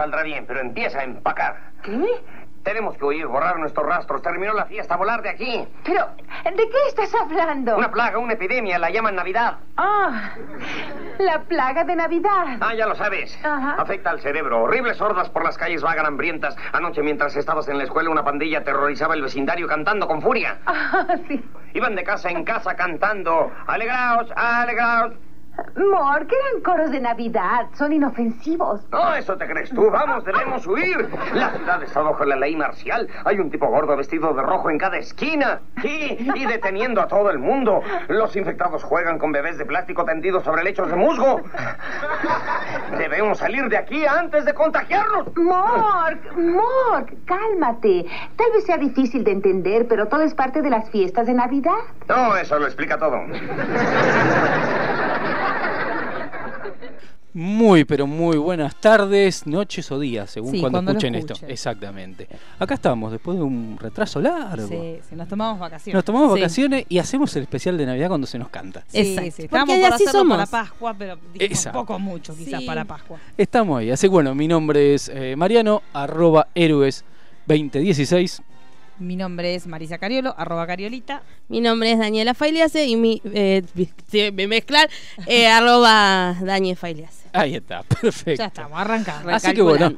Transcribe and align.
Saldrá 0.00 0.22
bien, 0.22 0.46
pero 0.46 0.60
empieza 0.60 1.00
a 1.00 1.04
empacar. 1.04 1.56
¿Qué? 1.82 2.02
Tenemos 2.62 2.96
que 2.96 3.04
huir, 3.04 3.26
borrar 3.26 3.58
nuestros 3.58 3.86
rastros. 3.86 4.22
Terminó 4.22 4.54
la 4.54 4.64
fiesta, 4.64 4.96
volar 4.96 5.20
de 5.20 5.28
aquí. 5.28 5.68
Pero, 5.84 6.06
¿de 6.44 6.56
qué 6.56 6.76
estás 6.88 7.14
hablando? 7.14 7.76
Una 7.76 7.90
plaga, 7.90 8.16
una 8.18 8.32
epidemia, 8.32 8.78
la 8.78 8.88
llaman 8.88 9.14
Navidad. 9.14 9.58
Ah, 9.76 10.30
la 11.18 11.40
plaga 11.42 11.84
de 11.84 11.96
Navidad. 11.96 12.56
Ah, 12.62 12.72
ya 12.74 12.86
lo 12.86 12.94
sabes. 12.94 13.38
Ajá. 13.44 13.74
Afecta 13.74 14.08
al 14.08 14.20
cerebro. 14.20 14.62
Horribles 14.62 14.98
hordas 15.02 15.28
por 15.28 15.44
las 15.44 15.58
calles 15.58 15.82
vagan 15.82 16.06
hambrientas. 16.06 16.56
Anoche, 16.72 17.02
mientras 17.02 17.36
estabas 17.36 17.68
en 17.68 17.76
la 17.76 17.84
escuela, 17.84 18.08
una 18.08 18.24
pandilla 18.24 18.60
aterrorizaba 18.60 19.12
el 19.12 19.20
vecindario 19.20 19.68
cantando 19.68 20.06
con 20.08 20.22
furia. 20.22 20.60
Ah, 20.64 21.06
sí. 21.28 21.44
Iban 21.74 21.94
de 21.94 22.04
casa 22.04 22.30
en 22.30 22.42
casa 22.44 22.74
cantando. 22.74 23.52
Alegraos, 23.66 24.32
alegraos. 24.34 25.12
Mor, 25.88 26.26
que 26.26 26.34
eran 26.36 26.62
coros 26.62 26.90
de 26.90 27.00
Navidad. 27.00 27.66
Son 27.74 27.92
inofensivos. 27.92 28.80
No, 28.90 29.14
eso 29.14 29.36
te 29.36 29.46
crees 29.46 29.70
tú. 29.70 29.90
Vamos, 29.90 30.24
debemos 30.24 30.66
huir. 30.66 31.08
La 31.34 31.50
ciudad 31.50 31.82
está 31.82 32.00
bajo 32.02 32.24
la 32.24 32.36
ley 32.36 32.56
marcial. 32.56 33.08
Hay 33.24 33.38
un 33.38 33.50
tipo 33.50 33.66
gordo 33.66 33.96
vestido 33.96 34.32
de 34.34 34.42
rojo 34.42 34.70
en 34.70 34.78
cada 34.78 34.96
esquina. 34.98 35.60
Sí, 35.80 36.16
y 36.34 36.46
deteniendo 36.46 37.00
a 37.00 37.08
todo 37.08 37.30
el 37.30 37.38
mundo. 37.38 37.82
Los 38.08 38.36
infectados 38.36 38.82
juegan 38.84 39.18
con 39.18 39.32
bebés 39.32 39.58
de 39.58 39.66
plástico 39.66 40.04
tendidos 40.04 40.44
sobre 40.44 40.62
lechos 40.64 40.88
de 40.90 40.96
musgo. 40.96 41.40
Debemos 42.98 43.38
salir 43.38 43.68
de 43.68 43.76
aquí 43.76 44.04
antes 44.06 44.44
de 44.44 44.54
contagiarnos. 44.54 45.28
Mork, 45.36 46.36
Mork, 46.36 47.12
cálmate. 47.24 48.06
Tal 48.36 48.52
vez 48.52 48.64
sea 48.64 48.76
difícil 48.76 49.24
de 49.24 49.32
entender, 49.32 49.86
pero 49.88 50.08
todo 50.08 50.22
es 50.22 50.34
parte 50.34 50.62
de 50.62 50.70
las 50.70 50.90
fiestas 50.90 51.26
de 51.26 51.34
Navidad. 51.34 51.78
No, 52.08 52.36
eso 52.36 52.58
lo 52.58 52.66
explica 52.66 52.98
todo. 52.98 53.20
Muy, 57.32 57.84
pero 57.84 58.08
muy 58.08 58.36
buenas 58.38 58.74
tardes, 58.80 59.46
noches 59.46 59.90
o 59.92 60.00
días, 60.00 60.30
según 60.30 60.50
Sí, 60.52 60.60
cuando, 60.60 60.80
escuchen 60.80 61.14
esto. 61.14 61.34
Exactamente. 61.46 62.26
Acá 62.58 62.74
estamos, 62.74 63.12
después 63.12 63.38
de 63.38 63.44
un 63.44 63.78
retraso 63.78 64.20
largo. 64.20 64.66
Sí, 64.66 64.98
sí, 65.08 65.14
nos 65.14 65.28
tomamos 65.28 65.60
vacaciones. 65.60 65.94
Nos 65.94 66.04
tomamos 66.04 66.34
Sí. 66.34 66.40
vacaciones 66.40 66.86
y 66.88 66.98
hacemos 66.98 67.34
el 67.36 67.42
especial 67.42 67.78
de 67.78 67.86
Navidad 67.86 68.08
cuando 68.08 68.26
se 68.26 68.36
nos 68.36 68.48
canta. 68.48 68.84
Sí, 68.88 68.98
Exacto. 68.98 69.30
sí, 69.36 69.42
de 69.42 69.48
por 69.48 69.58
así 69.60 69.72
hacerlo 70.06 70.28
para 70.28 70.46
somos. 70.46 70.48
Pascua, 70.50 70.94
pero 70.98 71.18
Exacto. 71.38 71.78
poco 71.78 71.98
mucho 72.00 72.36
quizás 72.36 72.60
Sí. 72.60 72.66
para 72.66 72.84
Pascua. 72.84 73.18
Estamos 73.38 73.78
ahí. 73.78 73.92
Así 73.92 74.06
que 74.08 74.10
bueno, 74.10 74.34
mi 74.34 74.48
nombre 74.48 74.94
es 74.94 75.08
eh, 75.14 75.36
Mariano, 75.36 75.82
arroba 75.92 76.48
héroes 76.56 77.04
2016. 77.46 78.42
Mi 78.98 79.16
nombre 79.16 79.54
es 79.54 79.66
Marisa 79.66 79.98
Cariolo, 79.98 80.34
arroba 80.36 80.66
Cariolita. 80.66 81.22
Mi 81.48 81.60
nombre 81.60 81.92
es 81.92 81.98
Daniela 81.98 82.34
Failiase 82.34 82.86
y 82.86 82.96
mi. 82.96 83.22
Eh, 83.32 83.62
me 84.34 84.46
mezclar. 84.46 84.90
Eh, 85.26 85.46
arroba 85.46 86.36
Daniel 86.42 86.76
Failiase. 86.76 87.19
Ahí 87.32 87.54
está, 87.56 87.82
perfecto. 88.00 88.38
Ya 88.42 88.46
estamos, 88.46 88.78
arrancamos. 88.78 89.32
Así 89.32 89.52
que 89.54 89.62
bueno, 89.62 89.92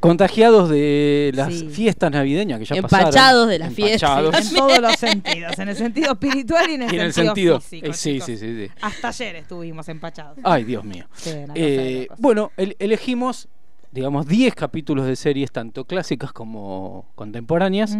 contagiados 0.00 0.70
de 0.70 1.30
las 1.34 1.52
Sí. 1.54 1.68
fiestas 1.68 2.10
navideñas 2.10 2.58
que 2.58 2.64
ya 2.64 2.76
Empachados 2.76 3.14
pasaron. 3.14 3.48
de 3.48 3.58
las 3.58 3.74
fiestas. 3.74 4.48
En 4.50 4.54
todos 4.54 4.78
los 4.78 4.96
sentidos, 4.98 5.58
en 5.58 5.68
el 5.68 5.76
sentido 5.76 6.12
espiritual 6.12 6.70
y 6.70 6.74
en 6.74 6.82
el, 6.82 6.92
Y 6.94 6.96
en 6.98 7.02
el 7.06 7.12
sentido, 7.12 7.60
sentido. 7.60 7.60
físico. 7.60 7.86
eh, 7.86 7.94
sí, 7.94 8.20
sí, 8.20 8.36
sí, 8.38 8.66
sí. 8.66 8.72
Hasta 8.80 9.08
ayer 9.08 9.36
estuvimos 9.36 9.88
empachados. 9.88 10.38
Ay, 10.42 10.64
Dios 10.64 10.84
mío. 10.84 11.04
Sí, 11.14 11.30
Eh, 11.54 12.08
bueno, 12.18 12.50
el- 12.56 12.76
elegimos, 12.78 13.48
digamos, 13.92 14.26
10 14.26 14.54
capítulos 14.54 15.04
de 15.06 15.16
series, 15.16 15.52
tanto 15.52 15.84
clásicas 15.84 16.32
como 16.32 17.06
contemporáneas, 17.14 17.96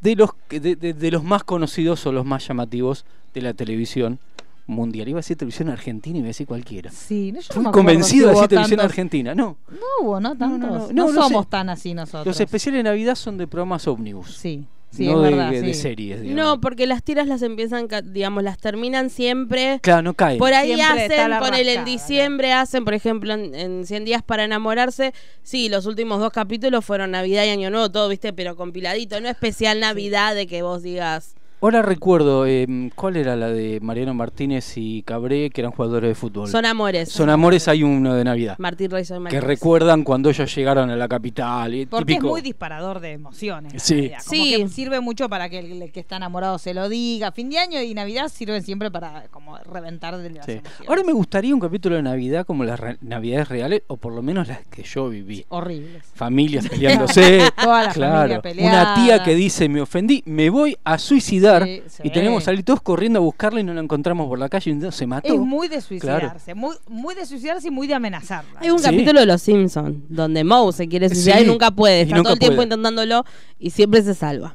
de, 0.00 0.16
los, 0.16 0.30
que- 0.48 0.58
de, 0.58 0.74
de- 0.76 0.94
de 0.94 1.10
los 1.12 1.22
más 1.22 1.44
conocidos 1.44 2.04
o 2.06 2.12
los 2.12 2.24
más 2.24 2.46
llamativos 2.48 3.04
de 3.32 3.42
la 3.42 3.54
televisión 3.54 4.18
mundial. 4.66 5.08
Iba 5.08 5.18
a 5.18 5.20
decir 5.20 5.36
televisión 5.36 5.68
argentina 5.68 6.16
y 6.16 6.20
iba 6.20 6.26
a 6.26 6.28
decir 6.28 6.46
cualquiera. 6.46 6.90
Sí, 6.90 7.32
no, 7.32 7.40
yo 7.40 7.46
no 7.48 7.54
Fui 7.54 7.62
me 7.62 7.68
acuerdo 7.68 7.72
convencido 7.72 8.10
si 8.10 8.18
de 8.28 8.34
decir 8.34 8.48
televisión 8.48 8.78
tantos- 8.78 8.90
argentina. 8.92 9.34
No, 9.34 9.56
No 9.70 9.78
hubo, 10.00 10.20
¿no? 10.20 10.36
Tantos. 10.36 10.60
no, 10.60 10.66
No, 10.68 10.78
no, 10.88 10.92
no, 10.92 11.12
no 11.12 11.22
somos 11.22 11.44
sé. 11.44 11.50
tan 11.50 11.68
así 11.68 11.94
nosotros. 11.94 12.26
los 12.26 12.40
especiales 12.40 12.78
de 12.78 12.82
Navidad 12.84 13.14
son 13.14 13.36
de 13.38 13.46
programas 13.46 13.86
ómnibus. 13.86 14.34
Sí, 14.36 14.64
sí, 14.90 15.06
no 15.06 15.24
es 15.24 15.30
de, 15.30 15.36
verdad. 15.36 15.50
de 15.50 15.74
sí. 15.74 15.80
series, 15.80 16.22
digamos. 16.22 16.44
No, 16.44 16.60
porque 16.60 16.86
las 16.86 17.02
tiras 17.02 17.26
las 17.26 17.42
empiezan, 17.42 17.88
digamos, 18.04 18.42
las 18.42 18.58
terminan 18.58 19.10
siempre. 19.10 19.80
Claro, 19.82 20.02
no 20.02 20.14
cae. 20.14 20.38
Por 20.38 20.54
ahí 20.54 20.74
Siempre 20.74 21.04
hacen, 21.06 21.30
la 21.30 21.40
ponele 21.40 21.74
en 21.74 21.84
diciembre, 21.84 22.52
hacen, 22.52 22.84
por 22.84 22.94
ejemplo, 22.94 23.34
en, 23.34 23.54
en 23.54 23.86
100 23.86 24.04
días 24.04 24.22
para 24.22 24.44
enamorarse. 24.44 25.12
Sí, 25.42 25.68
los 25.68 25.86
últimos 25.86 26.20
dos 26.20 26.32
capítulos 26.32 26.84
fueron 26.84 27.10
Navidad 27.10 27.44
y 27.44 27.48
Año 27.50 27.70
Nuevo, 27.70 27.90
todo, 27.90 28.08
viste, 28.08 28.32
pero 28.32 28.56
compiladito. 28.56 29.20
No 29.20 29.28
especial 29.28 29.80
Navidad 29.80 30.34
de 30.34 30.46
que 30.46 30.62
vos 30.62 30.82
digas. 30.82 31.34
Ahora 31.60 31.80
recuerdo, 31.80 32.44
eh, 32.46 32.90
¿cuál 32.94 33.16
era 33.16 33.36
la 33.36 33.48
de 33.48 33.78
Mariano 33.80 34.12
Martínez 34.12 34.74
y 34.76 35.02
Cabré, 35.02 35.48
que 35.48 35.62
eran 35.62 35.70
jugadores 35.72 36.08
de 36.10 36.14
fútbol? 36.14 36.46
Son 36.46 36.66
amores. 36.66 37.08
Son 37.08 37.30
Amores, 37.30 37.68
hay 37.68 37.82
uno 37.82 38.12
de 38.14 38.22
Navidad. 38.22 38.56
Martín 38.58 38.90
Reyes 38.90 39.10
que 39.30 39.40
recuerdan 39.40 40.04
cuando 40.04 40.28
ellos 40.28 40.54
llegaron 40.54 40.90
a 40.90 40.96
la 40.96 41.08
capital. 41.08 41.72
Y 41.74 41.86
Porque 41.86 42.14
típico- 42.14 42.26
es 42.26 42.30
muy 42.32 42.40
disparador 42.42 43.00
de 43.00 43.12
emociones. 43.12 43.82
Sí. 43.82 44.10
Como 44.10 44.44
Sí. 44.44 44.54
que 44.58 44.68
sirve 44.68 45.00
mucho 45.00 45.30
para 45.30 45.48
que 45.48 45.60
el, 45.60 45.80
el 45.80 45.90
que 45.90 46.00
está 46.00 46.16
enamorado 46.16 46.58
se 46.58 46.74
lo 46.74 46.90
diga. 46.90 47.32
Fin 47.32 47.48
de 47.48 47.58
año 47.58 47.80
y 47.80 47.94
Navidad 47.94 48.28
sirven 48.28 48.62
siempre 48.62 48.90
para 48.90 49.24
como 49.30 49.56
reventar 49.58 50.18
de 50.18 50.30
las 50.30 50.44
Sí. 50.44 50.52
emociones. 50.52 50.86
Ahora 50.88 51.02
me 51.02 51.12
gustaría 51.14 51.54
un 51.54 51.60
capítulo 51.60 51.96
de 51.96 52.02
Navidad 52.02 52.44
como 52.44 52.64
las 52.64 52.78
re- 52.78 52.98
Navidades 53.00 53.48
reales, 53.48 53.82
o 53.86 53.96
por 53.96 54.12
lo 54.12 54.20
menos 54.20 54.48
las 54.48 54.66
que 54.66 54.82
yo 54.82 55.08
viví. 55.08 55.46
Horribles. 55.48 56.04
Familias 56.14 56.68
peleándose. 56.68 57.40
Toda 57.62 57.84
la 57.84 57.92
claro. 57.94 58.16
familia 58.18 58.42
peleada. 58.42 58.92
Una 58.94 59.02
tía 59.02 59.22
que 59.24 59.34
dice, 59.34 59.66
me 59.70 59.80
ofendí, 59.80 60.22
me 60.26 60.50
voy 60.50 60.76
a 60.84 60.98
suicidar. 60.98 61.53
Sí, 61.62 61.82
sí. 61.86 62.02
Y 62.04 62.10
tenemos 62.10 62.40
que 62.40 62.44
salir 62.46 62.64
todos 62.64 62.80
corriendo 62.82 63.18
a 63.18 63.22
buscarla 63.22 63.60
y 63.60 63.64
no 63.64 63.72
la 63.74 63.80
encontramos 63.80 64.26
por 64.26 64.38
la 64.38 64.48
calle 64.48 64.70
y 64.70 64.72
entonces 64.74 64.96
se 64.98 65.06
mató. 65.06 65.32
Es 65.32 65.38
muy 65.38 65.68
de 65.68 65.76
Claro. 65.76 65.86
suicidarse. 65.86 66.54
Muy, 66.54 66.74
muy 66.88 67.14
de 67.14 67.24
suicidarse 67.26 67.68
y 67.68 67.70
muy 67.70 67.86
de 67.86 67.94
amenazarla. 67.94 68.58
Hay 68.60 68.70
un 68.70 68.78
Sí. 68.78 68.84
capítulo 68.84 69.20
de 69.20 69.26
Los 69.26 69.42
Simpsons 69.42 69.96
donde 70.08 70.42
Moe 70.44 70.72
se 70.72 70.88
quiere 70.88 71.08
suicidar 71.08 71.38
Sí, 71.38 71.44
y 71.44 71.46
nunca 71.46 71.70
puede. 71.70 72.02
Está 72.02 72.16
nunca 72.16 72.28
todo 72.28 72.32
el 72.34 72.38
tiempo 72.40 72.56
puede. 72.56 72.66
intentándolo 72.66 73.24
y 73.58 73.70
siempre 73.70 74.02
se 74.02 74.14
salva. 74.14 74.54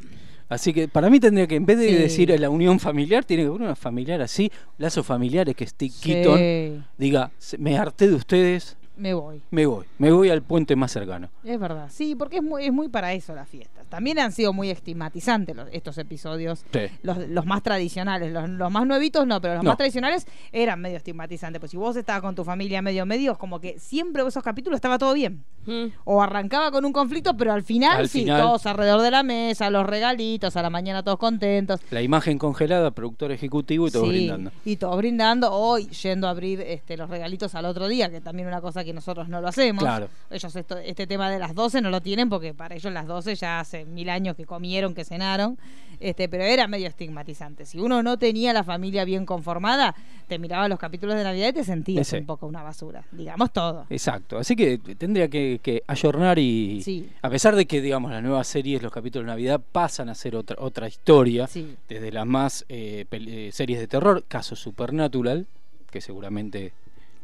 Así 0.49 0.73
que 0.73 0.87
para 0.87 1.11
mí 1.11 1.19
tendría 1.19 1.45
que, 1.45 1.55
en 1.55 1.65
vez 1.67 1.77
de 1.77 1.89
Sí. 1.89 1.93
decir 1.95 2.39
la 2.39 2.49
unión 2.49 2.79
familiar, 2.79 3.23
tiene 3.23 3.43
que 3.43 3.49
haber 3.49 3.61
una 3.61 3.75
familiar 3.75 4.19
así, 4.21 4.51
lazos 4.79 5.05
familiares 5.05 5.55
que 5.55 5.67
Sí. 5.67 5.91
Keaton 6.01 6.85
diga, 6.97 7.31
"Se- 7.37 7.59
me 7.59 7.77
harté 7.77 8.07
de 8.07 8.15
ustedes, 8.15 8.75
Me 8.97 9.13
voy. 9.13 9.43
me 9.51 9.67
voy, 9.67 9.85
me 9.99 10.11
voy 10.11 10.29
al 10.31 10.41
puente 10.41 10.75
más 10.75 10.91
cercano. 10.91 11.29
Es 11.43 11.59
verdad. 11.59 11.87
Sí, 11.91 12.15
porque 12.15 12.37
es 12.37 12.43
muy, 12.43 12.65
es 12.65 12.73
muy 12.73 12.89
para 12.89 13.13
eso 13.13 13.35
las 13.35 13.47
fiestas. 13.47 13.78
También 13.89 14.19
han 14.19 14.31
sido 14.31 14.53
muy 14.53 14.69
estigmatizantes 14.69 15.55
los- 15.55 15.67
estos 15.71 15.97
episodios. 15.97 16.63
Sí. 16.71 16.79
Los, 17.03 17.17
los 17.29 17.45
más 17.45 17.63
tradicionales, 17.63 18.31
los, 18.31 18.47
los 18.49 18.71
más 18.71 18.85
nuevitos 18.85 19.25
no, 19.27 19.41
pero 19.41 19.55
los 19.55 19.63
No. 19.63 19.71
más 19.71 19.77
tradicionales 19.77 20.25
eran 20.51 20.79
medio 20.79 20.97
estigmatizantes. 20.97 21.59
Pues 21.59 21.71
si 21.71 21.77
vos 21.77 21.95
estabas 21.95 22.21
con 22.21 22.35
tu 22.35 22.43
familia 22.43 22.81
medio 22.81 23.05
medio, 23.05 23.37
como 23.37 23.59
que 23.59 23.79
siempre 23.79 24.23
esos 24.27 24.43
capítulos 24.43 24.77
estaba 24.77 24.97
todo 24.97 25.13
bien. 25.13 25.43
Mm. 25.65 25.87
O 26.05 26.21
arrancaba 26.21 26.71
con 26.71 26.85
un 26.85 26.93
conflicto, 26.93 27.35
pero 27.35 27.51
al 27.51 27.63
final 27.63 27.97
Al 27.97 28.09
sí, 28.09 28.21
final. 28.21 28.41
todos 28.41 28.65
alrededor 28.65 29.01
de 29.01 29.11
la 29.11 29.23
mesa, 29.23 29.69
los 29.69 29.85
regalitos, 29.85 30.55
a 30.55 30.61
la 30.61 30.69
mañana 30.69 31.03
todos 31.03 31.19
contentos. 31.19 31.79
La 31.91 32.01
imagen 32.01 32.37
congelada, 32.37 32.91
productor 32.91 33.31
ejecutivo 33.31 33.87
y 33.87 33.91
todos 33.91 34.05
Sí, 34.07 34.11
brindando. 34.11 34.51
Y 34.65 34.77
todos 34.77 34.97
brindando, 34.97 35.49
o 35.51 35.77
yendo 35.77 36.27
a 36.27 36.31
abrir 36.31 36.61
este, 36.61 36.95
los 36.97 37.09
regalitos 37.09 37.55
al 37.55 37.65
otro 37.65 37.87
día, 37.87 38.09
que 38.09 38.21
también 38.21 38.47
es 38.47 38.53
una 38.53 38.61
cosa 38.61 38.83
que 38.83 38.93
nosotros 38.93 39.27
no 39.29 39.41
lo 39.41 39.47
hacemos. 39.49 39.83
Claro. 39.83 40.07
Ellos 40.31 40.55
esto, 40.55 40.77
este 40.77 41.05
tema 41.07 41.29
de 41.29 41.39
las 41.39 41.53
12 41.53 41.81
no 41.81 41.89
lo 41.89 42.01
tienen 42.01 42.29
porque 42.29 42.53
para 42.53 42.75
ellos 42.75 42.91
las 42.93 43.05
12 43.05 43.35
ya 43.35 43.63
hace 43.81 43.85
mil 43.89 44.09
años 44.09 44.35
que 44.35 44.45
comieron, 44.45 44.93
que 44.93 45.03
cenaron. 45.05 45.57
Este, 45.99 46.29
pero 46.29 46.43
era 46.45 46.65
medio 46.67 46.87
estigmatizante. 46.87 47.65
Si 47.65 47.77
uno 47.77 48.01
no 48.01 48.17
tenía 48.17 48.53
la 48.53 48.63
familia 48.63 49.03
bien 49.03 49.25
conformada, 49.25 49.93
te 50.29 50.39
miraba 50.39 50.69
los 50.69 50.79
capítulos 50.79 51.15
de 51.17 51.25
Navidad 51.25 51.49
y 51.49 51.53
te 51.53 51.63
sentías 51.65 52.13
un 52.13 52.25
poco 52.25 52.47
una 52.47 52.63
basura. 52.63 53.03
Digamos 53.11 53.51
todo. 53.51 53.85
Exacto, 53.89 54.37
así 54.37 54.55
que 54.55 54.77
tendría 54.97 55.27
que, 55.27 55.59
que 55.61 55.83
ayornar 55.87 56.39
y 56.39 56.81
Sí. 56.83 57.09
a 57.21 57.29
pesar 57.29 57.55
de 57.57 57.65
que 57.65 57.81
digamos 57.81 58.11
las 58.11 58.23
nuevas 58.23 58.47
series, 58.47 58.81
los 58.81 58.93
capítulos 58.93 59.25
de 59.25 59.31
Navidad 59.31 59.59
pasan 59.73 60.07
a 60.07 60.15
ser 60.15 60.37
otra 60.37 60.55
otra 60.59 60.87
historia, 60.87 61.47
Sí. 61.47 61.75
desde 61.89 62.13
las 62.13 62.25
más 62.25 62.65
eh, 62.69 63.05
eh, 63.11 63.49
series 63.51 63.79
de 63.79 63.87
terror, 63.87 64.23
caso 64.25 64.55
Supernatural, 64.55 65.47
que 65.91 65.99
seguramente 65.99 66.71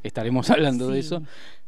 estaremos 0.03 0.49
hablando 0.49 0.89
de 0.89 0.99
eso, 0.99 1.21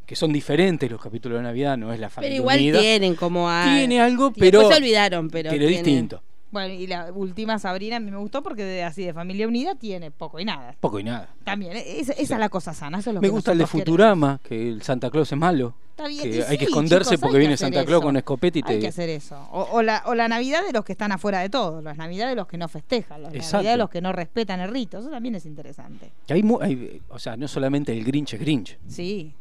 que 0.07 0.15
son 0.15 0.33
diferentes 0.33 0.89
los 0.89 1.00
capítulos 1.00 1.38
de 1.38 1.44
Navidad, 1.44 1.77
no 1.77 1.94
es 1.94 2.00
la 2.00 2.07
Pero 2.07 2.15
familia 2.15 2.36
igual 2.38 2.57
unida, 2.59 2.80
tienen 2.80 3.13
como 3.15 3.48
a... 3.50 3.65
tiene 3.77 4.01
algo, 4.01 4.31
pero 4.33 4.59
después 4.62 4.75
se 4.77 4.81
olvidaron, 4.83 5.30
pero... 5.30 5.50
pero 5.51 5.59
tiene- 5.68 5.83
distinto, 5.83 6.24
Bueno, 6.50 6.74
y 6.74 6.88
la 6.88 7.12
última 7.13 7.59
Sabrina 7.59 7.98
a 7.98 8.00
mí 8.00 8.09
me 8.09 8.18
gustó 8.18 8.42
porque 8.42 8.63
de, 8.63 8.83
así 8.83 9.04
de 9.04 9.13
familia 9.13 9.48
unida 9.48 9.75
tiene 9.75 10.09
poco 10.12 10.39
y 10.39 10.45
nada. 10.45 10.75
poco 10.80 10.98
y 11.00 11.04
nada. 11.04 11.30
También, 11.44 11.75
e- 11.75 12.00
esa, 12.00 12.13
es 12.13 12.30
la 12.30 12.48
cosa 12.50 12.74
sana. 12.74 13.00
Eso 13.00 13.09
es 13.09 13.15
lo 13.15 13.21
Me 13.21 13.27
que 13.27 13.31
gusta 13.31 13.51
el 13.51 13.57
de 13.57 13.68
Futurama, 13.68 14.39
que 14.42 14.69
el 14.69 14.81
Santa 14.81 15.12
Claus 15.12 15.30
es 15.31 15.38
malo. 15.38 15.75
Está 15.89 16.07
bien, 16.07 16.21
que 16.24 16.38
y 16.38 16.42
hay 16.42 16.57
que 16.59 16.65
esconderse 16.65 17.09
chicos, 17.15 17.21
porque 17.21 17.36
hay 17.38 17.42
que 17.42 17.48
viene 17.48 17.57
Santa 17.57 17.83
Claus 17.83 18.00
eso. 18.00 18.06
con 18.07 18.15
escopeta 18.18 18.59
y 18.59 18.62
Hay 18.65 18.75
te 18.75 18.80
que 18.80 18.88
hacer 18.88 19.09
eso. 19.09 19.36
O, 19.51 19.63
o 19.74 19.81
la, 19.81 20.04
o 20.06 20.13
la 20.15 20.27
Navidad 20.30 20.62
de 20.65 20.71
los 20.71 20.86
que 20.86 20.92
están 20.94 21.12
afuera 21.12 21.39
de 21.39 21.50
todo, 21.50 21.81
la 21.81 21.95
Navidad 21.95 22.30
de 22.30 22.36
los 22.36 22.48
que 22.48 22.57
no 22.57 22.68
festejan, 22.69 23.24
la 23.24 23.30
Exacto. 23.30 23.57
Navidad 23.57 23.71
de 23.71 23.77
los 23.77 23.89
que 23.89 24.00
no 24.01 24.13
respetan 24.13 24.59
el 24.62 24.69
rito. 24.69 25.00
Eso 25.00 25.09
también 25.09 25.36
es 25.36 25.45
interesante. 25.45 26.12
que 26.27 26.33
hay, 26.33 26.44
mu- 26.44 26.59
hay- 26.62 27.01
o 27.09 27.19
sea, 27.19 27.36
no 27.36 27.48
solamente 27.50 27.92
el 27.92 28.06
Grinch 28.06 28.36
es 28.36 28.39
Grinch, 28.39 28.77
Sí. 28.88 29.33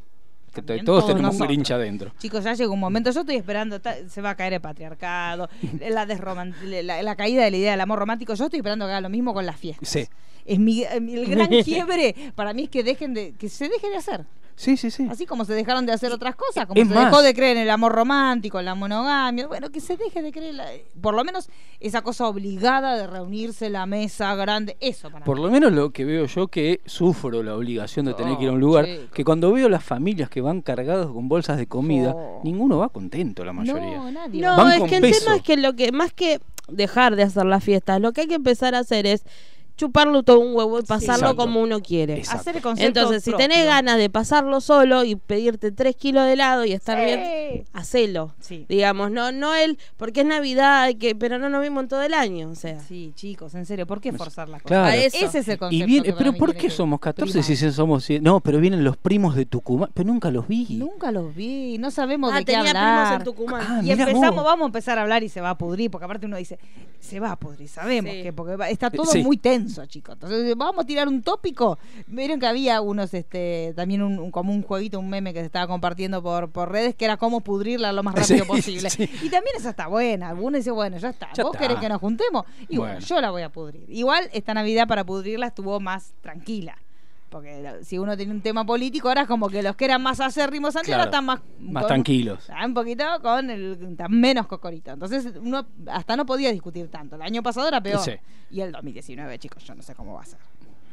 Que 0.62 0.62
todos, 0.62 0.85
todos 0.85 1.06
tenemos 1.06 1.38
un. 1.38 1.47
Grinch 1.47 1.70
adentro. 1.70 2.12
Chicos, 2.19 2.44
ya 2.44 2.55
llegó 2.55 2.73
un 2.73 2.81
momento, 2.81 3.11
yo 3.11 3.20
estoy 3.20 3.37
esperando, 3.37 3.81
se 4.08 4.20
va 4.20 4.31
a 4.31 4.35
caer 4.35 4.55
el 4.55 4.61
patriarcado, 4.61 5.49
la, 5.81 6.05
la, 6.05 7.03
la 7.03 7.17
caída 7.17 7.44
de 7.44 7.50
la 7.50 7.56
idea 7.56 7.70
del 7.73 7.81
amor 7.81 7.99
romántico, 7.99 8.35
yo 8.35 8.44
estoy 8.44 8.58
esperando 8.58 8.87
que 8.87 8.93
haga 8.93 9.00
lo 9.00 9.08
mismo 9.08 9.35
con 9.35 9.47
las 9.47 9.58
fiestas. 9.58 9.88
Sí. 9.88 10.06
Es 10.44 10.58
mi, 10.58 10.85
el 10.85 11.26
gran 11.26 11.49
quiebre 11.64 12.14
para 12.35 12.53
mí 12.53 12.64
es 12.64 12.70
que 12.70 12.82
dejen 12.82 13.14
de 13.14 13.35
que 13.35 13.49
se 13.49 13.69
deje 13.69 13.88
de 13.91 13.97
hacer. 13.97 14.25
Sí, 14.56 14.76
sí, 14.79 14.91
sí. 14.91 15.06
Así 15.11 15.26
como 15.26 15.44
se 15.44 15.53
dejaron 15.53 15.85
de 15.85 15.93
hacer 15.93 16.11
otras 16.12 16.35
cosas, 16.35 16.64
como 16.67 16.81
Es 16.81 16.88
se 16.88 16.94
más. 16.94 17.05
dejó 17.05 17.20
de 17.23 17.35
creer 17.35 17.58
en 17.58 17.64
el 17.64 17.70
amor 17.70 17.93
romántico, 17.93 18.58
en 18.58 18.64
la 18.64 18.75
monogamia, 18.75 19.47
bueno, 19.47 19.69
que 19.70 19.81
se 19.82 19.97
deje 19.99 20.23
de 20.23 20.32
creer, 20.32 20.55
la- 20.55 20.67
por 21.00 21.14
lo 21.14 21.23
menos 21.25 21.50
esa 21.79 22.00
cosa 22.00 22.26
obligada 22.26 22.97
de 22.97 23.06
reunirse 23.06 23.69
la 23.69 23.85
mesa 23.85 24.35
grande, 24.35 24.76
eso 24.81 25.11
para 25.11 25.25
Por 25.26 25.37
mí. 25.37 25.43
lo 25.44 25.50
menos 25.50 25.73
lo 25.73 25.91
que 25.91 26.06
veo 26.06 26.25
yo 26.25 26.49
que 26.49 26.81
sufro 26.87 27.43
la 27.43 27.55
obligación 27.55 28.06
de 28.06 28.14
tener 28.14 28.38
que 28.38 28.44
ir 28.44 28.49
a 28.49 28.53
un 28.53 28.58
Oh, 28.58 28.67
lugar, 28.67 28.87
chico. 28.87 29.12
que 29.14 29.25
cuando 29.25 29.53
veo 29.53 29.69
las 29.69 29.85
familias 29.85 30.31
que 30.31 30.41
van 30.41 30.62
cargados 30.62 31.12
con 31.12 31.29
bolsas 31.29 31.59
de 31.59 31.67
comida, 31.67 32.12
Oh. 32.17 32.41
ninguno 32.43 32.79
va 32.79 32.88
contento 32.88 33.44
la 33.44 33.52
mayoría. 33.52 33.99
No, 33.99 34.11
nadie. 34.11 34.41
No, 34.41 34.56
Van 34.56 34.73
es 34.73 34.79
con 34.81 34.88
que 34.88 34.97
el 34.97 35.02
peso. 35.02 35.25
tema 35.25 35.37
es 35.37 35.43
que 35.43 35.56
lo 35.59 35.75
que 35.76 35.93
más 35.93 36.14
que 36.14 36.41
dejar 36.69 37.14
de 37.14 37.25
hacer 37.25 37.44
las 37.44 37.62
fiestas, 37.62 38.00
lo 38.00 38.12
que 38.14 38.23
hay 38.23 38.26
que 38.26 38.35
empezar 38.35 38.75
a 38.75 38.79
hacer 38.79 39.06
es 39.06 39.25
chuparlo 39.76 40.23
todo 40.23 40.40
un 40.40 40.55
huevo 40.55 40.78
y 40.78 40.82
pasarlo 40.82 41.26
Exacto. 41.28 41.37
como 41.37 41.61
uno 41.62 41.81
quiere. 41.81 42.19
Exacto. 42.19 42.40
Hacer 42.40 42.56
el 42.78 42.87
Entonces, 42.87 43.23
si 43.25 43.31
propio. 43.31 43.46
tenés 43.49 43.67
ganas 43.67 43.99
de 43.99 44.08
pasarlo 44.11 44.61
solo 44.61 45.05
y 45.05 45.17
pedirte 45.17 45.70
tres 45.73 45.96
kilos 45.96 46.25
de 46.25 46.32
helado 46.32 46.64
y 46.64 46.73
estar 46.73 46.99
Sí. 46.99 47.05
bien, 47.05 47.64
hacelo. 47.73 48.34
Sí. 48.40 48.64
Digamos, 48.69 49.11
no, 49.11 49.32
no 49.32 49.55
él, 49.55 49.78
porque 49.96 50.20
es 50.20 50.26
Navidad, 50.26 50.90
que, 50.99 51.14
pero 51.14 51.38
no 51.38 51.49
nos 51.49 51.62
vimos 51.62 51.82
en 51.84 51.88
todo 51.88 52.02
el 52.02 52.14
año, 52.14 52.49
o 52.50 52.55
sea. 52.55 52.81
Sí, 52.81 53.12
chicos, 53.14 53.55
en 53.55 53.67
serio, 53.67 53.87
¿por 53.87 54.00
qué 54.00 54.12
forzar 54.12 54.49
las 54.49 54.62
cosas? 54.62 54.88
Claro. 54.93 54.96
Ese 55.00 55.25
es 55.38 55.49
el 55.49 55.58
concepto. 55.58 55.70
Y 55.70 56.02
que 56.02 56.12
pero 56.12 56.32
¿por 56.32 56.55
qué 56.55 56.70
somos 56.70 56.99
14 57.00 57.32
primar. 57.32 57.44
si 57.56 57.73
somos? 57.73 58.06
No, 58.23 58.40
pero 58.40 58.58
vienen 58.61 58.82
los 58.84 58.96
primos 58.96 59.34
de 59.34 59.44
Tucumán, 59.46 59.90
pero 59.93 60.06
nunca 60.08 60.31
los 60.31 60.49
vi. 60.49 60.67
Nunca 60.70 61.12
los 61.12 61.34
vi, 61.34 61.76
no 61.78 61.90
sabemos 61.90 62.32
Ah, 62.32 62.38
de 62.38 62.44
qué 62.44 62.52
tenía 62.52 62.70
primos 62.70 62.76
hablar. 62.82 63.14
en 63.20 63.25
Tucumán. 63.25 63.62
Ah, 63.69 63.81
y 63.84 63.90
empezamos, 63.90 64.34
vos. 64.37 64.44
vamos 64.44 64.64
a 64.64 64.67
empezar 64.67 64.99
a 64.99 65.02
hablar 65.02 65.23
y 65.23 65.28
se 65.28 65.40
va 65.40 65.50
a 65.50 65.58
pudrir, 65.58 65.90
porque 65.90 66.05
aparte 66.05 66.26
uno 66.26 66.37
dice, 66.37 66.58
se 67.00 67.20
va 67.20 67.32
a 67.32 67.37
pudrir, 67.37 67.69
sabemos 67.69 68.12
Sí. 68.12 68.23
que 68.23 68.32
porque 68.32 68.56
va- 68.56 68.70
está 68.70 68.90
todo 68.90 69.06
Sí. 69.06 69.23
muy 69.23 69.37
tenso, 69.37 69.65
chicos. 69.86 70.14
Entonces, 70.14 70.54
vamos 70.56 70.84
a 70.84 70.86
tirar 70.86 71.08
un 71.08 71.22
tópico. 71.22 71.78
Vieron 72.06 72.38
que 72.40 72.46
había 72.46 72.80
unos, 72.80 73.12
este, 73.14 73.72
también 73.76 74.02
un, 74.02 74.18
un- 74.18 74.30
como 74.30 74.52
un 74.52 74.62
jueguito, 74.62 74.98
un 74.98 75.08
meme 75.08 75.32
que 75.34 75.40
se 75.40 75.46
estaba 75.46 75.66
compartiendo 75.66 76.22
por, 76.22 76.50
por 76.50 76.70
redes, 76.72 76.94
que 76.94 77.04
era 77.04 77.16
cómo 77.16 77.40
pudrirla 77.40 77.92
lo 77.92 78.02
más 78.02 78.14
rápido 78.14 78.44
Sí, 78.44 78.48
posible. 78.50 78.90
sí. 78.90 79.04
Y 79.22 79.28
también 79.30 79.56
esa 79.56 79.70
está 79.70 79.86
buena. 79.88 80.32
Uno 80.34 80.56
dice, 80.56 80.70
bueno, 80.70 80.96
ya 80.98 81.10
está. 81.10 81.28
Ya 81.34 81.42
¿Vos 81.44 81.54
está. 81.54 81.66
querés 81.66 81.80
que 81.80 81.88
nos 81.88 82.00
juntemos? 82.00 82.44
Y 82.68 82.76
bueno. 82.78 82.94
Bueno. 82.94 83.00
yo 83.06 83.20
la 83.20 83.30
voy 83.30 83.42
a 83.42 83.50
pudrir. 83.50 83.84
Igual 83.88 84.28
esta 84.32 84.54
Navidad 84.54 84.86
para 84.86 85.04
pudrirla 85.04 85.46
estuvo 85.48 85.80
más 85.80 86.14
tranquila. 86.20 86.76
Porque 87.37 87.85
si 87.85 87.99
uno 87.99 88.17
tiene 88.17 88.33
un 88.33 88.41
tema 88.41 88.65
político, 88.65 89.09
ahora 89.09 89.23
es 89.23 89.27
como 89.29 89.49
que 89.49 89.62
los 89.62 89.77
que 89.77 89.85
eran 89.85 90.03
más 90.03 90.21
acérrimos 90.21 90.75
antes 90.75 90.87
Claro, 90.88 91.00
ahora 91.03 91.11
están 91.11 91.25
más, 91.27 91.41
más 91.61 91.83
con- 91.83 91.88
tranquilos. 91.88 92.44
Ah, 92.49 92.65
un 92.65 92.73
poquito 92.75 93.05
con 93.23 93.50
el 93.50 93.94
tan 93.97 94.11
menos 94.12 94.47
cocorito. 94.47 94.91
Entonces 94.93 95.27
uno 95.41 95.67
hasta 95.87 96.17
no 96.17 96.25
podía 96.25 96.50
discutir 96.50 96.88
tanto. 96.88 97.17
El 97.17 97.23
año 97.23 97.43
pasado 97.43 97.69
era 97.69 97.81
peor. 97.83 98.00
Sí. 98.00 98.12
Y 98.50 98.61
el 98.62 98.73
2019, 98.73 99.38
chicos, 99.38 99.62
yo 99.65 99.75
no 99.75 99.83
sé 99.83 99.94
cómo 99.94 100.15
va 100.15 100.23
a 100.23 100.27
ser. 100.27 100.38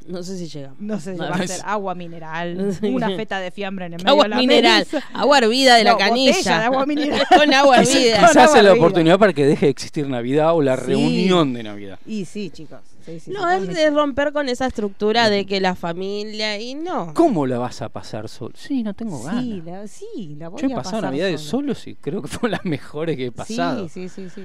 No 0.06 0.22
sé 0.22 0.38
si 0.38 0.48
llegamos. 0.50 0.82
No 0.82 1.00
sé 1.00 1.14
si 1.14 1.18
No, 1.22 1.30
va 1.30 1.36
a 1.36 1.38
ser 1.38 1.46
es- 1.60 1.64
agua 1.64 1.96
mineral, 1.96 2.76
una 2.82 3.08
feta 3.16 3.40
de 3.40 3.52
fiambre 3.52 3.86
en 3.86 3.94
el 3.94 4.00
medio 4.00 4.10
Agua 4.12 4.24
de 4.24 4.30
la 4.32 4.36
mineral, 4.36 4.80
mesa. 4.92 5.02
agua 5.14 5.38
hervida 5.38 5.76
de 5.76 5.86
la 5.86 5.96
canilla. 5.96 6.58
de 6.60 6.66
agua 6.66 6.86
mineral. 6.88 7.26
Con 7.34 7.54
agua 7.54 7.78
hervida. 7.82 8.28
Quizás 8.28 8.54
es 8.54 8.64
la 8.64 8.74
oportunidad 8.74 9.18
para 9.18 9.32
que 9.32 9.46
deje 9.46 9.68
de 9.68 9.70
existir 9.72 10.10
Navidad 10.10 10.54
o 10.54 10.62
la 10.62 10.76
Sí. 10.76 10.88
reunión 10.88 11.54
de 11.54 11.64
Navidad. 11.64 12.00
Y 12.06 12.26
sí, 12.26 12.50
chicos. 12.50 12.82
Sí, 13.06 13.20
sí, 13.20 13.32
No, 13.32 13.50
es 13.50 13.68
de 13.68 13.90
romper 13.90 14.32
con 14.32 14.50
esa 14.50 14.68
estructura 14.68 15.30
de 15.30 15.46
que 15.46 15.60
la 15.60 15.76
familia 15.76 16.60
y 16.60 16.76
no. 16.76 17.14
¿Cómo 17.14 17.46
la 17.46 17.58
vas 17.58 17.82
a 17.82 17.90
pasar 17.90 18.30
solo? 18.30 18.54
Sí, 18.56 18.84
no 18.84 18.94
tengo 18.94 19.22
ganas. 19.22 19.44
Sí, 19.44 19.62
la, 19.66 19.88
sí, 19.88 20.36
la 20.38 20.50
voy 20.50 20.62
Yo 20.62 20.68
he 20.70 20.74
a 20.74 20.76
pasado 20.78 20.98
pasar 20.98 21.04
Navidades 21.12 21.42
solo 21.42 21.74
y 21.86 21.96
creo 21.96 22.22
que 22.22 22.28
fueron 22.28 22.52
las 22.52 22.66
mejores 22.66 23.18
que 23.18 23.28
he 23.28 23.32
pasado. 23.32 23.90
Sí, 23.90 24.08
sí, 24.08 24.10
sí, 24.10 24.30
sí. 24.30 24.44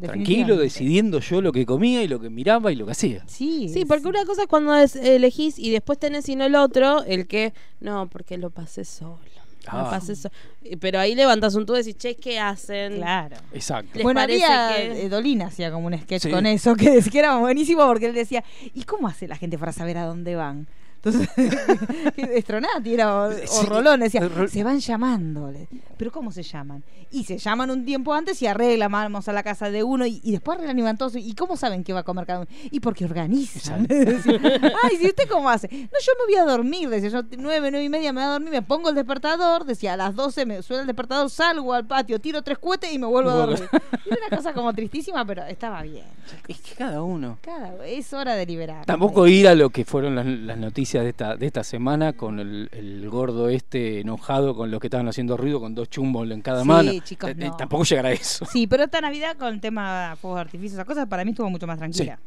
Tranquilo, 0.00 0.56
decidiendo 0.56 1.18
yo 1.18 1.42
lo 1.42 1.50
que 1.50 1.66
comía 1.66 2.02
y 2.02 2.08
lo 2.08 2.20
que 2.20 2.30
miraba 2.30 2.70
y 2.70 2.76
lo 2.76 2.86
que 2.86 2.92
hacía. 2.92 3.24
Sí, 3.26 3.68
Sí, 3.68 3.84
porque 3.84 4.06
una 4.06 4.24
cosa 4.24 4.42
es 4.42 4.48
cuando 4.48 4.74
elegís 4.76 5.58
y 5.58 5.70
después 5.70 5.98
tenés 5.98 6.24
sino 6.24 6.44
el 6.44 6.54
otro, 6.54 7.02
el 7.04 7.26
que, 7.26 7.52
no, 7.80 8.08
porque 8.08 8.38
lo 8.38 8.50
pasé 8.50 8.84
solo. 8.84 9.18
Ah. 9.66 9.88
pasé 9.90 10.14
so- 10.16 10.30
Y- 10.62 10.76
Pero 10.76 10.98
ahí 11.00 11.14
levantas 11.14 11.54
un 11.54 11.66
tubo 11.66 11.76
y 11.76 11.80
decís, 11.82 11.96
che, 11.98 12.16
¿qué 12.16 12.38
hacen? 12.38 12.96
Claro. 12.96 13.36
Exacto. 13.52 13.90
¿Les 13.94 14.02
bueno, 14.02 14.20
había, 14.20 14.72
que- 14.76 15.04
eh, 15.04 15.08
Dolina 15.08 15.46
hacía 15.46 15.70
como 15.70 15.86
un 15.88 15.98
sketch 15.98 16.22
Sí. 16.24 16.30
con 16.30 16.46
eso, 16.46 16.74
que, 16.76 17.02
que 17.10 17.18
era 17.18 17.36
buenísimo 17.38 17.86
porque 17.86 18.06
él 18.06 18.14
decía, 18.14 18.44
¿y 18.74 18.82
cómo 18.84 19.08
hace 19.08 19.26
la 19.28 19.36
gente 19.36 19.58
para 19.58 19.72
saber 19.72 19.98
a 19.98 20.04
dónde 20.04 20.36
van? 20.36 20.66
Entonces, 21.02 21.28
que 22.16 22.42
Stronati 22.42 22.94
era 22.94 23.14
o, 23.14 23.30
o. 23.30 23.62
Rolón, 23.66 24.00
decía, 24.00 24.28
se 24.48 24.64
van 24.64 24.80
llamando. 24.80 25.52
¿Pero 25.96 26.10
cómo 26.12 26.32
se 26.32 26.42
llaman? 26.42 26.82
Y 27.10 27.24
se 27.24 27.38
llaman 27.38 27.70
un 27.70 27.84
tiempo 27.84 28.12
antes 28.12 28.40
y 28.42 28.46
arreglan, 28.46 28.90
vamos 28.92 29.28
a 29.28 29.32
la 29.32 29.42
casa 29.42 29.70
de 29.70 29.82
uno 29.82 30.06
y, 30.06 30.20
y 30.22 30.32
después 30.32 30.56
arreglan 30.58 30.78
y 30.78 30.82
van 30.82 30.98
todos. 30.98 31.16
¿Y 31.16 31.34
cómo 31.34 31.56
saben 31.56 31.84
qué 31.84 31.92
va 31.92 32.00
a 32.00 32.02
comer 32.02 32.26
cada 32.26 32.40
uno? 32.40 32.48
Y 32.70 32.80
porque 32.80 33.04
organizan. 33.04 33.86
Ay, 33.90 34.98
¿y 35.00 35.06
usted 35.06 35.28
cómo 35.28 35.48
hace? 35.48 35.68
No, 35.68 35.98
yo 36.04 36.12
me 36.18 36.32
voy 36.32 36.34
a 36.36 36.44
dormir, 36.44 36.88
decía 36.88 37.08
yo, 37.08 37.22
nueve, 37.38 37.70
nueve 37.70 37.84
y 37.84 37.88
media 37.88 38.12
me 38.12 38.20
voy 38.20 38.28
a 38.28 38.32
dormir, 38.32 38.50
me 38.50 38.62
pongo 38.62 38.90
el 38.90 38.94
despertador, 38.94 39.64
decía, 39.64 39.94
a 39.94 39.96
las 39.96 40.14
doce 40.14 40.44
me 40.46 40.62
suena 40.62 40.82
el 40.82 40.86
despertador, 40.86 41.30
salgo 41.30 41.72
al 41.72 41.86
patio, 41.86 42.18
tiro 42.20 42.42
tres 42.42 42.58
cohetes 42.58 42.92
y 42.92 42.98
me 42.98 43.06
vuelvo 43.06 43.30
a 43.30 43.34
dormir. 43.34 43.68
Y 44.04 44.08
era 44.10 44.18
una 44.28 44.36
cosa 44.36 44.52
como 44.52 44.72
tristísima, 44.74 45.24
pero 45.24 45.44
estaba 45.44 45.82
bien. 45.82 46.04
chicos. 46.28 46.44
Es 46.48 46.60
que 46.60 46.74
cada 46.74 47.02
uno. 47.02 47.38
Cada, 47.42 47.86
es 47.86 48.12
hora 48.12 48.34
de 48.34 48.46
liberar. 48.46 48.84
Tampoco 48.84 49.26
ir 49.26 49.48
a 49.48 49.54
lo 49.54 49.70
que 49.70 49.84
fueron 49.84 50.14
las, 50.14 50.26
las 50.26 50.58
noticias 50.58 50.87
de 50.94 51.08
esta, 51.10 51.36
de 51.36 51.46
esta 51.46 51.62
semana 51.64 52.12
con 52.14 52.40
el, 52.40 52.68
el 52.72 53.08
gordo 53.08 53.48
este 53.48 54.00
enojado 54.00 54.54
con 54.56 54.70
los 54.70 54.80
que 54.80 54.86
estaban 54.86 55.06
haciendo 55.08 55.36
ruido 55.36 55.60
con 55.60 55.74
dos 55.74 55.88
chumbos 55.90 56.30
en 56.30 56.40
cada 56.42 56.62
Sí, 56.62 56.68
mano. 56.68 56.92
chicos, 57.04 57.30
Eh, 57.30 57.34
eh, 57.38 57.46
no. 57.48 57.56
Tampoco 57.56 57.84
llegará 57.84 58.08
a 58.08 58.12
eso. 58.12 58.46
Sí, 58.46 58.66
pero 58.66 58.84
esta 58.84 59.00
Navidad 59.00 59.36
con 59.36 59.54
el 59.54 59.60
tema 59.60 60.16
fuegos 60.20 60.36
de 60.38 60.40
artificio, 60.42 60.76
esas 60.76 60.86
cosas, 60.86 61.06
para 61.06 61.24
mí 61.24 61.30
estuvo 61.32 61.48
mucho 61.50 61.66
más 61.66 61.78
tranquila. 61.78 62.18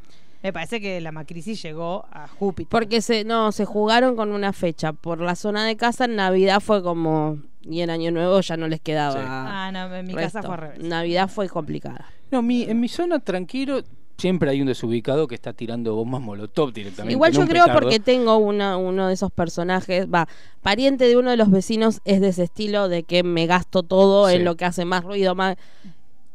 Me 0.44 0.52
parece 0.54 0.82
que 0.82 1.00
la 1.02 1.12
macrisis 1.12 1.62
llegó 1.62 2.06
a 2.12 2.28
Júpiter. 2.28 2.70
Porque 2.70 3.02
se, 3.02 3.24
no, 3.24 3.52
se 3.52 3.66
jugaron 3.66 4.16
con 4.16 4.32
una 4.32 4.54
fecha. 4.54 4.92
Por 4.92 5.22
la 5.22 5.36
zona 5.36 5.66
de 5.66 5.76
casa, 5.78 6.08
Navidad 6.08 6.60
fue 6.62 6.82
como. 6.82 7.38
Y 7.62 7.82
en 7.82 7.92
Año 7.92 8.10
Nuevo 8.10 8.42
ya 8.42 8.58
no 8.58 8.68
les 8.68 8.82
quedaba. 8.82 9.14
Sí. 9.14 9.20
Ah, 9.24 9.70
no, 9.72 9.96
en 9.96 10.08
mi 10.08 10.16
casa 10.16 10.42
fue 10.42 10.56
al 10.56 10.62
revés. 10.62 10.80
Navidad 10.80 11.28
fue 11.30 11.48
complicada. 11.48 12.08
No, 12.32 12.42
mi, 12.42 12.64
en 12.64 12.80
mi 12.80 12.88
zona 12.88 13.20
tranquilo 13.20 13.84
siempre 14.22 14.52
hay 14.52 14.62
un 14.62 14.68
desubicado 14.68 15.28
que 15.28 15.36
está 15.36 15.52
tirando 15.54 15.96
bombas 15.96 16.22
molotov 16.22 16.72
directamente. 16.72 17.14
Igual 17.14 17.32
yo 17.34 17.46
creo 17.48 17.66
petardo. 17.66 17.82
porque 17.82 18.00
tengo 18.00 18.38
una, 18.38 18.78
uno 18.78 19.08
de 19.08 19.14
esos 19.16 19.32
personajes, 19.32 20.08
va, 20.08 20.28
pariente 20.62 21.08
de 21.08 21.18
uno 21.18 21.32
de 21.32 21.38
los 21.38 21.50
vecinos 21.50 22.00
es 22.06 22.22
de 22.22 22.30
ese 22.30 22.44
estilo 22.44 22.88
de 22.88 23.04
que 23.04 23.24
me 23.24 23.48
gasto 23.48 23.84
todo 23.84 24.30
Sí. 24.30 24.36
en 24.36 24.46
lo 24.46 24.56
que 24.56 24.66
hace 24.66 24.86
más 24.86 25.04
ruido, 25.04 25.36
más... 25.36 25.58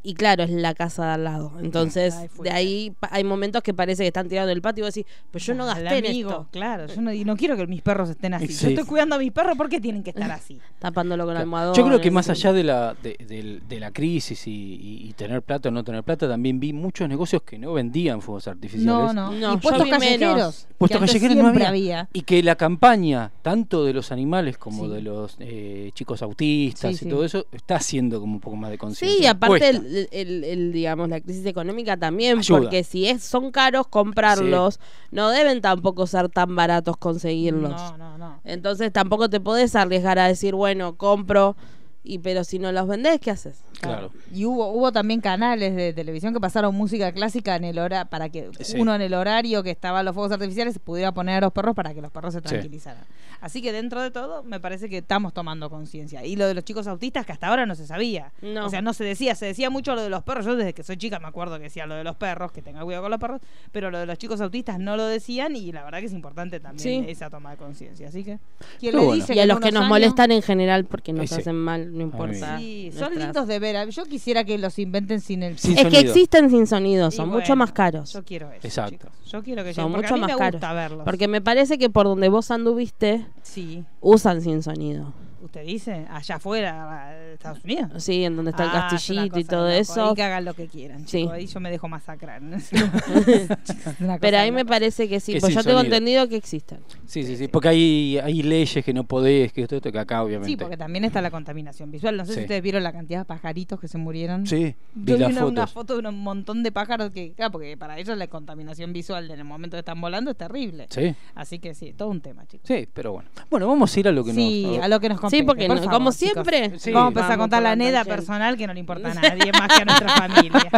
Y 0.08 0.14
claro, 0.14 0.44
es 0.44 0.50
la 0.50 0.72
casa 0.72 1.04
de 1.06 1.10
al 1.14 1.24
lado. 1.24 1.52
Entonces, 1.60 2.14
Ay, 2.14 2.28
de 2.44 2.50
ahí 2.50 2.94
hay 3.10 3.24
momentos 3.24 3.60
que 3.64 3.74
parece 3.74 4.04
que 4.04 4.06
están 4.06 4.28
tirando 4.28 4.52
el 4.52 4.62
patio 4.62 4.84
y 4.84 4.86
vos 4.86 4.94
decís, 4.94 5.10
pero 5.32 5.44
yo 5.44 5.54
no 5.54 5.66
gasté 5.66 5.98
en 5.98 6.06
amigo, 6.06 6.30
esto. 6.30 6.48
Claro, 6.52 6.86
yo 6.86 7.00
no, 7.02 7.12
y 7.12 7.24
no 7.24 7.36
quiero 7.36 7.56
que 7.56 7.66
mis 7.66 7.82
perros 7.82 8.10
estén 8.10 8.32
así. 8.34 8.46
Sí. 8.46 8.62
Yo 8.66 8.68
estoy 8.70 8.84
cuidando 8.84 9.16
a 9.16 9.18
mis 9.18 9.32
perros, 9.32 9.56
¿por 9.56 9.68
qué 9.68 9.80
tienen 9.80 10.04
que 10.04 10.10
estar 10.10 10.30
así? 10.30 10.60
Tapándolo 10.78 11.24
con 11.24 11.32
Claro. 11.32 11.40
almohadón. 11.42 11.74
Yo 11.74 11.84
creo 11.84 12.00
que 12.00 12.12
más 12.12 12.30
allá 12.30 12.52
de 12.52 12.62
la, 12.62 12.94
de, 13.02 13.80
la 13.80 13.90
crisis 13.90 14.46
y, 14.46 14.50
y- 14.52 15.08
y 15.08 15.12
tener 15.14 15.42
plata 15.42 15.70
o 15.70 15.72
no 15.72 15.82
tener 15.82 16.04
plata, 16.04 16.28
también 16.28 16.60
vi 16.60 16.72
muchos 16.72 17.08
negocios 17.08 17.42
que 17.42 17.58
no 17.58 17.72
vendían 17.72 18.22
fuegos 18.22 18.46
artificiales. 18.46 18.86
No, 18.86 19.12
no. 19.12 19.32
No, 19.32 19.54
y 19.54 19.56
puestos 19.56 19.88
callejeros. 19.88 20.68
Puestos 20.78 21.00
callejeros 21.00 21.36
no 21.36 21.48
había. 21.48 21.68
había. 21.68 22.08
Y 22.12 22.20
que 22.22 22.42
la 22.44 22.54
campaña, 22.54 23.32
tanto 23.42 23.84
de 23.84 23.92
los 23.92 24.12
animales 24.12 24.56
como 24.56 24.84
Sí. 24.86 24.92
de 24.92 25.02
los 25.02 25.36
eh, 25.40 25.90
chicos 25.94 26.22
autistas 26.22 26.90
Sí, 26.90 26.94
y 26.94 26.98
sí. 26.98 27.08
todo 27.08 27.24
eso, 27.24 27.46
está 27.50 27.76
haciendo 27.76 28.20
como 28.20 28.34
un 28.34 28.40
poco 28.40 28.56
más 28.56 28.70
de 28.70 28.78
conciencia. 28.78 29.18
Sí, 29.18 29.26
aparte. 29.26 29.72
El, 29.96 30.08
el- 30.12 30.44
el, 30.44 30.72
digamos, 30.72 31.08
la 31.08 31.20
crisis 31.20 31.46
económica 31.46 31.96
también, 31.96 32.38
Ayuda. 32.38 32.60
porque 32.60 32.84
si 32.84 33.08
es 33.08 33.22
son 33.22 33.50
caros 33.50 33.86
comprarlos, 33.88 34.78
no 35.10 35.30
deben 35.30 35.60
tampoco 35.60 36.06
ser 36.06 36.28
tan 36.28 36.54
baratos 36.54 36.96
conseguirlos. 36.96 37.70
No, 37.72 37.96
no, 37.98 38.18
no. 38.18 38.40
Entonces 38.44 38.92
tampoco 38.92 39.28
te 39.28 39.40
podés 39.40 39.74
arriesgar 39.74 40.18
a 40.18 40.28
decir, 40.28 40.54
bueno, 40.54 40.96
compro, 40.96 41.56
y 42.04 42.18
pero 42.20 42.44
si 42.44 42.58
no 42.60 42.70
los 42.70 42.86
vendés, 42.86 43.18
¿qué 43.20 43.30
haces? 43.32 43.58
Claro. 43.80 44.10
Y 44.32 44.44
hubo, 44.44 44.68
hubo 44.72 44.90
también 44.92 45.20
canales 45.20 45.74
de 45.76 45.92
televisión 45.92 46.32
que 46.34 46.40
pasaron 46.40 46.74
música 46.74 47.12
clásica 47.12 47.56
en 47.56 47.64
el 47.64 47.78
hora 47.78 48.06
para 48.06 48.28
que 48.28 48.50
Sí. 48.60 48.78
uno 48.78 48.94
en 48.94 49.02
el 49.02 49.14
horario 49.14 49.62
que 49.62 49.70
estaban 49.70 50.04
los 50.04 50.14
fuegos 50.14 50.32
artificiales 50.32 50.78
pudiera 50.78 51.12
poner 51.12 51.36
a 51.38 51.40
los 51.46 51.52
perros 51.52 51.74
para 51.74 51.92
que 51.94 52.00
los 52.02 52.10
perros 52.10 52.34
se 52.34 52.40
Sí. 52.40 52.44
tranquilizaran. 52.48 53.04
Así 53.40 53.60
que 53.60 53.70
dentro 53.72 54.00
de 54.02 54.10
todo 54.10 54.42
me 54.42 54.60
parece 54.60 54.88
que 54.88 54.98
estamos 54.98 55.34
tomando 55.34 55.68
conciencia. 55.68 56.24
Y 56.24 56.36
lo 56.36 56.46
de 56.46 56.54
los 56.54 56.64
chicos 56.64 56.86
autistas 56.86 57.26
que 57.26 57.32
hasta 57.32 57.48
ahora 57.48 57.66
no 57.66 57.74
se 57.74 57.86
sabía. 57.86 58.32
No. 58.40 58.66
O 58.66 58.70
sea, 58.70 58.80
no 58.82 58.94
se 58.94 59.04
decía, 59.04 59.34
se 59.34 59.44
decía 59.46 59.68
mucho 59.68 59.94
lo 59.94 60.02
de 60.02 60.08
los 60.10 60.22
perros. 60.22 60.46
Yo 60.46 60.56
desde 60.56 60.72
que 60.72 60.82
soy 60.82 60.96
chica 60.96 61.18
me 61.20 61.28
acuerdo 61.28 61.56
que 61.58 61.64
decía 61.64 61.86
lo 61.86 61.94
de 61.96 62.04
los 62.04 62.16
perros, 62.16 62.50
que 62.52 62.62
tenga 62.62 62.82
cuidado 62.82 63.02
con 63.04 63.10
los 63.10 63.20
perros, 63.20 63.40
pero 63.72 63.90
lo 63.90 63.98
de 63.98 64.06
los 64.06 64.16
chicos 64.18 64.40
autistas 64.40 64.78
no 64.78 64.96
lo 64.96 65.04
decían 65.06 65.54
y 65.54 65.70
la 65.70 65.84
verdad 65.84 66.00
que 66.00 66.06
es 66.06 66.12
importante 66.12 66.60
también 66.60 67.04
Sí. 67.04 67.10
esa 67.10 67.28
toma 67.28 67.50
de 67.50 67.56
conciencia. 67.58 68.08
Así 68.08 68.24
que 68.24 68.38
quien 68.80 68.92
Pero 68.92 68.98
le 69.00 69.04
bueno. 69.04 69.20
dice 69.20 69.34
Y 69.34 69.38
a 69.40 69.46
los 69.46 69.60
que 69.60 69.70
nos 69.70 69.80
años- 69.82 69.88
molestan 69.90 70.32
en 70.32 70.40
general 70.42 70.86
porque 70.86 71.12
nos 71.12 71.24
Ese. 71.26 71.40
hacen 71.42 71.56
mal, 71.56 71.92
no 71.96 72.02
importa. 72.02 72.58
Sí, 72.58 72.90
son 72.96 73.14
lindos 73.18 73.46
de 73.46 73.58
ver. 73.58 73.65
Yo 73.90 74.04
quisiera 74.04 74.44
que 74.44 74.58
los 74.58 74.78
inventen 74.78 75.20
sin 75.20 75.42
el 75.42 75.58
Sin 75.58 75.78
Es 75.78 75.86
que 75.86 76.00
existen 76.00 76.50
sin 76.50 76.66
sonido, 76.66 77.08
Y 77.08 77.12
son 77.12 77.28
bueno, 77.28 77.40
mucho 77.40 77.56
más 77.56 77.72
caros. 77.72 78.12
Yo 78.12 78.24
quiero 78.24 78.50
eso. 78.52 78.66
Exacto. 78.66 78.90
chicos. 78.92 79.12
Yo 79.30 79.42
quiero 79.42 79.64
que 79.64 79.74
Son 79.74 79.90
mucho 79.90 80.14
a 80.14 80.16
mí 80.16 80.20
más 80.20 80.30
me 80.30 80.36
caros. 80.36 80.60
gusta 80.60 80.72
verlos. 80.72 81.04
Porque 81.04 81.28
me 81.28 81.40
parece 81.40 81.78
que 81.78 81.90
por 81.90 82.06
donde 82.06 82.28
vos 82.28 82.50
anduviste, 82.50 83.26
sí, 83.42 83.84
usan 84.00 84.40
sin 84.42 84.62
sonido. 84.62 85.12
¿Usted 85.46 85.64
dice? 85.64 86.06
Allá 86.10 86.34
afuera, 86.36 87.10
de 87.10 87.34
Estados 87.34 87.64
Unidos. 87.64 88.02
Sí, 88.04 88.24
en 88.24 88.36
donde 88.36 88.50
está 88.50 88.64
el 88.64 88.70
Ah, 88.72 88.88
castillito 88.90 89.38
y 89.38 89.44
todo 89.44 89.66
loco. 89.68 89.70
eso. 89.80 90.08
Ahí 90.10 90.14
que 90.14 90.22
hagan 90.22 90.44
lo 90.44 90.54
que 90.54 90.66
quieran, 90.68 91.00
Sí. 91.06 91.18
chicos. 91.20 91.32
Ahí 91.32 91.46
yo 91.46 91.60
me 91.60 91.70
dejo 91.70 91.88
masacrar. 91.88 92.42
Pero 94.20 94.38
ahí 94.38 94.50
me 94.52 94.64
parece 94.64 95.08
que 95.08 95.20
sí, 95.20 95.34
Que 95.34 95.40
pues 95.40 95.52
sí, 95.52 95.56
yo 95.58 95.64
tengo 95.64 95.80
entendido 95.80 96.28
que 96.28 96.36
existen. 96.36 96.78
Sí, 97.06 97.22
sí, 97.24 97.36
sí, 97.36 97.48
porque 97.48 97.68
hay, 97.68 98.18
hay 98.22 98.42
leyes 98.42 98.84
que 98.84 98.92
no 98.92 99.04
podés, 99.04 99.52
que 99.52 99.62
esto, 99.62 99.76
esto, 99.76 99.92
que 99.92 99.98
acá 99.98 100.22
obviamente. 100.22 100.48
Sí, 100.50 100.56
porque 100.56 100.76
también 100.76 101.04
está 101.04 101.20
la 101.22 101.30
contaminación 101.30 101.90
visual. 101.90 102.16
No 102.16 102.24
sé 102.24 102.32
Sí. 102.32 102.38
si 102.38 102.42
ustedes 102.44 102.62
vieron 102.62 102.82
la 102.82 102.92
cantidad 102.92 103.20
de 103.20 103.24
pajaritos 103.24 103.80
que 103.80 103.88
se 103.88 103.98
murieron. 103.98 104.46
Sí, 104.46 104.74
vi 104.94 105.12
Yo 105.12 105.18
vi 105.18 105.24
una, 105.24 105.66
foto 105.66 106.00
de 106.00 106.08
un 106.08 106.18
montón 106.18 106.62
de 106.62 106.72
pájaros 106.72 107.10
que, 107.10 107.32
claro, 107.32 107.52
porque 107.52 107.76
para 107.76 107.98
ellos 107.98 108.16
la 108.18 108.26
contaminación 108.26 108.92
visual 108.92 109.30
en 109.30 109.38
el 109.38 109.44
momento 109.44 109.76
que 109.76 109.80
están 109.80 110.00
volando 110.00 110.30
es 110.32 110.36
terrible. 110.36 110.86
Sí, 110.90 111.14
Así 111.34 111.58
que 111.58 111.74
sí, 111.74 111.92
todo 111.96 112.08
un 112.08 112.20
tema, 112.20 112.46
chicos. 112.46 112.66
sí, 112.66 112.88
pero 112.92 113.12
bueno. 113.12 113.28
Bueno, 113.50 113.68
vamos 113.68 113.94
a 113.96 114.00
ir 114.00 114.08
a 114.08 114.12
lo 114.12 114.24
que 114.24 114.32
sí, 114.32 114.64
nos... 114.66 114.78
a 114.84 114.88
lo 114.88 115.00
que 115.00 115.08
nos 115.08 115.20
compete, 115.20 115.35
Sí, 115.38 115.42
porque 115.44 115.66
por 115.66 115.76
no- 115.76 115.82
favor, 115.82 115.94
como 115.98 116.12
siempre. 116.12 116.78
Sí. 116.78 116.92
Vamos 116.92 117.06
a 117.06 117.08
empezar 117.08 117.32
a 117.32 117.38
contar 117.38 117.62
la 117.62 117.76
neda 117.76 118.04
personal 118.04 118.56
que 118.56 118.66
no 118.66 118.74
le 118.74 118.80
importa 118.80 119.10
a 119.10 119.14
nadie 119.14 119.52
más 119.52 119.68
que 119.68 119.82
a 119.82 119.84
nuestra 119.84 120.08
familia. 120.28 120.70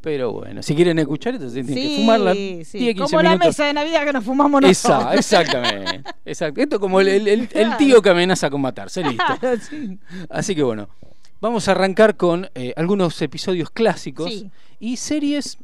Pero 0.00 0.32
bueno, 0.32 0.62
si 0.62 0.74
quieren 0.74 0.98
escuchar, 0.98 1.34
entonces 1.34 1.64
tienen 1.66 1.88
que 1.88 1.96
fumarla. 1.96 2.32
sí. 2.34 2.62
10, 2.72 2.94
15 2.96 3.02
Como 3.02 3.22
la 3.22 3.36
mesa 3.36 3.64
de 3.66 3.72
Navidad 3.74 4.04
que 4.04 4.12
nos 4.12 4.24
fumamos 4.24 4.62
Esa, 4.64 4.88
nosotros. 4.94 5.14
exactamente. 5.18 6.02
Exacto. 6.24 6.60
Esto 6.60 6.80
como 6.80 7.00
el, 7.00 7.08
el- 7.08 7.28
el- 7.28 7.48
el 7.52 7.76
tío 7.76 8.02
que 8.02 8.10
amenaza 8.10 8.50
con 8.50 8.60
matarse, 8.60 9.02
listo. 9.02 9.24
Así 10.30 10.54
que 10.54 10.62
bueno, 10.62 10.88
vamos 11.40 11.68
a 11.68 11.72
arrancar 11.72 12.16
con 12.16 12.48
eh, 12.54 12.72
algunos 12.76 13.20
episodios 13.22 13.70
clásicos 13.70 14.30
Sí. 14.32 14.50
y 14.80 14.96
series. 14.96 15.58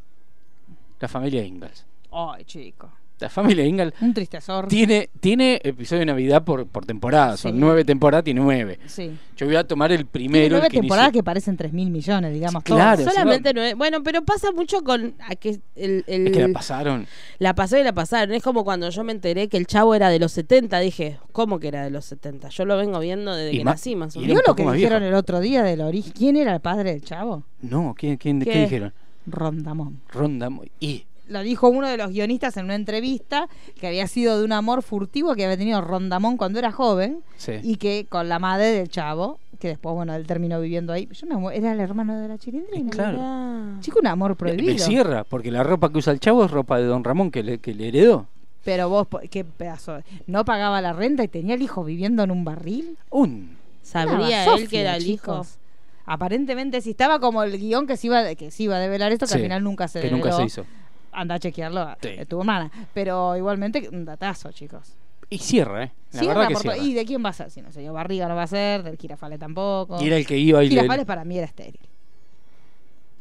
La 1.00 1.08
familia 1.08 1.44
Ingalls. 1.44 1.86
Ay, 2.10 2.44
chico. 2.44 2.90
La 3.20 3.28
familia 3.28 3.64
Ingalls 3.66 3.94
Un 4.00 4.14
tristezor. 4.14 4.68
tiene, 4.68 5.10
tiene 5.20 5.60
episodio 5.64 6.00
de 6.00 6.06
Navidad 6.06 6.44
por, 6.44 6.66
por 6.66 6.86
temporada. 6.86 7.36
Son 7.36 7.58
nueve 7.58 7.84
temporadas, 7.84 8.24
tiene 8.24 8.40
nueve. 8.40 8.78
Sí. 8.86 9.10
Yo 9.36 9.46
voy 9.46 9.56
a 9.56 9.64
tomar 9.66 9.90
el 9.90 9.98
Tiene 9.98 10.10
primero. 10.10 10.48
nueve 10.50 10.66
el 10.66 10.72
que 10.72 10.78
temporadas 10.80 11.08
inició. 11.08 11.20
que 11.20 11.24
parecen 11.24 11.56
3 11.56 11.72
mil 11.72 11.90
millones, 11.90 12.32
digamos. 12.32 12.62
Sí, 12.64 12.72
claro. 12.72 13.02
sí, 13.02 13.10
Solamente 13.10 13.52
nueve. 13.54 13.74
Bueno, 13.74 14.02
pero 14.02 14.22
pasa 14.24 14.52
mucho 14.52 14.82
con 14.84 15.14
a 15.28 15.34
que 15.36 15.60
el, 15.76 16.04
el- 16.06 16.26
Es 16.28 16.32
que 16.32 16.46
la 16.46 16.52
pasaron. 16.52 17.06
la 17.38 17.54
pasó 17.54 17.76
y 17.78 17.82
la 17.82 17.92
pasaron. 17.92 18.34
Es 18.34 18.42
como 18.42 18.64
cuando 18.64 18.88
yo 18.90 19.02
me 19.04 19.12
enteré 19.12 19.48
que 19.48 19.56
el 19.56 19.66
chavo 19.66 19.94
era 19.94 20.08
de 20.10 20.18
los 20.18 20.32
70. 20.32 20.78
Dije, 20.80 21.18
¿cómo 21.32 21.58
que 21.58 21.68
era 21.68 21.82
de 21.84 21.90
los 21.90 22.04
70? 22.04 22.48
Yo 22.50 22.64
lo 22.64 22.76
vengo 22.76 23.00
viendo 23.00 23.34
desde 23.34 23.52
Y 23.52 23.58
que 23.58 23.64
nací, 23.64 23.96
más 23.96 24.16
o 24.16 24.20
menos. 24.20 24.30
era 24.30 24.34
¿Vio 24.34 24.52
un 24.54 24.64
lo 24.66 24.70
que 24.72 24.76
dijeron 24.76 25.02
el 25.02 25.14
otro 25.14 25.40
día 25.40 25.62
del 25.64 25.80
origen? 25.80 26.12
¿Quién 26.16 26.36
era 26.36 26.54
el 26.54 26.60
padre 26.60 26.92
del 26.92 27.02
chavo? 27.02 27.42
No, 27.62 27.94
¿quién, 27.98 28.16
quién, 28.16 28.38
¿qué 28.40 28.50
¿Qué? 28.52 28.60
dijeron? 28.60 28.92
Rondamón. 29.26 30.00
Ronda. 30.10 30.48
Mo- 30.50 30.64
Y. 30.80 31.04
Lo 31.28 31.40
dijo 31.42 31.68
uno 31.68 31.86
de 31.88 31.96
los 31.96 32.10
guionistas 32.10 32.56
en 32.56 32.64
una 32.64 32.74
entrevista 32.74 33.48
que 33.80 33.86
había 33.86 34.06
sido 34.06 34.38
de 34.38 34.44
un 34.44 34.52
amor 34.52 34.82
furtivo 34.82 35.34
que 35.34 35.44
había 35.44 35.56
tenido 35.56 35.80
Rondamón 35.80 36.36
cuando 36.36 36.58
era 36.58 36.72
joven 36.72 37.20
Sí. 37.36 37.52
y 37.62 37.76
que 37.76 38.06
con 38.08 38.28
la 38.28 38.38
madre 38.38 38.66
del 38.72 38.88
chavo, 38.88 39.38
que 39.58 39.68
después, 39.68 39.94
bueno, 39.94 40.14
él 40.14 40.26
terminó 40.26 40.60
viviendo 40.60 40.92
ahí. 40.92 41.08
Yo 41.12 41.26
me 41.26 41.56
era 41.56 41.72
el 41.72 41.80
hermano 41.80 42.18
de 42.18 42.28
la 42.28 42.38
chilindrina. 42.38 42.90
Claro. 42.90 43.18
Chico, 43.80 43.98
un 44.00 44.06
amor 44.06 44.36
prohibido. 44.36 44.72
me 44.72 44.78
cierra, 44.78 45.24
porque 45.24 45.50
la 45.50 45.62
ropa 45.62 45.90
que 45.90 45.98
usa 45.98 46.12
el 46.12 46.20
chavo 46.20 46.44
es 46.44 46.50
ropa 46.50 46.78
de 46.78 46.84
Don 46.84 47.04
Ramón 47.04 47.30
que 47.30 47.42
le, 47.42 47.58
que 47.58 47.74
le 47.74 47.88
heredó. 47.88 48.26
Pero 48.64 48.88
vos, 48.88 49.06
qué 49.30 49.44
pedazo. 49.44 50.00
No 50.26 50.44
pagaba 50.44 50.80
la 50.80 50.92
renta 50.92 51.24
y 51.24 51.28
tenía 51.28 51.54
el 51.54 51.62
hijo 51.62 51.84
viviendo 51.84 52.22
en 52.22 52.30
un 52.30 52.44
barril. 52.44 52.96
Un. 53.10 53.56
Sabría 53.82 54.44
él 54.54 54.68
que 54.68 54.80
era 54.80 54.96
el 54.96 55.04
chicos. 55.04 55.48
hijo. 55.48 55.58
Aparentemente 56.06 56.80
sí 56.80 56.90
estaba 56.90 57.18
como 57.20 57.42
el 57.42 57.58
guion 57.58 57.86
que 57.86 57.96
se 57.96 58.06
iba, 58.06 58.34
que 58.34 58.50
se 58.50 58.62
iba 58.62 58.76
a 58.76 58.78
develar 58.78 59.12
esto, 59.12 59.26
que 59.26 59.30
Sí, 59.32 59.34
al 59.38 59.42
final 59.42 59.62
nunca 59.64 59.88
se 59.88 60.00
que 60.00 60.10
nunca 60.10 60.32
se 60.32 60.42
hizo. 60.44 60.64
Anda 61.20 61.34
a 61.36 61.38
chequearlo 61.38 61.80
a 61.80 61.98
Sí. 62.00 62.10
a 62.18 62.24
tu 62.24 62.40
hermana. 62.40 62.70
Pero 62.94 63.36
igualmente, 63.36 63.88
un 63.92 64.04
datazo, 64.04 64.52
chicos. 64.52 64.92
Y 65.30 65.38
cierra, 65.38 65.84
¿eh? 65.84 65.92
La 66.12 66.20
Cierra 66.20 66.34
verdad 66.40 66.48
que 66.48 66.56
cierra. 66.56 66.78
¿Y 66.78 66.94
de 66.94 67.04
quién 67.04 67.22
va 67.24 67.28
a 67.30 67.32
ser? 67.34 67.50
Si 67.50 67.60
no, 67.60 67.70
señor 67.70 67.92
Barriga 67.94 68.28
no 68.28 68.34
va 68.36 68.44
a 68.44 68.46
ser, 68.46 68.82
del 68.82 68.96
Girafale 68.96 69.36
tampoco. 69.38 70.02
Y 70.02 70.06
era 70.06 70.16
el 70.16 70.26
que 70.26 70.38
iba 70.38 70.62
y 70.64 70.68
le- 70.70 70.76
Girafales 70.76 71.04
para 71.04 71.24
mí 71.24 71.36
era 71.36 71.46
estéril. 71.46 71.80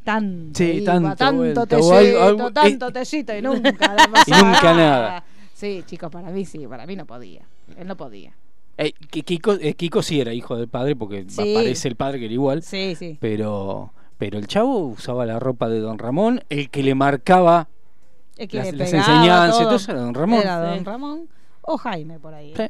Tanto, 0.04 0.58
Sí, 0.58 0.64
iba, 0.64 0.94
tanto 0.94 1.16
tanto, 1.18 1.66
tecito, 1.68 2.52
tanto 2.54 2.88
eh, 2.88 2.92
tecito 2.94 3.36
y 3.38 3.42
nunca 3.42 3.72
pasaba 3.78 4.24
Y 4.26 4.32
nunca 4.32 4.74
nada. 4.74 5.24
Sí, 5.54 5.84
chicos, 5.86 6.10
para 6.10 6.30
mí 6.30 6.46
sí, 6.46 6.66
para 6.68 6.86
mí 6.86 6.96
no 6.96 7.06
podía. 7.06 7.42
Él 7.78 7.88
no 7.88 7.98
podía. 7.98 8.32
Eh, 8.78 8.94
Kiko, 8.94 9.54
eh, 9.56 9.74
Kiko 9.74 10.02
sí 10.02 10.22
era 10.22 10.34
hijo 10.34 10.56
del 10.56 10.70
padre 10.70 10.96
porque 10.96 11.26
Sí. 11.28 11.52
parece 11.54 11.90
el 11.90 11.96
padre 11.98 12.20
que 12.20 12.26
era 12.26 12.34
igual. 12.34 12.62
Sí, 12.64 12.96
sí. 12.96 13.18
Pero, 13.20 13.92
pero 14.18 14.38
el 14.38 14.48
chavo 14.48 14.78
usaba 14.80 15.26
la 15.26 15.40
ropa 15.40 15.68
de 15.68 15.80
Don 15.80 15.98
Ramón, 15.98 16.42
el 16.50 16.70
que 16.70 16.84
le 16.84 16.96
marcaba 16.96 17.68
Es 18.38 18.48
que 18.48 18.58
las, 18.58 18.68
le 18.72 18.78
las 18.78 18.92
pegaba 18.92 19.14
enseñanzas, 19.16 19.58
todo. 19.58 19.66
todo 19.68 19.76
eso 19.76 19.92
era 19.92 20.02
Don 20.02 20.14
Ramón. 20.14 20.40
Era 20.42 20.60
Don 20.60 20.78
Sí. 20.80 20.84
Ramón 20.86 21.28
o 21.62 21.78
Jaime 21.78 22.20
por 22.20 22.34
ahí. 22.34 22.54
Sí. 22.56 22.64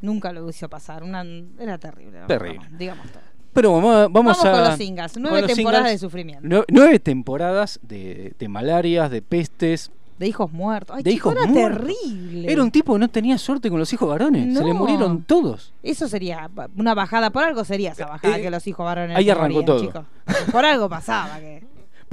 Nunca 0.00 0.32
lo 0.32 0.48
hizo 0.48 0.68
pasar. 0.68 1.02
Una, 1.02 1.24
era 1.58 1.78
terrible. 1.78 2.18
Don 2.18 2.26
Terrible. 2.28 2.58
Ramón, 2.64 2.78
digamos 2.78 3.10
todo. 3.10 3.22
Pero 3.52 3.72
vamos, 3.74 3.92
vamos, 4.12 4.12
Vamos 4.12 4.44
a. 4.44 4.50
con 4.52 4.64
los 4.64 4.80
Ingalls. 4.80 5.12
con 5.12 5.22
Nueve 5.22 5.42
los 5.42 5.52
temporadas 5.54 5.90
de 5.90 5.98
sufrimiento. 5.98 6.46
Nue- 6.48 6.64
nueve 6.68 6.98
temporadas 6.98 7.78
de, 7.82 8.34
de 8.38 8.48
malarias, 8.48 9.10
de 9.10 9.22
pestes. 9.22 9.90
De 10.18 10.26
hijos 10.28 10.50
muertos. 10.52 10.96
Ay, 10.96 11.02
De 11.04 11.12
chico, 11.12 11.30
hijos 11.32 11.42
era 11.44 11.52
muertos. 11.52 11.86
terrible. 11.86 12.52
Era 12.52 12.62
un 12.62 12.70
tipo 12.70 12.92
que 12.94 12.98
no 13.00 13.08
tenía 13.08 13.38
suerte 13.38 13.70
con 13.70 13.78
los 13.78 13.92
hijos 13.92 14.08
varones. 14.08 14.56
Se 14.56 14.62
le 14.64 14.72
No. 14.72 14.78
murieron 14.80 15.22
todos. 15.22 15.72
Eso 15.82 16.08
sería 16.08 16.50
una 16.76 16.94
bajada. 16.94 17.30
Por 17.30 17.44
algo 17.44 17.64
sería 17.64 17.92
esa 17.92 18.06
bajada 18.06 18.38
Eh, 18.38 18.42
que 18.42 18.50
los 18.50 18.66
hijos 18.66 18.84
varones. 18.84 19.16
ahí 19.16 19.30
arrancó 19.30 19.54
morían, 19.60 19.64
todo. 19.64 19.80
chicos. 19.80 20.04
Por 20.52 20.64
algo 20.64 20.88
pasaba. 20.88 21.38
que 21.38 21.64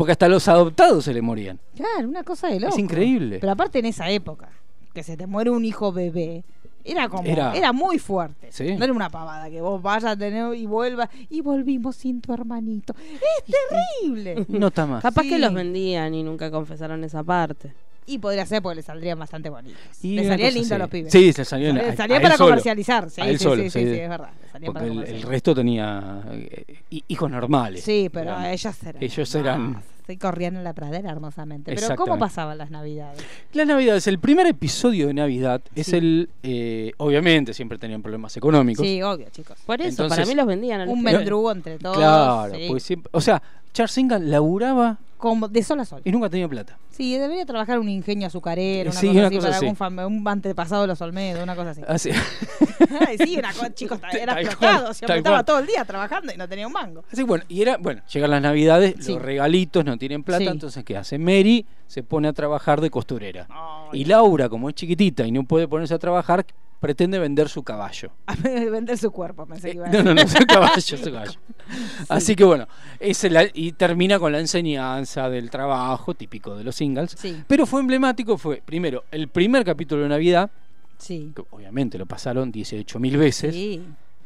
Porque 0.01 0.13
hasta 0.13 0.27
los 0.27 0.48
adoptados 0.48 1.05
se 1.05 1.13
le 1.13 1.22
morían. 1.22 1.60
Claro, 1.75 2.10
una 2.10 2.24
cosa 2.24 2.48
de 2.48 2.60
loco. 2.60 2.74
Es 2.74 2.79
increíble. 2.79 3.38
Pero 3.39 3.51
aparte 3.51 3.77
en 3.77 3.86
esa 3.86 4.10
época, 4.10 4.50
que 4.96 5.03
se 5.03 5.15
te 5.15 5.27
muere 5.27 5.51
un 5.51 5.63
hijo 5.63 5.91
bebé, 5.91 6.43
era 6.84 7.08
como, 7.08 7.24
Era- 7.29 7.53
era, 7.55 7.72
muy 7.72 8.00
fuerte. 8.00 8.48
Sí. 8.51 8.75
No 8.75 8.84
era 8.84 8.93
una 8.93 9.12
pavada 9.12 9.48
que 9.51 9.62
vos 9.62 9.79
vayas 9.79 10.05
a 10.05 10.17
tener 10.17 10.55
y 10.55 10.65
vuelvas 10.65 11.08
y 11.29 11.41
volvimos 11.41 11.96
sin 11.98 12.20
tu 12.20 12.34
hermanito. 12.34 12.96
Es 12.98 13.53
terrible. 14.01 14.43
No 14.48 14.67
está 14.70 14.88
más. 14.88 15.03
Capaz 15.03 15.22
Sí. 15.22 15.29
que 15.29 15.38
los 15.38 15.53
vendían 15.53 16.15
y 16.15 16.24
nunca 16.24 16.50
confesaron 16.50 17.03
esa 17.03 17.24
parte. 17.24 17.72
Y 18.05 18.17
podría 18.17 18.46
ser 18.46 18.62
porque 18.62 18.77
le 18.77 18.81
saldrían 18.81 19.17
bastante 19.20 19.50
bonitos. 19.50 19.79
Y 20.01 20.15
le 20.15 20.27
salían 20.27 20.53
lindos 20.53 20.79
los 20.79 20.89
pibes. 20.89 21.12
Sí, 21.12 21.31
se 21.34 21.46
salían 21.46 21.96
Salía, 21.96 22.22
para 22.22 22.38
comercializar. 22.38 23.10
Sí, 23.10 23.22
sí, 23.22 23.38
solo, 23.38 23.63
sí, 23.63 23.70
sí. 23.70 23.79
sí, 23.79 23.86
sí, 23.93 24.00
es 24.00 24.10
verdad. 24.10 24.29
salían 24.51 24.74
Porque 24.74 24.89
para 24.91 25.08
el, 25.10 25.22
resto 25.22 25.55
tenía 25.55 26.22
eh, 26.31 26.65
hi- 26.89 27.03
hijos 27.08 27.29
normales. 27.31 27.84
Sí, 27.84 28.10
pero 28.12 28.39
ellos 28.43 28.75
eran. 28.84 29.03
Ellos 29.03 29.36
eran- 29.36 29.84
Se 30.12 30.18
corrían 30.18 30.56
en 30.58 30.63
la 30.63 30.74
pradera 30.74 31.10
hermosamente. 31.12 31.74
Pero 31.74 31.96
¿cómo 31.96 32.20
pasaban 32.20 32.58
las 32.58 32.70
navidades? 32.70 33.24
La 33.53 33.63
Navidad 33.65 33.96
es 33.96 34.08
el 34.08 34.20
primer 34.20 34.46
episodio 34.48 35.08
de 35.08 35.13
Navidad. 35.13 35.62
Es 35.75 35.94
el. 35.94 36.30
eh, 36.44 36.91
obviamente, 36.98 37.53
siempre 37.53 37.77
tenían 37.77 38.01
problemas 38.01 38.36
económicos. 38.36 38.86
Sí, 38.86 39.01
obvio, 39.01 39.27
chicos. 39.32 39.58
Por 39.65 39.80
eso, 39.80 39.89
Entonces- 39.89 40.18
para 40.18 40.27
mí 40.27 40.36
los 40.36 40.46
vendían. 40.46 40.82
a 40.82 40.86
los 40.86 40.94
Un 40.94 41.01
mendrugo 41.01 41.51
entre 41.51 41.77
todos. 41.77 41.96
Claro, 41.98 42.53
sí. 42.56 42.65
pues 42.70 42.84
siempre. 42.84 43.10
O 43.13 43.22
sea, 43.22 43.41
Charles 43.74 43.96
laburaba 44.22 44.98
Como 45.18 45.48
de 45.48 45.63
sol 45.63 45.80
a 45.80 45.86
sol. 45.86 46.01
y 46.03 46.12
nunca 46.12 46.30
tenía 46.30 46.48
plata. 46.50 46.77
Sí, 46.89 47.18
debería 47.18 47.46
trabajar 47.46 47.80
un 47.80 47.88
ingenio 47.88 48.27
azucarero, 48.27 48.91
una 48.91 49.00
Sí, 49.00 49.08
cosa 49.08 49.18
una 49.20 49.27
así, 49.27 49.36
cosa 49.38 49.48
para 49.48 49.58
así. 49.58 49.65
algún 49.65 49.77
fam- 49.77 50.06
un 50.08 50.27
antepasado 50.27 50.82
de 50.82 50.88
los 50.89 51.01
Olmedo, 51.01 51.41
una 51.41 51.56
cosa 51.56 51.70
así. 51.72 51.82
Así. 51.88 52.10
Ay, 53.08 53.18
sí, 53.18 53.38
una 53.38 53.53
cosa, 53.53 53.74
chicos, 53.74 54.00
era 54.13 54.34
Tal 54.36 54.44
explotado. 54.46 54.82
cual, 54.84 54.96
Se 54.96 55.06
tal 55.06 55.18
estaba 55.18 55.44
todo 55.44 55.60
el 55.60 55.68
día 55.68 55.86
trabajando 55.86 56.34
y 56.34 56.38
no 56.38 56.48
tenía 56.50 56.68
un 56.68 56.74
mango. 56.74 57.03
Así 57.12 57.24
bueno, 57.24 57.44
y 57.48 57.62
era, 57.62 57.77
bueno, 57.77 58.01
llegan 58.12 58.30
las 58.32 58.41
navidades, 58.41 58.96
Sí. 59.00 59.13
los 59.13 59.22
regalitos 59.22 59.86
no 59.86 59.98
tienen 60.01 60.24
plata, 60.24 60.43
Sí. 60.43 60.50
entonces 60.50 60.84
¿qué 60.84 60.98
hace? 60.98 61.17
Mary 61.20 61.65
se 61.88 62.01
pone 62.01 62.27
a 62.27 62.34
trabajar 62.34 62.81
de 62.81 62.89
costurera. 62.89 63.46
Ay. 63.50 64.01
Y 64.01 64.05
Laura, 64.05 64.50
como 64.50 64.67
es 64.67 64.75
chiquitita 64.75 65.25
y 65.27 65.31
no 65.31 65.43
puede 65.43 65.67
ponerse 65.67 65.93
a 65.93 66.00
trabajar, 66.00 66.43
pretende 66.79 67.20
vender 67.20 67.48
su 67.50 67.62
caballo. 67.62 68.10
A 68.25 68.34
vender 68.72 68.98
su 68.98 69.12
cuerpo, 69.12 69.46
pensé 69.46 69.70
que 69.70 69.75
iba 69.77 69.86
a 69.86 69.89
no, 69.89 69.98
decir. 69.98 70.05
no, 70.15 70.22
no, 70.24 70.27
su 70.27 70.46
caballo, 70.48 70.81
su 70.81 71.12
caballo. 71.12 71.39
Así 72.10 72.36
que 72.36 72.43
bueno, 72.43 72.67
es 73.00 73.24
la- 73.31 73.48
y 73.53 73.74
termina 73.74 74.17
con 74.17 74.31
la 74.31 74.39
enseñanza 74.39 75.29
del 75.29 75.51
trabajo, 75.51 76.15
típico 76.15 76.55
de 76.58 76.63
los 76.63 76.75
singles. 76.75 77.15
Sí, 77.17 77.43
Pero 77.48 77.67
fue 77.67 77.81
emblemático, 77.81 78.38
fue 78.39 78.63
primero 78.65 79.03
el 79.12 79.27
primer 79.27 79.63
capítulo 79.63 80.01
de 80.01 80.10
Navidad, 80.10 80.50
sí. 80.98 81.31
que 81.36 81.43
obviamente 81.51 82.00
lo 82.00 82.08
pasaron 82.08 82.51
18.000 82.51 83.17
veces, 83.17 83.53
Sí. 83.53 83.84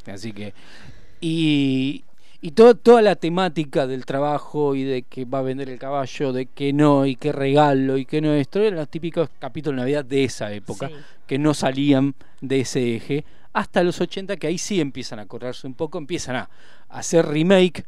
así 0.07 0.31
que... 0.31 0.53
Y, 1.21 2.03
y 2.45 2.51
todo- 2.51 2.75
toda 2.75 3.01
la 3.01 3.15
temática 3.15 3.87
del 3.87 4.05
trabajo 4.05 4.75
y 4.75 4.83
de 4.83 5.01
que 5.01 5.25
va 5.25 5.39
a 5.39 5.41
vender 5.41 5.67
el 5.69 5.79
caballo, 5.79 6.31
de 6.31 6.45
que 6.45 6.73
no, 6.73 7.05
y 7.07 7.15
qué 7.15 7.31
regalo, 7.31 7.97
y 7.97 8.05
que 8.05 8.21
no 8.21 8.33
esto, 8.33 8.59
eran 8.59 8.75
los 8.77 8.87
típicos 8.89 9.29
capítulos 9.39 9.77
de 9.77 9.81
Navidad 9.81 10.05
de 10.05 10.23
esa 10.25 10.51
época, 10.53 10.89
Sí. 10.89 10.93
que 11.25 11.39
no 11.39 11.55
salían 11.55 12.13
de 12.41 12.59
ese 12.59 12.95
eje, 12.97 13.25
hasta 13.53 13.81
los 13.81 13.99
80 13.99 14.37
que 14.37 14.45
ahí 14.47 14.59
sí 14.59 14.79
empiezan 14.79 15.17
a 15.17 15.25
correrse 15.25 15.65
un 15.65 15.73
poco, 15.73 15.97
empiezan 15.97 16.35
a 16.35 16.49
hacer 16.89 17.25
remake 17.25 17.85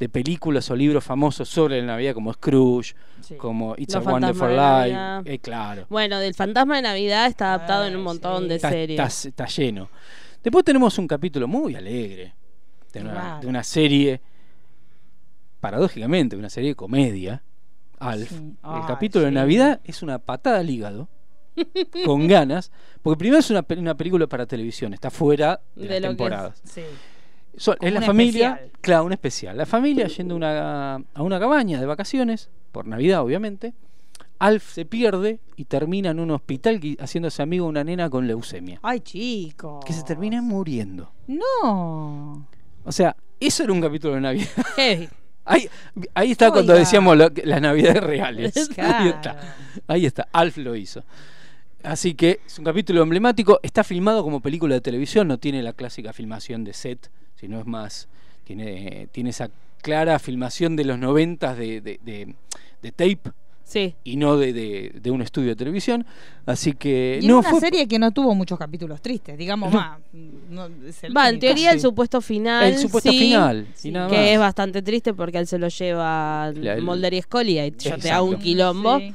de 0.00 0.08
películas 0.08 0.68
o 0.70 0.74
libros 0.76 1.04
famosos 1.04 1.48
sobre 1.48 1.78
la 1.80 1.86
Navidad 1.86 2.14
como 2.14 2.32
Scrooge, 2.32 2.94
Sí. 3.20 3.34
como 3.36 3.74
It's 3.76 3.94
Los 3.94 4.06
a 4.06 4.10
Wonderful 4.10 4.48
Life, 4.56 5.34
eh, 5.34 5.38
claro. 5.38 5.86
Bueno, 5.88 6.18
del 6.18 6.34
fantasma 6.34 6.76
de 6.76 6.82
Navidad 6.82 7.26
está 7.28 7.54
adaptado 7.54 7.86
en 7.86 7.94
un 7.94 8.02
montón 8.02 8.42
sí. 8.44 8.48
de 8.48 8.54
está, 8.56 8.70
series. 8.70 8.98
está- 8.98 9.28
está 9.28 9.46
lleno. 9.46 9.88
Después 10.42 10.64
tenemos 10.64 10.98
un 10.98 11.06
capítulo 11.06 11.46
muy 11.46 11.76
alegre 11.76 12.32
de 12.92 13.00
una, 13.02 13.14
Raro. 13.14 13.40
de 13.40 13.46
una 13.46 13.62
serie, 13.62 14.20
paradójicamente, 15.60 16.36
una 16.36 16.50
serie 16.50 16.70
de 16.70 16.74
comedia, 16.76 17.42
Alf. 17.98 18.30
Sí. 18.30 18.36
El 18.36 18.86
capítulo 18.86 19.26
de. 19.26 19.30
Navidad 19.32 19.80
es 19.84 20.02
una 20.02 20.18
patada 20.18 20.58
al 20.60 20.70
hígado. 20.70 21.08
con 22.06 22.26
ganas, 22.26 22.70
porque 23.02 23.18
primero 23.18 23.40
es 23.40 23.50
una, 23.50 23.66
una 23.76 23.94
película 23.96 24.26
para 24.26 24.46
televisión, 24.46 24.94
está 24.94 25.10
fuera 25.10 25.60
de, 25.74 25.82
De 25.88 26.00
las 26.00 26.10
es. 26.12 26.16
temporadas. 26.16 26.62
Sí. 26.64 26.82
So- 27.56 27.76
Como 27.76 27.88
es 27.88 27.92
la 27.94 28.00
familia, 28.02 28.50
especial. 28.52 28.78
claro, 28.80 29.04
un 29.04 29.12
especial. 29.12 29.56
La 29.58 29.66
familia 29.66 30.06
yendo 30.06 30.34
a 30.34 30.36
una, 30.36 30.94
a 31.12 31.22
una 31.22 31.38
cabaña 31.40 31.78
de 31.80 31.84
vacaciones, 31.86 32.48
por 32.72 32.86
Navidad 32.86 33.20
obviamente. 33.22 33.74
Alf 34.38 34.72
se 34.72 34.86
pierde 34.86 35.40
y 35.56 35.66
termina 35.66 36.10
en 36.12 36.20
un 36.20 36.30
hospital 36.30 36.80
haciéndose 36.98 37.42
amigo 37.42 37.66
de 37.66 37.70
una 37.70 37.84
nena 37.84 38.08
con 38.08 38.26
leucemia, 38.26 38.78
Ay, 38.82 39.00
chicos. 39.00 39.84
que 39.84 39.92
se 39.92 40.02
termina 40.04 40.40
muriendo. 40.40 41.12
No. 41.26 42.46
O 42.84 42.92
sea, 42.92 43.14
eso 43.38 43.62
era 43.62 43.72
un 43.72 43.80
capítulo 43.80 44.14
de 44.14 44.20
Navidad. 44.20 44.48
Ahí, 45.46 45.68
ahí 46.14 46.30
está 46.32 46.50
cuando 46.52 46.74
decíamos 46.74 47.16
lo- 47.16 47.30
las 47.44 47.60
Navidades 47.60 48.02
reales. 48.02 48.54
Ahí 48.78 49.08
está. 49.08 49.54
Ahí 49.88 50.06
está. 50.06 50.28
Alf 50.32 50.58
lo 50.58 50.76
hizo. 50.76 51.02
Así 51.82 52.14
que 52.14 52.40
es 52.46 52.58
un 52.58 52.64
capítulo 52.66 53.02
emblemático. 53.02 53.58
Está 53.62 53.82
filmado 53.82 54.22
como 54.22 54.40
película 54.40 54.74
de 54.76 54.80
televisión. 54.80 55.26
No 55.26 55.38
tiene 55.38 55.62
la 55.62 55.72
clásica 55.72 56.12
filmación 56.12 56.62
de 56.62 56.72
set, 56.72 57.10
sino 57.34 57.58
es 57.58 57.66
más. 57.66 58.06
Tiene, 58.44 59.08
tiene 59.10 59.30
esa 59.30 59.50
clara 59.82 60.18
filmación 60.20 60.76
de 60.76 60.84
los 60.84 60.98
noventas 60.98 61.56
de, 61.56 61.80
de, 61.80 61.98
de- 62.04 62.34
de 62.82 62.92
tape 62.92 63.32
Sí. 63.70 63.94
y 64.02 64.16
no 64.16 64.36
de, 64.36 64.52
de- 64.52 64.92
de 65.00 65.10
un 65.12 65.22
estudio 65.22 65.50
de 65.50 65.54
televisión. 65.56 66.04
Así 66.44 66.72
que. 66.72 67.20
Y 67.22 67.26
no 67.28 67.38
una 67.38 67.50
fue- 67.50 67.60
serie 67.60 67.86
que 67.86 68.00
no 68.00 68.10
tuvo 68.10 68.34
muchos 68.34 68.58
capítulos 68.58 69.00
tristes, 69.00 69.38
digamos 69.38 69.72
más. 69.72 70.00
no, 70.50 70.66
es 70.88 71.04
el 71.04 71.16
Va, 71.16 71.28
en 71.28 71.38
teoría 71.38 71.70
el 71.70 71.80
supuesto 71.80 72.20
final. 72.20 72.64
El 72.66 72.78
supuesto 72.78 73.12
sí, 73.12 73.18
final. 73.20 73.68
sí, 73.74 73.90
y 73.90 73.92
nada 73.92 74.08
Que 74.08 74.16
más. 74.16 74.26
es 74.26 74.38
bastante 74.40 74.82
triste 74.82 75.14
porque 75.14 75.38
él 75.38 75.46
se 75.46 75.58
lo 75.58 75.68
lleva 75.68 76.48
el- 76.52 76.82
Mulder 76.82 77.14
y 77.14 77.22
Scully 77.22 77.60
y 77.60 77.70
yo 77.78 77.96
te 77.98 78.10
hago 78.10 78.26
un 78.26 78.38
quilombo. 78.40 78.98
Sí. 78.98 79.14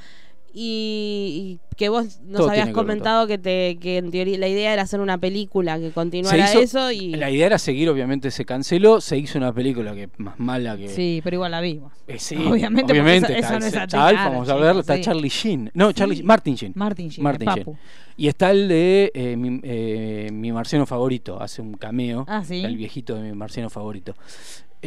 Y, 0.58 1.60
que 1.76 1.90
vos 1.90 2.22
nos 2.24 2.38
Todo 2.40 2.50
habías 2.52 2.68
que 2.68 2.72
comentado 2.74 3.28
que, 3.28 3.38
te, 3.38 3.78
que 3.82 3.98
en 3.98 4.10
teoría 4.10 4.38
la 4.38 4.48
idea 4.48 4.72
era 4.72 4.84
hacer 4.84 5.02
una 5.02 5.18
película 5.18 5.78
que 5.78 5.92
continuara 5.92 6.50
hizo- 6.50 6.62
eso 6.62 6.92
y 6.92 7.10
La 7.12 7.30
idea 7.30 7.48
era 7.48 7.58
seguir, 7.60 7.90
obviamente 7.90 8.32
se 8.32 8.46
canceló. 8.46 9.02
Se 9.02 9.18
hizo 9.18 9.38
una 9.38 9.52
película 9.52 9.94
que 9.94 10.08
más 10.18 10.40
mala 10.40 10.78
que. 10.78 10.88
Sí, 10.88 11.20
pero 11.22 11.36
igual 11.36 11.52
la 11.52 11.60
vimos. 11.60 11.92
Eh, 12.08 12.18
sí, 12.18 12.36
Obviamente, 12.38 12.94
obviamente. 12.94 13.38
eso- 13.38 13.58
eso 13.58 13.68
está, 13.68 13.98
no 14.00 14.08
es 14.10 14.16
vamos 14.16 14.48
a 14.50 14.56
verlo. 14.56 14.80
Está 14.80 14.96
sí. 14.96 15.02
Charlie 15.02 15.28
Sheen. 15.28 15.72
No, 15.74 15.92
Charlie, 15.92 16.16
Sí. 16.18 16.24
Martin 16.24 16.56
Sheen. 16.56 16.72
Martin 16.76 17.10
Sheen, 17.10 17.24
Martin 17.24 17.48
Sheen. 17.50 17.66
Papu. 17.66 17.78
Y 18.16 18.30
está 18.30 18.52
el 18.52 18.70
de 18.70 19.12
eh, 19.14 19.36
mi, 19.36 19.60
eh, 19.64 20.30
mi 20.32 20.54
marciano 20.54 20.86
favorito. 20.86 21.42
Hace 21.42 21.62
un 21.62 21.74
cameo. 21.74 22.24
Ah, 22.30 22.46
¿sí? 22.46 22.64
El 22.64 22.78
viejito 22.78 23.16
de 23.16 23.24
mi 23.24 23.36
marciano 23.36 23.70
favorito. 23.70 24.16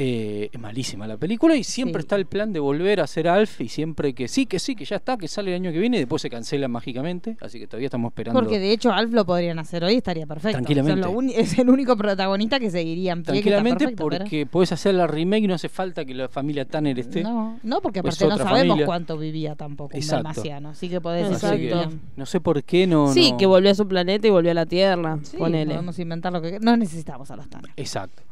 Eh, 0.01 0.51
es 0.53 0.61
malísima 0.61 1.09
la 1.09 1.17
película 1.17 1.57
y 1.57 1.65
siempre 1.65 2.03
Sí. 2.03 2.05
está 2.05 2.15
el 2.15 2.27
plan 2.27 2.53
de 2.53 2.61
volver 2.61 3.01
a 3.01 3.07
ser 3.09 3.27
Alf 3.27 3.61
y 3.61 3.69
siempre 3.69 4.13
que 4.15 4.29
sí, 4.29 4.47
que 4.47 4.61
sí, 4.61 4.77
que 4.77 4.85
ya 4.85 4.95
está, 4.97 5.17
que 5.17 5.27
sale 5.27 5.51
el 5.51 5.57
año 5.61 5.73
que 5.73 5.79
viene 5.81 5.97
y 5.97 6.01
después 6.01 6.23
se 6.23 6.31
cancela 6.31 6.69
mágicamente. 6.69 7.37
Así 7.41 7.59
que 7.59 7.67
todavía 7.67 7.87
estamos 7.87 8.11
esperando. 8.13 8.39
Porque 8.39 8.61
de 8.61 8.71
hecho 8.71 8.93
Alf 8.93 9.13
lo 9.13 9.25
podrían 9.27 9.59
hacer 9.59 9.83
hoy, 9.83 9.97
estaría 9.97 10.25
perfecto. 10.27 10.53
Tranquilamente. 10.59 11.05
O 11.09 11.21
sea, 11.23 11.41
es 11.41 11.59
el 11.59 11.69
único 11.69 11.97
protagonista 11.97 12.61
que 12.61 12.71
seguiría 12.71 13.11
en 13.13 13.25
pie. 13.25 13.33
Tranquilamente 13.33 13.85
perfecto, 13.87 14.09
pero- 14.09 14.25
porque 14.25 14.47
puedes 14.47 14.71
hacer 14.71 14.95
la 14.95 15.09
remake 15.09 15.43
y 15.45 15.47
no 15.49 15.55
hace 15.55 15.69
falta 15.69 16.05
que 16.05 16.15
la 16.15 16.29
familia 16.29 16.65
Tanner 16.65 16.97
esté. 16.99 17.25
No, 17.25 17.59
no, 17.65 17.81
porque 17.81 18.01
Pues 18.01 18.15
aparte 18.23 18.31
no 18.31 18.39
sabemos 18.39 18.69
familia. 18.69 18.87
cuánto 18.87 19.19
vivía 19.19 19.57
tampoco 19.57 19.97
un 19.97 20.07
dalmasiano, 20.07 20.69
así 20.69 20.89
que 20.89 21.01
podés 21.01 21.27
Así 21.27 21.35
hacer 21.47 21.59
que 21.59 21.75
bien. 21.75 22.01
no 22.17 22.25
sé 22.27 22.41
por 22.41 22.63
qué 22.63 22.87
no. 22.87 23.13
sí, 23.13 23.33
no- 23.33 23.37
que 23.37 23.47
volvió 23.47 23.71
a 23.73 23.75
su 23.75 23.89
planeta 23.89 24.29
y 24.29 24.31
volvió 24.31 24.53
a 24.53 24.55
la 24.55 24.67
Tierra. 24.67 25.19
Sí, 25.23 25.37
ponele. 25.37 25.73
podemos 25.75 25.99
inventar 25.99 26.33
lo 26.33 26.41
que 26.41 26.61
no 26.61 26.77
necesitamos 26.77 27.31
a 27.33 27.37
los 27.37 27.49
Tanner. 27.49 27.73
Exacto. 27.77 28.23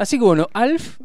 Así 0.00 0.18
que 0.18 0.24
bueno, 0.24 0.48
Alf 0.54 0.98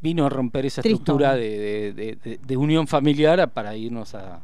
vino 0.00 0.24
a 0.24 0.28
romper 0.28 0.64
esa 0.66 0.82
Tristón. 0.82 1.00
estructura 1.00 1.34
de, 1.34 1.58
de- 1.58 1.92
de- 1.92 2.16
de- 2.16 2.38
de 2.38 2.56
unión 2.56 2.86
familiar 2.86 3.50
para 3.50 3.74
irnos 3.76 4.14
a 4.14 4.40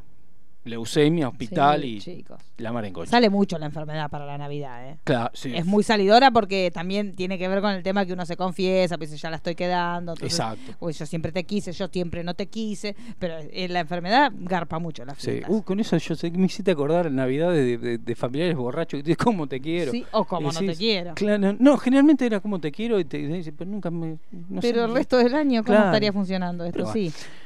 leucemia, 0.66 1.28
hospital 1.28 1.80
Sí, 1.82 1.86
y 1.88 1.98
chicos. 2.00 2.40
la 2.58 2.72
mar 2.72 2.84
en 2.84 2.92
coche. 2.92 3.10
Sale 3.10 3.30
mucho 3.30 3.58
la 3.58 3.66
enfermedad 3.66 4.10
para 4.10 4.26
la 4.26 4.36
Navidad, 4.38 4.88
¿eh? 4.88 4.96
Claro, 5.04 5.30
sí. 5.34 5.52
Es 5.54 5.64
muy 5.66 5.82
salidora 5.82 6.30
porque 6.30 6.70
también 6.72 7.14
tiene 7.14 7.38
que 7.38 7.48
ver 7.48 7.60
con 7.60 7.70
el 7.72 7.82
tema 7.82 8.04
que 8.06 8.12
uno 8.12 8.26
se 8.26 8.36
confiesa, 8.36 8.98
pues 8.98 9.18
ya 9.20 9.30
la 9.30 9.36
estoy 9.36 9.54
quedando. 9.54 10.12
entonces, 10.12 10.38
Exacto. 10.38 10.72
Uy, 10.80 10.92
yo 10.92 11.06
siempre 11.06 11.32
te 11.32 11.44
quise, 11.44 11.72
yo 11.72 11.88
siempre 11.88 12.24
no 12.24 12.34
te 12.34 12.46
quise, 12.46 12.94
pero 13.18 13.36
eh, 13.38 13.68
la 13.68 13.80
enfermedad 13.80 14.32
garpa 14.38 14.78
mucho 14.78 15.04
las 15.04 15.18
Sí. 15.18 15.40
Uh, 15.48 15.62
con 15.62 15.80
eso 15.80 15.96
yo 15.96 16.14
sé 16.14 16.30
que 16.30 16.38
me 16.38 16.46
hiciste 16.46 16.70
acordar 16.72 17.06
en 17.06 17.16
Navidad 17.16 17.50
de, 17.52 17.78
de- 17.78 17.98
de 17.98 18.14
familiares 18.14 18.56
borrachos 18.56 19.02
te 19.02 19.16
cómo 19.16 19.46
te 19.46 19.60
quiero. 19.60 19.92
Sí, 19.92 20.04
o 20.12 20.24
como 20.24 20.50
Y 20.50 20.54
no 20.54 20.60
te 20.60 20.74
quiero. 20.76 21.14
Claro, 21.14 21.56
no, 21.58 21.76
generalmente 21.78 22.26
era 22.26 22.40
como 22.40 22.58
te 22.60 22.70
quiero 22.72 22.98
y 22.98 23.04
te 23.04 23.18
dice, 23.18 23.52
pero 23.52 23.70
nunca 23.70 23.90
me. 23.90 24.18
no 24.48 24.60
sé, 24.60 24.72
pero 24.72 24.84
el 24.86 24.94
resto 24.94 25.16
del 25.18 25.34
año, 25.34 25.62
¿cómo 25.62 25.74
Claro. 25.76 25.86
estaría 25.86 26.12
funcionando 26.12 26.64
esto? 26.64 26.78
Pero 26.78 26.92
sí. 26.92 27.12
Bueno, 27.12 27.45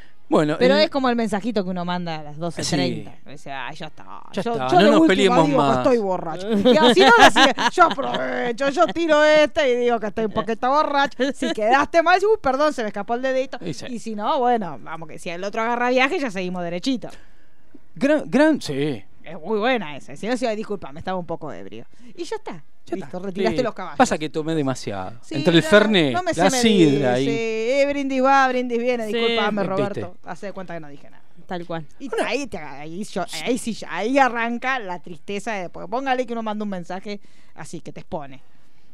Pero 0.59 0.77
el- 0.77 0.83
es 0.83 0.91
como 0.91 1.09
el 1.11 1.17
mensajito 1.17 1.65
que 1.65 1.71
uno 1.71 1.85
manda 1.85 2.21
a 2.21 2.23
las 2.23 2.39
12.30. 2.39 2.65
Sí. 2.65 3.31
Dice, 3.31 3.53
ay, 3.53 3.75
ya 3.77 3.87
está. 3.87 4.05
Ya 4.33 4.43
yo, 4.43 4.53
está, 4.53 4.69
yo 4.69 4.81
no 4.81 4.91
nos 4.99 5.07
peleemos 5.09 5.47
digo 5.47 5.59
que 5.59 5.63
más. 5.67 5.79
estoy 5.79 5.99
borracho. 5.99 6.51
Y 6.53 6.77
así 6.77 7.01
no 7.01 7.31
sigue. 7.31 7.55
Yo 7.73 7.85
aprovecho, 7.85 8.69
yo 8.69 8.87
tiro 8.87 9.25
este 9.25 9.73
y 9.73 9.77
digo 9.77 9.99
que 9.99 10.07
estoy 10.07 10.27
un 10.27 10.33
poquito 10.33 10.69
borracho. 10.71 11.19
Si 11.35 11.53
quedaste 11.53 12.03
mal, 12.03 12.21
uy, 12.21 12.39
perdón, 12.41 12.73
se 12.73 12.83
me 12.83 12.89
escapó 12.89 13.15
el 13.15 13.23
dedito. 13.23 13.59
Y 13.61 13.75
sí. 13.75 13.87
Y 13.89 13.99
si 13.99 14.15
no, 14.15 14.39
bueno, 14.39 14.79
vamos 14.83 15.09
que 15.09 15.19
si 15.19 15.31
el 15.31 15.43
otro 15.43 15.63
agarra 15.63 15.91
viaje, 15.91 16.19
ya 16.19 16.31
seguimos 16.31 16.63
derechito. 16.63 17.09
gran, 17.95 18.23
gran, 18.31 18.61
sí. 18.61 19.05
Es 19.25 19.39
muy 19.39 19.59
buena 19.59 19.97
esa. 19.97 20.17
Si 20.17 20.27
no, 20.27 20.37
si 20.37 20.47
disculpa, 20.57 20.93
me 20.93 21.01
estaba 21.01 21.19
un 21.19 21.27
poco 21.27 21.53
ebrio. 21.53 21.87
Y 22.17 22.25
ya 22.25 22.37
está. 22.37 22.65
Ya 22.91 22.97
Listo, 22.97 23.17
está. 23.17 23.27
retiraste 23.27 23.57
Sí. 23.59 23.63
los 23.63 23.75
caballos. 23.75 23.99
Pasa 23.99 24.19
que 24.19 24.29
tomé 24.29 24.55
demasiado. 24.55 25.13
Sí, 25.23 25.37
Entre 25.37 25.55
el 25.57 25.63
no, 25.63 25.69
Fernet, 25.71 26.13
no 26.13 26.23
me 26.23 26.33
la 26.33 26.51
sidra 26.51 27.21
y. 27.21 27.29
Eh, 27.29 27.87
brindis 27.89 28.23
va, 28.23 28.47
brindis 28.49 28.79
viene. 28.79 29.07
Sí. 29.07 29.15
Disculpame. 29.15 29.63
Roberto. 29.65 30.17
Hace 30.25 30.47
de 30.47 30.53
cuenta 30.53 30.75
que 30.75 30.81
no 30.81 30.89
dije 30.89 31.09
nada. 31.11 31.23
Tal 31.47 31.67
cual. 31.67 31.85
Y 31.99 32.09
ahí, 32.25 32.47
te- 32.47 32.59
ahí, 32.59 33.03
yo- 33.05 33.25
ahí 33.45 33.59
sí, 33.59 33.77
ahí 33.89 34.19
arranca 34.19 34.79
la 34.79 35.01
tristeza 35.01 35.53
de 35.55 35.69
porque 35.69 35.89
póngale 35.91 36.25
que 36.27 36.33
uno 36.33 36.43
manda 36.45 36.63
un 36.63 36.69
mensaje 36.69 37.21
así 37.57 37.81
que 37.81 37.93
te 37.93 38.01
expone. 38.01 38.41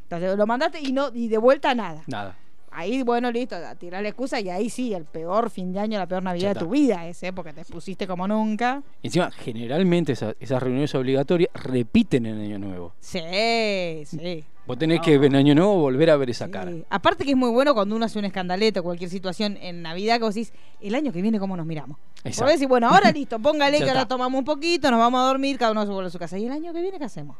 Entonces 0.03 0.35
lo 0.37 0.47
mandaste 0.47 0.79
y 0.81 0.91
no 0.91 1.11
y 1.13 1.27
de 1.27 1.37
vuelta 1.37 1.75
nada. 1.75 2.01
Nada. 2.07 2.35
Ahí, 2.79 3.01
bueno, 3.01 3.31
listo, 3.31 3.55
a 3.55 3.73
tirar 3.73 4.03
la 4.03 4.09
excusa 4.09 4.39
y 4.39 4.49
ahí 4.51 4.69
sí, 4.69 4.93
el 4.93 5.05
peor 5.05 5.49
fin 5.49 5.73
de 5.73 5.79
año, 5.79 5.97
la 5.97 6.05
peor 6.05 6.21
Navidad 6.21 6.53
de 6.53 6.59
tu 6.59 6.69
vida 6.69 7.07
ese, 7.07 7.33
porque 7.33 7.51
te 7.51 7.65
pusiste 7.65 8.05
como 8.05 8.27
nunca. 8.27 8.83
Encima, 9.01 9.31
generalmente 9.31 10.11
esa- 10.11 10.35
esas 10.39 10.61
reuniones 10.61 10.93
obligatorias 10.93 11.49
repiten 11.55 12.27
en 12.27 12.39
Año 12.39 12.59
Nuevo. 12.59 12.93
Sí, 12.99 14.03
sí. 14.05 14.43
Vos 14.67 14.77
tenés 14.77 14.99
que 15.01 15.15
en 15.15 15.35
Año 15.35 15.55
Nuevo 15.55 15.77
volver 15.77 16.11
a 16.11 16.17
ver 16.17 16.29
esa 16.29 16.45
Sí. 16.45 16.51
cara. 16.51 16.71
Aparte 16.91 17.23
que 17.23 17.31
es 17.31 17.37
muy 17.37 17.49
bueno 17.49 17.73
cuando 17.73 17.95
uno 17.95 18.05
hace 18.05 18.19
un 18.19 18.25
escandaleto, 18.25 18.83
cualquier 18.83 19.09
situación 19.09 19.57
en 19.61 19.81
Navidad 19.81 20.17
que 20.17 20.23
vos 20.25 20.35
decís, 20.35 20.53
el 20.79 20.93
año 20.93 21.11
que 21.11 21.21
viene 21.23 21.39
cómo 21.39 21.57
nos 21.57 21.65
miramos. 21.65 21.97
Exacto. 22.25 22.43
Vos 22.43 22.53
decís, 22.53 22.67
bueno, 22.67 22.89
ahora 22.89 23.11
listo, 23.11 23.39
póngale 23.39 23.79
que 23.79 23.89
ahora 23.89 24.07
tomamos 24.07 24.37
un 24.37 24.45
poquito, 24.45 24.91
nos 24.91 24.99
vamos 24.99 25.19
a 25.21 25.23
dormir, 25.23 25.57
cada 25.57 25.71
uno 25.71 25.83
se 25.85 25.91
vuelve 25.91 26.09
a 26.09 26.11
su 26.11 26.19
casa. 26.19 26.37
¿Y 26.37 26.45
el 26.45 26.51
año 26.51 26.73
que 26.73 26.81
viene 26.81 26.99
qué 26.99 27.05
hacemos? 27.05 27.37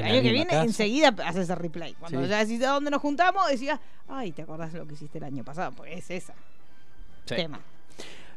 El 0.00 0.04
año 0.12 0.22
que 0.22 0.30
viene 0.32 0.46
casa. 0.46 0.62
enseguida 0.64 1.14
haces 1.24 1.48
el 1.50 1.56
replay. 1.56 1.94
Cuando 1.94 2.22
Sí. 2.22 2.28
ya 2.28 2.44
decís 2.44 2.62
a 2.64 2.70
dónde 2.70 2.90
nos 2.90 3.00
juntamos, 3.00 3.46
decías, 3.48 3.78
ay, 4.08 4.32
¿te 4.32 4.42
acordás 4.42 4.72
de 4.72 4.78
lo 4.80 4.86
que 4.86 4.94
hiciste 4.94 5.18
el 5.18 5.24
año 5.24 5.44
pasado? 5.44 5.72
Pues 5.72 5.92
es 5.98 6.10
esa. 6.10 6.34
Sí. 7.26 7.34
Tema. 7.36 7.60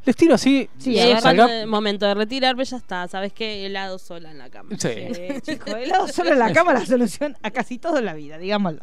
Les 0.06 0.16
tiro 0.16 0.36
así. 0.36 0.70
Sí, 0.78 0.98
es 0.98 1.24
el 1.26 1.68
momento 1.68 2.06
de 2.06 2.14
retirarme 2.14 2.64
ya 2.66 2.78
está. 2.78 3.08
¿Sabes 3.08 3.34
qué? 3.34 3.66
Helado 3.66 4.00
sola 4.00 4.32
en 4.32 4.38
la 4.38 4.50
cama. 4.50 4.70
Sí. 4.78 4.88
Eh, 4.92 5.40
chico, 5.46 5.76
helado 5.76 6.08
solo 6.08 6.32
en 6.32 6.40
la 6.40 6.54
cama 6.54 6.74
la 6.74 6.86
solución 6.86 7.36
a 7.44 7.52
casi 7.52 7.78
todo 7.78 7.98
en 8.00 8.06
la 8.06 8.14
vida, 8.14 8.38
digámoslo. 8.38 8.80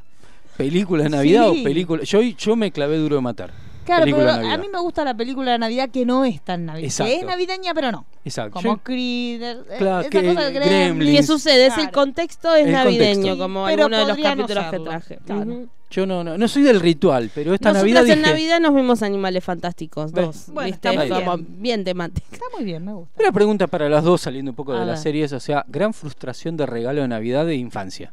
¿Película 0.56 1.04
de 1.04 1.10
Navidad 1.10 1.50
Sí. 1.52 1.60
o 1.60 1.64
película? 1.64 2.02
Yo, 2.04 2.20
yo 2.22 2.56
me 2.56 2.70
clavé 2.70 2.96
duro 2.98 3.16
de 3.16 3.22
matar. 3.22 3.50
Claro, 3.86 4.02
película 4.02 4.36
pero 4.36 4.48
a 4.50 4.56
mí 4.58 4.66
me 4.72 4.80
gusta 4.80 5.04
la 5.04 5.14
película 5.14 5.52
de 5.52 5.58
Navidad 5.58 5.88
que 5.90 6.04
no 6.04 6.24
es 6.24 6.42
tan 6.42 6.66
navideña. 6.66 6.86
Exacto. 6.88 7.12
Que 7.12 7.18
es 7.20 7.24
navideña, 7.26 7.72
pero 7.74 7.92
no. 7.92 8.04
Exacto. 8.24 8.50
Como 8.60 8.78
Creed, 8.78 9.42
eh, 9.42 9.56
Claro, 9.78 10.00
esa 10.00 10.10
que 10.10 10.28
cosa 10.28 10.40
de 10.44 10.52
Gremlins. 10.52 11.16
¿Qué 11.16 11.22
sucede? 11.22 11.66
Es 11.66 11.72
el 11.74 11.82
Claro. 11.84 11.92
contexto 11.92 12.54
es 12.54 12.66
El 12.66 12.72
navideño, 12.72 13.14
contexto. 13.14 13.38
como 13.38 13.64
Pero 13.66 13.84
alguno 13.84 13.98
de 13.98 14.06
los 14.06 14.18
no 14.18 14.22
capítulos 14.24 14.64
que 14.70 14.78
traje. 14.80 15.18
claro. 15.24 15.66
Yo 15.88 16.04
no, 16.04 16.24
no, 16.24 16.36
no 16.36 16.48
soy 16.48 16.62
del 16.62 16.80
ritual, 16.80 17.30
pero 17.32 17.54
esta 17.54 17.68
Nosotras 17.68 17.84
Navidad 17.94 18.08
en 18.10 18.18
dije. 18.18 18.30
Navidad 18.32 18.60
nos 18.60 18.74
vimos 18.74 19.02
Animales 19.04 19.44
Fantásticos, 19.44 20.10
dos. 20.10 20.46
Bueno, 20.48 20.66
¿viste? 20.66 20.88
está 20.88 21.00
muy 21.00 21.08
Como 21.08 21.36
bien. 21.36 21.62
bien 21.62 21.84
temática. 21.84 22.26
Está 22.32 22.44
muy 22.56 22.64
bien, 22.64 22.84
me 22.84 22.92
gusta. 22.92 23.12
Una 23.22 23.30
pregunta 23.30 23.66
para 23.68 23.88
las 23.88 24.02
dos, 24.02 24.20
saliendo 24.20 24.50
un 24.50 24.56
poco 24.56 24.72
A 24.72 24.80
de 24.80 24.86
las 24.86 24.96
ver. 24.96 25.02
series, 25.04 25.32
o 25.32 25.38
sea, 25.38 25.64
gran 25.68 25.94
frustración 25.94 26.56
de 26.56 26.66
regalo 26.66 27.02
de 27.02 27.08
Navidad 27.08 27.46
de 27.46 27.54
infancia. 27.54 28.12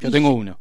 Yo 0.00 0.12
tengo 0.12 0.30
uno. 0.30 0.56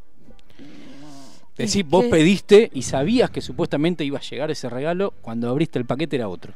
Decís, 1.58 1.86
vos 1.88 2.04
qué? 2.06 2.10
pediste 2.10 2.70
y 2.74 2.82
sabías 2.84 3.30
que 3.30 3.42
supuestamente 3.42 4.04
iba 4.04 4.18
a 4.20 4.22
llegar 4.22 4.52
ese 4.52 4.70
regalo, 4.70 5.14
cuando 5.22 5.50
abriste 5.50 5.80
el 5.80 5.86
paquete 5.86 6.16
era 6.18 6.28
otro. 6.30 6.54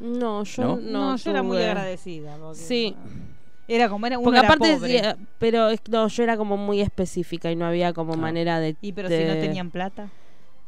No, 0.00 0.44
yo 0.44 0.62
¿No? 0.62 0.76
no. 0.76 0.90
No, 1.10 1.16
yo 1.16 1.30
era 1.30 1.42
muy 1.42 1.58
agradecida. 1.58 2.36
porque- 2.36 2.58
Sí. 2.60 2.94
Era 3.68 3.88
como 3.88 4.06
era 4.06 4.18
Porque 4.20 4.38
era 4.38 4.46
aparte, 4.48 4.76
pobre. 4.76 4.92
decía- 4.92 5.16
pero 5.38 5.70
es- 5.70 5.80
no, 5.90 6.06
yo 6.06 6.22
era 6.22 6.36
como 6.36 6.56
muy 6.56 6.80
específica 6.80 7.50
y 7.50 7.56
no 7.56 7.66
había 7.66 7.92
como 7.92 8.10
Claro. 8.12 8.22
manera 8.22 8.60
de. 8.60 8.76
Y 8.80 8.92
pero 8.92 9.08
de- 9.08 9.18
si 9.22 9.24
no 9.24 9.40
tenían 9.40 9.70
plata. 9.70 10.08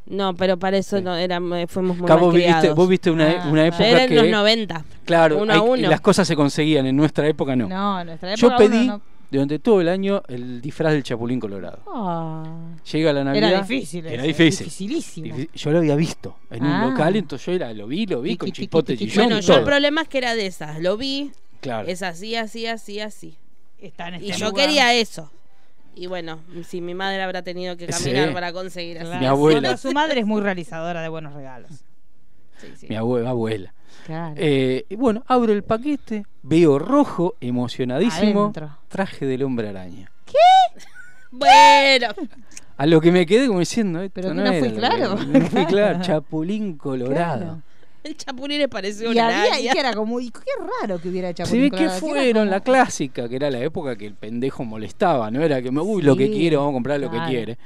No, 0.06 0.34
pero 0.34 0.56
para 0.56 0.78
eso 0.78 0.96
Sí. 0.98 1.04
no 1.04 1.14
era, 1.14 1.38
fuimos 1.68 1.96
muy 1.98 2.06
Acá 2.06 2.16
vos 2.16 2.34
viste, 2.34 2.70
vos 2.72 2.88
viste 2.88 3.10
una, 3.10 3.44
Ah, 3.44 3.48
una 3.50 3.66
época 3.66 3.84
Yo 3.84 3.90
era 3.90 4.02
en 4.04 4.08
que. 4.08 4.14
los 4.16 4.28
90. 4.28 4.84
Claro, 5.04 5.42
uno 5.42 5.52
a 5.54 5.60
uno. 5.62 5.88
las 5.88 6.00
cosas 6.00 6.26
se 6.26 6.34
conseguían, 6.34 6.86
en 6.86 6.96
nuestra 6.96 7.28
época 7.28 7.54
no. 7.54 7.68
No, 7.68 8.00
en 8.00 8.06
nuestra 8.08 8.34
Yo 8.34 8.48
época 8.48 8.64
uno 8.64 8.70
pedí 8.70 8.86
no- 8.88 9.00
durante 9.30 9.58
todo 9.58 9.80
el 9.80 9.88
año 9.88 10.22
el 10.28 10.60
disfraz 10.60 10.92
del 10.92 11.02
Chapulín 11.02 11.38
Colorado. 11.40 11.82
Ah. 11.86 12.44
Llega 12.92 13.12
la 13.12 13.24
Navidad. 13.24 13.50
Era 13.50 13.60
difícil. 13.62 14.06
Era 14.06 14.24
ese, 14.24 14.28
difícil. 14.28 14.64
Dificilísimo. 14.66 15.26
Difícil. 15.36 15.50
Yo 15.54 15.70
lo 15.70 15.78
había 15.78 15.96
visto 15.96 16.36
en 16.50 16.64
Ah. 16.64 16.84
un 16.84 16.90
local, 16.92 17.16
entonces 17.16 17.46
yo 17.46 17.52
era, 17.52 17.72
lo 17.72 17.86
vi, 17.86 18.06
lo 18.06 18.20
vi 18.22 18.36
con 18.36 18.50
chipote 18.50 18.96
chillón, 18.96 19.26
Bueno, 19.26 19.40
Yo 19.40 19.54
el 19.56 19.64
problema 19.64 20.02
es 20.02 20.08
que 20.08 20.18
era 20.18 20.34
de 20.34 20.46
esas. 20.46 20.80
Lo 20.80 20.96
vi, 20.96 21.32
Claro. 21.60 21.88
Es 21.88 22.02
así, 22.02 22.36
así, 22.36 22.66
así, 22.66 23.00
así. 23.00 23.36
Está 23.80 24.08
en 24.08 24.14
este 24.14 24.26
Y 24.28 24.32
yo 24.32 24.52
quería 24.52 24.94
eso. 24.94 25.30
Y 25.96 26.06
bueno, 26.06 26.38
si 26.64 26.80
mi 26.80 26.94
madre 26.94 27.20
habrá 27.22 27.42
tenido 27.42 27.76
que 27.76 27.88
caminar 27.88 28.28
Sí. 28.28 28.34
para 28.34 28.52
conseguir 28.52 28.98
así. 28.98 29.06
Claro. 29.06 29.20
Mi 29.20 29.26
abuela. 29.26 29.76
Su 29.76 29.90
madre 29.92 30.20
es 30.20 30.26
muy 30.26 30.40
realizadora 30.40 31.02
de 31.02 31.08
buenos 31.08 31.34
regalos. 31.34 31.70
Sí, 32.60 32.68
sí. 32.76 32.86
Mi 32.88 32.94
abue- 32.94 33.26
abuela. 33.26 33.74
Claro. 34.06 34.34
Eh, 34.36 34.84
bueno, 34.96 35.22
abro 35.26 35.52
el 35.52 35.62
paquete, 35.62 36.24
veo 36.42 36.78
rojo, 36.78 37.34
emocionadísimo, 37.40 38.40
Adentro. 38.42 38.70
traje 38.88 39.26
del 39.26 39.42
hombre 39.42 39.68
araña. 39.68 40.10
Bueno, 41.30 42.08
A 42.78 42.86
lo 42.86 43.00
que 43.00 43.12
me 43.12 43.26
quedé 43.26 43.46
como 43.48 43.58
diciendo, 43.60 44.00
esto 44.00 44.12
Pero 44.14 44.32
no, 44.32 44.44
no 44.44 44.50
que- 44.50 44.72
claro. 44.74 45.16
No 45.16 45.40
fui 45.42 45.64
claro, 45.66 45.98
Chapulín 46.02 46.76
Colorado. 46.78 47.38
Claro. 47.38 47.62
el 48.04 48.16
chapulín 48.16 48.58
le 48.60 48.68
pareció 48.68 49.12
Y 49.12 49.18
había, 49.18 49.60
y 49.60 49.68
que 49.68 49.78
era 49.78 49.92
como, 49.92 50.20
y 50.20 50.30
qué 50.30 50.40
raro 50.80 50.98
que 50.98 51.10
hubiera 51.10 51.28
hecho 51.28 51.44
Se 51.44 51.58
ve 51.60 51.70
que 51.70 51.88
fueron 51.90 52.48
la 52.48 52.60
clásica, 52.60 53.28
que 53.28 53.36
era 53.36 53.50
la 53.50 53.58
época 53.58 53.94
que 53.96 54.06
el 54.06 54.14
pendejo 54.14 54.64
molestaba, 54.64 55.30
no 55.30 55.42
era 55.42 55.60
que 55.60 55.70
me, 55.70 55.82
uy, 55.82 56.00
lo 56.02 56.16
que 56.16 56.28
Sí, 56.28 56.32
quiere, 56.32 56.56
vamos 56.56 56.70
a 56.70 56.74
comprar 56.74 56.98
lo 57.00 57.10
claro. 57.10 57.26
que 57.26 57.30
quiere. 57.30 57.58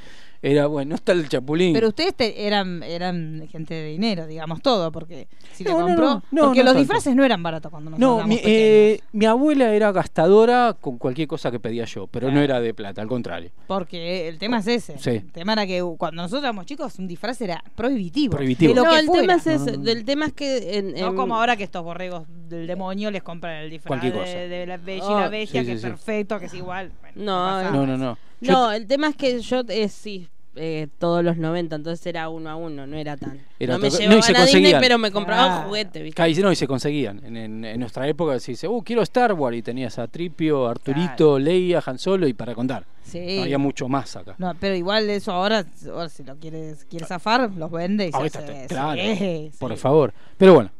Era, 0.44 0.66
bueno, 0.66 0.88
no 0.90 0.94
está 0.96 1.12
el 1.12 1.28
Chapulín. 1.28 1.72
Pero 1.72 1.88
ustedes 1.88 2.14
te- 2.14 2.46
eran, 2.48 2.83
eran 2.83 3.46
gente 3.48 3.74
de 3.74 3.87
dinero, 3.90 4.26
digamos 4.26 4.61
todo, 4.61 4.90
porque 4.90 5.28
si 5.52 5.62
le 5.62 5.70
No, 5.70 5.78
no, 5.78 5.87
compró. 5.87 6.05
no, 6.05 6.22
no, 6.33 6.42
porque 6.46 6.59
no 6.59 6.64
los 6.64 6.72
tanto. 6.72 6.78
disfraces 6.81 7.14
no 7.14 7.24
eran 7.24 7.42
baratos 7.44 7.70
cuando 7.70 7.90
nosotros 7.90 8.22
No, 8.22 8.26
mi, 8.26 8.40
eh, 8.42 9.00
mi 9.12 9.24
abuela 9.26 9.72
era 9.72 9.92
gastadora 9.92 10.76
con 10.81 10.98
cualquier 10.98 11.28
cosa 11.28 11.52
que 11.52 11.61
pedía 11.61 11.85
yo, 11.85 12.09
pero 12.09 12.26
no 12.26 12.33
Claro. 12.33 12.44
era 12.44 12.61
de 12.61 12.74
plata, 12.74 13.00
al 13.00 13.07
contrario. 13.07 13.50
Porque 13.68 14.26
el 14.28 14.38
tema 14.38 14.59
es 14.59 14.66
ese. 14.66 14.98
Sí. 14.98 15.11
El 15.11 15.31
tema 15.31 15.52
era 15.52 15.64
que 15.64 15.81
cuando 15.96 16.22
nosotros 16.22 16.42
éramos 16.42 16.66
chicos, 16.66 16.98
un 16.98 17.07
disfraz 17.07 17.40
era 17.40 17.62
prohibitivo. 17.76 18.33
Prohibitivo. 18.35 18.74
De 18.74 18.81
lo 18.81 18.85
no, 18.85 18.90
que 18.92 18.98
el 18.98 19.07
fuera. 19.07 19.20
tema 19.22 19.35
es 19.37 19.46
No, 19.46 19.52
ese. 19.52 19.78
no. 19.78 19.85
Del 19.85 20.05
tema 20.05 20.26
es 20.26 20.33
que. 20.33 20.78
En, 20.78 20.92
No 21.00 21.14
como 21.14 21.37
ahora 21.37 21.57
que 21.57 21.62
estos 21.62 21.85
borregos 21.85 22.24
del 22.48 22.66
demonio 22.66 23.12
les 23.12 23.22
compran 23.22 23.62
el 23.62 23.70
disfraz 23.70 23.87
Cualquier 24.00 24.12
de, 24.12 24.18
cosa. 24.18 24.33
de 24.38 24.66
la 24.66 24.76
bella 24.76 25.05
y 25.05 25.07
Oh, 25.12 25.20
la 25.20 25.28
bestia, 25.28 25.61
sí, 25.61 25.66
que 25.66 25.72
sí, 25.72 25.76
es 25.76 25.83
sí. 25.83 25.87
perfecto, 25.87 26.38
que 26.40 26.46
es 26.46 26.55
igual. 26.55 26.90
Bueno, 27.00 27.14
No. 27.24 27.70
No, 27.70 27.87
no, 27.87 27.96
no. 27.96 28.18
No, 28.40 28.72
el 28.72 28.88
tema 28.88 29.07
es 29.09 29.14
que 29.14 29.40
yo, 29.40 29.61
eh, 29.68 29.88
sí, 29.88 30.26
eh, 30.57 30.88
todos 30.99 31.25
los 31.25 31.37
90, 31.38 31.77
entonces 31.77 32.05
era 32.07 32.29
uno 32.29 32.51
a 32.51 32.57
uno, 32.57 32.87
no 32.87 32.97
era 32.97 33.17
tan. 33.17 33.41
Era 33.59 33.75
no 33.75 33.79
me 33.81 33.88
no, 33.91 33.97
llevaban 33.99 34.23
se 34.23 34.37
a 34.37 34.45
Disney, 34.45 34.75
pero 34.81 34.99
me 34.99 35.11
compraban 35.11 35.49
Claro. 35.51 35.69
juguete, 35.69 36.03
¿viste? 36.03 36.17
Casi 36.17 36.43
no, 36.43 36.53
y 36.53 36.57
se 36.57 36.67
conseguían. 36.67 37.25
En, 37.25 37.37
en- 37.37 37.65
en 37.65 37.81
nuestra 37.81 38.07
época 38.09 38.38
se 38.38 38.53
dice, 38.53 38.69
uh, 38.69 38.83
quiero 38.83 39.03
Star 39.03 39.33
Wars, 39.33 39.57
y 39.57 39.62
tenías 39.62 39.99
a 39.99 40.09
Tripio, 40.09 40.67
Arturito, 40.69 41.38
Leia, 41.38 41.83
Han 41.87 41.99
Solo, 41.99 42.27
y 42.29 42.35
para 42.35 42.55
contar. 42.55 42.85
Sí. 43.03 43.37
No 43.37 43.43
había 43.43 43.59
mucho 43.59 43.88
más 43.88 44.15
acá. 44.17 44.35
No, 44.38 44.55
pero 44.61 44.75
igual 44.75 45.09
eso 45.11 45.33
ahora, 45.33 45.65
ahora 45.91 46.09
si 46.09 46.23
lo 46.25 46.37
quieres, 46.37 46.85
quieres 46.85 47.09
zafar, 47.09 47.51
los 47.57 47.71
vende 47.71 48.09
y 48.09 48.11
se 48.11 48.17
Ahorita 48.17 48.38
hace- 48.41 48.67
claro, 48.69 49.01
sí. 49.03 49.51
por 49.59 49.77
favor. 49.77 50.12
Pero 50.38 50.55
bueno, 50.55 50.71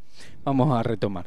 vamos 0.45 0.77
a 0.79 0.83
retomar. 0.83 1.27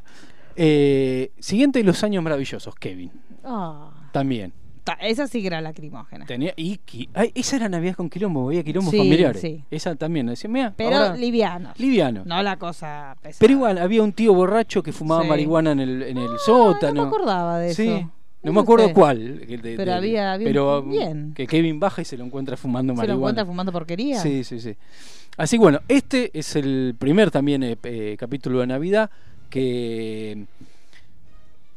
Eh, 0.56 1.32
siguiente, 1.40 1.84
Los 1.84 2.04
Años 2.04 2.24
Maravillosos, 2.24 2.76
Kevin. 2.76 3.12
Ah, 3.44 3.92
También. 4.12 4.54
Esa 4.94 5.28
sí 5.28 5.42
que 5.42 5.48
era 5.48 5.62
lacrimógena. 5.62 6.26
Tenía, 6.26 6.54
y, 6.56 6.80
qui- 6.80 7.10
ay, 7.14 7.32
esa 7.36 7.56
era 7.56 7.70
Navidad 7.70 7.96
con 7.96 8.10
quilombo, 8.10 8.48
había 8.48 8.64
quilombos 8.64 8.92
Sí, 8.92 8.98
familiares. 8.98 9.42
sí. 9.42 9.64
Esa 9.72 9.96
también, 9.96 10.28
decía, 10.28 10.50
mira, 10.50 10.74
Pero 10.78 10.96
ahora- 10.96 11.16
liviano. 11.18 11.74
liviano. 11.78 12.24
No 12.26 12.42
la 12.44 12.58
cosa 12.58 13.16
pesada. 13.22 13.40
Pero 13.40 13.54
igual, 13.54 13.78
había 13.80 14.04
un 14.04 14.14
tío 14.14 14.34
borracho 14.34 14.82
que 14.84 14.92
fumaba 14.92 15.24
Sí. 15.24 15.30
marihuana 15.30 15.72
en 15.72 15.80
el, 15.80 16.02
en 16.04 16.18
el 16.18 16.34
Ah, 16.36 16.38
sótano. 16.46 16.94
No 16.94 17.02
me 17.04 17.08
acordaba 17.08 17.60
de 17.60 17.72
eso. 17.72 17.82
Sí. 17.84 18.08
No 18.44 18.54
me 18.54 18.60
acuerdo 18.62 18.94
cuál. 18.94 19.40
de- 19.48 19.74
Pero 19.76 19.94
había- 19.94 20.34
había 20.34 20.48
pero, 20.48 20.84
bien. 20.84 21.34
Que 21.36 21.48
Kevin 21.48 21.80
baja 21.80 22.04
y 22.04 22.06
se 22.06 22.16
lo 22.16 22.24
encuentra 22.26 22.56
fumando 22.56 22.94
¿Se 22.94 22.96
lo 22.96 22.98
marihuana. 22.98 23.20
encuentra 23.20 23.46
fumando 23.46 23.72
porquería? 23.72 24.20
Sí, 24.20 24.44
sí, 24.44 24.60
sí. 24.60 24.76
Así 25.36 25.58
que 25.58 25.62
bueno, 25.62 25.80
este 25.88 26.30
es 26.38 26.56
el 26.56 26.96
primer 27.00 27.32
también 27.32 27.64
eh, 27.64 27.76
eh, 27.84 28.16
capítulo 28.20 28.60
de 28.60 28.68
Navidad 28.68 29.10
que 29.50 30.46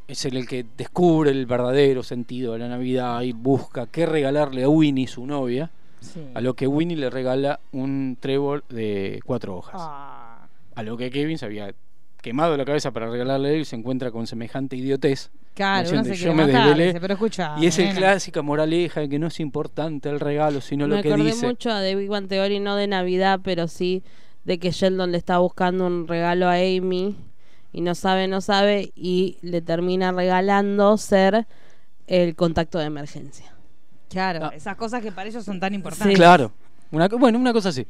es 0.08 0.24
el, 0.24 0.36
el 0.38 0.48
que 0.48 0.64
descubre 0.76 1.30
el 1.30 1.46
verdadero 1.46 2.02
sentido 2.02 2.54
de 2.54 2.58
la 2.60 2.68
Navidad 2.68 3.20
y 3.22 3.32
busca 3.32 3.86
qué 3.86 4.06
regalarle 4.06 4.64
a 4.64 4.68
Winnie, 4.68 5.06
su 5.06 5.26
novia, 5.26 5.70
Sí. 6.00 6.20
a 6.34 6.40
lo 6.40 6.54
que 6.54 6.66
Winnie 6.68 6.96
le 6.96 7.10
regala 7.10 7.58
un 7.72 8.16
trébol 8.20 8.62
de 8.68 9.20
cuatro 9.24 9.56
hojas. 9.56 9.74
Ah, 9.78 10.46
A 10.76 10.82
lo 10.84 10.96
que 10.96 11.10
Kevin 11.10 11.36
se 11.38 11.44
había 11.46 11.72
quemado 12.22 12.56
la 12.56 12.64
cabeza 12.64 12.90
para 12.92 13.10
regalarle 13.10 13.48
a 13.48 13.52
él 13.52 13.60
y 13.62 13.64
se 13.64 13.74
encuentra 13.76 14.10
con 14.12 14.26
semejante 14.28 14.76
idiotez. 14.76 15.30
claro, 15.54 15.88
uno 15.90 16.02
Diciendo, 16.04 16.14
se 16.18 16.24
yo 16.24 16.34
me 16.34 16.46
matar, 16.46 16.66
desvelé. 16.68 16.86
dice, 16.86 17.00
pero 17.00 17.14
escucha. 17.14 17.56
y 17.58 17.66
es 17.66 17.78
el 17.80 17.94
clásica 17.96 18.42
moraleja 18.42 19.00
de 19.00 19.08
que 19.08 19.18
no 19.18 19.26
es 19.26 19.40
importante 19.40 20.08
el 20.08 20.20
regalo, 20.20 20.60
sino 20.60 20.86
me 20.86 20.96
lo 20.96 21.02
que 21.02 21.08
acordé 21.12 21.24
dice. 21.30 21.46
mucho 21.46 21.74
de 21.74 21.96
Big 21.96 22.08
Bang 22.08 22.28
Theory, 22.28 22.60
no 22.60 22.76
de 22.76 22.86
Navidad, 22.86 23.40
pero 23.42 23.66
sí 23.66 24.02
de 24.44 24.58
que 24.60 24.70
Sheldon 24.70 25.10
le 25.10 25.18
está 25.18 25.38
buscando 25.38 25.84
un 25.86 26.06
regalo 26.06 26.46
a 26.48 26.54
Amy 26.54 27.16
y 27.72 27.80
no 27.80 27.94
sabe, 27.94 28.28
no 28.28 28.40
sabe 28.40 28.92
y 28.94 29.38
le 29.42 29.60
termina 29.62 30.12
regalando 30.12 30.96
ser 30.96 31.46
el 32.06 32.34
contacto 32.34 32.78
de 32.78 32.86
emergencia. 32.86 33.52
Claro, 34.08 34.46
Ah. 34.46 34.52
esas 34.54 34.76
cosas 34.76 35.02
que 35.02 35.12
para 35.12 35.28
ellos 35.28 35.44
son 35.44 35.60
tan 35.60 35.74
importantes. 35.74 36.16
Claro. 36.16 36.52
Una, 36.90 37.08
co- 37.08 37.18
bueno, 37.18 37.38
una 37.38 37.52
cosa 37.52 37.68
así. 37.68 37.86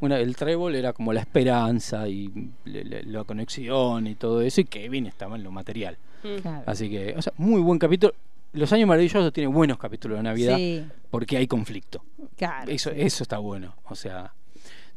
Una, 0.00 0.18
el 0.18 0.36
trébol 0.36 0.74
era 0.76 0.92
como 0.92 1.12
la 1.12 1.20
esperanza 1.20 2.08
y 2.08 2.30
le- 2.64 2.84
le- 2.84 3.02
la 3.02 3.24
conexión 3.24 4.06
y 4.06 4.14
todo 4.14 4.40
eso, 4.40 4.60
y 4.60 4.64
Kevin 4.64 5.06
estaba 5.06 5.36
en 5.36 5.42
lo 5.42 5.50
material. 5.50 5.98
Claro. 6.40 6.62
Así 6.66 6.88
que, 6.88 7.14
o 7.16 7.20
sea, 7.22 7.32
muy 7.36 7.60
buen 7.60 7.78
capítulo. 7.78 8.14
Los 8.54 8.72
años 8.72 8.88
maravillosos 8.88 9.30
tienen 9.32 9.52
buenos 9.52 9.76
capítulos 9.76 10.16
de 10.18 10.22
Navidad 10.22 10.56
Sí, 10.56 10.84
porque 11.10 11.36
hay 11.36 11.46
conflicto. 11.46 12.02
claro. 12.36 12.70
Eso, 12.70 12.90
sí. 12.90 12.96
eso 13.00 13.22
está 13.22 13.36
bueno. 13.38 13.74
O 13.90 13.94
sea, 13.94 14.32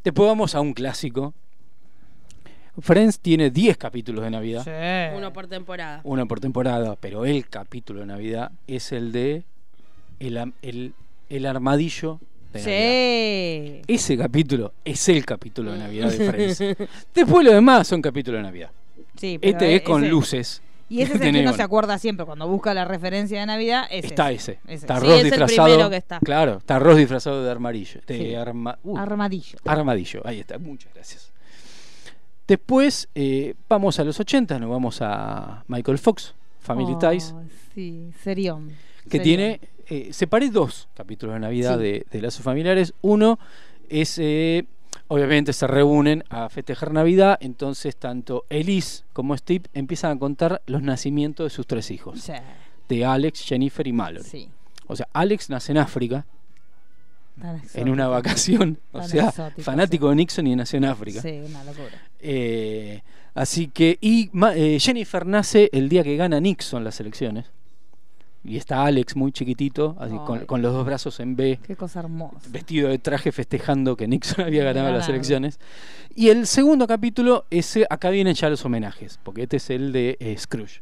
después 0.03 0.25
vamos 0.29 0.55
a 0.55 0.61
un 0.61 0.73
clásico. 0.73 1.33
Friends 2.79 3.19
tiene 3.19 3.49
10 3.49 3.77
capítulos 3.77 4.23
de 4.23 4.31
Navidad, 4.31 4.63
Sí. 4.63 5.15
Uno 5.17 5.33
por 5.33 5.47
temporada. 5.47 6.01
uno 6.03 6.27
por 6.27 6.39
temporada, 6.39 6.95
pero 6.99 7.25
el 7.25 7.47
capítulo 7.49 7.99
de 8.01 8.05
Navidad 8.05 8.51
es 8.67 8.91
el 8.91 9.11
de 9.11 9.43
el, 10.19 10.37
am- 10.37 10.53
el, 10.61 10.93
el 11.29 11.45
armadillo 11.45 12.19
de 12.53 12.59
Navidad. 12.61 13.81
Sí. 13.87 13.93
Ese 13.93 14.17
capítulo 14.17 14.73
es 14.85 15.09
el 15.09 15.25
capítulo 15.25 15.71
de 15.73 15.79
Navidad 15.79 16.11
de 16.11 16.31
Friends. 16.31 16.63
Después 17.15 17.45
lo 17.45 17.51
demás 17.53 17.87
son 17.87 18.01
capítulos 18.01 18.39
de 18.39 18.43
Navidad. 18.43 18.71
Sí, 19.17 19.37
pero 19.39 19.53
Este 19.53 19.75
es 19.75 19.81
con 19.81 20.03
ese- 20.03 20.09
luces. 20.11 20.61
Y 20.89 21.01
ese 21.01 21.13
es 21.15 21.21
el 21.21 21.31
que 21.33 21.39
uno 21.39 21.53
se 21.53 21.61
acuerda 21.63 21.97
siempre 21.97 22.25
cuando 22.25 22.47
busca 22.49 22.73
la 22.73 22.83
referencia 22.83 23.39
de 23.39 23.45
Navidad. 23.45 23.85
Es 23.89 24.03
Está 24.03 24.29
ese. 24.31 24.53
ese. 24.53 24.59
Ese. 24.65 24.73
Está 24.85 24.99
Sí, 24.99 25.05
Ross 25.05 25.13
es 25.13 25.19
el 25.19 25.23
disfrazado. 25.31 25.67
primero 25.69 25.89
que 25.89 25.95
está. 25.95 26.19
Claro, 26.19 26.57
está 26.57 26.79
Ross 26.79 26.97
disfrazado 26.97 27.43
de 27.45 27.49
armadillo. 27.49 28.01
De 28.05 28.17
Sí. 28.17 28.35
arma- 28.35 28.77
uh, 28.83 28.97
Armadillo. 28.97 29.57
armadillo. 29.65 30.21
Ahí 30.25 30.41
está. 30.41 30.57
Muchas 30.57 30.93
gracias. 30.93 31.30
Después 32.47 33.07
eh, 33.15 33.55
vamos 33.69 33.99
a 33.99 34.03
los 34.03 34.19
80, 34.19 34.59
nos 34.59 34.69
vamos 34.69 34.99
a 35.01 35.63
Michael 35.67 35.97
Fox, 35.97 36.33
Family 36.59 36.93
Oh, 36.95 36.99
Ties, 36.99 37.33
Sí, 37.73 38.11
serión. 38.23 38.69
que 39.09 39.17
serión. 39.19 39.23
tiene. 39.23 39.59
Eh, 39.87 40.13
separé 40.13 40.49
dos 40.49 40.87
capítulos 40.93 41.33
de 41.35 41.39
Navidad 41.41 41.77
Sí. 41.77 41.83
de, 41.83 42.05
de 42.09 42.21
lazos 42.21 42.43
familiares. 42.43 42.93
Uno 43.01 43.39
es. 43.89 44.17
eh, 44.19 44.65
obviamente 45.07 45.51
se 45.53 45.67
reúnen 45.67 46.23
a 46.29 46.47
festejar 46.49 46.93
Navidad, 46.93 47.37
entonces 47.41 47.95
tanto 47.97 48.45
Elise 48.49 49.03
como 49.11 49.35
Steve 49.37 49.65
empiezan 49.73 50.15
a 50.15 50.19
contar 50.19 50.61
los 50.67 50.81
nacimientos 50.81 51.45
de 51.45 51.49
sus 51.49 51.67
tres 51.67 51.91
hijos, 51.91 52.21
Sí, 52.21 52.31
de 52.87 53.05
Alex, 53.05 53.41
Jennifer 53.43 53.85
y 53.87 53.91
Mallory. 53.93 54.23
sí. 54.25 54.49
O 54.87 54.95
sea, 54.95 55.07
Alex 55.13 55.49
nace 55.49 55.71
en 55.73 55.77
África, 55.79 56.25
en 57.73 57.89
una 57.89 58.07
vacación, 58.07 58.79
o 58.91 59.03
sea, 59.03 59.29
exótico, 59.29 59.61
fanático 59.61 60.09
de 60.09 60.15
Nixon 60.15 60.47
y 60.47 60.55
nació 60.55 60.77
en 60.77 60.85
África. 60.85 61.21
Sí, 61.21 61.41
una 61.45 61.63
locura. 61.63 62.01
Eh, 62.19 63.01
así 63.33 63.67
que, 63.67 63.97
y 64.01 64.29
eh, 64.55 64.77
Jennifer 64.79 65.25
nace 65.25 65.69
el 65.73 65.89
día 65.89 66.03
que 66.03 66.15
gana 66.15 66.39
Nixon 66.39 66.83
las 66.83 66.99
elecciones. 66.99 67.45
Y 68.43 68.57
está 68.57 68.85
Alex 68.85 69.15
muy 69.15 69.31
chiquitito, 69.31 69.95
así 69.99 70.15
con, 70.47 70.61
los 70.63 70.73
dos 70.73 70.83
brazos 70.83 71.19
en 71.19 71.35
B, 71.35 71.59
Qué 71.61 71.75
cosa 71.75 71.99
hermosa. 71.99 72.39
vestido 72.49 72.89
de 72.89 72.97
traje 72.97 73.31
festejando 73.31 73.95
que 73.95 74.07
Nixon 74.07 74.45
había 74.45 74.63
ganado 74.63 74.91
las 74.91 75.07
elecciones. 75.09 75.59
Y 76.15 76.29
el 76.29 76.47
segundo 76.47 76.87
capítulo, 76.87 77.45
ese, 77.51 77.85
acá 77.87 78.09
vienen 78.09 78.33
ya 78.33 78.49
los 78.49 78.65
homenajes, 78.65 79.19
porque 79.21 79.43
este 79.43 79.57
es 79.57 79.69
el 79.69 79.91
de 79.91 80.17
eh, 80.19 80.35
Scrooge. 80.37 80.81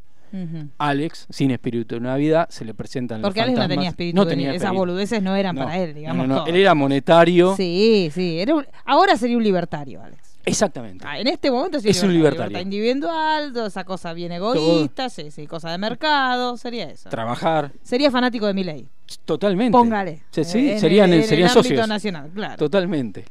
Alex, 0.77 1.27
sin 1.29 1.51
espíritu 1.51 1.95
de 1.95 2.01
Navidad, 2.01 2.47
se 2.49 2.65
le 2.65 2.73
presentan 2.73 3.21
Porque 3.21 3.39
los 3.39 3.45
Alex 3.45 3.55
no 3.57 3.61
fantasmas. 3.63 3.77
tenía 3.77 3.89
espíritu. 3.89 4.15
No 4.15 4.25
tenía 4.27 4.49
Esas 4.49 4.55
espíritu. 4.63 4.77
boludeces 4.79 5.21
no 5.23 5.35
eran 5.35 5.55
No, 5.55 5.63
para 5.65 5.77
él, 5.77 5.89
no, 5.89 5.95
digamos. 5.99 6.27
no, 6.27 6.35
no. 6.37 6.45
Él 6.47 6.55
era 6.55 6.73
monetario. 6.75 7.55
Sí, 7.55 8.09
sí. 8.13 8.39
Era 8.39 8.55
un- 8.55 8.65
Ahora 8.85 9.15
sería 9.17 9.37
un 9.37 9.43
libertario, 9.43 10.01
Alex. 10.01 10.37
Exactamente. 10.45 11.05
Ah, 11.07 11.19
en 11.19 11.27
este 11.27 11.51
momento 11.51 11.79
sí 11.79 11.89
Es 11.89 12.01
un 12.01 12.13
libertario. 12.13 12.47
Libertad 12.47 12.63
individual, 12.63 13.53
toda 13.53 13.67
esa 13.67 13.83
cosa 13.83 14.13
bien 14.13 14.31
egoísta, 14.31 15.09
sí, 15.09 15.29
sí, 15.31 15.45
cosa 15.45 15.69
de 15.69 15.77
mercado, 15.77 16.57
sería 16.57 16.85
eso. 16.89 17.09
Trabajar. 17.09 17.71
sería 17.83 18.09
fanático 18.09 18.47
de 18.47 18.53
mi 18.53 18.63
ley. 18.63 18.87
Totalmente. 19.25 19.71
Póngale. 19.77 20.23
Sí, 20.31 20.43
sí, 20.43 20.69
Eh, 20.69 20.73
en 20.73 20.79
serían, 20.79 21.11
el, 21.13 21.21
en 21.21 21.27
serían 21.27 21.47
el 21.49 21.53
socios. 21.53 21.87
nacional, 21.87 22.29
claro. 22.33 22.55
Totalmente. 22.57 23.25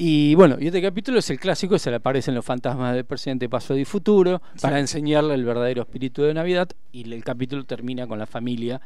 Y 0.00 0.36
bueno, 0.36 0.58
y 0.60 0.68
este 0.68 0.80
capítulo 0.80 1.18
es 1.18 1.28
el 1.28 1.40
clásico, 1.40 1.76
se 1.76 1.90
le 1.90 1.96
aparecen 1.96 2.32
los 2.32 2.44
fantasmas 2.44 2.94
del 2.94 3.04
presente, 3.04 3.48
pasado 3.48 3.80
y 3.80 3.84
futuro, 3.84 4.40
para 4.62 4.78
enseñarle 4.78 5.34
el 5.34 5.44
verdadero 5.44 5.82
espíritu 5.82 6.22
de 6.22 6.34
Navidad, 6.34 6.68
y 6.92 7.12
el 7.12 7.24
capítulo 7.24 7.64
termina 7.64 8.06
con 8.06 8.20
la 8.20 8.26
familia 8.26 8.80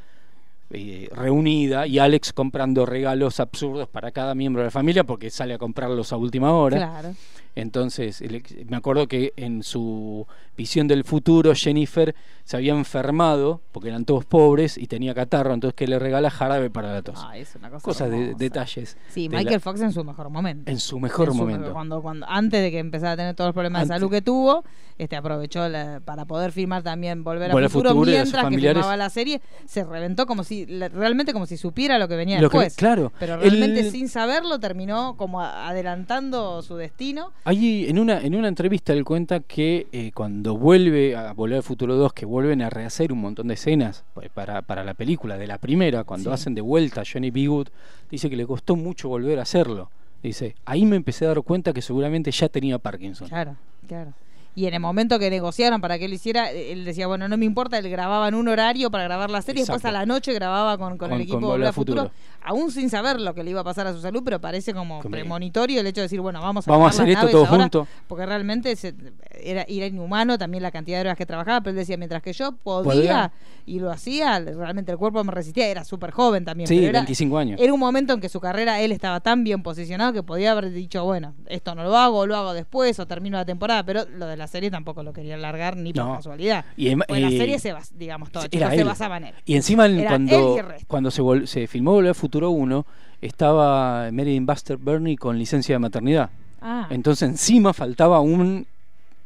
eh, 0.73 1.09
reunida 1.15 1.87
y 1.87 1.99
Alex 1.99 2.33
comprando 2.33 2.87
regalos 2.87 3.41
absurdos 3.41 3.89
para 3.89 4.11
cada 4.11 4.35
miembro 4.35 4.63
de 4.63 4.67
la 4.67 4.71
familia, 4.71 5.05
porque 5.05 5.31
sale 5.31 5.55
a 5.55 5.59
comprarlos 5.59 6.13
a 6.13 6.17
última 6.17 6.53
hora. 6.53 6.77
Claro. 6.79 7.15
Entonces, 7.55 8.23
el 8.23 8.43
me 8.71 8.79
acuerdo 8.79 9.07
que 9.07 9.35
en 9.37 9.63
su 9.63 10.27
visión 10.57 10.89
del 10.89 11.05
futuro, 11.05 11.53
Jennifer 11.55 12.15
se 12.45 12.57
había 12.57 12.73
enfermado, 12.73 13.61
porque 13.73 13.91
eran 13.91 14.07
todos 14.07 14.25
pobres, 14.25 14.79
y 14.79 14.87
tenía 14.87 15.15
catarro, 15.15 15.53
entonces 15.53 15.75
que 15.75 15.87
le 15.87 15.99
regala 15.99 16.31
jarabe 16.31 16.71
para 16.71 16.93
la 16.95 17.03
tos. 17.03 17.19
Es 17.35 17.55
una 17.57 17.69
cosa 17.71 17.85
Cosas 17.85 18.11
de 18.11 18.35
detalles. 18.35 18.97
Sí, 19.11 19.29
de 19.29 19.37
Michael 19.37 19.57
la- 19.57 19.61
Fox 19.61 19.81
en 19.83 19.93
su 19.93 20.03
mejor 20.03 20.31
momento. 20.31 20.71
en 20.71 20.79
su 20.81 20.99
mejor 20.99 21.29
En 21.29 21.35
su- 21.35 21.39
momento. 21.41 21.73
Cuando, 21.75 22.01
cuando, 22.01 22.27
antes 22.27 22.63
de 22.63 22.71
que 22.71 22.79
empezara 22.79 23.13
a 23.13 23.17
tener 23.17 23.35
todos 23.35 23.49
los 23.49 23.55
problemas 23.55 23.83
de 23.83 23.89
salud 23.89 24.11
que 24.11 24.23
tuvo, 24.23 24.65
este 24.97 25.17
aprovechó 25.17 25.69
la- 25.69 26.01
para 26.03 26.25
poder 26.25 26.53
filmar 26.53 26.83
también 26.83 27.23
Volver 27.23 27.51
a 27.51 27.55
Volver 27.55 27.69
Futuro, 27.71 27.91
Futuro 27.91 28.11
mientras 28.13 28.49
que 28.49 28.57
filmaba 28.59 28.97
la 28.97 29.11
serie, 29.11 29.43
se 29.67 29.85
reventó 29.85 30.25
como 30.27 30.43
si, 30.43 30.62
la- 30.67 30.89
realmente 30.89 31.33
como 31.33 31.47
si 31.47 31.57
supiera 31.57 31.99
lo 31.99 32.09
que 32.09 32.17
venía 32.17 32.41
Lo 32.41 32.49
que- 32.51 32.59
después. 32.59 32.77
claro, 32.77 33.13
Pero 33.19 33.35
el- 33.35 33.41
realmente 33.41 33.91
sin 33.91 34.09
saberlo 34.09 34.59
terminó 34.59 35.17
como 35.17 35.41
adelantando 35.87 36.63
su 36.63 36.77
destino. 36.77 37.33
Allí, 37.45 37.87
en 37.89 37.99
una, 37.99 38.21
en 38.21 38.35
una 38.35 38.49
entrevista, 38.49 38.93
él 38.93 39.05
cuenta 39.05 39.41
que 39.41 39.87
eh, 39.93 40.13
cuando 40.15 40.57
vuelve 40.57 41.17
a 41.17 41.33
Volver 41.33 41.57
al 41.59 41.63
Futuro 41.63 41.97
2, 41.97 42.13
que 42.13 42.25
vuelven 42.27 42.63
a 42.63 42.71
rehacer 42.71 43.13
un 43.13 43.21
montón 43.21 43.49
de 43.49 43.55
escenas 43.55 44.05
pa- 44.15 44.23
para, 44.33 44.63
para 44.63 44.85
la 44.85 44.95
película 44.95 45.37
de 45.39 45.47
la 45.47 45.59
primera, 45.59 46.05
cuando 46.05 46.31
Sí. 46.31 46.35
hacen 46.35 46.55
de 46.55 46.61
vuelta 46.61 47.01
a 47.01 47.05
Johnny 47.11 47.31
B. 47.31 47.47
Good, 47.47 47.69
dice 48.11 48.31
que 48.31 48.37
le 48.37 48.47
costó 48.47 48.77
mucho 48.77 49.09
volver 49.09 49.39
a 49.39 49.43
hacerlo. 49.43 49.91
Dice, 50.23 50.55
ahí 50.65 50.85
me 50.87 50.95
empecé 50.97 51.25
a 51.25 51.29
dar 51.29 51.43
cuenta 51.43 51.73
que 51.73 51.83
seguramente 51.83 52.31
ya 52.31 52.49
tenía 52.49 52.79
Parkinson. 52.79 53.29
Claro, 53.29 53.57
claro. 53.89 54.13
Y 54.55 54.67
en 54.67 54.75
el 54.75 54.81
momento 54.81 55.19
que 55.19 55.31
negociaron 55.31 55.81
para 55.81 55.99
que 55.99 56.05
él 56.05 56.13
hiciera, 56.13 56.51
él 56.51 56.85
decía, 56.85 57.07
bueno, 57.07 57.27
no 57.27 57.39
me 57.39 57.47
importa, 57.47 57.79
él 57.79 57.89
grababa 57.89 58.29
en 58.29 58.35
un 58.35 58.49
horario 58.49 58.91
para 58.91 59.05
grabar 59.05 59.31
la 59.31 59.41
serie, 59.41 59.63
después 59.63 59.83
a 59.85 59.89
Exacto. 59.89 59.99
la 59.99 60.05
noche 60.07 60.33
grababa 60.35 60.77
con, 60.77 60.99
con 60.99 61.09
Con- 61.09 61.13
el 61.13 61.23
equipo 61.23 61.41
con 61.41 61.61
de 61.61 61.73
Futuro. 61.73 62.11
Aún 62.45 62.71
sin 62.71 62.91
saber 62.91 63.21
lo 63.21 63.35
que 63.35 63.43
le 63.45 63.51
iba 63.51 63.61
a 63.61 63.65
pasar 63.65 63.87
a 63.87 63.93
su 63.93 64.01
salud, 64.01 64.23
pero 64.25 64.41
parece 64.41 64.73
como 64.75 65.01
premonitorio 65.01 65.81
el 65.81 65.87
hecho 65.87 66.01
de 66.01 66.07
decir, 66.07 66.21
bueno, 66.21 66.41
vamos 66.41 66.67
a, 66.67 66.71
Vamos 66.71 66.87
a 66.87 67.03
hacer 67.03 67.09
esto 67.15 67.29
todos 67.29 67.49
juntos. 67.49 67.89
Porque 68.09 68.27
realmente 68.27 68.75
se- 68.77 68.95
era, 69.43 69.63
era 69.69 69.87
inhumano 69.87 70.39
también 70.39 70.63
la 70.63 70.71
cantidad 70.71 70.99
de 70.99 71.03
horas 71.03 71.17
que 71.19 71.27
trabajaba, 71.27 71.61
pero 71.61 71.71
él 71.71 71.77
decía, 71.77 71.97
mientras 71.97 72.23
que 72.23 72.33
yo 72.33 72.53
podía, 72.53 73.33
y 73.67 73.79
lo 73.81 73.91
hacía, 73.91 74.39
realmente 74.41 74.93
el 74.93 74.99
cuerpo 74.99 75.23
me 75.25 75.33
resistía, 75.33 75.69
era 75.69 75.85
súper 75.85 76.11
joven 76.11 76.45
también. 76.45 76.67
Sí, 76.67 76.77
pero 76.77 76.89
era, 76.89 76.99
25 77.01 77.39
años. 77.39 77.61
era 77.61 77.73
un 77.73 77.81
momento 77.81 78.13
en 78.13 78.21
que 78.21 78.29
su 78.29 78.41
carrera 78.41 78.81
él 78.81 78.93
estaba 78.93 79.21
tan 79.21 79.45
bien 79.45 79.63
posicionado 79.63 80.13
que 80.13 80.23
podía 80.23 80.53
haber 80.53 80.71
dicho, 80.73 81.05
bueno, 81.05 81.35
esto 81.47 81.75
no 81.75 81.85
lo 81.85 81.97
hago, 81.97 82.27
lo 82.27 82.37
hago 82.37 82.53
después, 82.55 82.99
o 82.99 83.07
termino 83.07 83.37
la 83.39 83.45
temporada, 83.45 83.85
pero 83.85 84.05
lo 84.17 84.27
de 84.27 84.37
la 84.37 84.47
serie 84.47 84.71
tampoco 84.71 85.03
lo 85.03 85.13
quería 85.13 85.37
largar 85.37 85.77
ni 85.77 85.93
por 85.93 86.05
No. 86.05 86.17
casualidad. 86.17 86.65
Y 86.77 86.89
em- 86.89 87.01
Pues 87.07 87.21
la 87.21 87.31
serie 87.31 87.59
se 87.59 87.73
bas- 87.75 87.93
digamos 87.95 88.31
todo, 88.31 88.43
se 88.51 88.85
basaba 88.85 89.17
en 89.19 89.25
él. 89.25 89.35
Y 89.45 89.55
encima 89.57 89.87
en- 89.87 90.01
Era 90.01 90.11
cuando, 90.11 90.57
él 90.59 90.65
y 90.81 90.85
cuando 90.87 91.11
se, 91.11 91.23
vol- 91.23 91.47
se 91.47 91.67
filmó 91.67 91.93
Volver 91.93 92.09
al 92.09 92.15
Futuro 92.15 92.32
1, 92.41 92.87
estaba 93.21 94.11
Meredith 94.11 94.45
Buster 94.45 94.77
Burney 94.77 95.17
con 95.17 95.39
licencia 95.39 95.75
de 95.75 95.79
maternidad. 95.79 96.31
Ah, 96.61 96.87
Entonces 96.91 97.29
encima 97.29 97.73
faltaba 97.73 98.21
un 98.21 98.67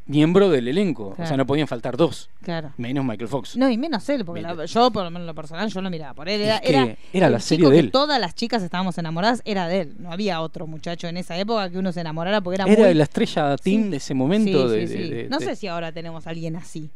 miembro 0.06 0.48
del 0.50 0.68
elenco. 0.68 1.08
O 1.08 1.16
sea, 1.16 1.24
Claro. 1.24 1.36
no 1.38 1.46
podían 1.46 1.66
faltar 1.66 1.96
dos. 1.96 2.30
claro. 2.40 2.70
Menos 2.76 3.04
Michael 3.04 3.26
Fox. 3.28 3.56
No, 3.56 3.68
y 3.68 3.76
menos 3.76 4.08
él, 4.08 4.24
porque 4.24 4.40
la- 4.40 4.64
yo, 4.64 4.90
por 4.92 5.02
lo 5.02 5.10
menos 5.10 5.22
en 5.24 5.26
lo 5.26 5.34
personal, 5.34 5.68
yo 5.68 5.80
lo 5.80 5.90
miraba 5.90 6.14
por 6.14 6.28
él. 6.28 6.40
Era, 6.42 6.56
Es 6.56 6.60
que 6.62 6.68
era, 6.68 6.96
era 7.12 7.28
la 7.30 7.40
serie 7.40 7.66
de 7.66 7.72
que 7.72 7.78
él. 7.80 7.90
todas 7.90 8.20
las 8.20 8.34
chicas 8.36 8.62
estábamos 8.62 8.96
enamoradas, 8.98 9.42
era 9.44 9.66
de 9.66 9.80
él. 9.80 9.94
No 9.98 10.12
había 10.12 10.40
otro 10.40 10.66
muchacho 10.68 11.08
en 11.08 11.16
esa 11.16 11.36
época 11.36 11.68
que 11.70 11.78
uno 11.78 11.90
se 11.92 12.00
enamorara 12.02 12.40
porque 12.40 12.54
era, 12.62 12.70
Era 12.72 12.84
muy... 12.84 12.94
la 12.94 13.02
estrella 13.02 13.56
teen 13.56 13.84
Sí. 13.84 13.90
de 13.90 13.96
ese 13.96 14.14
momento. 14.14 14.68
Sí, 14.70 14.76
de, 14.76 14.86
sí, 14.86 14.92
de- 14.96 15.02
sí. 15.04 15.10
de- 15.10 15.28
no 15.28 15.40
sé 15.40 15.56
si 15.56 15.66
ahora 15.66 15.90
tenemos 15.90 16.26
a 16.26 16.30
alguien 16.30 16.54
así. 16.56 16.88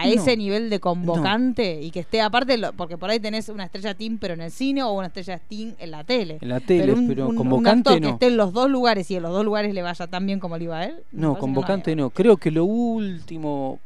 A 0.00 0.06
No. 0.06 0.12
ese 0.12 0.36
nivel 0.36 0.70
de 0.70 0.78
convocante 0.78 1.80
y 1.82 1.90
que 1.90 2.00
esté 2.00 2.20
aparte, 2.20 2.56
porque 2.76 2.96
por 2.96 3.10
ahí 3.10 3.18
tenés 3.18 3.48
una 3.48 3.64
estrella 3.64 3.94
team 3.94 4.18
pero 4.20 4.34
en 4.34 4.40
el 4.42 4.52
cine 4.52 4.82
o 4.84 4.92
una 4.92 5.08
estrella 5.08 5.40
team 5.48 5.74
en 5.78 5.90
la 5.90 6.04
tele. 6.04 6.38
En 6.40 6.48
la 6.50 6.60
tele, 6.60 6.94
pero 7.08 7.28
un, 7.28 7.34
convocante 7.36 7.90
actor 7.90 8.00
que 8.02 8.08
esté 8.10 8.26
en 8.28 8.36
los 8.36 8.52
dos 8.52 8.70
lugares 8.70 9.10
y 9.10 9.16
en 9.16 9.22
los 9.24 9.32
dos 9.32 9.44
lugares 9.44 9.74
le 9.74 9.82
vaya 9.82 10.06
tan 10.06 10.24
bien 10.24 10.38
como 10.38 10.56
le 10.56 10.64
iba 10.64 10.78
a 10.78 10.84
él. 10.84 11.02
No, 11.10 11.36
convocante 11.36 11.96
no. 11.96 12.10
Creo 12.10 12.36
que 12.36 12.50
lo 12.52 12.64
último, 12.64 13.80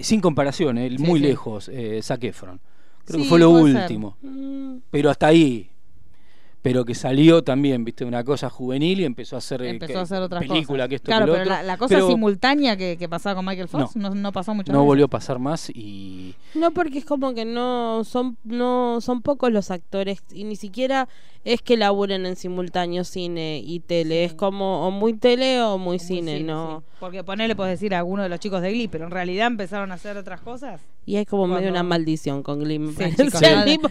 sin 0.00 0.20
comparación, 0.20 0.76
eh, 0.78 0.90
Sí, 0.90 0.98
muy 0.98 1.20
sí. 1.20 1.26
lejos, 1.26 1.68
eh, 1.72 2.00
Zac 2.02 2.24
Efron. 2.24 2.58
Creo 3.04 3.18
Sí, 3.18 3.22
que 3.22 3.28
fue 3.28 3.38
lo 3.38 3.64
ser. 3.66 3.76
último. 3.82 4.16
Mm, 4.22 4.76
Pero 4.90 5.10
hasta 5.10 5.28
ahí. 5.28 5.70
Pero 6.60 6.84
que 6.84 6.94
salió 6.94 7.44
también, 7.44 7.84
viste, 7.84 8.04
una 8.04 8.24
cosa 8.24 8.50
juvenil 8.50 9.00
y 9.00 9.04
empezó 9.04 9.36
a 9.36 9.38
hacer 9.38 9.62
eh, 9.62 9.70
Empezó 9.70 9.92
que- 9.92 9.98
a 9.98 10.02
hacer 10.02 10.20
otras 10.22 10.40
película, 10.44 10.84
cosas. 10.84 10.88
que 10.88 10.94
esto, 10.96 11.06
claro, 11.06 11.24
que 11.26 11.30
lo 11.30 11.32
pero 11.34 11.42
otro. 11.44 11.54
la, 11.54 11.62
la 11.62 11.76
cosa 11.76 11.94
Pero 11.94 12.08
simultánea 12.08 12.76
que, 12.76 12.96
que 12.98 13.08
pasaba 13.08 13.36
con 13.36 13.44
Michael 13.46 13.68
Fox 13.68 13.94
no, 13.94 14.10
no 14.14 14.32
pasó 14.32 14.54
mucho. 14.54 14.72
no 14.72 14.84
volvió 14.84 15.04
a 15.04 15.08
pasar 15.08 15.38
más 15.38 15.70
y 15.70 16.34
No, 16.54 16.72
porque 16.72 16.98
es 16.98 17.04
como 17.04 17.32
que 17.32 17.44
no 17.44 18.02
son 18.04 18.36
no 18.42 19.00
son 19.00 19.22
pocos 19.22 19.52
los 19.52 19.70
actores 19.70 20.18
y 20.32 20.42
ni 20.44 20.56
siquiera 20.56 21.08
es 21.48 21.62
que 21.62 21.78
laburen 21.78 22.26
en 22.26 22.36
simultáneo 22.36 23.04
cine 23.04 23.62
y 23.64 23.80
tele, 23.80 24.24
es 24.24 24.34
como 24.34 24.86
o 24.86 24.90
muy 24.90 25.14
tele 25.14 25.62
o 25.62 25.78
muy, 25.78 25.98
cine, 25.98 26.40
¿no? 26.40 26.82
Porque 27.00 27.24
ponerle 27.24 27.56
puedes 27.56 27.80
decir 27.80 27.94
a 27.94 27.98
alguno 27.98 28.22
de 28.22 28.28
los 28.28 28.38
chicos 28.38 28.60
de 28.60 28.70
Glee, 28.70 28.86
pero 28.88 29.06
en 29.06 29.10
realidad 29.10 29.46
empezaron 29.46 29.90
a 29.90 29.94
hacer 29.94 30.18
otras 30.18 30.42
cosas. 30.42 30.82
Y 31.06 31.16
hay 31.16 31.24
como 31.24 31.46
medio 31.46 31.70
una 31.70 31.82
maldición 31.82 32.42
con 32.42 32.58
Glee. 32.60 32.78
me 32.78 32.92
Sí, 32.92 33.16
chicos, 33.16 33.40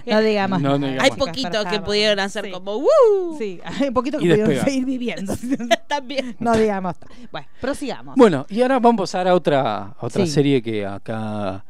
no, 0.05 0.21
digamos 0.21 0.61
No, 0.61 0.69
no 0.77 0.77
nada, 0.77 0.91
digamos 0.91 1.11
hay 1.11 1.17
poquitos 1.17 1.65
que 1.65 1.79
pudieron 1.79 2.19
hacer 2.19 2.45
Sí. 2.45 2.51
como 2.51 2.77
¡Woo! 2.77 3.37
Sí, 3.39 3.59
hay 3.63 3.89
poquitos 3.89 4.21
que 4.21 4.29
pudieron 4.29 4.63
seguir 4.63 4.85
viviendo. 4.85 5.33
También. 5.87 6.35
no 6.39 6.55
digamos. 6.55 6.95
Bueno, 7.31 7.47
prosigamos. 7.59 8.15
Bueno, 8.15 8.45
y 8.49 8.61
ahora 8.61 8.79
vamos 8.79 8.99
a 8.99 9.03
pasar 9.03 9.27
a 9.27 9.33
otra, 9.33 9.95
a 9.99 10.05
otra 10.05 10.27
Sí. 10.27 10.31
serie 10.31 10.61
que 10.61 10.85
acá 10.85 11.65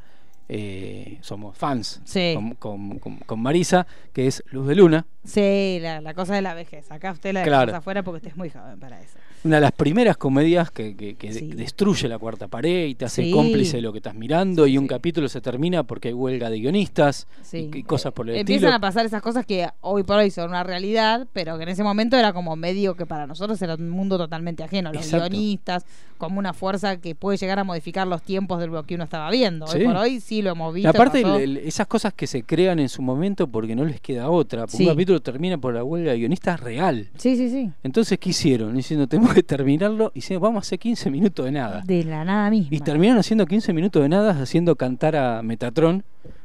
eh, 0.50 1.18
somos 1.22 1.58
fans 1.58 2.02
Sí. 2.06 2.34
con, 2.36 2.56
con- 2.56 3.00
con- 3.00 3.18
con 3.18 3.40
Marisa, 3.42 3.86
que 4.14 4.28
es 4.28 4.44
Luz 4.52 4.68
de 4.68 4.76
Luna. 4.76 5.06
Sí, 5.24 5.80
la, 5.82 6.00
la 6.02 6.14
cosa 6.14 6.36
de 6.36 6.42
la 6.42 6.54
vejez. 6.54 6.90
Acá 6.92 7.12
usted 7.12 7.34
la 7.34 7.44
Claro. 7.44 7.76
afuera 7.76 8.04
porque 8.04 8.18
usted 8.18 8.30
es 8.32 8.38
muy 8.38 8.50
joven 8.50 8.80
para 8.80 9.02
eso. 9.02 9.18
Una 9.48 9.56
de 9.58 9.62
las 9.62 9.72
primeras 9.72 10.18
comedias 10.18 10.70
que, 10.72 10.96
que- 10.96 11.16
que 11.16 11.32
Sí. 11.34 11.48
destruye 11.54 12.08
la 12.08 12.18
cuarta 12.20 12.48
pared 12.48 12.86
y 12.88 12.96
te 12.96 13.06
hace 13.06 13.24
Sí. 13.24 13.32
cómplice 13.32 13.78
de 13.78 13.82
lo 13.82 13.92
que 13.94 14.00
estás 14.00 14.14
mirando 14.14 14.66
Sí, 14.66 14.72
y 14.74 14.78
un 14.78 14.88
capítulo 14.88 15.30
se 15.30 15.40
termina 15.42 15.84
porque 15.84 16.10
hay 16.10 16.14
huelga 16.14 16.50
de 16.50 16.60
guionistas 16.60 17.28
y, 17.54 17.78
y 17.78 17.84
cosas 17.84 18.12
por 18.14 18.30
el 18.30 18.36
Empiezan 18.36 18.66
estilo. 18.70 18.76
a 18.76 18.80
pasar 18.80 19.06
esas 19.06 19.22
cosas 19.22 19.46
que 19.46 19.68
hoy 19.82 20.04
por 20.04 20.18
hoy 20.18 20.30
son 20.32 20.50
una 20.50 20.64
realidad, 20.64 21.28
pero 21.34 21.58
que 21.58 21.64
en 21.64 21.70
ese 21.70 21.84
momento 21.84 22.18
era 22.18 22.34
como 22.34 22.56
medio 22.56 22.96
que 22.96 23.06
para 23.06 23.26
nosotros 23.26 23.62
era 23.62 23.76
un 23.76 23.90
mundo 23.90 24.18
totalmente 24.18 24.64
ajeno. 24.64 24.92
Los 24.92 25.06
Exacto. 25.06 25.30
guionistas, 25.30 25.86
como 26.18 26.40
una 26.40 26.54
fuerza 26.54 26.98
que 26.98 27.16
puede 27.16 27.38
llegar 27.38 27.60
a 27.60 27.64
modificar 27.64 28.06
los 28.08 28.22
tiempos 28.24 28.60
de 28.60 28.68
lo 28.68 28.84
que 28.84 28.96
uno 28.96 29.04
estaba 29.06 29.30
viendo. 29.32 29.66
Hoy 29.66 29.86
por 29.86 29.96
hoy 29.98 30.20
sí 30.20 30.42
lo 30.42 30.52
hemos 30.52 30.74
Y 30.74 30.76
visto. 30.78 30.90
aparte, 30.90 31.22
el- 31.22 31.28
el- 31.42 31.58
esas 31.58 31.88
cosas 31.88 32.14
que 32.14 32.28
se 32.28 32.44
crean 32.44 32.80
en 32.80 32.90
su 32.90 33.02
momento 33.02 33.48
porque 33.48 33.76
no 33.76 33.86
les 33.86 34.02
queda 34.02 34.30
otra. 34.30 34.66
Porque 34.68 34.84
un 34.84 34.90
capítulo 34.90 35.22
termina 35.22 35.58
por 35.58 35.74
la 35.74 35.84
huelga 35.84 36.12
de 36.12 36.18
guionistas 36.18 36.60
real. 36.60 37.08
Sí, 37.18 37.36
sí, 37.38 37.50
sí. 37.50 37.70
Entonces, 37.84 38.18
¿qué 38.20 38.30
hicieron? 38.32 38.76
Diciendo, 38.76 39.08
tenemos 39.08 39.34
terminarlo. 39.44 40.12
Y 40.14 40.20
diciendo, 40.20 40.42
vamos 40.42 40.58
a 40.58 40.64
hacer 40.68 40.80
15 40.80 41.10
minutos 41.10 41.46
de 41.46 41.52
nada. 41.52 41.82
De 41.86 42.04
la 42.04 42.24
nada 42.26 42.50
misma. 42.50 42.70
Y 42.76 42.80
terminaron 42.80 43.20
haciendo 43.20 43.46
15 43.46 43.74
minutos 43.74 44.02
de 44.02 44.10
nada, 44.10 44.32
haciendo 44.42 44.76
cantar 44.76 45.16
a 45.16 45.42
Metatron, 45.42 46.04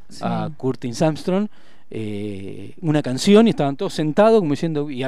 Sí. 0.08 0.20
a 0.22 0.50
Curtin 0.56 0.92
Armstrong, 1.00 1.48
eh, 1.90 2.74
una 2.80 3.02
canción 3.02 3.46
y 3.46 3.50
estaban 3.50 3.76
todos 3.76 3.92
sentados 3.94 4.40
como 4.40 4.52
diciendo, 4.52 4.90
y, 4.90 5.04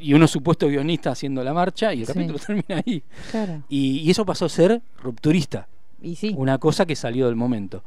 y 0.00 0.12
unos 0.14 0.30
supuestos 0.30 0.70
guionistas 0.70 1.12
haciendo 1.14 1.42
la 1.42 1.52
marcha 1.54 1.92
y 1.94 2.00
el 2.00 2.06
Sí. 2.06 2.12
capítulo 2.12 2.38
termina 2.38 2.82
ahí. 2.86 3.02
Claro. 3.30 3.62
Y, 3.68 3.98
y 4.00 4.10
eso 4.10 4.24
pasó 4.26 4.44
a 4.44 4.48
ser 4.48 4.82
rupturista, 5.02 5.66
Y 6.02 6.16
sí. 6.16 6.34
una 6.36 6.56
cosa 6.58 6.86
que 6.86 6.96
salió 6.96 7.26
del 7.26 7.36
momento. 7.36 7.82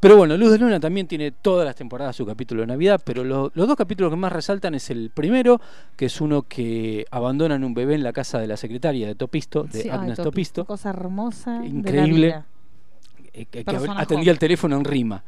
Pero 0.00 0.16
bueno, 0.18 0.36
Luz 0.36 0.52
de 0.52 0.58
Luna 0.58 0.78
también 0.80 1.06
tiene 1.06 1.30
todas 1.30 1.64
las 1.64 1.74
temporadas 1.74 2.14
su 2.14 2.26
capítulo 2.26 2.60
de 2.60 2.66
Navidad, 2.66 3.00
pero 3.02 3.24
lo- 3.24 3.50
los 3.54 3.66
dos 3.66 3.74
capítulos 3.76 4.10
que 4.10 4.16
más 4.16 4.32
resaltan 4.32 4.74
es 4.74 4.90
el 4.90 5.10
primero, 5.10 5.60
que 5.96 6.06
es 6.06 6.20
uno 6.20 6.42
que 6.42 7.06
abandonan 7.10 7.64
un 7.64 7.72
bebé 7.72 7.94
en 7.94 8.02
la 8.02 8.12
casa 8.12 8.38
de 8.38 8.46
la 8.46 8.56
secretaria 8.58 9.06
de 9.06 9.14
Topisto, 9.14 9.64
de 9.64 9.82
Sí, 9.84 9.88
Agnes 9.88 10.18
Topi- 10.18 10.24
Topisto. 10.24 10.64
Cosa 10.66 10.90
hermosa. 10.90 11.52
de 11.54 11.58
la 11.60 11.66
Increíble. 11.66 12.26
vida. 12.26 12.46
eh, 13.32 13.46
que, 13.46 13.64
atendía 13.96 14.30
el 14.30 14.38
teléfono 14.38 14.76
en 14.76 14.84
rima. 14.84 15.24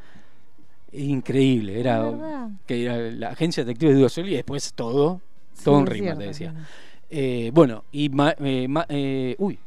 Increíble, 0.92 1.80
era 1.80 2.48
que 2.66 2.84
era 2.84 2.96
la 3.10 3.30
agencia 3.30 3.62
de 3.64 3.68
detectives 3.68 3.94
de 3.96 4.00
Hugo 4.00 4.08
Sol 4.08 4.28
y 4.28 4.34
después 4.34 4.72
todo, 4.74 5.20
Sí, 5.52 5.64
todo 5.64 5.80
en 5.80 5.86
rima, 5.86 6.04
cierto, 6.04 6.20
te 6.20 6.26
decía. 6.26 6.54
Eh, 7.10 7.50
bueno, 7.52 7.84
y 7.92 8.08
Ma- 8.08 8.34
eh, 8.38 8.66
Ma- 8.68 8.86
eh, 8.88 9.34
uy, 9.38 9.58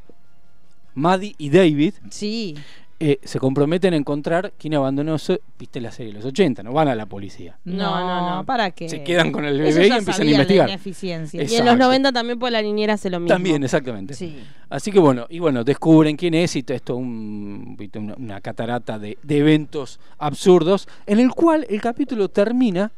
Maddie 0.94 1.34
y 1.38 1.50
David 1.50 1.94
Sí. 2.10 2.56
eh, 3.02 3.18
se 3.24 3.38
comprometen 3.38 3.94
a 3.94 3.96
encontrar 3.96 4.52
quién 4.58 4.74
abandonó, 4.74 5.16
su- 5.18 5.40
viste 5.58 5.80
la 5.80 5.90
serie 5.90 6.12
de 6.12 6.18
los 6.18 6.26
80, 6.26 6.62
no 6.62 6.72
van 6.72 6.88
a 6.88 6.94
la 6.94 7.06
policía. 7.06 7.56
No, 7.64 7.98
no, 8.00 8.36
no. 8.36 8.44
¿Para 8.44 8.70
qué? 8.72 8.88
Se 8.90 9.02
quedan 9.02 9.32
con 9.32 9.44
el 9.46 9.58
bebé 9.58 9.86
y 9.86 9.90
empiezan 9.90 10.20
a 10.20 10.24
la 10.24 10.30
investigar. 10.32 10.68
ineficiencia. 10.68 11.42
Y 11.42 11.54
en 11.54 11.64
los 11.64 11.78
90 11.78 12.12
también 12.12 12.38
por 12.38 12.52
la 12.52 12.60
niñera 12.60 12.94
hace 12.94 13.08
lo 13.08 13.18
mismo. 13.18 13.34
También, 13.34 13.64
exactamente. 13.64 14.12
Sí. 14.14 14.36
Así 14.68 14.92
que 14.92 14.98
bueno, 14.98 15.26
y 15.30 15.38
bueno, 15.38 15.64
descubren 15.64 16.16
quién 16.16 16.34
es 16.34 16.54
y 16.56 16.62
todo 16.62 16.76
esto 16.76 16.96
un, 16.96 17.76
una, 17.94 18.14
una 18.16 18.40
catarata 18.42 18.98
de, 18.98 19.16
de 19.22 19.38
eventos 19.38 19.98
absurdos, 20.18 20.86
en 21.06 21.20
el 21.20 21.30
cual 21.30 21.66
el 21.70 21.80
capítulo 21.80 22.28
termina 22.28 22.92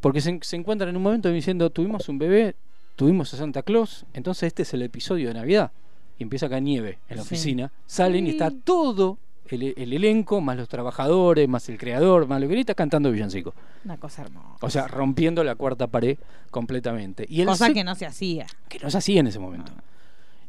porque 0.00 0.20
se, 0.20 0.38
se 0.42 0.54
encuentran 0.56 0.90
en 0.90 0.96
un 0.96 1.02
momento 1.02 1.28
diciendo, 1.30 1.70
tuvimos 1.70 2.08
un 2.08 2.18
bebé, 2.18 2.54
tuvimos 2.94 3.34
a 3.34 3.36
Santa 3.38 3.62
Claus, 3.62 4.04
entonces 4.14 4.46
este 4.48 4.62
es 4.62 4.74
el 4.74 4.82
episodio 4.82 5.28
de 5.28 5.34
Navidad. 5.34 5.72
Y 6.18 6.22
empieza 6.22 6.46
a 6.46 6.48
caer 6.48 6.62
nieve 6.62 6.98
en 7.08 7.16
la 7.16 7.22
Sí. 7.22 7.34
oficina, 7.34 7.72
salen 7.86 8.26
y 8.26 8.30
está 8.30 8.50
todo 8.50 9.18
el, 9.48 9.74
el 9.76 9.92
elenco, 9.92 10.40
más 10.40 10.56
los 10.56 10.68
trabajadores, 10.68 11.48
más 11.48 11.68
el 11.68 11.76
creador, 11.76 12.26
más 12.26 12.40
lo 12.40 12.48
que 12.48 12.58
está 12.60 12.74
cantando 12.74 13.10
villancico. 13.10 13.52
Una 13.84 13.96
cosa 13.98 14.22
hermosa. 14.22 14.56
O 14.60 14.70
sea, 14.70 14.86
rompiendo 14.88 15.42
la 15.44 15.54
cuarta 15.54 15.86
pared 15.86 16.16
completamente. 16.50 17.26
Y 17.28 17.44
cosa 17.44 17.72
que 17.72 17.84
no 17.84 17.94
se 17.94 18.06
hacía. 18.06 18.46
que 18.68 18.78
no 18.78 18.90
se 18.90 18.98
hacía 18.98 19.20
en 19.20 19.26
ese 19.26 19.38
momento. 19.38 19.72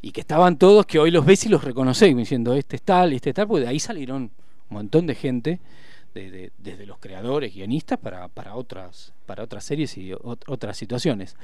y 0.02 0.12
que 0.12 0.20
estaban 0.20 0.56
todos, 0.56 0.86
que 0.86 1.00
hoy 1.00 1.10
los 1.10 1.26
ves 1.26 1.44
y 1.46 1.48
los 1.48 1.64
reconoces, 1.64 2.16
diciendo 2.16 2.54
este 2.54 2.76
es 2.76 2.82
tal, 2.82 3.12
este 3.12 3.30
es 3.30 3.34
tal, 3.34 3.48
porque 3.48 3.62
de 3.62 3.68
ahí 3.68 3.80
salieron 3.80 4.22
un 4.22 4.30
montón 4.70 5.04
de 5.06 5.16
gente, 5.16 5.58
de- 6.16 6.30
de- 6.30 6.52
desde 6.58 6.86
los 6.86 6.98
creadores, 6.98 7.54
guionistas, 7.54 7.98
para, 7.98 8.26
para, 8.28 8.56
otras, 8.56 9.12
para 9.26 9.44
otras 9.44 9.62
series 9.64 9.96
y 9.98 10.10
ot- 10.12 10.42
otras 10.48 10.76
situaciones. 10.76 11.36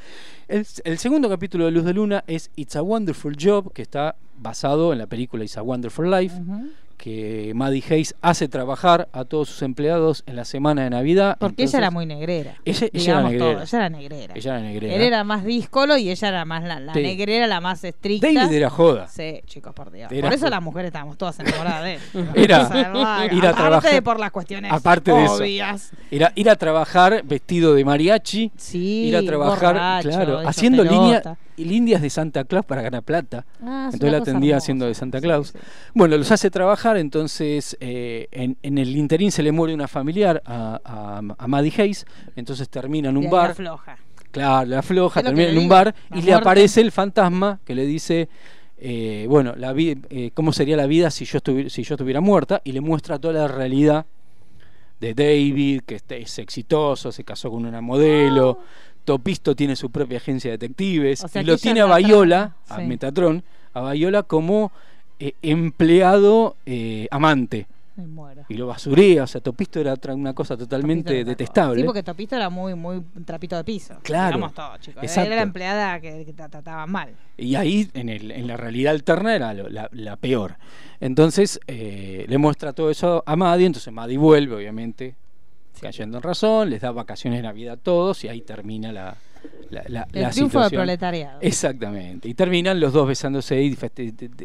El, 0.49 0.67
el 0.85 0.99
segundo 0.99 1.29
capítulo 1.29 1.67
de 1.67 1.71
Luz 1.71 1.85
de 1.85 1.93
Luna 1.95 2.25
es 2.27 2.51
It's 2.57 2.75
a 2.77 2.83
Wonderful 2.83 3.37
Job, 3.41 3.73
que 3.73 3.83
está 3.83 4.17
basado 4.39 4.93
en 4.93 4.99
la 4.99 5.07
película 5.07 5.45
It's 5.45 5.57
a 5.59 5.63
Wonderful 5.63 6.11
Life. 6.11 6.35
Que 7.03 7.51
Maddie 7.57 7.83
Hayes 7.91 8.15
hace 8.23 8.47
trabajar 8.47 9.09
a 9.13 9.25
todos 9.25 9.49
sus 9.49 9.63
empleados 9.63 10.23
en 10.27 10.37
la 10.37 10.45
semana 10.45 10.85
de 10.85 10.91
Navidad. 10.91 11.37
Porque 11.41 11.55
Entonces, 11.63 11.75
ella 11.75 11.79
era 11.87 11.91
muy 11.91 12.07
negrera. 12.07 12.55
Ella- 12.65 12.87
ella 12.93 13.13
era 13.13 13.23
negrera. 13.25 13.45
todo, 13.55 13.63
ella 13.65 13.79
era 13.79 13.89
negrera. 13.89 14.35
Ella 14.37 14.51
era 14.53 14.61
negrera. 14.63 14.95
Él 14.95 15.03
era 15.03 15.25
más 15.25 15.45
díscolo 15.45 15.97
y 15.97 16.11
ella 16.11 16.29
era 16.29 16.45
más 16.45 16.63
la, 16.63 16.79
la 16.79 16.95
Sí. 16.95 17.03
negrera, 17.03 17.49
la 17.49 17.61
más 17.61 17.83
estricta. 17.83 18.29
David 18.33 18.55
era 18.55 18.71
joda. 18.71 19.09
Sí, 19.09 19.41
chicos, 19.47 19.75
por 19.75 19.91
Dios. 19.91 20.13
Era 20.13 20.29
por 20.29 20.33
eso 20.33 20.43
joda. 20.47 20.51
las 20.51 20.63
mujeres 20.63 20.87
estábamos 20.91 21.19
todas 21.19 21.41
enamoradas 21.41 21.83
de 21.83 21.95
él. 21.95 22.01
Era 22.37 22.69
ir 23.33 23.47
a 23.47 23.51
aparte 23.51 23.53
trabajar- 23.57 23.93
de 23.95 24.03
por 24.03 24.21
las 24.21 24.31
cuestiones 24.31 24.71
aparte 24.73 25.11
de 25.13 25.25
eso. 25.25 25.35
obvias. 25.39 25.91
Era 26.09 26.31
ir 26.37 26.49
a 26.49 26.55
trabajar 26.55 27.23
vestido 27.25 27.75
de 27.75 27.85
mariachi, 27.85 28.53
Sí, 28.57 29.07
ir 29.09 29.17
a 29.17 29.23
trabajar, 29.25 29.75
borracho, 29.75 30.09
claro, 30.09 30.39
hecho 30.41 30.49
haciendo 30.49 30.85
pelota. 30.85 31.03
línea, 31.03 31.37
líneas 31.57 32.01
de 32.03 32.11
Santa 32.11 32.45
Claus 32.45 32.65
para 32.65 32.81
ganar 32.83 33.03
plata. 33.03 33.45
Ah, 33.63 33.87
es 33.89 33.95
Entonces 33.95 34.13
la 34.13 34.19
atendía 34.19 34.51
hermosa. 34.53 34.65
haciendo 34.65 34.87
de 34.87 34.95
Santa 34.95 35.19
Sí, 35.19 35.23
Claus. 35.25 35.49
sí. 35.49 35.59
Bueno, 35.95 36.17
los 36.17 36.31
hace 36.31 36.51
trabajar, 36.51 36.92
entonces 36.97 37.77
eh, 37.81 38.29
en, 38.31 38.57
en 38.63 38.79
el 38.79 38.97
interín 38.97 39.31
se 39.33 39.43
le 39.43 39.53
muere 39.53 39.75
una 39.75 39.89
familiar 39.89 40.43
a, 40.45 40.81
a, 40.85 41.23
a 41.39 41.49
Maddie 41.49 41.73
Hayes, 41.79 42.07
entonces 42.37 42.69
termina 42.69 43.09
en 43.11 43.17
un 43.17 43.31
bar. 43.31 43.51
afloja. 43.53 43.99
Claro, 44.31 44.67
la 44.69 44.83
floja, 44.83 45.23
termina 45.23 45.51
en 45.51 45.59
un 45.59 45.69
bar 45.69 45.95
y 46.15 46.23
le 46.23 46.33
aparece 46.33 46.81
el 46.81 46.91
fantasma 46.91 47.61
que 47.67 47.75
le 47.75 47.85
dice, 47.85 48.29
eh, 48.79 49.27
bueno, 49.29 49.55
la 49.57 49.75
eh, 49.77 50.31
cómo 50.33 50.53
sería 50.53 50.77
la 50.77 50.87
vida 50.87 51.11
si 51.11 51.27
yo, 51.27 51.39
si 51.69 51.83
yo 51.83 51.95
estuviera 51.95 52.21
muerta 52.23 52.63
y 52.65 52.73
le 52.73 52.81
muestra 52.81 53.19
toda 53.19 53.35
la 53.35 53.49
realidad 53.49 54.07
de 55.01 55.15
David, 55.15 55.83
que 55.85 55.97
este- 55.97 56.23
es 56.23 56.39
exitoso, 56.39 57.13
se 57.13 57.25
casó 57.25 57.51
con 57.51 57.67
una 57.67 57.81
modelo, 57.81 58.61
Topisto 59.05 59.57
tiene 59.57 59.75
su 59.75 59.91
propia 59.91 60.19
agencia 60.19 60.53
de 60.53 60.59
detectives 60.59 61.25
O 61.25 61.29
sea, 61.29 61.43
y 61.43 61.45
lo 61.45 61.59
tiene 61.59 61.81
a 61.81 61.85
es 61.85 61.89
la 61.89 61.95
Bayola, 61.95 62.57
trama, 62.67 62.83
a. 62.83 62.87
Metatron, 62.87 63.45
a 63.75 63.81
Bayola 63.81 64.23
como 64.23 64.71
eh, 65.29 65.35
empleado 65.43 66.57
eh, 66.67 67.07
amante. 67.11 67.67
Me 67.95 68.07
muero. 68.07 68.45
Y 68.49 68.55
lo 68.55 68.67
basurea, 68.67 69.25
o 69.25 69.27
sea, 69.27 69.43
Topisto 69.43 69.79
era 69.79 69.93
otra- 69.93 70.15
una 70.15 70.33
cosa 70.33 70.57
totalmente 70.57 71.21
era 71.21 71.29
detestable. 71.29 71.81
Sí, 71.81 71.85
porque 71.85 72.03
Topito 72.03 72.35
era 72.35 72.49
muy, 72.49 72.75
muy 72.75 73.03
trapito 73.27 73.55
de 73.55 73.65
piso. 73.65 73.99
Claro. 74.03 74.37
Digamos 74.37 74.55
todo, 74.55 74.79
chicos. 74.79 75.03
Exacto. 75.03 75.27
Era 75.27 75.37
la 75.37 75.43
empleada 75.43 76.01
que, 76.01 76.25
que 76.25 76.33
te 76.33 76.49
trataban 76.49 76.91
mal. 76.91 77.11
Y 77.37 77.55
ahí, 77.55 77.91
en, 77.93 78.09
el, 78.09 78.31
en 78.31 78.47
la 78.47 78.57
realidad 78.57 78.93
alterna, 78.95 79.35
era 79.35 79.53
lo- 79.53 79.69
la, 79.69 79.91
la 79.93 80.17
peor. 80.17 80.57
Entonces, 81.01 81.61
eh, 81.67 82.25
le 82.29 82.39
muestra 82.39 82.73
todo 82.73 82.91
eso 82.91 83.23
a 83.27 83.37
Maddie, 83.37 83.67
entonces 83.67 83.93
Maddie 83.93 84.17
vuelve, 84.17 84.57
obviamente, 84.57 85.15
cayendo 85.81 86.17
en 86.17 86.23
razón, 86.23 86.71
les 86.71 86.81
da 86.81 86.93
vacaciones 86.93 87.41
de 87.41 87.43
Navidad 87.43 87.75
a 87.75 87.77
todos 87.77 88.25
y 88.25 88.29
ahí 88.29 88.41
termina 88.41 88.91
la, 88.91 89.17
la, 89.71 89.83
la- 89.89 90.09
El 90.13 90.23
la 90.23 90.31
triunfo 90.31 90.61
del 90.61 90.71
proletariado. 90.71 91.39
Exactamente. 91.41 92.29
Y 92.29 92.35
terminan 92.35 92.79
los 92.81 92.93
dos 92.93 93.07
besándose 93.09 93.61
y 93.63 93.77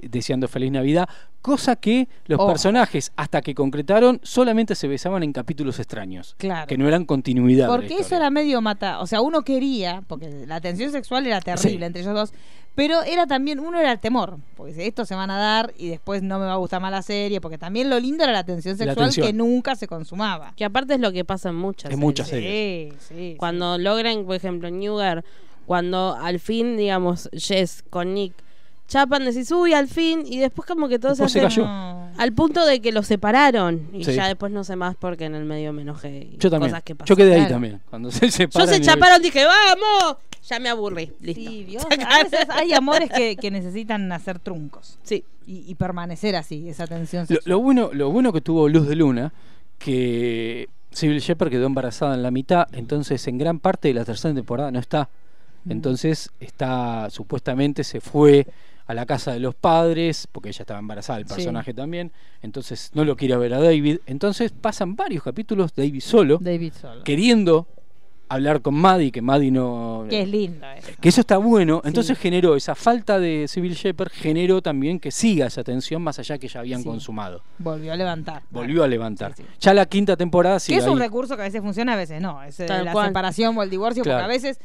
deseando 0.09 0.47
feliz 0.47 0.71
Navidad, 0.71 1.07
cosa 1.41 1.75
que 1.75 2.07
los 2.25 2.39
personajes, 2.45 3.11
hasta 3.15 3.41
que 3.41 3.53
concretaron, 3.53 4.19
solamente 4.23 4.75
se 4.75 4.87
besaban 4.87 5.23
en 5.23 5.33
capítulos 5.33 5.79
extraños, 5.79 6.35
Claro. 6.37 6.67
que 6.67 6.77
no 6.77 6.87
eran 6.87 7.05
continuidad. 7.05 7.67
Porque 7.67 7.97
eso 7.99 8.15
era 8.15 8.29
medio 8.29 8.61
mata. 8.61 8.99
O 9.01 9.07
sea, 9.07 9.21
uno 9.21 9.41
quería, 9.43 10.01
porque 10.07 10.45
la 10.47 10.61
tensión 10.61 10.91
sexual 10.91 11.27
era 11.27 11.41
terrible 11.41 11.77
Sí. 11.79 11.83
entre 11.83 12.01
ellos 12.01 12.13
dos, 12.13 12.33
pero 12.77 13.01
era 13.01 13.25
también, 13.25 13.59
uno 13.59 13.79
era 13.79 13.91
el 13.91 13.97
temor, 13.99 14.37
porque 14.55 14.71
si 14.71 14.83
esto 14.83 15.03
se 15.03 15.15
van 15.15 15.31
a 15.31 15.37
dar 15.39 15.73
y 15.79 15.87
después 15.87 16.21
no 16.21 16.37
me 16.37 16.45
va 16.45 16.53
a 16.53 16.57
gustar 16.57 16.79
más 16.79 16.91
la 16.91 17.01
serie, 17.01 17.41
porque 17.41 17.57
también 17.57 17.89
lo 17.89 17.99
lindo 17.99 18.23
era 18.23 18.31
la 18.31 18.43
tensión 18.43 18.73
La 18.77 18.85
sexual 18.85 19.05
tensión. 19.07 19.25
que 19.25 19.33
nunca 19.33 19.75
se 19.75 19.87
consumaba. 19.87 20.53
Que 20.55 20.63
aparte 20.63 20.93
es 20.93 20.99
lo 20.99 21.11
que 21.11 21.25
pasa 21.25 21.49
en 21.49 21.55
muchas 21.55 21.91
En 21.91 21.99
muchas 21.99 22.27
series. 22.27 22.93
Sí, 22.99 23.15
sí. 23.15 23.35
Cuando 23.39 23.79
logran, 23.79 24.25
por 24.25 24.35
ejemplo, 24.35 24.67
en 24.67 24.79
Newgar, 24.79 25.25
cuando 25.65 26.15
al 26.21 26.39
fin, 26.39 26.77
digamos, 26.77 27.29
Jess 27.33 27.83
con 27.89 28.13
Nick 28.13 28.33
chapan, 28.87 29.25
decís, 29.25 29.51
uy, 29.51 29.73
al 29.73 29.87
fin, 29.89 30.21
y 30.25 30.37
después 30.37 30.65
como 30.67 30.87
que 30.87 30.97
todo 30.99 31.11
Después 31.13 31.31
se 31.31 31.41
cayó. 31.41 31.65
Al 31.67 32.31
punto 32.33 32.63
de 32.65 32.79
que 32.79 32.91
los 32.93 33.05
separaron. 33.07 33.89
Y 33.91 34.05
Sí. 34.05 34.13
ya 34.13 34.27
después 34.27 34.51
no 34.51 34.63
sé 34.63 34.75
más 34.77 34.95
porque 34.95 35.25
en 35.25 35.35
el 35.35 35.43
medio 35.45 35.73
me 35.73 35.81
enojé. 35.81 36.29
y 36.31 36.37
Yo 36.37 36.49
también. 36.49 36.71
Cosas 36.71 36.83
que 36.83 36.93
Yo 36.93 36.97
pasan. 36.99 37.17
quedé 37.17 37.31
ahí 37.33 37.39
Claro. 37.39 37.55
también. 37.55 37.81
Cuando 37.89 38.11
se 38.11 38.27
Yo 38.27 38.31
separan. 38.31 38.69
se 38.69 38.77
y- 38.77 38.81
chaparon, 38.81 39.21
dije, 39.21 39.43
¡vamos! 39.45 40.17
Ya 40.47 40.59
me 40.59 40.69
aburrí. 40.69 41.11
Listo. 41.21 41.41
Sí, 41.51 41.63
Dios, 41.65 41.83
a 42.07 42.23
veces 42.23 42.47
hay 42.49 42.73
amores 42.73 43.09
que, 43.09 43.35
que 43.35 43.51
necesitan 43.51 44.11
hacer 44.11 44.39
truncos 44.39 44.97
Sí. 45.03 45.23
y, 45.45 45.63
y 45.69 45.75
permanecer 45.75 46.35
así, 46.35 46.69
esa 46.69 46.87
tensión 46.87 47.25
Lo, 47.29 47.37
lo 47.45 47.59
bueno, 47.59 47.89
lo 47.93 48.09
bueno 48.11 48.31
que 48.33 48.41
tuvo 48.41 48.69
Luz 48.69 48.87
de 48.87 48.95
Luna, 48.95 49.33
que 49.77 50.69
Civil 50.91 51.19
Shepard 51.19 51.49
quedó 51.49 51.65
embarazada 51.65 52.15
en 52.15 52.23
la 52.23 52.31
mitad, 52.31 52.67
entonces 52.73 53.27
en 53.27 53.37
gran 53.37 53.59
parte 53.59 53.89
de 53.89 53.93
la 53.93 54.05
tercera 54.05 54.33
temporada 54.33 54.71
no 54.71 54.79
está. 54.79 55.09
Mm. 55.65 55.71
Entonces 55.71 56.29
está, 56.39 57.09
supuestamente 57.09 57.83
se 57.83 58.01
fue 58.01 58.47
a 58.85 58.93
la 58.93 59.05
casa 59.05 59.33
de 59.33 59.39
los 59.39 59.53
padres, 59.53 60.27
porque 60.31 60.49
ella 60.49 60.61
estaba 60.63 60.79
embarazada, 60.79 61.19
el 61.19 61.27
Sí. 61.27 61.33
personaje 61.35 61.73
también, 61.73 62.11
entonces 62.41 62.89
no 62.93 63.03
lo 63.03 63.17
quiere 63.17 63.35
ver 63.35 63.53
a 63.53 63.59
David. 63.61 63.99
Entonces 64.05 64.51
pasan 64.53 64.95
varios 64.95 65.23
capítulos 65.23 65.73
David 65.75 65.99
solo, 66.01 66.37
David 66.41 66.73
Solo. 66.79 67.03
queriendo 67.03 67.67
hablar 68.29 68.61
con 68.61 68.75
Maddie, 68.75 69.11
que 69.11 69.21
Maddie 69.21 69.51
no... 69.51 70.05
Que 70.09 70.21
es 70.23 70.27
lindo 70.29 70.65
eso. 70.71 70.89
Que 70.99 71.09
eso 71.09 71.21
está 71.21 71.37
bueno, 71.37 71.79
Sí. 71.83 71.87
entonces 71.89 72.17
generó 72.17 72.55
esa 72.55 72.75
falta 72.75 73.19
de 73.19 73.47
Civil 73.47 73.73
Shepard, 73.73 74.09
generó 74.11 74.61
también 74.61 74.99
que 74.99 75.11
siga 75.11 75.47
esa 75.47 75.63
tensión 75.63 76.01
más 76.01 76.19
allá 76.19 76.37
que 76.37 76.47
ya 76.47 76.59
habían 76.59 76.81
Sí. 76.81 76.85
consumado. 76.87 77.41
Volvió 77.57 77.93
a 77.93 77.95
levantar. 77.95 78.43
Volvió 78.49 78.83
a 78.83 78.87
levantar. 78.87 79.33
Sí, 79.35 79.43
sí. 79.43 79.49
Ya 79.61 79.73
la 79.73 79.85
quinta 79.85 80.15
temporada 80.17 80.55
Que 80.57 80.61
sigue 80.61 80.79
es 80.79 80.87
un 80.87 80.99
recurso 80.99 81.35
que 81.35 81.41
a 81.43 81.45
veces 81.45 81.61
funciona, 81.61 81.93
a 81.93 81.97
veces 81.97 82.21
no. 82.21 82.41
Es 82.43 82.59
eh, 82.59 82.65
Tal 82.65 82.85
la 82.85 82.91
cual. 82.91 83.07
separación 83.07 83.57
o 83.57 83.63
el 83.63 83.69
divorcio, 83.69 84.03
Claro. 84.03 84.19
porque 84.19 84.25
a 84.25 84.35
veces 84.35 84.59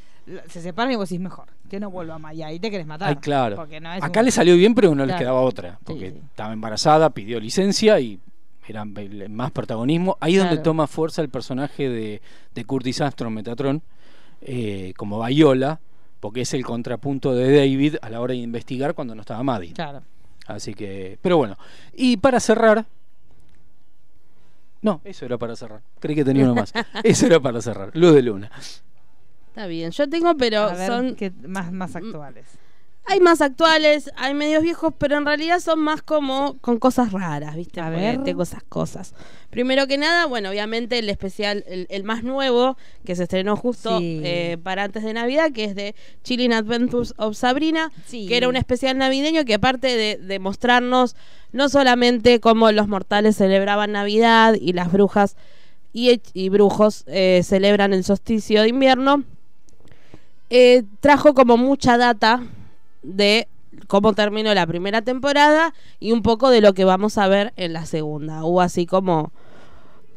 se 0.48 0.60
separan 0.62 0.92
y 0.92 0.96
vos 0.96 1.08
decís 1.08 1.20
mejor, 1.20 1.46
que 1.68 1.80
no 1.80 1.90
vuelva 1.90 2.18
más. 2.18 2.34
Y 2.34 2.42
ahí 2.42 2.58
te 2.60 2.70
querés 2.70 2.86
matar. 2.86 3.08
Ay, 3.08 3.16
claro. 3.16 3.56
Porque 3.56 3.80
no 3.80 3.92
es 3.92 4.02
Acá 4.02 4.20
un- 4.20 4.26
le 4.26 4.30
salió 4.32 4.56
bien, 4.56 4.74
pero 4.74 4.88
no 4.94 5.04
les 5.04 5.14
Claro. 5.14 5.18
quedaba 5.18 5.40
otra. 5.40 5.70
Sí, 5.72 5.84
Porque 5.84 6.10
sí. 6.12 6.20
estaba 6.30 6.52
embarazada, 6.52 7.10
pidió 7.10 7.40
licencia 7.40 7.98
y 8.00 8.20
era 8.72 8.84
más 9.28 9.50
protagonismo. 9.52 10.16
Ahí 10.20 10.34
es 10.34 10.38
donde 10.40 10.56
Claro. 10.56 10.62
toma 10.64 10.86
fuerza 10.86 11.22
el 11.22 11.28
personaje 11.28 11.88
de, 11.88 12.20
de 12.54 12.64
Curtis 12.64 13.00
Armstrong, 13.00 13.32
Metatron, 13.32 13.82
eh, 14.40 14.92
como 14.96 15.18
Bayola, 15.18 15.80
porque 16.20 16.40
es 16.42 16.52
el 16.54 16.64
contrapunto 16.64 17.34
de 17.34 17.56
David 17.56 17.96
a 18.02 18.10
la 18.10 18.20
hora 18.20 18.32
de 18.32 18.38
investigar 18.40 18.94
cuando 18.94 19.14
no 19.14 19.20
estaba 19.20 19.42
Maddie. 19.42 19.72
Claro. 19.72 20.02
Así 20.46 20.74
que, 20.74 21.18
pero 21.22 21.36
bueno. 21.36 21.56
Y 21.94 22.16
para 22.16 22.40
cerrar. 22.40 22.84
No, 24.80 25.00
eso 25.04 25.24
era 25.24 25.38
para 25.38 25.54
cerrar. 25.54 25.80
Creí 26.00 26.16
que 26.16 26.24
tenía 26.24 26.44
uno 26.44 26.56
más. 26.56 26.72
Eso 27.04 27.26
era 27.26 27.38
para 27.38 27.62
cerrar. 27.62 27.90
Luz 27.94 28.14
de 28.14 28.22
Luna. 28.22 28.50
Está 29.48 29.66
bien. 29.66 29.92
Yo 29.92 30.08
tengo, 30.08 30.34
pero 30.36 30.62
a 30.62 30.74
ver, 30.74 30.86
son. 30.88 31.14
que 31.14 31.30
más, 31.46 31.70
más 31.70 31.94
actuales. 31.94 32.46
Hay 33.04 33.18
más 33.18 33.40
actuales, 33.40 34.10
hay 34.16 34.32
medios 34.32 34.62
viejos, 34.62 34.94
pero 34.96 35.18
en 35.18 35.26
realidad 35.26 35.58
son 35.58 35.80
más 35.80 36.02
como 36.02 36.56
con 36.60 36.78
cosas 36.78 37.10
raras, 37.12 37.56
¿viste? 37.56 37.80
A 37.80 37.86
Porque 37.86 38.00
ver. 38.00 38.22
Tengo 38.22 38.44
esas 38.44 38.62
cosas. 38.62 39.12
Primero 39.50 39.88
que 39.88 39.98
nada, 39.98 40.26
bueno, 40.26 40.50
obviamente 40.50 40.98
el 41.00 41.08
especial, 41.10 41.64
el, 41.66 41.86
el 41.90 42.04
más 42.04 42.22
nuevo, 42.22 42.76
que 43.04 43.16
se 43.16 43.24
estrenó 43.24 43.56
justo 43.56 43.98
Sí. 43.98 44.20
eh, 44.24 44.56
para 44.62 44.84
antes 44.84 45.02
de 45.02 45.12
Navidad, 45.14 45.50
que 45.52 45.64
es 45.64 45.74
de 45.74 45.94
Chilling 46.22 46.52
Adventures 46.52 47.12
of 47.16 47.36
Sabrina, 47.36 47.90
Sí. 48.06 48.26
que 48.28 48.36
era 48.36 48.48
un 48.48 48.56
especial 48.56 48.96
navideño 48.96 49.44
que 49.44 49.54
aparte 49.54 49.88
de, 49.96 50.16
de 50.16 50.38
mostrarnos 50.38 51.16
no 51.50 51.68
solamente 51.68 52.38
cómo 52.40 52.70
los 52.70 52.86
mortales 52.86 53.36
celebraban 53.36 53.92
Navidad 53.92 54.54
y 54.54 54.72
las 54.74 54.92
brujas 54.92 55.36
y 55.92 56.48
brujos 56.48 57.04
eh, 57.08 57.42
celebran 57.44 57.92
el 57.92 58.04
solsticio 58.04 58.62
de 58.62 58.68
invierno, 58.68 59.24
eh, 60.50 60.84
trajo 61.00 61.34
como 61.34 61.56
mucha 61.58 61.98
data 61.98 62.42
de 63.02 63.48
cómo 63.86 64.12
terminó 64.12 64.52
la 64.54 64.66
primera 64.66 65.02
temporada 65.02 65.74
y 66.00 66.12
un 66.12 66.22
poco 66.22 66.50
de 66.50 66.60
lo 66.60 66.74
que 66.74 66.84
vamos 66.84 67.18
a 67.18 67.28
ver 67.28 67.52
en 67.56 67.72
la 67.72 67.86
segunda. 67.86 68.44
Hubo 68.44 68.60
así 68.60 68.86
como... 68.86 69.32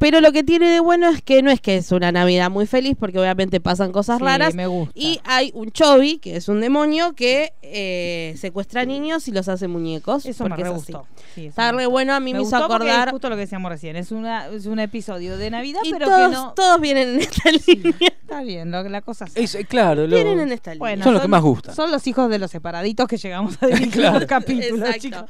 Pero 0.05 0.21
lo 0.21 0.31
que 0.31 0.43
tiene 0.43 0.69
de 0.69 0.79
bueno 0.81 1.09
es 1.09 1.23
que 1.23 1.41
no 1.41 1.49
es 1.49 1.59
que 1.59 1.77
es 1.77 1.91
una 1.91 2.11
Navidad 2.11 2.51
muy 2.51 2.67
feliz, 2.67 2.95
porque 2.99 3.17
obviamente 3.17 3.59
pasan 3.59 3.91
cosas 3.91 4.19
Sí, 4.19 4.23
raras. 4.23 4.53
me 4.53 4.67
gusta. 4.67 4.91
Y 4.93 5.19
hay 5.23 5.49
un 5.55 5.71
Chobi, 5.71 6.19
que 6.19 6.35
es 6.35 6.47
un 6.47 6.61
demonio, 6.61 7.13
que 7.15 7.53
eh, 7.63 8.35
secuestra 8.37 8.85
niños 8.85 9.27
y 9.27 9.31
los 9.31 9.47
hace 9.47 9.67
muñecos. 9.67 10.27
Eso 10.27 10.47
me 10.47 10.55
re 10.55 10.61
es 10.61 10.67
así. 10.67 10.75
gustó. 10.75 11.07
Sí, 11.33 11.41
eso 11.41 11.49
Está 11.49 11.71
me 11.71 11.79
re 11.79 11.85
gustó. 11.85 11.91
bueno, 11.91 12.13
a 12.13 12.19
mí 12.19 12.33
me, 12.35 12.41
hizo 12.43 12.55
acordar... 12.55 13.07
Es 13.07 13.11
justo 13.13 13.29
lo 13.29 13.35
que 13.35 13.41
decíamos 13.41 13.71
recién. 13.71 13.95
Es, 13.95 14.11
una, 14.11 14.45
es 14.49 14.67
un 14.67 14.77
episodio 14.79 15.39
de 15.39 15.49
Navidad, 15.49 15.79
Y 15.83 15.91
pero 15.91 16.05
todos, 16.05 16.27
que 16.29 16.33
no. 16.35 16.53
todos 16.53 16.79
vienen 16.81 17.09
en 17.15 17.21
esta 17.21 17.49
línea. 17.51 17.93
Está 18.21 18.41
bien, 18.43 18.69
lo, 18.69 18.83
la 18.87 19.01
cosa 19.01 19.25
es. 19.33 19.55
Es, 19.55 19.65
claro, 19.67 20.05
lo- 20.05 20.15
Vienen 20.15 20.39
en 20.39 20.51
esta 20.51 20.69
línea. 20.75 20.79
Bueno, 20.79 21.03
Son 21.03 21.13
los 21.13 21.21
que 21.23 21.27
más 21.27 21.41
gustan. 21.41 21.73
Son 21.75 21.91
los 21.91 22.05
hijos 22.05 22.29
de 22.29 22.37
los 22.37 22.51
separaditos 22.51 23.07
que 23.07 23.17
llegamos 23.17 23.57
a 23.59 23.65
dirigir 23.69 23.89
Claro. 23.91 24.19
los 24.19 24.27
capítulos, 24.29 24.81
Exacto. 24.87 24.99
chicos. 24.99 25.23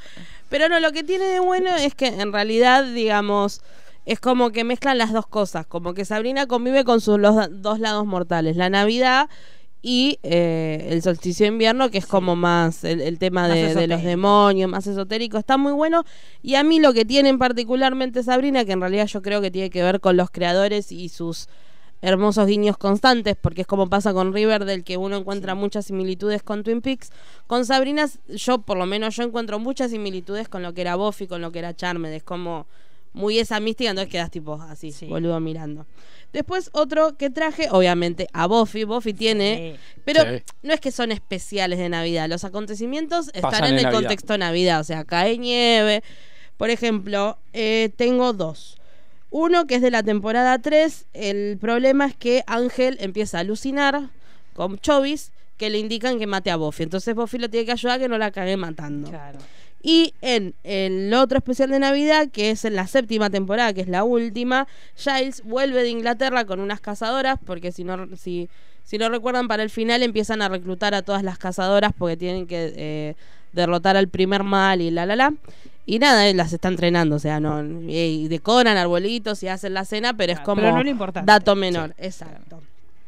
Pero 0.50 0.68
no, 0.68 0.80
lo 0.82 0.92
que 0.92 1.04
tiene 1.04 1.26
de 1.26 1.40
bueno 1.40 1.74
es 1.78 1.96
que 1.96 2.08
en 2.08 2.34
realidad, 2.34 2.84
digamos, 2.84 3.62
es 4.06 4.20
como 4.20 4.52
que 4.52 4.64
mezclan 4.64 4.98
las 4.98 5.12
dos 5.14 5.28
cosas. 5.28 5.66
Como 5.66 5.94
que 5.94 6.06
Sabrina 6.06 6.48
convive 6.48 6.84
con 6.84 7.02
sus 7.02 7.20
los 7.20 7.36
dos 7.62 7.80
lados 7.80 8.06
mortales, 8.06 8.56
la 8.56 8.70
Navidad 8.70 9.30
y 9.82 10.18
eh, 10.24 10.88
el 10.90 11.04
solsticio 11.04 11.46
de 11.46 11.52
invierno, 11.52 11.92
que 11.92 12.00
es 12.00 12.08
como 12.08 12.36
más 12.36 12.84
el, 12.84 13.02
el 13.02 13.20
tema 13.20 13.48
Más 13.48 13.54
de, 13.56 13.76
de 13.76 13.88
los 13.88 14.02
demonios, 14.02 14.70
más 14.70 14.88
esotérico, 14.88 15.38
está 15.38 15.58
muy 15.58 15.74
bueno. 15.74 16.06
Y 16.42 16.56
a 16.56 16.64
mí 16.64 16.80
lo 16.80 16.92
que 16.92 17.06
tienen 17.06 17.38
particularmente 17.38 18.24
Sabrina, 18.24 18.66
que 18.66 18.72
en 18.72 18.82
realidad 18.82 19.06
yo 19.06 19.22
creo 19.22 19.42
que 19.42 19.52
tiene 19.52 19.70
que 19.70 19.84
ver 19.84 20.00
con 20.00 20.18
los 20.18 20.32
creadores 20.32 20.92
y 20.92 21.10
sus 21.10 21.48
hermosos 22.02 22.48
guiños 22.48 22.78
constantes, 22.78 23.36
porque 23.40 23.62
es 23.62 23.68
como 23.68 23.88
pasa 23.88 24.14
con 24.14 24.34
Riverdale, 24.34 24.84
que 24.84 24.98
uno 24.98 25.18
encuentra 25.18 25.56
muchas 25.56 25.86
similitudes 25.86 26.44
con 26.44 26.64
Twin 26.64 26.82
Peaks. 26.82 27.12
Con 27.48 27.66
Sabrina, 27.66 28.08
yo 28.28 28.60
por 28.60 28.78
lo 28.78 28.86
menos 28.86 29.16
yo 29.16 29.24
encuentro 29.24 29.60
muchas 29.60 29.92
similitudes 29.92 30.50
con 30.50 30.64
lo 30.64 30.74
que 30.74 30.82
era 30.82 30.96
Buffy, 30.96 31.28
con 31.28 31.42
lo 31.42 31.52
que 31.52 31.60
era 31.60 31.76
Charmed, 31.76 32.12
es 32.12 32.24
como 32.24 32.66
muy 33.16 33.40
esa 33.40 33.60
mística, 33.60 33.90
entonces 33.90 34.12
quedas 34.12 34.30
tipo 34.30 34.54
así, 34.62 34.92
Sí. 34.92 35.08
boludo 35.08 35.40
mirando. 35.40 35.86
Después 36.34 36.70
otro 36.74 37.16
que 37.18 37.30
traje, 37.30 37.70
obviamente, 37.72 38.28
a 38.34 38.46
Buffy. 38.46 38.84
Buffy 38.84 39.14
tiene... 39.14 39.74
Sí. 39.76 40.00
Pero 40.04 40.22
Sí. 40.24 40.44
no 40.64 40.74
es 40.74 40.82
que 40.82 40.92
son 40.92 41.12
especiales 41.12 41.80
de 41.80 41.88
Navidad, 41.90 42.28
los 42.28 42.44
acontecimientos 42.44 43.30
están 43.34 43.64
en 43.64 43.76
el 43.78 43.84
Navidad. 43.84 43.92
contexto 43.94 44.38
Navidad, 44.38 44.82
o 44.82 44.84
sea, 44.84 45.06
cae 45.06 45.38
nieve. 45.38 46.04
Por 46.58 46.70
ejemplo, 46.70 47.38
eh, 47.54 47.90
tengo 47.96 48.34
dos. 48.34 48.78
Uno 49.30 49.66
que 49.68 49.76
es 49.76 49.82
de 49.82 49.92
la 49.92 50.04
temporada 50.04 50.60
3, 50.60 51.06
el 51.14 51.58
problema 51.60 52.06
es 52.06 52.16
que 52.16 52.44
Ángel 52.48 52.98
empieza 53.02 53.38
a 53.38 53.42
alucinar 53.42 54.10
con 54.54 54.78
Chovis 54.80 55.32
que 55.58 55.70
le 55.70 55.78
indican 55.80 56.20
que 56.20 56.28
mate 56.28 56.52
a 56.52 56.56
Buffy. 56.58 56.84
Entonces 56.84 57.16
Buffy 57.16 57.38
lo 57.38 57.50
tiene 57.50 57.66
que 57.66 57.72
ayudar 57.74 57.96
a 57.98 58.00
que 58.00 58.08
no 58.10 58.18
la 58.18 58.32
cague 58.32 58.56
matando. 58.58 59.10
Claro. 59.10 59.40
Y 59.88 60.16
en 60.22 60.56
el 60.64 61.14
otro 61.14 61.38
especial 61.38 61.70
de 61.70 61.78
Navidad, 61.78 62.30
que 62.32 62.50
es 62.50 62.66
en 62.66 62.74
la 62.74 62.88
séptima 62.88 63.30
temporada, 63.30 63.72
que 63.72 63.82
es 63.82 63.88
la 63.88 64.04
última, 64.04 64.66
Giles 64.96 65.44
vuelve 65.44 65.84
de 65.84 65.90
Inglaterra 65.90 66.44
con 66.46 66.60
unas 66.60 66.82
cazadoras, 66.82 67.38
porque 67.46 67.72
si 67.72 67.84
no, 67.84 68.08
si, 68.18 68.50
si 68.84 68.98
no 68.98 69.10
recuerdan, 69.10 69.48
para 69.48 69.62
el 69.62 69.70
final 69.70 70.02
empiezan 70.02 70.42
a 70.42 70.50
reclutar 70.50 70.96
a 70.96 71.04
todas 71.04 71.22
las 71.22 71.38
cazadoras 71.38 71.92
porque 71.96 72.18
tienen 72.18 72.48
que 72.48 72.74
eh, 72.76 73.16
derrotar 73.54 73.96
al 73.96 74.08
primer 74.08 74.42
mal 74.42 74.82
y 74.82 74.90
la 74.90 75.06
la 75.06 75.16
la. 75.16 75.34
Y 75.86 76.00
nada, 76.00 76.28
él 76.28 76.38
las 76.38 76.52
está 76.52 76.68
entrenando, 76.68 77.18
o 77.18 77.20
sea, 77.20 77.40
no 77.40 77.62
y 77.88 78.28
decoran 78.28 78.78
arbolitos 78.78 79.44
y 79.44 79.50
hacen 79.50 79.76
la 79.76 79.86
cena, 79.86 80.18
pero 80.18 80.32
es 80.32 80.40
Claro, 80.40 80.46
como 80.46 80.62
pero 80.64 80.84
no 80.84 81.26
dato 81.26 81.56
menor, 81.56 81.94
exacto. 82.00 82.60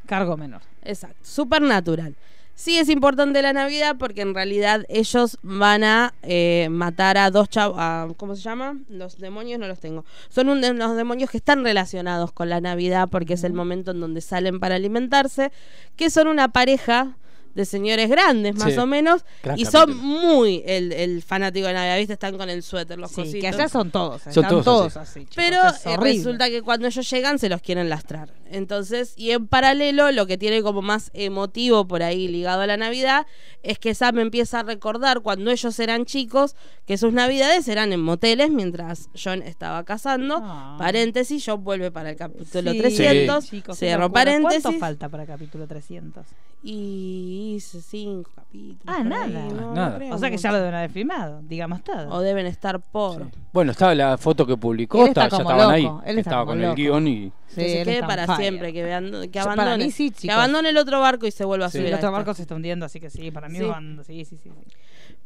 Cargo 0.06 0.38
menor. 0.38 0.62
Exacto, 0.84 1.18
supernatural. 1.24 2.14
Sí 2.58 2.80
es 2.80 2.90
importante 2.90 3.44
la 3.44 3.54
Navidad 3.54 3.98
porque 4.00 4.22
en 4.22 4.34
realidad 4.34 4.84
ellos 4.90 5.38
van 5.44 5.84
a 5.84 6.16
eh, 6.24 6.70
matar 6.72 7.16
a 7.20 7.30
dos 7.30 7.50
chavos, 7.50 8.16
¿cómo 8.18 8.36
se 8.36 8.42
llama? 8.42 8.80
Los 8.90 9.20
demonios 9.20 9.60
no 9.60 9.68
los 9.68 9.80
tengo. 9.80 10.06
Son 10.30 10.50
un 10.50 10.60
de 10.60 10.74
los 10.74 10.98
demonios 10.98 11.30
que 11.30 11.38
están 11.38 11.64
relacionados 11.64 12.32
con 12.32 12.50
la 12.50 12.60
Navidad 12.60 13.10
porque 13.12 13.36
es 13.36 13.44
el 13.44 13.54
momento 13.54 13.92
en 13.92 14.00
donde 14.00 14.22
salen 14.22 14.60
para 14.60 14.74
alimentarse, 14.74 15.52
que 15.96 16.10
son 16.10 16.28
una 16.28 16.48
pareja 16.48 17.16
de 17.58 17.66
señores 17.66 18.10
grandes 18.10 18.56
más 18.56 18.72
Sí. 18.74 18.80
o 18.80 18.86
menos 18.86 19.26
Gran 19.44 19.60
y 19.60 19.66
son 19.66 19.98
muy 19.98 20.64
el, 20.66 20.94
el 20.94 21.22
fanático 21.24 21.68
de 21.68 21.74
Navidad, 21.74 21.98
¿viste? 21.98 22.14
Están 22.14 22.38
con 22.38 22.50
el 22.50 22.64
suéter, 22.64 22.98
los 22.98 23.12
Sí, 23.12 23.16
cositos. 23.22 23.42
que 23.42 23.48
allá 23.48 23.68
son 23.68 23.92
todos. 23.92 24.22
Son 24.22 24.30
están 24.32 24.50
todos 24.50 24.64
todos, 24.66 24.98
así. 24.98 25.20
así. 25.20 25.20
chicos, 25.26 25.36
Pero 25.36 25.58
eh, 25.86 25.98
resulta 25.98 26.50
que 26.50 26.62
cuando 26.62 26.88
ellos 26.88 27.10
llegan 27.10 27.40
se 27.40 27.50
los 27.50 27.62
quieren 27.62 27.90
lastrar. 27.90 28.30
Entonces, 28.50 29.14
y 29.18 29.32
en 29.32 29.48
paralelo, 29.48 30.12
lo 30.14 30.26
que 30.26 30.38
tiene 30.38 30.62
como 30.62 30.82
más 30.82 31.12
emotivo 31.14 31.86
por 31.88 32.02
ahí 32.04 32.30
ligado 32.30 32.62
a 32.62 32.68
la 32.68 32.78
Navidad 32.78 33.26
es 33.64 33.78
que 33.80 33.94
Sam 33.94 34.20
empieza 34.20 34.62
a 34.62 34.64
recordar 34.64 35.20
cuando 35.22 35.52
ellos 35.52 35.78
eran 35.80 36.06
chicos 36.06 36.56
que 36.86 36.98
sus 36.98 37.12
Navidades 37.12 37.68
eran 37.68 37.92
en 37.92 38.00
moteles 38.02 38.50
mientras 38.52 39.10
John 39.22 39.42
estaba 39.42 39.84
casando. 39.84 40.40
Ah. 40.42 40.76
Paréntesis, 40.80 41.44
John 41.46 41.64
vuelve 41.64 41.92
para 41.92 42.12
el 42.12 42.16
capítulo 42.16 42.72
Sí, 42.72 42.78
300. 42.80 43.46
chicos, 43.50 43.80
paréntesis. 44.14 44.62
¿Cuánto 44.64 44.80
falta 44.80 45.10
para 45.10 45.26
capítulo 45.26 45.68
300? 45.68 46.26
Y 46.64 47.47
hice 47.56 47.82
cinco 47.82 48.32
capítulos. 48.36 48.82
Ah, 48.86 48.98
por 48.98 49.06
nada. 49.06 49.26
ahí, 49.26 49.36
Ah, 49.36 49.54
no, 49.54 49.74
nada. 49.74 49.90
no 49.92 49.96
creo 49.98 50.16
O 50.16 50.18
sea 50.18 50.30
que 50.30 50.36
mucho. 50.36 50.44
ya 50.44 50.52
lo 50.52 50.58
deben 50.60 50.76
haber 50.76 50.90
filmado, 50.92 51.42
digamos 51.44 51.84
todo. 51.84 52.10
O 52.14 52.22
deben 52.22 52.46
estar 52.46 52.80
por. 52.80 53.28
Bueno, 53.54 53.72
estaba 53.72 53.94
la 53.96 54.18
foto 54.18 54.46
que 54.46 54.56
publicó, 54.58 55.02
Él 55.02 55.10
está 55.10 55.26
está- 55.26 55.38
ya 55.38 55.44
como 55.44 55.52
estaban 55.58 55.82
loco, 55.84 56.02
ahí. 56.04 56.10
está 56.10 56.20
Estaba 56.22 56.42
como 56.42 56.52
con 56.52 56.62
loco. 56.62 56.72
el 56.72 56.76
guion 56.78 57.08
y. 57.08 57.32
Sí, 57.48 57.56
que 57.56 57.70
se 57.70 57.80
él 57.80 57.86
quede 57.86 57.94
está 57.96 58.06
on 58.06 58.10
para 58.10 58.26
fire. 58.28 58.38
siempre, 58.40 58.74
que, 58.74 58.84
vean- 58.84 59.12
que 59.12 59.28
Yo- 59.28 59.32
para 59.32 59.54
abandone, 59.54 59.86
mí 59.86 59.92
sí, 59.92 60.10
que 60.12 60.16
chicos. 60.18 60.36
abandone 60.36 60.70
el 60.70 60.78
otro 60.78 61.00
barco 61.00 61.26
y 61.26 61.32
se 61.32 61.46
vuelva 61.46 61.66
a 61.68 61.70
Sí, 61.70 61.78
subir. 61.78 61.88
el 61.88 61.94
a 61.94 61.98
otro 61.98 62.10
este. 62.10 62.14
barco 62.18 62.34
se 62.34 62.42
está 62.44 62.56
hundiendo, 62.56 62.86
así 62.86 63.00
que 63.00 63.10
sí, 63.10 63.32
para 63.32 63.50
mí 63.50 63.58
Sí. 63.60 63.66
van- 63.66 64.02
sí, 64.06 64.26
sí, 64.26 64.38
sí, 64.38 64.50
sí. 64.50 64.50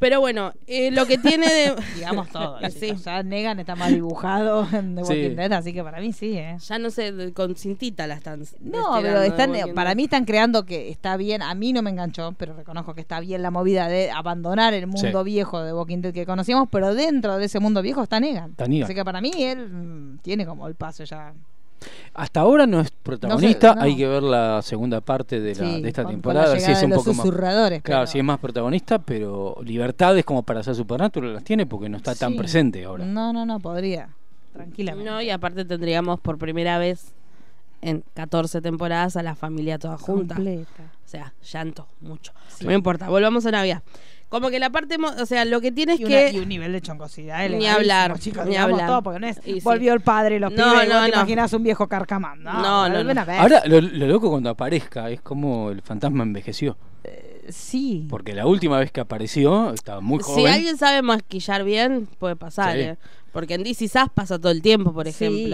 Pero 0.01 0.19
bueno, 0.19 0.51
eh, 0.65 0.89
lo 0.89 1.05
que 1.05 1.19
tiene 1.19 1.45
de. 1.47 1.75
Digamos 1.95 2.27
todo. 2.29 2.57
Sí. 2.71 2.93
Ya 3.05 3.21
Negan 3.21 3.59
está 3.59 3.75
más 3.75 3.89
dibujado 3.91 4.67
en 4.73 4.95
The 4.95 5.05
Sí. 5.05 5.09
Walking 5.13 5.35
Dead, 5.35 5.51
así 5.53 5.73
que 5.73 5.83
para 5.83 5.99
mí 6.01 6.11
sí, 6.11 6.35
¿eh? 6.37 6.57
Ya 6.59 6.79
no 6.79 6.89
sé, 6.89 7.31
con 7.33 7.55
cintita 7.55 8.07
la 8.07 8.15
están. 8.15 8.43
No, 8.61 8.97
pero 9.01 9.21
están, 9.21 9.53
para 9.75 9.93
mí 9.93 10.05
están 10.05 10.25
creando 10.25 10.65
que 10.65 10.89
está 10.89 11.17
bien. 11.17 11.43
A 11.43 11.53
mí 11.53 11.71
no 11.71 11.83
me 11.83 11.91
enganchó, 11.91 12.33
pero 12.35 12.55
reconozco 12.55 12.95
que 12.95 13.01
está 13.01 13.19
bien 13.19 13.43
la 13.43 13.51
movida 13.51 13.87
de 13.87 14.09
abandonar 14.09 14.73
el 14.73 14.87
mundo 14.87 15.19
Sí. 15.19 15.25
viejo 15.25 15.61
de 15.61 15.71
Walking 15.71 15.99
Dead 16.01 16.13
que 16.13 16.25
conocíamos, 16.25 16.67
pero 16.71 16.95
dentro 16.95 17.37
de 17.37 17.45
ese 17.45 17.59
mundo 17.59 17.83
viejo 17.83 18.01
está 18.01 18.19
Negan. 18.19 18.51
Está 18.51 18.65
Negan. 18.67 18.85
Así 18.85 18.95
que 18.95 19.05
para 19.05 19.21
mí 19.21 19.31
él 19.37 19.69
mm, 19.69 20.17
tiene 20.23 20.47
como 20.47 20.67
el 20.67 20.73
paso 20.73 21.03
ya. 21.03 21.31
Hasta 22.13 22.41
ahora 22.41 22.67
no 22.67 22.79
es 22.81 22.91
protagonista, 22.91 23.75
no. 23.75 23.81
hay 23.81 23.95
que 23.97 24.07
ver 24.07 24.21
la 24.23 24.61
segunda 24.61 25.01
parte 25.01 25.39
de, 25.39 25.55
la, 25.55 25.65
Sí, 25.65 25.81
de 25.81 25.87
esta 25.87 26.03
con- 26.03 26.11
con 26.11 26.15
temporada, 26.21 26.45
la 26.45 26.51
a 26.51 26.53
ver 26.53 26.61
si 26.61 26.71
es 26.71 26.83
un 26.83 26.89
de 26.89 26.95
los 26.95 27.03
poco 27.03 27.15
más. 27.15 27.25
susurradores, 27.25 27.81
Claro, 27.81 28.01
pero- 28.01 28.11
si 28.11 28.17
es 28.19 28.23
más 28.23 28.39
protagonista, 28.39 28.99
pero 28.99 29.55
libertades 29.63 30.23
como 30.25 30.43
para 30.43 30.61
ser 30.63 30.75
Supernatural 30.75 31.33
las 31.33 31.43
tiene 31.43 31.65
porque 31.65 31.89
no 31.89 31.97
está 31.97 32.13
tan 32.15 32.35
presente 32.35 32.83
ahora. 32.85 33.05
No, 33.05 33.33
no, 33.33 33.45
no, 33.45 33.59
podría. 33.59 34.09
Tranquilamente. 34.53 35.09
No, 35.09 35.21
y 35.21 35.29
aparte 35.29 35.63
tendríamos 35.65 36.19
por 36.19 36.37
primera 36.37 36.77
vez 36.77 37.13
en 37.81 38.03
14 38.13 38.61
temporadas 38.61 39.15
a 39.15 39.23
la 39.23 39.33
familia 39.35 39.79
toda 39.79 39.97
junta. 39.97 40.35
Completa. 40.35 40.83
O 41.05 41.07
sea, 41.09 41.33
llanto, 41.51 41.87
mucho. 42.01 42.31
No 42.63 42.71
importa, 42.73 43.09
volvamos 43.09 43.45
a 43.45 43.51
Navidad. 43.51 43.81
Como 44.31 44.49
que 44.49 44.57
la 44.59 44.69
parte, 44.71 44.95
o 45.19 45.25
sea, 45.27 45.45
lo 45.45 45.59
que 45.61 45.71
tienes 45.71 45.99
Y, 45.99 46.05
que... 46.05 46.31
y 46.31 46.39
un 46.39 46.47
nivel 46.49 46.71
de 46.71 46.81
choncosidad 46.81 47.47
Ni 47.49 47.67
hablar, 47.67 48.17
chicos, 48.17 48.45
ni 48.47 48.55
hablar. 48.55 48.87
todo, 48.87 49.03
porque 49.03 49.19
no 49.19 49.27
es 49.27 49.39
Y 49.45 49.55
sí. 49.55 49.59
volvió 49.61 49.93
el 49.93 49.99
padre, 50.01 50.39
los 50.39 50.51
No, 50.53 50.71
pibes, 50.71 50.85
y 50.85 50.89
no, 50.89 50.95
te 51.03 51.11
no. 51.11 51.15
imaginás 51.17 51.51
un 51.53 51.63
viejo 51.63 51.87
carcamán. 51.87 52.41
No, 52.41 52.87
No, 52.87 53.03
no. 53.03 53.21
Ahora, 53.37 53.61
lo, 53.65 53.81
lo 53.81 54.07
loco 54.07 54.29
cuando 54.31 54.49
aparezca 54.49 55.09
es 55.09 55.21
como 55.21 55.69
el 55.69 55.81
fantasma 55.81 56.23
envejeció. 56.23 56.77
sí. 57.49 58.07
Porque 58.09 58.33
la 58.33 58.45
última 58.47 58.79
vez 58.79 58.91
que 58.91 59.01
apareció 59.01 59.73
estaba 59.73 59.99
muy 60.01 60.19
Si 60.19 60.31
joven. 60.31 60.53
alguien 60.53 60.77
sabe 60.77 61.01
maquillar 61.01 61.63
bien, 61.63 62.07
puede 62.17 62.35
pasar, 62.37 62.73
Sí. 62.75 62.79
¿eh? 62.81 62.97
Porque 63.33 63.55
en 63.55 63.63
DC 63.63 63.87
Sass 63.89 64.09
pasa 64.13 64.39
todo 64.39 64.51
el 64.51 64.61
tiempo, 64.61 64.93
por 64.93 65.11
Sí. 65.11 65.53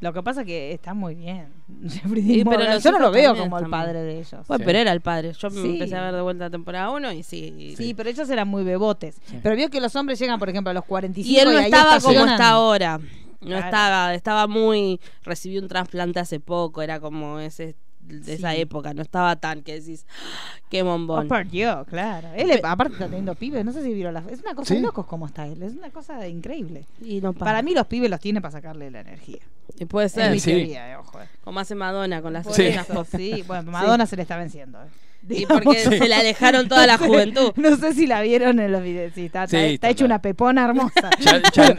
Lo 0.00 0.12
que 0.14 0.22
pasa 0.22 0.40
es 0.40 0.46
que 0.46 0.72
está 0.72 0.94
muy 0.94 1.14
bien. 1.14 1.48
Sí, 1.88 2.42
pero 2.44 2.64
los 2.64 2.82
yo 2.82 2.90
no 2.92 2.98
lo 2.98 3.04
hijos 3.06 3.12
veo 3.14 3.24
también 3.28 3.44
como 3.50 3.58
el 3.58 3.64
están 3.64 3.70
padre 3.70 4.02
de 4.02 4.18
ellos. 4.18 4.46
Bueno, 4.46 4.58
Sí. 4.58 4.64
pero 4.66 4.78
era 4.78 4.92
el 4.92 5.00
padre. 5.00 5.32
Yo 5.32 5.50
me 5.50 5.62
Sí. 5.62 5.68
empecé 5.72 5.96
a 5.96 6.02
ver 6.04 6.14
de 6.14 6.20
vuelta 6.22 6.44
la 6.44 6.50
temporada 6.50 6.90
1 6.90 7.12
y 7.12 7.22
sí. 7.22 7.74
Sí, 7.76 7.94
pero 7.94 8.08
ellos 8.10 8.28
eran 8.30 8.48
muy 8.48 8.64
bebotes. 8.64 9.20
Pero 9.42 9.56
vio 9.56 9.68
que 9.70 9.80
los 9.80 9.94
hombres 9.96 10.18
llegan, 10.18 10.38
por 10.38 10.48
ejemplo, 10.48 10.70
a 10.70 10.74
los 10.74 10.84
45 10.84 11.32
Y 11.34 11.38
él 11.40 11.52
no 11.52 11.58
ahí 11.58 11.64
estaba 11.66 11.84
como 12.00 12.10
estacionan. 12.12 12.32
está 12.34 12.48
ahora. 12.50 12.98
No 12.98 13.46
Claro. 13.46 13.64
estaba, 13.64 14.14
estaba 14.14 14.46
muy. 14.46 15.00
Recibió 15.24 15.60
un 15.62 15.68
trasplante 15.68 16.20
hace 16.20 16.40
poco, 16.40 16.82
era 16.82 17.00
como 17.00 17.38
ese 17.38 17.74
de 18.00 18.34
esa 18.34 18.54
época, 18.56 18.92
no 18.94 19.02
estaba 19.02 19.36
tan 19.36 19.62
que 19.62 19.80
decís, 19.80 20.04
"Ah, 20.10 20.58
qué 20.68 20.82
Oh, 20.82 20.86
bombón. 20.86 21.28
por 21.28 21.48
Dios, 21.48 21.86
claro. 21.86 22.28
Él, 22.34 22.60
aparte 22.64 22.94
está 22.94 23.06
teniendo 23.06 23.34
pibes, 23.34 23.64
no 23.64 23.72
sé 23.72 23.82
si 23.82 23.92
vieron 23.94 24.14
la... 24.14 24.24
Es 24.30 24.40
una 24.40 24.54
cosa 24.54 24.68
Sí. 24.68 24.74
de 24.76 24.80
locos 24.80 25.06
como 25.06 25.26
está 25.26 25.46
él, 25.46 25.62
es 25.62 25.74
una 25.74 25.90
cosa 25.90 26.26
increíble. 26.26 26.86
Y 27.02 27.20
no 27.20 27.32
Para 27.32 27.62
mí 27.62 27.72
los 27.74 27.86
pibes 27.86 28.10
los 28.10 28.18
tiene 28.20 28.40
para 28.40 28.52
sacarle 28.52 28.90
la 28.90 29.00
energía. 29.00 29.38
Y 29.78 29.84
puede 29.84 30.06
Es 30.06 30.12
ser, 30.12 30.32
mi 30.32 30.40
Sí. 30.40 30.50
teoría, 30.50 30.92
eh, 30.92 30.96
ojo. 30.96 31.20
eh. 31.20 31.26
como 31.44 31.60
hace 31.60 31.74
Madonna 31.74 32.20
con 32.22 32.32
las 32.32 32.44
Por 32.46 32.54
Sí. 32.54 32.62
escenas 32.62 33.08
sí. 33.08 33.44
Bueno, 33.46 33.70
Madonna 34.02 34.06
se 34.06 34.16
le 34.16 34.22
está 34.22 34.36
venciendo. 34.36 34.82
eh. 34.82 34.88
Y 35.28 35.46
porque 35.46 35.78
se 35.80 36.08
le 36.08 36.14
alejaron 36.14 36.68
toda 36.68 36.86
la 36.86 36.98
juventud. 36.98 37.52
No 37.56 37.76
sé 37.76 37.92
si 37.94 38.06
la 38.06 38.20
vieron 38.22 38.58
en 38.58 38.72
los 38.72 38.82
videos. 38.82 39.12
Sí, 39.14 39.26
está, 39.26 39.46
Sí, 39.46 39.56
está- 39.56 39.58
está 39.66 39.74
está 39.74 39.88
hecha 39.90 40.04
una 40.04 40.20
pepona 40.22 40.64
hermosa. 40.64 41.10
Ya- 41.20 41.42
ya- 41.52 41.76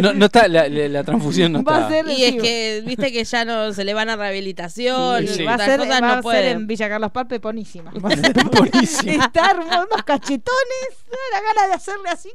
no, 0.00 0.12
no 0.14 0.24
está, 0.26 0.48
la, 0.48 0.68
la- 0.68 0.88
la 0.88 1.04
transfusión 1.04 1.52
no 1.52 1.62
Va 1.64 1.76
a 1.76 1.80
está. 1.80 1.90
ser- 2.08 2.18
Y 2.18 2.24
es 2.24 2.42
que, 2.42 2.82
viste 2.86 3.12
que 3.12 3.22
ya 3.24 3.44
no 3.44 3.72
se 3.72 3.84
le 3.84 3.94
van 3.94 4.08
a 4.08 4.16
rehabilitación, 4.16 5.24
y 5.24 5.42
va 5.44 5.54
a 5.54 5.58
ser, 5.58 5.78
cosas 5.80 6.02
va 6.02 6.20
no 6.20 6.28
a 6.28 6.32
ser 6.32 6.44
en 6.46 6.66
Villa 6.66 6.88
Carlos 6.88 7.10
Paz 7.12 7.26
peponísima. 7.26 7.92
Va 7.92 8.08
a 8.08 8.16
ser- 8.16 8.26
Está 8.26 8.44
buenísimo. 8.44 9.12
Está 9.24 9.50
hermoso, 9.50 9.86
unos 9.90 10.02
cachetones. 10.04 10.88
da 11.10 11.16
La 11.40 11.46
gana 11.54 11.66
de 11.68 11.74
hacerle 11.74 12.08
así. 12.10 12.30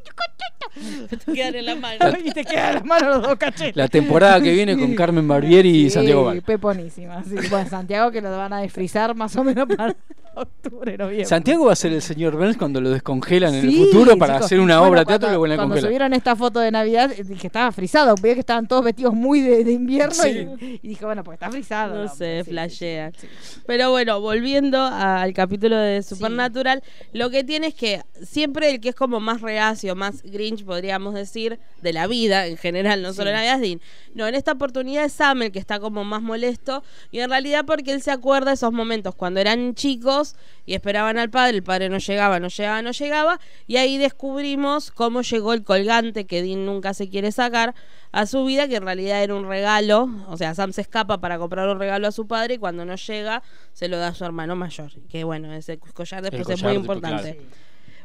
Te 1.26 1.34
quedan 1.34 1.56
en 1.56 1.66
la 1.66 1.76
mano. 1.76 1.98
Y 2.24 2.32
te 2.32 2.44
quedan 2.46 2.76
las 2.76 2.86
manos 2.86 3.10
los 3.18 3.22
dos 3.28 3.36
cachetes. 3.38 3.76
La 3.76 3.88
temporada 3.88 4.42
que 4.42 4.52
viene 4.54 4.78
con 4.78 4.94
Carmen 4.96 5.28
Barbieri 5.28 5.70
y 5.70 5.84
Sí, 5.86 5.90
Santiago 5.92 6.26
Val. 6.26 6.42
peponísima. 6.42 7.24
Sí. 7.24 7.36
Bueno, 7.50 7.70
Santiago 7.70 8.12
que 8.12 8.22
lo 8.22 8.36
van 8.36 8.54
a 8.54 8.60
desfrizar 8.62 9.16
más 9.16 9.36
o 9.36 9.44
menos 9.44 9.68
para 9.76 9.96
octubre, 10.36 10.98
noviembre. 10.98 11.26
Santiago 11.26 11.66
va 11.66 11.74
a 11.74 11.76
ser 11.76 11.94
el 11.94 12.02
señor 12.02 12.36
Burns 12.38 12.58
cuando 12.58 12.82
lo 12.82 12.90
descongelan 12.92 13.54
en 13.56 13.66
el 13.70 13.76
futuro 13.76 14.18
para 14.18 14.34
chicos. 14.36 14.46
hacer 14.46 14.60
una 14.60 14.78
Bueno, 14.80 14.90
obra 14.92 15.00
de 15.02 15.06
teatro 15.06 15.30
y 15.30 15.32
lo 15.34 15.40
vuelven 15.40 15.60
a 15.60 15.64
Cuando 15.64 15.82
subieron 15.82 16.14
esta 16.14 16.36
foto 16.36 16.60
de 16.60 16.72
Navidad, 16.72 17.12
eh, 17.12 17.24
dije 17.24 17.48
estaba 17.48 17.72
frisado. 17.72 18.16
Veía 18.22 18.34
que 18.36 18.40
estaban 18.42 18.68
todos 18.68 18.84
vestidos 18.84 19.14
muy 19.14 19.42
de, 19.42 19.64
de 19.64 19.72
invierno 19.72 20.14
Sí. 20.14 20.48
y, 20.60 20.80
y 20.84 20.88
dije, 20.90 21.06
bueno, 21.06 21.24
pues 21.24 21.36
está 21.36 21.50
frisado. 21.52 22.04
No 22.04 22.14
sé, 22.14 22.44
sí, 22.44 22.50
flashea. 22.52 23.12
sí, 23.18 23.28
sí. 23.42 23.60
Pero 23.66 23.92
bueno, 23.92 24.20
volviendo 24.22 24.82
al 24.84 25.34
capítulo 25.34 25.78
de 25.78 26.02
Supernatural, 26.04 26.84
lo 27.14 27.30
que 27.30 27.44
tiene 27.44 27.68
es 27.68 27.74
que 27.76 28.02
siempre 28.24 28.70
el 28.72 28.80
que 28.82 28.90
es 28.90 28.96
como 28.96 29.20
más 29.20 29.42
reacio, 29.42 29.96
más 29.96 30.22
grinch, 30.24 30.64
podríamos 30.66 31.14
decir, 31.14 31.60
de 31.82 31.94
la 31.94 32.08
vida 32.08 32.48
en 32.48 32.58
general, 32.58 33.02
no 33.02 33.14
solo 33.14 33.30
Sí. 33.30 33.34
la 33.36 33.42
vida 33.42 33.56
es 33.56 33.62
Dean. 33.62 33.82
No, 34.16 34.28
en 34.28 34.36
esta 34.36 34.54
oportunidad 34.54 35.06
es 35.06 35.14
Sam 35.14 35.44
el 35.44 35.52
que 35.52 35.60
está 35.60 35.80
como 35.80 36.04
más 36.04 36.22
molesto 36.22 36.84
y 37.12 37.20
en 37.20 37.30
realidad 37.30 37.66
porque 37.66 37.92
él 37.92 38.02
se 38.02 38.12
acuerda 38.12 38.52
de 38.52 38.56
esos 38.56 38.72
momentos 38.74 39.14
cuando 39.16 39.40
eran 39.40 39.76
chicos 39.76 40.25
y 40.66 40.74
esperaban 40.74 41.18
al 41.18 41.30
padre, 41.30 41.58
el 41.58 41.64
padre 41.64 41.90
no 41.90 42.00
llegaba, 42.00 42.40
no 42.40 42.48
llegaba, 42.48 42.82
no 42.82 42.92
llegaba, 42.92 43.40
y 43.68 43.78
ahí 43.78 43.98
descubrimos 43.98 44.92
cómo 44.92 45.22
llegó 45.22 45.54
el 45.54 45.64
colgante 45.64 46.26
que 46.26 46.42
Dean 46.42 46.66
nunca 46.66 46.94
se 46.94 47.10
quiere 47.10 47.32
sacar 47.32 47.76
a 48.12 48.26
su 48.26 48.46
vida, 48.46 48.68
que 48.68 48.78
en 48.78 48.84
realidad 48.84 49.22
era 49.22 49.36
un 49.36 49.48
regalo, 49.48 50.10
o 50.28 50.38
sea, 50.38 50.56
Sam 50.56 50.74
se 50.74 50.82
escapa 50.82 51.20
para 51.20 51.38
comprar 51.38 51.68
un 51.68 51.78
regalo 51.78 52.08
a 52.08 52.12
su 52.12 52.26
padre 52.28 52.56
y 52.56 52.58
cuando 52.58 52.86
no 52.86 52.96
llega 52.96 53.44
se 53.74 53.88
lo 53.88 53.98
da 53.98 54.08
a 54.08 54.14
su 54.16 54.26
hermano 54.26 54.56
mayor, 54.56 54.92
que 55.10 55.24
bueno, 55.24 55.54
ese 55.54 55.78
collar 55.78 56.24
después 56.24 56.50
es 56.50 56.64
muy 56.64 56.72
tipo, 56.72 56.82
importante. 56.82 57.36
claro. 57.36 57.50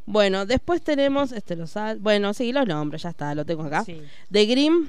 Bueno, 0.06 0.44
después 0.44 0.82
tenemos, 0.82 1.30
este 1.30 1.54
lo 1.54 1.66
sal, 1.66 1.98
bueno, 2.00 2.34
sí, 2.34 2.52
los 2.52 2.66
nombres, 2.66 3.02
ya 3.02 3.10
está, 3.10 3.34
lo 3.34 3.44
tengo 3.44 3.62
acá. 3.64 3.84
Sí. 3.84 4.02
De 4.28 4.46
Grimm 4.46 4.88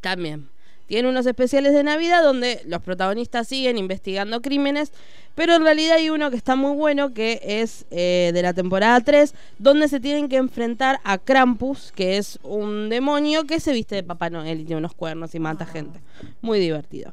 también. 0.00 0.48
Tiene 0.88 1.08
unos 1.08 1.26
especiales 1.26 1.72
de 1.74 1.84
Navidad 1.84 2.22
donde 2.24 2.62
los 2.66 2.82
protagonistas 2.82 3.46
siguen 3.46 3.78
investigando 3.78 4.42
crímenes, 4.42 4.90
pero 5.34 5.54
en 5.54 5.62
realidad 5.62 5.96
hay 5.98 6.10
uno 6.10 6.30
que 6.30 6.36
está 6.36 6.56
muy 6.56 6.74
bueno, 6.74 7.14
que 7.14 7.40
es 7.44 7.84
eh, 7.92 8.32
de 8.34 8.42
la 8.42 8.54
temporada 8.54 9.00
3, 9.00 9.34
donde 9.58 9.86
se 9.86 10.00
tienen 10.00 10.28
que 10.28 10.36
enfrentar 10.36 10.98
a 11.04 11.18
Krampus, 11.18 11.92
que 11.94 12.16
es 12.16 12.40
un 12.42 12.88
demonio 12.88 13.44
que 13.44 13.60
se 13.60 13.72
viste 13.72 13.94
de 13.94 14.02
Papá 14.02 14.30
Noel 14.30 14.60
y 14.60 14.64
tiene 14.64 14.78
unos 14.80 14.94
cuernos 14.94 15.34
y 15.36 15.38
mata 15.38 15.64
gente. 15.66 16.00
Muy 16.40 16.58
divertido. 16.58 17.12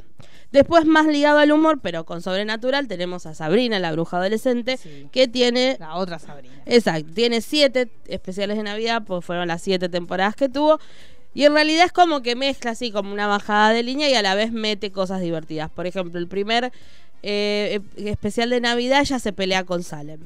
Después, 0.51 0.85
más 0.85 1.05
ligado 1.05 1.39
al 1.39 1.51
humor, 1.51 1.79
pero 1.83 2.05
con 2.05 2.21
sobrenatural, 2.21 2.87
tenemos 2.87 3.25
a 3.25 3.33
Sabrina, 3.35 3.77
la 3.77 3.91
bruja 3.91 4.17
adolescente, 4.17 4.77
Sí. 4.77 5.09
que 5.11 5.27
tiene 5.27 5.75
La 5.81 5.95
otra 5.95 6.17
Sabrina. 6.17 6.55
Exacto, 6.65 7.11
tiene 7.13 7.41
siete 7.41 7.89
especiales 8.07 8.55
de 8.55 8.63
Navidad, 8.63 9.03
pues 9.05 9.25
fueron 9.25 9.49
las 9.49 9.61
siete 9.61 9.89
temporadas 9.89 10.33
que 10.35 10.47
tuvo. 10.47 10.79
Y 11.35 11.43
en 11.45 11.53
realidad 11.53 11.85
es 11.85 11.91
como 11.91 12.21
que 12.23 12.35
mezcla 12.35 12.71
así 12.71 12.89
como 12.91 13.13
una 13.13 13.27
bajada 13.27 13.69
de 13.71 13.83
línea 13.83 14.09
y 14.09 14.15
a 14.15 14.23
la 14.23 14.33
vez 14.33 14.51
mete 14.51 14.91
cosas 14.91 15.21
divertidas. 15.21 15.69
Por 15.69 15.85
ejemplo, 15.85 16.17
el 16.19 16.27
primer 16.27 16.71
eh, 17.21 17.79
ep- 17.81 18.07
especial 18.07 18.49
de 18.49 18.61
Navidad 18.61 19.01
ella 19.01 19.19
se 19.19 19.33
pelea 19.33 19.63
con 19.65 19.83
Salem. 19.83 20.19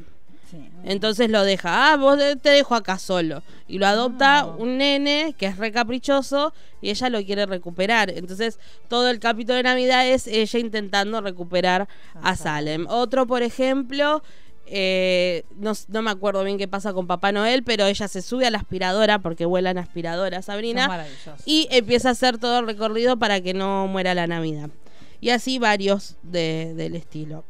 Sí. 0.51 0.57
Entonces 0.83 1.29
lo 1.29 1.43
deja, 1.43 1.91
ah, 1.91 1.95
vos 1.97 2.17
te 2.41 2.49
dejo 2.49 2.73
acá 2.75 2.97
solo. 2.97 3.43
Y 3.67 3.77
lo 3.77 3.85
adopta 3.87 4.41
No. 4.43 4.55
un 4.57 4.77
nene 4.77 5.35
que 5.37 5.45
es 5.45 5.57
re 5.57 5.71
caprichoso 5.71 6.53
y 6.81 6.89
ella 6.89 7.09
lo 7.09 7.23
quiere 7.23 7.45
recuperar. 7.45 8.09
Entonces 8.09 8.57
todo 8.87 9.09
el 9.09 9.19
capítulo 9.19 9.55
de 9.57 9.63
Navidad 9.63 10.07
es 10.07 10.25
ella 10.27 10.59
intentando 10.59 11.21
recuperar 11.21 11.87
a 12.23 12.35
Salem. 12.35 12.85
Otro, 12.89 13.27
por 13.27 13.43
ejemplo, 13.43 14.23
eh, 14.71 15.43
no, 15.57 15.73
me 16.01 16.11
acuerdo 16.11 16.43
bien 16.43 16.57
qué 16.57 16.67
pasa 16.67 16.93
con 16.93 17.07
Papá 17.07 17.31
Noel, 17.31 17.63
pero 17.63 17.85
ella 17.85 18.07
se 18.07 18.21
sube 18.21 18.45
a 18.45 18.51
la 18.51 18.57
aspiradora 18.59 19.19
porque 19.19 19.45
vuelan 19.45 19.77
aspiradoras, 19.77 20.45
Son 20.45 20.53
Sabrina. 20.53 21.05
Y 21.45 21.67
empieza 21.71 22.09
a 22.09 22.11
hacer 22.11 22.37
todo 22.37 22.59
el 22.59 22.65
recorrido 22.67 23.17
para 23.17 23.41
que 23.41 23.53
no 23.53 23.87
muera 23.87 24.13
la 24.15 24.27
Navidad. 24.27 24.69
Y 25.21 25.31
así 25.31 25.59
varios 25.59 26.15
de- 26.23 26.73
del 26.75 26.95
estilo. 26.95 27.43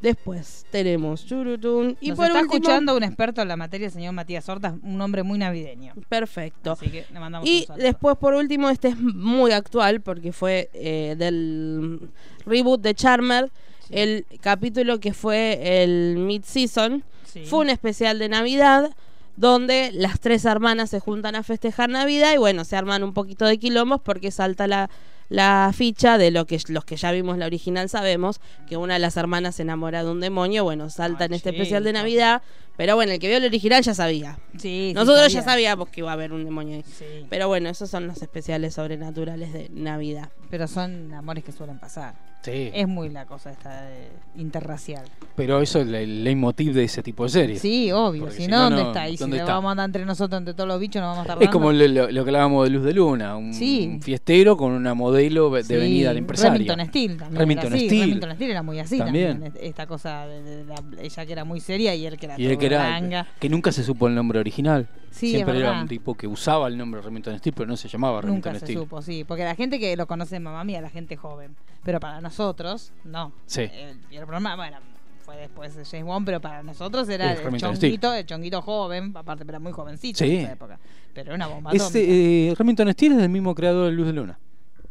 Después 0.00 0.64
tenemos 0.70 1.26
Churutun. 1.26 1.96
Y 2.00 2.10
Nos 2.10 2.16
por 2.18 2.26
está 2.28 2.38
último, 2.40 2.54
escuchando 2.54 2.96
un 2.96 3.02
experto 3.02 3.42
en 3.42 3.48
la 3.48 3.56
materia, 3.56 3.86
el 3.86 3.92
señor 3.92 4.12
Matías 4.12 4.48
Hortas, 4.48 4.74
un 4.82 5.00
hombre 5.00 5.24
muy 5.24 5.40
navideño. 5.40 5.94
Perfecto. 6.08 6.70
Así 6.72 6.88
que 6.88 7.04
le 7.12 7.18
mandamos 7.18 7.48
Y 7.48 7.62
un 7.62 7.66
saludo. 7.66 7.82
después, 7.84 8.16
por 8.16 8.34
último, 8.34 8.70
este 8.70 8.88
es 8.88 8.96
muy 9.00 9.50
actual 9.50 10.00
porque 10.00 10.30
fue 10.32 10.70
eh, 10.72 11.16
del 11.18 12.10
reboot 12.46 12.80
de 12.80 12.94
Charmer. 12.94 13.50
El 13.90 14.26
capítulo 14.40 15.00
que 15.00 15.12
fue 15.14 15.82
el 15.82 16.16
mid-season 16.18 17.02
Sí. 17.24 17.44
fue 17.44 17.58
un 17.60 17.68
especial 17.68 18.18
de 18.18 18.28
Navidad 18.30 18.90
donde 19.36 19.90
las 19.92 20.18
tres 20.18 20.44
hermanas 20.46 20.90
se 20.90 20.98
juntan 20.98 21.36
a 21.36 21.42
festejar 21.42 21.90
Navidad 21.90 22.32
y 22.34 22.38
bueno, 22.38 22.64
se 22.64 22.74
arman 22.74 23.02
un 23.04 23.12
poquito 23.12 23.44
de 23.44 23.58
quilombos 23.58 24.00
porque 24.02 24.30
salta 24.30 24.66
la, 24.66 24.88
la 25.28 25.70
ficha 25.76 26.16
de 26.18 26.30
lo 26.30 26.46
que 26.46 26.58
los 26.68 26.84
que 26.84 26.96
ya 26.96 27.12
vimos 27.12 27.36
la 27.36 27.46
original 27.46 27.88
sabemos, 27.88 28.40
que 28.66 28.76
una 28.78 28.94
de 28.94 29.00
las 29.00 29.16
hermanas 29.18 29.56
se 29.56 29.62
enamora 29.62 30.02
de 30.02 30.10
un 30.10 30.20
demonio, 30.20 30.64
bueno, 30.64 30.88
salta 30.90 31.26
en 31.26 31.34
este 31.34 31.50
especial 31.50 31.84
de. 31.84 31.92
Navidad, 31.92 32.42
pero 32.78 32.94
bueno, 32.94 33.12
el 33.12 33.18
que 33.18 33.28
vio 33.28 33.36
el 33.36 33.44
original 33.44 33.82
ya 33.82 33.92
sabía. 33.92 34.38
Sí, 34.54 34.88
sí, 34.88 34.92
Nosotros 34.94 35.30
ya 35.30 35.42
sabía. 35.42 35.52
sabíamos 35.52 35.88
que 35.90 36.00
iba 36.00 36.08
a 36.08 36.14
haber 36.14 36.32
un 36.32 36.44
demonio 36.46 36.76
ahí. 36.76 36.84
Sí. 36.86 37.04
Pero 37.28 37.46
bueno, 37.48 37.68
esos 37.68 37.90
son 37.90 38.06
los 38.06 38.22
especiales 38.22 38.72
sobrenaturales 38.74 39.52
de 39.52 39.68
Navidad. 39.74 40.30
Pero 40.50 40.66
son 40.66 41.12
amores 41.12 41.44
que 41.44 41.52
suelen 41.52 41.78
pasar. 41.78 42.14
Sí. 42.42 42.70
Es 42.72 42.86
muy 42.88 43.08
la 43.10 43.26
cosa 43.26 43.50
esta 43.50 43.82
de 43.82 44.08
interracial. 44.36 45.04
Pero 45.34 45.60
eso 45.60 45.80
es 45.80 45.88
el- 45.88 46.22
leitmotiv 46.24 46.72
de 46.72 46.84
ese 46.84 47.02
tipo 47.02 47.24
de 47.24 47.28
series. 47.30 47.60
Sí, 47.60 47.90
obvio. 47.92 48.22
Porque 48.22 48.36
Si 48.36 48.42
si 48.44 48.48
no, 48.48 48.62
¿dónde 48.62 48.82
no, 48.82 48.88
está? 48.88 49.08
Y 49.08 49.16
si 49.16 49.24
¿dónde 49.24 49.36
le 49.38 49.42
está? 49.42 49.54
vamos 49.54 49.68
a 49.68 49.72
andar 49.72 49.86
entre 49.86 50.04
nosotros, 50.04 50.38
entre 50.38 50.54
todos 50.54 50.68
los 50.68 50.78
bichos, 50.78 51.02
nos 51.02 51.10
vamos 51.16 51.18
a 51.18 51.32
estar 51.32 51.42
Es 51.42 51.50
como 51.50 51.72
lo, 51.72 51.86
lo- 51.88 52.10
lo 52.10 52.24
que 52.24 52.30
hablábamos 52.30 52.64
de 52.64 52.70
Luz 52.70 52.84
de 52.84 52.92
Luna, 52.94 53.36
un, 53.36 53.52
Sí. 53.52 53.88
un 53.92 54.00
fiestero 54.00 54.56
con 54.56 54.70
una 54.72 54.94
modelo 54.94 55.50
de 55.50 55.64
Sí, 55.64 55.74
venida 55.74 56.10
al 56.10 56.16
empresario. 56.18 56.52
Remington 56.52 56.86
Steel 56.86 57.16
también. 57.16 57.38
Remington 57.40 57.66
era 57.66 57.76
así. 57.76 57.86
Steel. 57.86 58.00
Remington 58.02 58.34
Steel 58.36 58.50
era 58.52 58.62
muy 58.62 58.78
así 58.78 58.98
También. 58.98 59.30
también. 59.40 59.52
est- 59.56 59.62
Esta 59.64 59.86
cosa 59.88 60.26
de, 60.28 60.42
de 60.42 60.64
la- 60.64 60.82
ella 61.02 61.26
que 61.26 61.32
era 61.32 61.44
muy 61.44 61.60
seria 61.60 61.94
y 61.96 62.06
él 62.06 62.16
que 62.16 62.26
era 62.26 62.38
Y 62.38 62.44
él 62.46 62.52
todo 62.52 62.60
que 62.60 62.66
era 62.72 63.26
que 63.38 63.48
nunca 63.48 63.72
se 63.72 63.82
supo 63.82 64.08
el 64.08 64.14
nombre 64.14 64.38
original. 64.38 64.88
Sí, 65.10 65.30
Siempre 65.30 65.58
era 65.58 65.80
un 65.80 65.88
tipo 65.88 66.14
que 66.14 66.26
usaba 66.26 66.68
el 66.68 66.76
nombre 66.78 67.00
Remington 67.00 67.36
Steel, 67.38 67.54
pero 67.54 67.66
no 67.66 67.76
se 67.76 67.88
llamaba 67.88 68.20
Remington 68.20 68.52
Nunca 68.52 68.66
se 68.66 68.72
supo, 68.72 69.02
sí. 69.02 69.24
Porque 69.24 69.44
la 69.44 69.54
gente 69.54 69.78
que 69.78 69.96
lo 69.96 70.06
conoce 70.06 70.36
de 70.36 70.40
mamá 70.40 70.62
mía, 70.64 70.80
la 70.80 70.90
gente 70.90 71.16
joven. 71.16 71.56
Pero 71.82 71.98
para 71.98 72.20
nosotros, 72.20 72.92
no. 73.04 73.32
Sí. 73.46 73.62
El, 73.62 73.98
y 74.10 74.16
el 74.16 74.22
programa, 74.24 74.54
bueno, 74.54 74.76
fue 75.24 75.36
después 75.36 75.74
de 75.74 75.84
James 75.84 76.06
Bond, 76.06 76.26
pero 76.26 76.40
para 76.40 76.62
nosotros 76.62 77.08
era 77.08 77.32
el 77.32 77.38
Remington 77.42 77.74
chonguito, 77.76 78.14
el 78.14 78.26
chonguito 78.26 78.62
joven, 78.62 79.12
aparte, 79.16 79.44
pero 79.44 79.56
era 79.56 79.62
muy 79.62 79.72
jovencito 79.72 80.18
Sí. 80.18 80.36
en 80.36 80.40
esa 80.42 80.52
época. 80.52 80.78
Pero 81.14 81.28
era 81.28 81.34
una 81.34 81.46
bomba 81.48 81.72
eh, 81.94 82.54
Remington 82.56 82.92
Steel 82.92 83.12
es 83.12 83.18
del 83.18 83.28
mismo 83.30 83.54
creador 83.54 83.86
de 83.86 83.92
Luz 83.92 84.06
de 84.06 84.12
Luna. 84.12 84.38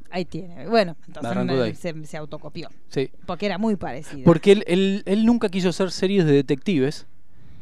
Ahí 0.10 0.26
tiene. 0.26 0.68
Bueno, 0.68 0.96
entonces 1.08 1.80
se 2.10 2.18
autocopió. 2.18 2.70
Sí. 2.90 3.10
Porque 3.26 3.46
era 3.46 3.58
muy 3.58 3.76
parecido. 3.76 4.24
Porque 4.24 4.54
él, 4.54 4.64
él, 4.68 5.04
él 5.06 5.26
nunca 5.26 5.50
quiso 5.50 5.70
hacer 5.70 5.92
series 5.92 6.26
de 6.26 6.32
detectives. 6.34 7.08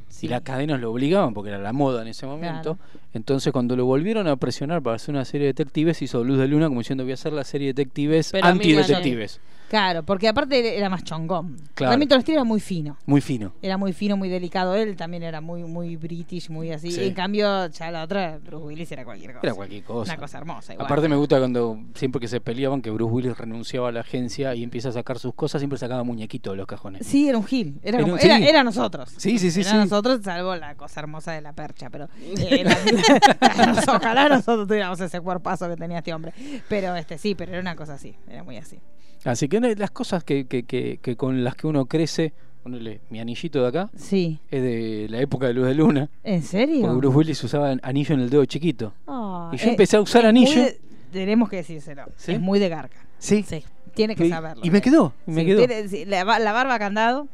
Sí. 0.10 0.28
Y 0.28 0.30
las 0.30 0.42
cadenas 0.42 0.80
lo 0.80 0.92
obligaban 0.92 1.34
porque 1.34 1.50
era 1.50 1.60
la 1.60 1.74
moda 1.74 2.02
en 2.02 2.08
ese 2.08 2.26
momento. 2.26 2.78
Entonces, 3.14 3.52
cuando 3.52 3.76
lo 3.76 3.86
volvieron 3.86 4.28
a 4.28 4.36
presionar 4.38 4.82
para 4.82 4.96
hacer 4.96 5.14
una 5.14 5.26
serie 5.26 5.48
de 5.48 5.54
detectives, 5.54 6.02
hizo 6.02 6.24
Luz 6.24 6.38
de 6.38 6.48
Luna 6.48 6.68
como 6.68 6.80
diciendo: 6.80 7.04
Voy 7.04 7.12
a 7.12 7.16
hacer 7.16 7.34
la 7.34 7.44
serie 7.44 7.68
de 7.68 7.74
detectives 7.74 8.32
Pero 8.32 8.48
anti-detectives. 8.48 9.40
Claro, 9.70 10.04
porque 10.04 10.28
aparte 10.28 10.78
era 10.78 10.90
más 10.90 11.04
chongón. 11.04 11.58
Claro. 11.74 11.94
Remington 11.94 12.22
Steel 12.22 12.36
era 12.36 12.44
muy 12.44 12.60
fino. 12.60 12.98
Muy 13.06 13.20
fino. 13.22 13.54
Era 13.62 13.78
muy 13.78 13.94
fino, 13.94 14.16
muy 14.16 14.30
delicado. 14.30 14.76
Él 14.76 14.96
también 14.96 15.24
era 15.24 15.42
muy 15.42 15.64
muy 15.64 15.96
british, 15.98 16.50
muy 16.50 16.72
así. 16.72 16.92
Sí. 16.92 17.04
En 17.06 17.14
cambio, 17.14 17.68
ya 17.68 17.92
la 17.92 18.04
otra, 18.04 18.38
Bruce 18.38 18.66
Willis 18.66 18.92
era 18.92 19.04
cualquier 19.04 19.34
cosa. 19.34 19.48
Era 19.48 19.56
cualquier 19.56 19.84
cosa. 19.84 20.14
Una 20.14 20.22
cosa 20.22 20.38
hermosa. 20.38 20.74
Igual. 20.74 20.86
Aparte 20.86 21.10
me 21.10 21.16
gusta 21.16 21.40
cuando 21.40 21.80
siempre 21.96 22.22
que 22.22 22.28
se 22.28 22.40
peleaban 22.42 22.82
que 22.82 22.92
Bruce 22.92 23.12
Willis 23.12 23.38
renunciaba 23.38 23.90
a 23.90 23.92
la 23.92 24.02
agencia 24.02 24.54
y 24.56 24.64
empieza 24.64 24.90
a 24.90 24.92
sacar 24.92 25.18
sus 25.20 25.34
cosas, 25.34 25.60
siempre 25.62 25.80
sacaba 25.80 26.04
muñequitos 26.04 26.54
de 26.54 26.58
los 26.58 26.68
cajones. 26.68 27.06
Sí, 27.06 27.28
era 27.28 27.38
un 27.38 27.46
gil. 27.46 27.80
Era, 27.84 27.98
Era 28.00 28.06
un- 28.14 28.20
era, 28.20 28.38
sí. 28.38 28.48
era 28.48 28.64
nosotros. 28.64 29.14
Sí, 29.18 29.40
sí, 29.40 29.52
sí, 29.52 29.62
Era 29.62 29.72
sí. 29.72 29.78
nosotros, 29.78 30.22
salvo 30.24 30.56
la 30.56 30.76
cosa 30.76 31.00
hermosa 31.00 31.32
de 31.34 31.42
la 31.42 31.54
percha. 31.54 31.90
Pero 31.90 32.08
eh, 32.22 32.64
la- 32.64 33.84
ojalá 33.96 34.30
nosotros 34.30 34.68
tuviéramos 34.68 35.00
ese 35.00 35.20
cuerpazo 35.22 35.68
que 35.70 35.76
tenía 35.76 35.98
este 36.00 36.14
hombre. 36.14 36.34
Pero 36.70 36.96
este 36.96 37.18
sí, 37.18 37.36
pero 37.36 37.52
era 37.52 37.62
una 37.62 37.76
cosa 37.76 37.96
así. 37.96 38.16
Era 38.28 38.44
muy 38.44 38.58
así. 38.58 38.80
Así 39.26 39.48
que 39.50 39.60
las 39.60 39.92
cosas 39.92 40.24
que, 40.24 40.46
que, 40.46 40.64
que, 40.64 41.00
que 41.02 41.16
con 41.18 41.44
las 41.44 41.56
que 41.56 41.68
uno 41.68 41.86
crece, 41.88 42.34
ponele, 42.64 43.02
mi 43.10 43.20
anillito 43.20 43.62
de 43.62 43.68
acá, 43.68 43.90
Sí. 43.96 44.40
es 44.50 44.62
de 44.62 45.08
la 45.10 45.20
época 45.20 45.48
de 45.48 45.54
Luz 45.54 45.68
de 45.68 45.76
Luna. 45.76 46.10
¿En 46.24 46.42
serio? 46.44 46.82
Porque 46.82 46.98
Bruce 46.98 47.18
Willis 47.18 47.44
usaba 47.44 47.76
anillo 47.82 48.16
en 48.16 48.22
el 48.22 48.30
dedo 48.30 48.46
chiquito. 48.46 48.94
Ah, 49.08 49.52
Y 49.54 49.58
yo 49.58 49.68
eh, 49.68 49.72
empecé 49.72 49.98
a 49.98 50.02
usar 50.02 50.26
anillo. 50.26 50.62
de- 50.64 50.80
tenemos 51.12 51.50
que 51.50 51.58
decírselo. 51.58 52.06
¿Sí? 52.18 52.34
Es 52.34 52.40
muy 52.42 52.60
de 52.60 52.70
garca. 52.70 52.98
Sí. 53.20 53.44
Sí. 53.48 53.64
Tiene 53.94 54.16
que 54.16 54.26
Y- 54.26 54.30
saberlo. 54.30 54.62
y 54.66 54.70
me 54.72 54.82
quedó, 54.82 55.14
me 55.26 55.42
Sí, 55.42 55.46
quedó. 55.48 55.66
tiene- 55.66 56.06
la, 56.06 56.40
la 56.40 56.52
barba 56.52 56.78
candado, 56.80 57.28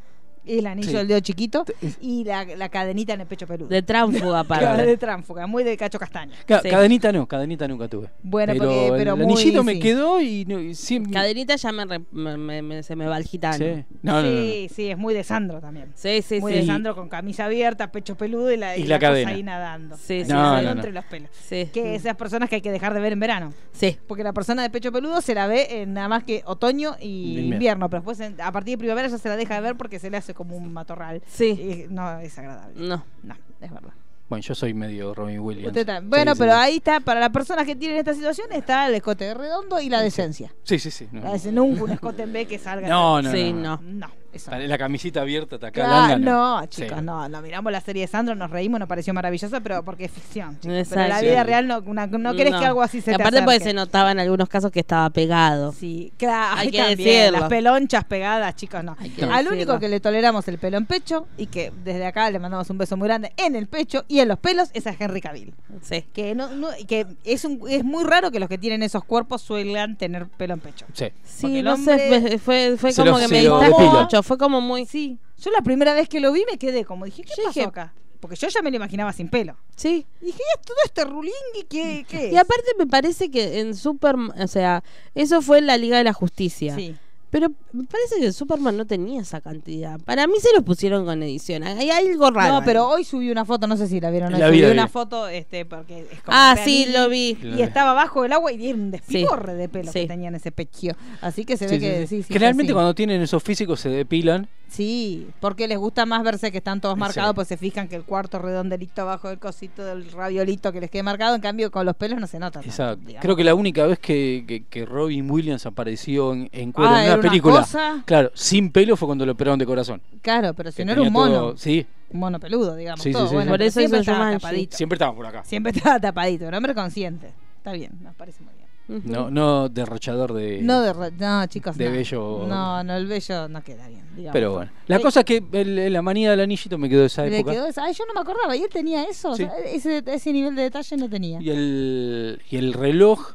el 0.45 0.65
anillo 0.67 0.89
Sí. 0.89 0.95
del 0.95 1.07
dedo 1.07 1.19
chiquito 1.19 1.65
y 2.01 2.23
la, 2.23 2.43
la 2.45 2.69
cadenita 2.69 3.13
en 3.13 3.21
el 3.21 3.27
pecho 3.27 3.45
peludo. 3.47 3.67
De 3.69 3.81
tránfuga 3.81 4.43
Claro, 4.47 4.67
aparte. 4.67 4.85
de 4.85 4.97
tránfuga, 4.97 5.47
muy 5.47 5.63
de 5.63 5.77
cacho 5.77 5.99
castaña. 5.99 6.35
Ca- 6.45 6.61
Sí. 6.61 6.69
Cadenita 6.69 7.11
no, 7.11 7.27
cadenita 7.27 7.67
nunca 7.67 7.87
tuve. 7.87 8.09
Bueno, 8.23 8.53
pero 8.53 8.65
porque- 8.65 8.93
pero 8.97 9.13
el 9.13 9.19
muy- 9.23 9.33
anillito 9.33 9.63
me 9.63 9.79
quedó 9.79 10.21
y, 10.21 10.45
no, 10.45 10.59
y 10.59 10.75
siempre... 10.75 11.13
Cadenita 11.13 11.55
ya 11.55 11.71
me, 11.71 11.85
re- 11.85 12.01
me- 12.11 12.37
me- 12.37 12.61
me- 12.61 12.83
se 12.83 12.95
me 12.95 13.05
va 13.07 13.17
el 13.17 13.23
gitano. 13.23 13.57
Sí. 13.57 13.83
No, 14.01 14.21
no, 14.21 14.23
no, 14.23 14.29
no. 14.31 14.41
sí, 14.69 14.89
es 14.89 14.97
muy 14.97 15.13
de 15.13 15.23
Sandro 15.23 15.59
también. 15.61 15.91
Sí, 15.95 16.21
sí, 16.21 16.39
muy 16.39 16.53
sí. 16.53 16.59
de 16.59 16.65
Sandro 16.65 16.95
con 16.95 17.09
camisa 17.09 17.45
abierta, 17.45 17.91
pecho 17.91 18.15
peludo 18.15 18.51
y 18.51 18.57
la, 18.57 18.77
Y 18.77 18.81
y 18.81 18.83
la 18.83 18.95
la 18.95 18.99
cosa 18.99 19.09
cadena. 19.11 19.31
ahí 19.31 19.43
nadando. 19.43 19.97
Sí, 19.97 20.23
sí, 20.23 20.31
No, 20.31 20.35
nadando 20.41 20.61
no, 20.61 20.75
no. 20.75 20.79
entre 20.81 20.91
los 20.91 21.05
pelos. 21.05 21.29
Sí. 21.47 21.69
Que 21.73 21.95
esas 21.95 22.15
personas 22.15 22.49
que 22.49 22.55
hay 22.55 22.61
que 22.61 22.71
dejar 22.71 22.93
de 22.93 22.99
ver 22.99 23.13
en 23.13 23.19
verano. 23.19 23.53
Sí. 23.71 23.97
Porque 24.07 24.23
la 24.23 24.33
persona 24.33 24.61
de 24.63 24.69
pecho 24.69 24.91
peludo 24.91 25.21
se 25.21 25.33
la 25.35 25.47
ve 25.47 25.81
en 25.81 25.93
nada 25.93 26.07
más 26.07 26.23
que 26.23 26.41
otoño 26.45 26.95
y 26.99 27.29
Invierno. 27.29 27.53
invierno, 27.55 27.89
pero 27.89 28.01
después 28.01 28.19
en- 28.19 28.39
a 28.41 28.51
partir 28.51 28.73
de 28.73 28.77
primavera 28.79 29.07
ya 29.07 29.17
se 29.17 29.29
la 29.29 29.35
deja 29.35 29.55
de 29.55 29.61
ver 29.61 29.75
porque 29.75 29.99
se 29.99 30.09
le 30.09 30.17
hace 30.17 30.30
como 30.33 30.55
un 30.55 30.71
matorral. 30.73 31.21
Sí. 31.27 31.85
Y 31.89 31.93
no 31.93 32.19
es 32.19 32.37
agradable. 32.37 32.73
No. 32.87 33.03
No, 33.23 33.35
es 33.59 33.71
verdad. 33.71 33.93
Bueno, 34.29 34.43
yo 34.43 34.55
soy 34.55 34.73
medio 34.73 35.13
Robin 35.13 35.39
Williams. 35.41 35.73
Bueno, 36.03 36.33
Sí, 36.33 36.39
pero 36.39 36.53
sí, 36.53 36.57
ahí 36.57 36.77
está, 36.77 37.01
para 37.01 37.19
las 37.19 37.31
personas 37.31 37.65
que 37.65 37.75
tienen 37.75 37.97
esta 37.97 38.13
situación 38.13 38.47
está 38.53 38.87
el 38.87 38.95
escote 38.95 39.33
redondo 39.33 39.79
y 39.81 39.89
la 39.89 40.01
decencia. 40.01 40.53
Sí, 40.63 40.79
sí, 40.79 40.89
sí. 40.89 41.09
no. 41.11 41.21
La 41.21 41.33
dece- 41.33 41.51
nunca 41.51 41.83
un 41.83 41.91
escote 41.91 42.23
en 42.23 42.31
B 42.31 42.45
que 42.47 42.57
salga. 42.57 42.87
No, 42.87 43.21
no, 43.21 43.29
Sí, 43.29 43.51
no, 43.51 43.77
no. 43.83 44.07
No, 44.07 44.07
Eso. 44.33 44.51
La, 44.51 44.77
camisita 44.77 45.21
abierta, 45.21 45.57
acalangan. 45.67 46.21
no, 46.21 46.61
Sí. 46.69 46.83
chicos, 46.83 47.03
no, 47.03 47.27
no 47.27 47.41
miramos 47.41 47.71
la 47.71 47.81
serie 47.81 48.03
de 48.03 48.07
Sandro, 48.07 48.33
nos 48.35 48.49
reímos, 48.49 48.79
nos 48.79 48.87
pareció 48.87 49.13
maravillosa, 49.13 49.59
pero 49.61 49.83
porque 49.83 50.05
es 50.05 50.11
ficción. 50.11 50.57
chicos. 50.59 50.87
Pero 50.89 51.01
en 51.01 51.09
la 51.09 51.21
vida 51.21 51.43
real 51.43 51.67
no, 51.67 51.79
una- 51.85 52.07
no 52.07 52.33
querés 52.33 52.55
que 52.55 52.65
algo 52.65 52.81
así 52.81 53.01
se 53.01 53.11
Y 53.11 53.15
te 53.15 53.21
aparte 53.21 53.41
porque 53.43 53.59
se 53.59 53.73
notaba 53.73 54.11
en 54.11 54.19
algunos 54.19 54.47
casos 54.47 54.71
que 54.71 54.79
estaba 54.79 55.09
pegado. 55.09 55.73
Sí, 55.73 56.13
claro, 56.17 56.57
Hay 56.59 56.71
que 56.71 56.77
también, 56.77 56.97
decirlo. 56.97 57.39
las 57.39 57.49
pelonchas 57.49 58.03
pegadas, 58.05 58.55
chicos, 58.55 58.83
no. 58.83 58.95
Hay 58.99 59.09
que 59.09 59.23
Al 59.23 59.29
decirlo. 59.45 59.51
único 59.53 59.79
que 59.79 59.89
le 59.89 59.99
toleramos 59.99 60.47
el 60.47 60.57
pelo 60.57 60.77
en 60.77 60.85
pecho 60.85 61.27
y 61.37 61.47
que 61.47 61.71
desde 61.83 62.05
acá 62.05 62.29
le 62.31 62.39
mandamos 62.39 62.69
un 62.69 62.77
beso 62.77 62.95
muy 62.97 63.07
grande 63.07 63.33
en 63.37 63.55
el 63.55 63.67
pecho 63.67 64.05
y 64.07 64.19
en 64.19 64.27
los 64.29 64.39
pelos 64.39 64.69
es 64.73 64.87
a 64.87 64.95
Henry 64.97 65.21
Cavill. 65.21 65.53
Sí. 65.81 66.05
Que 66.13 66.35
no, 66.35 66.49
no- 66.55 66.69
que 66.87 67.05
es 67.25 67.43
un, 67.45 67.61
es 67.69 67.83
muy 67.83 68.03
raro 68.05 68.31
que 68.31 68.39
los 68.39 68.47
que 68.49 68.57
tienen 68.57 68.81
esos 68.83 69.03
cuerpos 69.03 69.41
suelen 69.41 69.97
tener 69.97 70.27
pelo 70.27 70.53
en 70.53 70.59
pecho. 70.61 70.85
Sí. 70.93 71.05
Porque 71.05 71.21
Sí, 71.25 71.57
el 71.57 71.65
no 71.65 71.73
hombre- 71.73 71.97
sé, 72.29 72.37
fue, 72.37 72.75
fue, 72.77 72.93
como 72.93 73.11
lo- 73.11 73.17
que 73.17 73.27
me 73.27 73.43
lo 73.43 73.59
distrajo 73.59 74.20
fue 74.23 74.37
como 74.37 74.61
muy... 74.61 74.85
Sí, 74.85 75.17
yo 75.37 75.51
la 75.51 75.61
primera 75.61 75.93
vez 75.93 76.07
que 76.09 76.19
lo 76.19 76.31
vi 76.31 76.43
me 76.49 76.57
quedé 76.57 76.85
como 76.85 77.05
dije, 77.05 77.23
¿qué 77.23 77.33
Yo 77.37 77.43
pasó 77.45 77.59
dije- 77.59 77.67
acá? 77.69 77.93
Porque 78.19 78.35
yo 78.35 78.47
ya 78.49 78.61
me 78.61 78.69
lo 78.69 78.75
imaginaba 78.77 79.11
sin 79.13 79.29
pelo. 79.29 79.57
Sí. 79.75 80.05
Y 80.21 80.25
dije, 80.25 80.37
¿y 80.37 80.63
todo 80.65 80.77
este 80.85 81.03
rulingui 81.05 81.63
qué, 81.67 82.05
qué 82.07 82.27
es? 82.27 82.33
Y 82.33 82.37
aparte 82.37 82.67
me 82.77 82.85
parece 82.85 83.31
que 83.31 83.59
en 83.59 83.75
Superman, 83.75 84.39
o 84.39 84.47
sea, 84.47 84.83
eso 85.15 85.41
fue 85.41 85.57
en 85.57 85.65
la 85.65 85.75
Liga 85.77 85.97
de 85.97 86.03
la 86.03 86.13
Justicia. 86.13 86.75
Sí. 86.75 86.95
Pero 87.31 87.49
me 87.71 87.85
parece 87.85 88.19
que 88.19 88.31
Superman 88.33 88.75
no 88.77 88.85
tenía 88.85 89.21
esa 89.21 89.39
cantidad. 89.41 89.99
Para 90.01 90.27
mí 90.27 90.33
se 90.39 90.53
los 90.53 90.63
pusieron 90.63 91.05
con 91.05 91.23
edición. 91.23 91.63
Hay 91.63 91.89
algo 91.89 92.29
raro. 92.29 92.55
No, 92.59 92.65
pero 92.65 92.87
hoy 92.89 93.05
subí 93.05 93.31
una 93.31 93.45
foto, 93.45 93.67
no 93.67 93.77
sé 93.77 93.87
si 93.87 93.99
la 94.01 94.11
vieron. 94.11 94.33
hoy 94.33 94.39
La 94.39 94.49
vi, 94.49 94.57
subí 94.57 94.61
la 94.63 94.67
vi. 94.67 94.73
una 94.73 94.87
foto, 94.89 95.27
este, 95.29 95.65
porque 95.65 95.99
es 96.11 96.21
como 96.21 96.37
Ah, 96.37 96.57
sí, 96.63 96.87
lo 96.91 97.07
vi. 97.07 97.37
Y 97.41 97.61
estaba 97.61 97.93
bajo 97.93 98.25
el 98.25 98.33
agua 98.33 98.51
y 98.51 98.67
era 98.67 98.77
un 98.77 98.91
Sí. 98.91 98.91
despiporre 98.91 99.53
de 99.55 99.69
pelo 99.69 99.91
que 99.93 100.01
Sí. 100.01 100.07
tenía 100.07 100.27
en 100.27 100.35
ese 100.35 100.51
pecho. 100.51 100.91
Así 101.21 101.45
que 101.45 101.55
se 101.55 101.69
Sí, 101.69 101.75
ve 101.75 101.79
sí, 101.79 101.85
que 101.85 102.01
sí. 102.01 102.07
sí, 102.17 102.23
sí, 102.23 102.33
Generalmente 102.33 102.71
sí. 102.71 102.73
cuando 102.73 102.93
tienen 102.93 103.21
esos 103.21 103.41
físicos 103.41 103.79
se 103.79 103.87
depilan. 103.89 104.49
Sí, 104.71 105.27
porque 105.41 105.67
les 105.67 105.77
gusta 105.77 106.05
más 106.05 106.23
verse 106.23 106.49
que 106.49 106.59
están 106.59 106.79
todos 106.79 106.97
marcados, 106.97 107.31
Sí. 107.31 107.35
pues 107.35 107.47
se 107.49 107.57
fijan 107.57 107.89
que 107.89 107.97
el 107.97 108.03
cuarto 108.03 108.39
redondelito 108.39 109.01
abajo 109.01 109.27
del 109.27 109.37
cosito 109.37 109.83
del 109.83 110.09
raviolito 110.11 110.71
que 110.71 110.79
les 110.79 110.89
quede 110.89 111.03
marcado, 111.03 111.35
en 111.35 111.41
cambio 111.41 111.69
con 111.71 111.85
los 111.85 111.93
pelos 111.95 112.19
no 112.21 112.25
se 112.27 112.39
nota. 112.39 112.61
Exacto. 112.61 113.11
Creo 113.19 113.35
que 113.35 113.43
la 113.43 113.53
única 113.53 113.85
vez 113.85 113.99
que, 113.99 114.45
que, 114.47 114.63
que 114.63 114.85
Robin 114.85 115.29
Williams 115.29 115.65
apareció 115.65 116.31
en, 116.31 116.47
en 116.53 116.71
cuero 116.71 116.89
Ah, 116.91 116.99
en 117.01 117.05
una 117.07 117.13
una 117.19 117.21
película, 117.29 117.55
cosa. 117.59 118.01
claro, 118.05 118.31
sin 118.33 118.71
pelo 118.71 118.95
fue 118.95 119.07
cuando 119.07 119.25
lo 119.25 119.33
operaron 119.33 119.59
de 119.59 119.65
corazón. 119.65 120.01
Claro, 120.21 120.53
pero 120.53 120.71
si 120.71 120.77
Que 120.77 120.85
no 120.85 120.93
era 120.93 121.01
un 121.01 121.11
mono, 121.11 121.33
todo- 121.35 121.57
sí, 121.57 121.85
un 122.11 122.19
mono 122.21 122.39
peludo, 122.39 122.75
digamos. 122.77 123.01
Sí, 123.03 123.09
sí, 123.09 123.13
todo. 123.13 123.27
sí, 123.27 123.33
bueno, 123.35 123.49
sí. 123.49 123.49
Por 123.49 123.57
pero 123.59 123.67
eso 123.67 123.79
siempre 123.81 123.99
estaba 123.99 124.31
tapadito. 124.31 124.77
siempre 124.77 124.95
estaba 124.95 125.13
por 125.15 125.25
acá. 125.25 125.43
Siempre 125.43 125.71
estaba 125.75 125.99
tapadito, 125.99 126.47
un 126.47 126.53
hombre 126.53 126.73
consciente. 126.73 127.27
Está 127.57 127.73
bien, 127.73 127.91
nos 128.01 128.15
parece 128.15 128.41
muy 128.41 128.53
bien. 128.53 128.60
No, 129.05 129.31
no 129.31 129.69
derrochador 129.69 130.33
de. 130.33 130.61
No, 130.61 130.81
de, 130.81 131.11
no, 131.17 131.45
chicos, 131.47 131.77
de 131.77 131.85
no. 131.89 131.91
bello- 131.95 132.45
No, 132.47 132.83
no, 132.83 132.95
el 132.95 133.07
bello 133.07 133.47
no 133.47 133.63
queda 133.63 133.87
bien. 133.87 134.03
digamos. 134.15 134.33
Pero 134.33 134.51
bueno. 134.53 134.71
La 134.87 134.97
Sí. 134.97 135.03
cosa 135.03 135.19
es 135.21 135.25
que 135.25 135.43
el- 135.53 135.93
la 135.93 136.01
manía 136.01 136.31
del 136.31 136.41
anillito 136.41 136.77
me 136.77 136.89
quedó 136.89 137.01
de 137.01 137.05
esa 137.07 137.25
época. 137.25 137.51
quedó 137.51 137.67
esa- 137.67 137.83
Ay, 137.85 137.93
yo 137.93 138.05
no 138.05 138.13
me 138.13 138.19
acordaba. 138.21 138.55
¿Y 138.55 138.61
él 138.63 138.69
tenía 138.69 139.03
eso? 139.03 139.31
O 139.31 139.35
Sí. 139.35 139.43
sea, 139.45 139.57
ese, 139.59 140.03
ese 140.05 140.33
nivel 140.33 140.55
de 140.55 140.63
detalle 140.63 140.97
no 140.97 141.09
tenía. 141.09 141.41
Y 141.41 141.49
el, 141.49 142.41
y 142.49 142.57
el 142.57 142.73
reloj, 142.73 143.33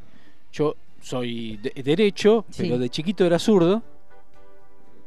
yo 0.52 0.76
soy 1.00 1.56
de- 1.58 1.82
derecho, 1.82 2.44
Sí. 2.50 2.62
pero 2.64 2.78
de 2.78 2.88
chiquito 2.90 3.24
era 3.24 3.38
zurdo. 3.38 3.82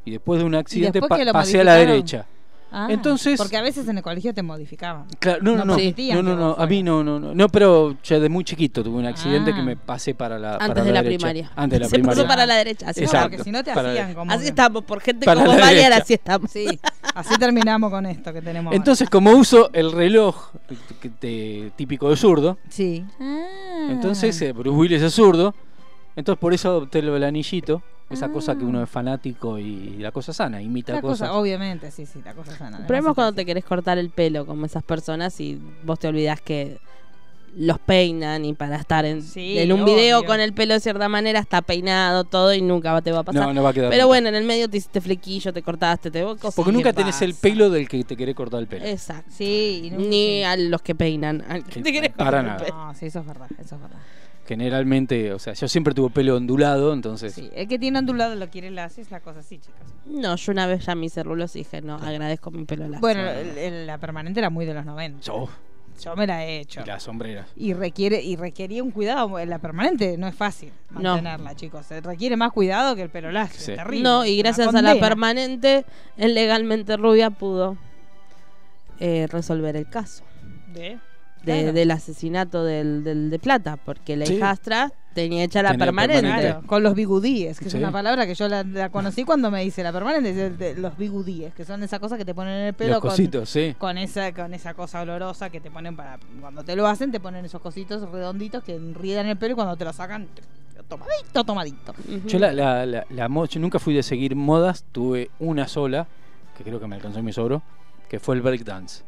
Y 0.05 0.11
después 0.11 0.39
de 0.39 0.45
un 0.45 0.55
accidente 0.55 1.01
pa- 1.01 1.19
pasé 1.31 1.61
a 1.61 1.63
la 1.63 1.75
derecha. 1.75 2.25
Ah, 2.71 2.87
Entonces- 2.89 3.37
Porque 3.37 3.57
a 3.57 3.61
veces 3.61 3.87
en 3.87 3.97
el 3.97 4.03
colegio 4.03 4.33
te 4.33 4.43
modificaban. 4.43 5.05
Claro, 5.19 5.39
no, 5.41 5.51
no, 5.55 5.65
No 5.65 5.75
no. 6.23 6.35
No, 6.35 6.55
A 6.57 6.67
mí 6.67 6.83
no, 6.83 7.03
no, 7.03 7.19
no. 7.19 7.33
No, 7.33 7.49
pero 7.49 7.97
ya 8.03 8.19
de 8.19 8.29
muy 8.29 8.43
chiquito 8.43 8.83
tuve 8.83 8.97
un 8.99 9.05
accidente 9.07 9.51
Ah. 9.51 9.55
que 9.55 9.61
me 9.63 9.75
pasé 9.75 10.13
para 10.13 10.37
la, 10.37 10.53
Antes 10.53 10.67
para 10.69 10.83
de 10.83 10.91
la 10.91 11.01
derecha. 11.01 11.17
primaria. 11.17 11.51
Antes 11.55 11.79
de 11.79 11.83
la 11.85 11.85
Se 11.89 11.95
primaria. 11.95 12.15
puso 12.15 12.27
para 12.27 12.45
la 12.45 12.55
derecha. 12.55 12.89
Así, 12.89 13.01
Exacto. 13.03 13.29
porque 13.29 13.43
si 13.43 13.51
no 13.51 13.63
te 13.63 13.73
Para- 13.73 13.89
hacían 13.91 14.13
como. 14.13 14.31
así 14.31 14.43
que- 14.43 14.49
estamos, 14.49 14.83
por 14.83 15.01
gente 15.01 15.25
Para 15.25 15.43
como 15.43 15.53
derecha. 15.57 15.97
así 15.97 16.13
estamos. 16.13 16.51
Sí, 16.51 16.67
así 17.15 17.35
terminamos 17.39 17.89
con 17.89 18.05
esto 18.05 18.31
que 18.33 18.41
tenemos. 18.41 18.67
ahora. 18.67 18.77
Entonces, 18.77 19.09
como 19.09 19.31
uso 19.31 19.69
el 19.73 19.91
reloj 19.91 20.49
que 21.01 21.09
te- 21.09 21.71
típico 21.75 22.09
de 22.09 22.17
zurdo, 22.17 22.57
Sí. 22.69 23.03
Ah. 23.19 23.87
entonces 23.89 24.39
eh, 24.41 24.51
Bruce 24.51 24.77
Willis 24.77 25.01
es 25.01 25.13
zurdo, 25.13 25.55
entonces 26.19 26.39
por 26.39 26.53
eso 26.53 26.69
adopté 26.69 27.01
lo 27.01 27.13
del 27.13 27.23
anillito, 27.23 27.81
esa 28.09 28.25
Ah. 28.27 28.31
cosa 28.31 28.55
que 28.57 28.63
uno 28.65 28.81
es 28.83 28.89
fanático 28.89 29.57
y 29.59 29.97
la 29.97 30.11
cosa 30.11 30.33
sana, 30.33 30.61
imita 30.61 30.93
La 30.93 31.01
cosas. 31.01 31.29
cosa, 31.29 31.39
obviamente, 31.39 31.91
sí, 31.91 32.05
sí, 32.05 32.21
la 32.23 32.33
cosa 32.33 32.55
sana. 32.57 32.77
El 32.79 32.85
problema 32.85 33.09
es 33.09 33.15
cuando 33.15 33.33
te 33.33 33.45
querés 33.45 33.63
cortar 33.65 33.97
el 33.97 34.09
pelo 34.09 34.45
como 34.45 34.65
esas 34.65 34.83
personas 34.83 35.39
y 35.39 35.59
vos 35.83 35.99
te 35.99 36.07
olvidás 36.07 36.41
que 36.41 36.77
los 37.57 37.79
peinan 37.79 38.45
y 38.45 38.53
para 38.53 38.75
estar 38.75 39.05
en, 39.05 39.23
Sí, 39.23 39.57
en 39.57 39.71
un 39.71 39.83
video 39.83 40.19
obvio. 40.19 40.27
con 40.27 40.39
el 40.39 40.53
pelo 40.53 40.75
de 40.75 40.79
cierta 40.79 41.09
manera 41.09 41.39
está 41.39 41.63
peinado 41.63 42.23
todo 42.23 42.53
y 42.53 42.61
nunca 42.61 43.01
te 43.01 43.11
va 43.11 43.19
a 43.19 43.23
pasar. 43.23 43.47
No, 43.47 43.53
no 43.55 43.63
va 43.63 43.71
a 43.71 43.73
quedar. 43.73 43.89
Pero 43.89 44.05
bueno, 44.05 44.29
en 44.29 44.35
el 44.35 44.43
medio 44.43 44.69
te 44.69 44.77
hiciste 44.77 45.01
flequillo, 45.01 45.51
te 45.51 45.63
cortaste, 45.63 46.11
te 46.11 46.21
cosas. 46.21 46.53
Porque 46.55 46.71
nunca 46.71 46.91
¿qué 46.91 46.97
tenés 46.97 47.19
el 47.23 47.33
pelo 47.33 47.71
del 47.71 47.89
que 47.89 48.03
te 48.03 48.15
querés 48.15 48.35
cortar 48.35 48.59
el 48.59 48.67
pelo. 48.67 48.85
Exacto. 48.85 49.31
Sí, 49.35 49.91
Ni 49.97 50.43
a 50.43 50.55
los 50.57 50.83
que 50.83 50.93
peinan. 50.93 51.43
Al 51.49 51.63
que 51.63 51.73
Sí, 51.73 51.81
te 51.81 51.91
querés 51.91 52.11
para 52.11 52.29
cortar 52.31 52.39
el 52.41 52.45
nada. 52.51 52.65
pelo. 52.65 52.77
No, 52.85 52.93
sí, 52.93 53.05
eso 53.07 53.19
es 53.19 53.25
verdad, 53.25 53.47
eso 53.59 53.75
es 53.75 53.81
verdad. 53.81 53.99
Generalmente, 54.49 55.31
o 55.31 55.37
sea, 55.37 55.53
yo 55.53 55.67
siempre 55.67 55.93
tuve 55.93 56.09
pelo 56.09 56.35
ondulado, 56.35 56.91
entonces. 56.91 57.33
Sí, 57.35 57.51
el 57.53 57.67
que 57.67 57.77
tiene 57.77 57.99
ondulado 57.99 58.33
lo 58.33 58.49
quiere 58.49 58.71
lacio, 58.71 59.03
es 59.03 59.11
la 59.11 59.19
cosa 59.19 59.41
así, 59.41 59.59
chicos. 59.59 59.79
No, 60.07 60.35
yo 60.35 60.51
una 60.51 60.65
vez 60.65 60.87
ya 60.87 60.95
me 60.95 61.05
hice 61.05 61.21
rulos 61.21 61.55
y 61.55 61.59
dije, 61.59 61.81
no, 61.83 61.95
agradezco 61.97 62.49
mi 62.49 62.65
pelo 62.65 62.85
lacio. 62.87 62.99
Bueno, 62.99 63.21
el- 63.29 63.57
el- 63.59 63.85
la 63.87 63.99
permanente 63.99 64.39
era 64.39 64.49
muy 64.49 64.65
de 64.65 64.73
los 64.73 64.83
90. 64.85 65.21
Yo, 65.21 65.47
Yo 66.03 66.15
me 66.15 66.25
la 66.25 66.45
he 66.47 66.61
hecho. 66.61 66.81
y 66.81 66.85
las 66.87 67.03
sombreras. 67.03 67.45
Y 67.55 67.73
requiere 67.75 68.23
y 68.23 68.37
requería 68.37 68.81
un 68.81 68.89
cuidado. 68.89 69.37
La 69.45 69.59
permanente 69.59 70.17
no 70.17 70.27
es 70.27 70.33
fácil 70.33 70.71
No. 70.89 71.01
mantenerla, 71.13 71.55
chicos. 71.55 71.85
Se 71.85 72.01
requiere 72.01 72.35
más 72.35 72.51
cuidado 72.51 72.95
que 72.95 73.03
el 73.03 73.09
pelo 73.11 73.31
lacio. 73.31 73.59
Sí. 73.61 73.71
es 73.73 73.77
terrible. 73.77 74.03
No, 74.03 74.25
y 74.25 74.33
Una 74.39 74.43
gracias 74.49 74.67
a 74.69 74.81
la 74.81 74.89
condena. 74.93 75.07
permanente, 75.07 75.85
el 76.17 76.33
legalmente 76.33 76.97
rubia 76.97 77.29
pudo 77.29 77.77
eh, 78.99 79.27
resolver 79.31 79.75
el 79.77 79.87
caso 79.89 80.23
¿De? 80.73 80.97
De- 81.43 81.59
Claro. 81.61 81.73
del 81.73 81.91
asesinato 81.91 82.63
del, 82.63 83.03
del 83.03 83.29
de 83.29 83.39
Plata, 83.39 83.77
porque 83.77 84.15
la 84.17 84.25
Sí. 84.25 84.33
hijastra 84.35 84.91
tenía 85.13 85.43
hecha 85.43 85.61
la 85.63 85.71
Tenía 85.71 85.85
permanente. 85.87 86.21
permanente. 86.21 86.51
Claro, 86.51 86.67
con 86.67 86.83
los 86.83 86.93
bigudíes, 86.95 87.57
que 87.59 87.65
Sí. 87.69 87.77
es 87.77 87.81
una 87.81 87.91
palabra 87.91 88.25
que 88.27 88.35
yo 88.35 88.47
la, 88.47 88.63
la 88.63 88.89
conocí 88.89 89.23
cuando 89.23 89.49
me 89.51 89.61
dice 89.63 89.81
la 89.83 89.91
permanente, 89.91 90.49
de 90.51 90.75
los 90.75 90.97
bigudíes, 90.97 91.53
que 91.53 91.65
son 91.65 91.81
esas 91.83 91.99
cosas 91.99 92.17
que 92.17 92.25
te 92.25 92.33
ponen 92.35 92.53
en 92.53 92.65
el 92.67 92.73
pelo 92.73 92.91
Los 92.93 93.01
con, 93.01 93.09
cositos, 93.11 93.49
sí. 93.49 93.75
con 93.77 93.97
esa 93.97 94.31
con 94.33 94.53
esa 94.53 94.73
cosa 94.73 95.01
olorosa 95.01 95.49
que 95.49 95.59
te 95.59 95.71
ponen 95.71 95.95
para 95.95 96.19
cuando 96.39 96.63
te 96.63 96.75
lo 96.75 96.87
hacen 96.87 97.11
te 97.11 97.19
ponen 97.19 97.43
esos 97.45 97.61
cositos 97.61 98.09
redonditos 98.11 98.63
que 98.63 98.75
enriedan 98.75 99.25
el 99.27 99.37
pelo 99.37 99.53
y 99.53 99.55
cuando 99.55 99.75
te 99.75 99.85
lo 99.85 99.93
sacan 99.93 100.27
tomadito, 100.87 101.43
tomadito. 101.43 101.91
Ujú. 102.07 102.27
Yo 102.27 102.39
la, 102.39 102.51
la, 102.53 102.85
la, 102.85 103.05
la 103.09 103.29
mo- 103.29 103.45
yo 103.45 103.59
nunca 103.59 103.79
fui 103.79 103.93
de 103.93 104.03
seguir 104.03 104.35
modas, 104.35 104.83
tuve 104.91 105.29
una 105.39 105.67
sola, 105.67 106.07
que 106.57 106.63
creo 106.63 106.79
que 106.79 106.87
me 106.87 106.95
alcanzó 106.95 107.21
mi 107.21 107.31
sobro, 107.33 107.61
que 108.09 108.19
fue 108.19 108.35
el 108.35 108.41
breakdance. 108.41 109.03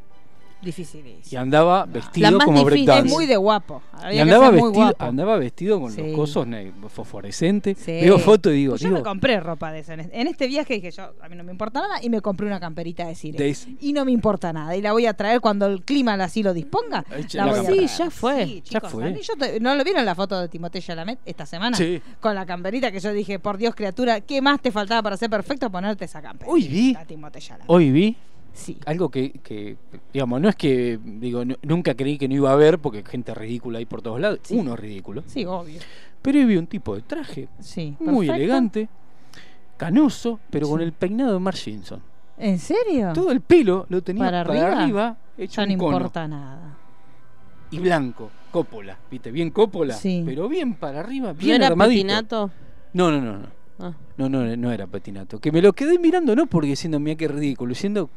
Difícil. 0.62 1.04
Y 1.30 1.36
andaba 1.36 1.86
vestido 1.86 2.32
más 2.34 2.46
como 2.46 2.60
difícil. 2.60 2.80
Es 2.82 2.86
breakdance. 2.86 3.14
muy 3.14 3.26
de 3.26 3.36
guapo. 3.38 3.82
Y 3.94 4.04
Había 4.06 4.12
que 4.12 4.22
andaba 4.22 4.52
muy 4.52 4.62
vestido, 4.62 4.72
guapo. 4.86 5.04
andaba 5.04 5.38
vestido 5.38 5.82
con 5.82 5.92
Sí. 5.92 6.02
los 6.02 6.16
cosos 6.16 6.48
fosforescentes. 6.90 7.78
Sí. 7.80 7.92
Veo 7.92 8.20
fotos 8.20 8.54
y 8.54 8.56
digo, 8.58 8.72
Pues 8.74 8.82
yo 8.82 8.90
me 8.92 9.02
compré 9.02 9.40
ropa 9.40 9.72
de 9.72 9.80
eso. 9.80 9.94
En 9.94 10.28
este- 10.28 10.48
viaje 10.48 10.76
dije 10.76 10.92
yo, 10.92 11.12
a 11.22 11.30
mí 11.30 11.36
no 11.36 11.44
me 11.44 11.52
importa 11.52 11.82
nada 11.82 12.04
y 12.04 12.10
me 12.10 12.22
compré 12.22 12.48
una 12.48 12.60
camperita 12.60 13.06
de 13.08 13.16
cire. 13.16 13.38
Days- 13.40 13.68
Y 13.80 13.94
no 13.94 14.06
me 14.06 14.12
importa 14.12 14.52
nada. 14.54 14.76
Y 14.76 14.82
la 14.82 14.92
voy 14.92 15.06
a 15.06 15.14
traer 15.14 15.42
cuando 15.42 15.66
el 15.68 15.82
clima 15.84 16.14
así 16.16 16.44
lo 16.44 16.54
disponga. 16.54 17.04
La 17.34 17.46
la 17.46 17.52
voy 17.52 17.60
a 17.60 17.64
camper- 17.64 17.88
Sí, 17.90 17.98
ya 17.98 18.10
fue, 18.12 18.46
Sí, 18.46 18.64
ya 18.70 18.82
fue. 18.82 19.20
yo 19.22 19.34
te- 19.36 19.60
¿No 19.60 19.76
lo 19.76 19.84
vieron 19.84 20.06
la 20.06 20.16
foto 20.16 20.40
de 20.40 20.48
Timothée 20.50 20.82
Chalamet 20.82 21.20
esta 21.26 21.46
semana? 21.46 21.76
Sí. 21.78 22.02
Con 22.20 22.36
la 22.36 22.46
camperita 22.46 22.92
que 22.92 23.00
yo 23.00 23.12
dije, 23.14 23.40
por 23.40 23.58
Dios, 23.58 23.74
criatura, 23.76 24.22
¿qué 24.22 24.42
más 24.42 24.62
te 24.62 24.72
faltaba 24.72 25.02
para 25.02 25.18
ser 25.18 25.30
perfecto? 25.30 25.70
Ponerte 25.70 26.06
esa 26.06 26.22
camperita. 26.22 26.52
Hoy 26.52 26.68
vi. 26.68 26.96
Hoy 27.68 27.92
vi 27.92 28.18
Sí. 28.54 28.78
algo 28.86 29.10
que, 29.10 29.32
que, 29.44 29.78
digamos, 30.14 30.42
no 30.42 30.50
es 30.50 30.56
que, 30.56 31.00
digo, 31.04 31.46
nu- 31.46 31.56
nunca 31.62 31.96
creí 31.96 32.18
que 32.18 32.28
no 32.28 32.36
iba 32.36 32.50
a 32.50 32.54
haber, 32.54 32.80
porque 32.80 33.04
gente 33.04 33.34
ridícula 33.34 33.80
hay 33.80 33.86
por 33.86 34.02
todos 34.02 34.20
lados, 34.20 34.40
Sí. 34.44 34.56
uno 34.58 34.76
ridículo. 34.76 35.24
Sí, 35.26 35.46
obvio. 35.46 35.80
Pero 36.22 36.40
hoy 36.40 36.46
vi 36.46 36.58
un 36.58 36.68
tipo 36.68 36.96
de 36.96 37.02
traje, 37.02 37.48
Sí. 37.60 37.96
muy 38.00 38.28
perfecto. 38.28 38.34
elegante, 38.36 38.90
canoso, 39.78 40.40
pero 40.50 40.68
con 40.70 40.82
el 40.82 40.92
peinado 40.94 41.34
de 41.34 41.40
Mark 41.40 41.58
Simpson. 41.58 42.02
¿En 42.38 42.60
serio? 42.60 43.12
Todo 43.14 43.32
el 43.32 43.42
pelo 43.42 43.86
lo 43.90 44.02
tenía 44.02 44.26
¿Para 44.26 44.44
para, 44.44 44.68
arriba? 44.68 44.82
arriba, 44.84 45.18
hecho 45.38 45.66
no 45.66 45.74
un 45.74 45.80
cono. 45.80 45.98
importa 45.98 46.28
nada. 46.28 46.78
Y 47.72 47.80
blanco, 47.80 48.30
cópola, 48.52 48.98
¿viste? 49.10 49.32
Bien 49.32 49.50
cópola, 49.50 49.94
Sí. 49.94 50.24
pero 50.26 50.50
bien 50.50 50.74
para 50.76 51.00
arriba, 51.00 51.30
¿No 51.30 51.34
bien 51.36 51.56
era 51.58 51.68
armadito. 51.68 52.02
petinato? 52.02 52.52
No, 52.94 53.12
no, 53.12 53.22
no, 53.22 53.38
no. 53.38 53.48
Ah. 53.80 53.94
No, 54.18 54.30
no, 54.30 54.44
no 54.58 54.72
era 54.72 54.86
petinato. 54.88 55.40
Que 55.40 55.52
me 55.52 55.62
lo 55.62 55.74
quedé 55.74 55.98
mirando, 55.98 56.36
no 56.36 56.46
porque 56.46 56.68
diciendo, 56.68 57.00
mira 57.00 57.16
qué 57.16 57.28
ridículo, 57.28 57.70
diciendo. 57.70 58.10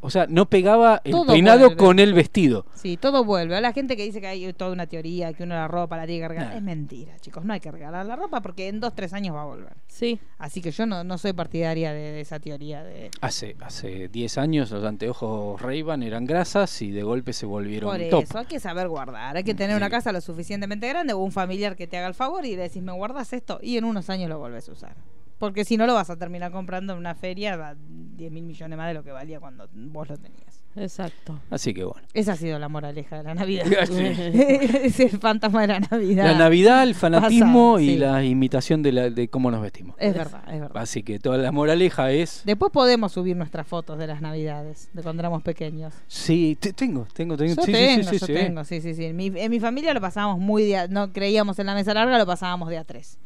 O 0.00 0.10
sea, 0.10 0.26
no 0.28 0.48
pegaba 0.48 1.00
el 1.04 1.10
Todo 1.12 1.26
peinado 1.32 1.60
vuelve. 1.66 1.76
con 1.76 1.98
el 1.98 2.14
vestido. 2.14 2.64
Sí, 2.74 2.96
todo 2.96 3.24
vuelve. 3.24 3.56
A 3.56 3.60
la 3.60 3.72
gente 3.72 3.96
que 3.96 4.04
dice 4.04 4.20
que 4.20 4.28
hay 4.28 4.52
toda 4.52 4.70
una 4.72 4.86
teoría, 4.86 5.32
que 5.32 5.42
uno 5.42 5.54
la 5.56 5.66
ropa 5.66 5.96
la 5.96 6.06
tiene 6.06 6.22
que 6.22 6.28
regalar. 6.28 6.50
Nah. 6.52 6.56
Es 6.56 6.62
mentira, 6.62 7.18
chicos. 7.18 7.44
No 7.44 7.52
hay 7.52 7.60
que 7.60 7.70
regalar 7.72 8.06
la 8.06 8.14
ropa 8.14 8.40
porque 8.40 8.68
en 8.68 8.78
dos, 8.80 8.94
tres 8.94 9.12
años 9.12 9.34
va 9.34 9.42
a 9.42 9.46
volver. 9.46 9.72
Sí. 9.88 10.20
Así 10.38 10.60
que 10.62 10.70
yo 10.70 10.86
no, 10.86 11.02
no 11.02 11.18
soy 11.18 11.32
partidaria 11.32 11.92
de, 11.92 12.12
de 12.12 12.20
esa 12.20 12.38
teoría 12.38 12.84
de... 12.84 13.10
Hace 13.20 13.56
hace 13.60 14.08
10 14.08 14.38
años 14.38 14.70
los 14.70 14.84
anteojos 14.84 15.60
ray 15.60 15.84
eran 16.02 16.24
grasas 16.26 16.80
y 16.82 16.90
de 16.90 17.02
golpe 17.02 17.32
se 17.32 17.46
volvieron 17.46 17.90
Por 17.90 18.08
top. 18.08 18.22
eso, 18.22 18.38
hay 18.38 18.46
que 18.46 18.60
saber 18.60 18.88
guardar. 18.88 19.36
Hay 19.36 19.44
que 19.44 19.54
tener 19.54 19.76
una 19.76 19.86
Sí. 19.86 19.90
casa 19.92 20.12
lo 20.12 20.20
suficientemente 20.20 20.88
grande 20.88 21.12
o 21.12 21.18
un 21.18 21.32
familiar 21.32 21.74
que 21.76 21.86
te 21.86 21.96
haga 21.98 22.06
el 22.08 22.14
favor 22.14 22.44
y 22.46 22.54
le 22.56 22.62
decís, 22.62 22.82
me 22.82 22.92
guardas 22.92 23.32
esto 23.32 23.58
y 23.62 23.76
en 23.78 23.84
unos 23.84 24.08
años 24.10 24.28
lo 24.28 24.38
volvés 24.38 24.68
a 24.68 24.72
usar. 24.72 24.94
Porque 25.38 25.64
si 25.64 25.76
no 25.76 25.86
lo 25.86 25.94
vas 25.94 26.10
a 26.10 26.16
terminar 26.16 26.50
comprando 26.52 26.92
en 26.92 26.98
una 26.98 27.14
feria 27.14 27.54
a 27.54 27.74
10 27.76 28.32
mil 28.32 28.44
millones 28.44 28.76
más 28.76 28.88
de 28.88 28.94
lo 28.94 29.04
que 29.04 29.12
valía 29.12 29.38
cuando 29.40 29.68
vos 29.72 30.08
lo 30.08 30.16
tenías. 30.16 30.58
Exacto. 30.76 31.40
Así 31.50 31.74
que 31.74 31.82
bueno. 31.84 32.06
Esa 32.14 32.32
ha 32.32 32.36
sido 32.36 32.58
la 32.58 32.68
moraleja 32.68 33.16
de 33.18 33.22
la 33.24 33.34
Navidad. 33.34 33.64
Sí. 33.88 34.04
es 34.04 35.00
el 35.00 35.18
fantasma 35.18 35.62
de 35.62 35.68
la 35.68 35.80
Navidad. 35.80 36.24
La 36.24 36.38
Navidad, 36.38 36.82
el 36.82 36.94
fanatismo 36.94 37.74
Pasado, 37.74 37.80
y 37.80 37.96
la 37.96 38.24
imitación 38.24 38.82
de, 38.82 38.92
la, 38.92 39.10
de 39.10 39.28
cómo 39.28 39.50
nos 39.50 39.62
vestimos. 39.62 39.96
Es 39.98 40.14
verdad, 40.14 40.42
es 40.52 40.60
verdad. 40.60 40.82
Así 40.82 41.02
que 41.02 41.18
toda 41.18 41.38
la 41.38 41.50
moraleja 41.52 42.10
es... 42.12 42.42
Después 42.44 42.70
podemos 42.72 43.12
subir 43.12 43.36
nuestras 43.36 43.66
fotos 43.66 43.98
de 43.98 44.06
las 44.06 44.20
Navidades, 44.20 44.90
de 44.92 45.02
cuando 45.02 45.20
éramos 45.22 45.42
pequeños. 45.42 45.94
Sí, 46.06 46.56
te- 46.60 46.72
tengo, 46.72 47.06
tengo, 47.12 47.36
tengo. 47.36 47.54
Yo 47.54 47.62
sí, 47.62 47.72
sí, 47.72 47.78
tengo, 47.78 48.02
sí, 48.02 48.08
sí, 48.10 48.18
yo 48.18 48.26
sí. 48.26 48.34
tengo, 48.34 48.64
sí, 48.64 48.80
sí, 48.80 48.94
sí. 48.94 49.04
En 49.06 49.16
mi, 49.16 49.26
en 49.34 49.50
mi 49.50 49.60
familia 49.60 49.94
lo 49.94 50.00
pasábamos 50.00 50.38
muy 50.38 50.64
de 50.64 50.76
a- 50.76 50.88
no 50.88 51.12
creíamos 51.12 51.58
en 51.58 51.66
la 51.66 51.74
mesa 51.74 51.94
larga, 51.94 52.18
lo 52.18 52.26
pasábamos 52.26 52.68
de 52.68 52.78
a 52.78 52.84
tres. 52.84 53.18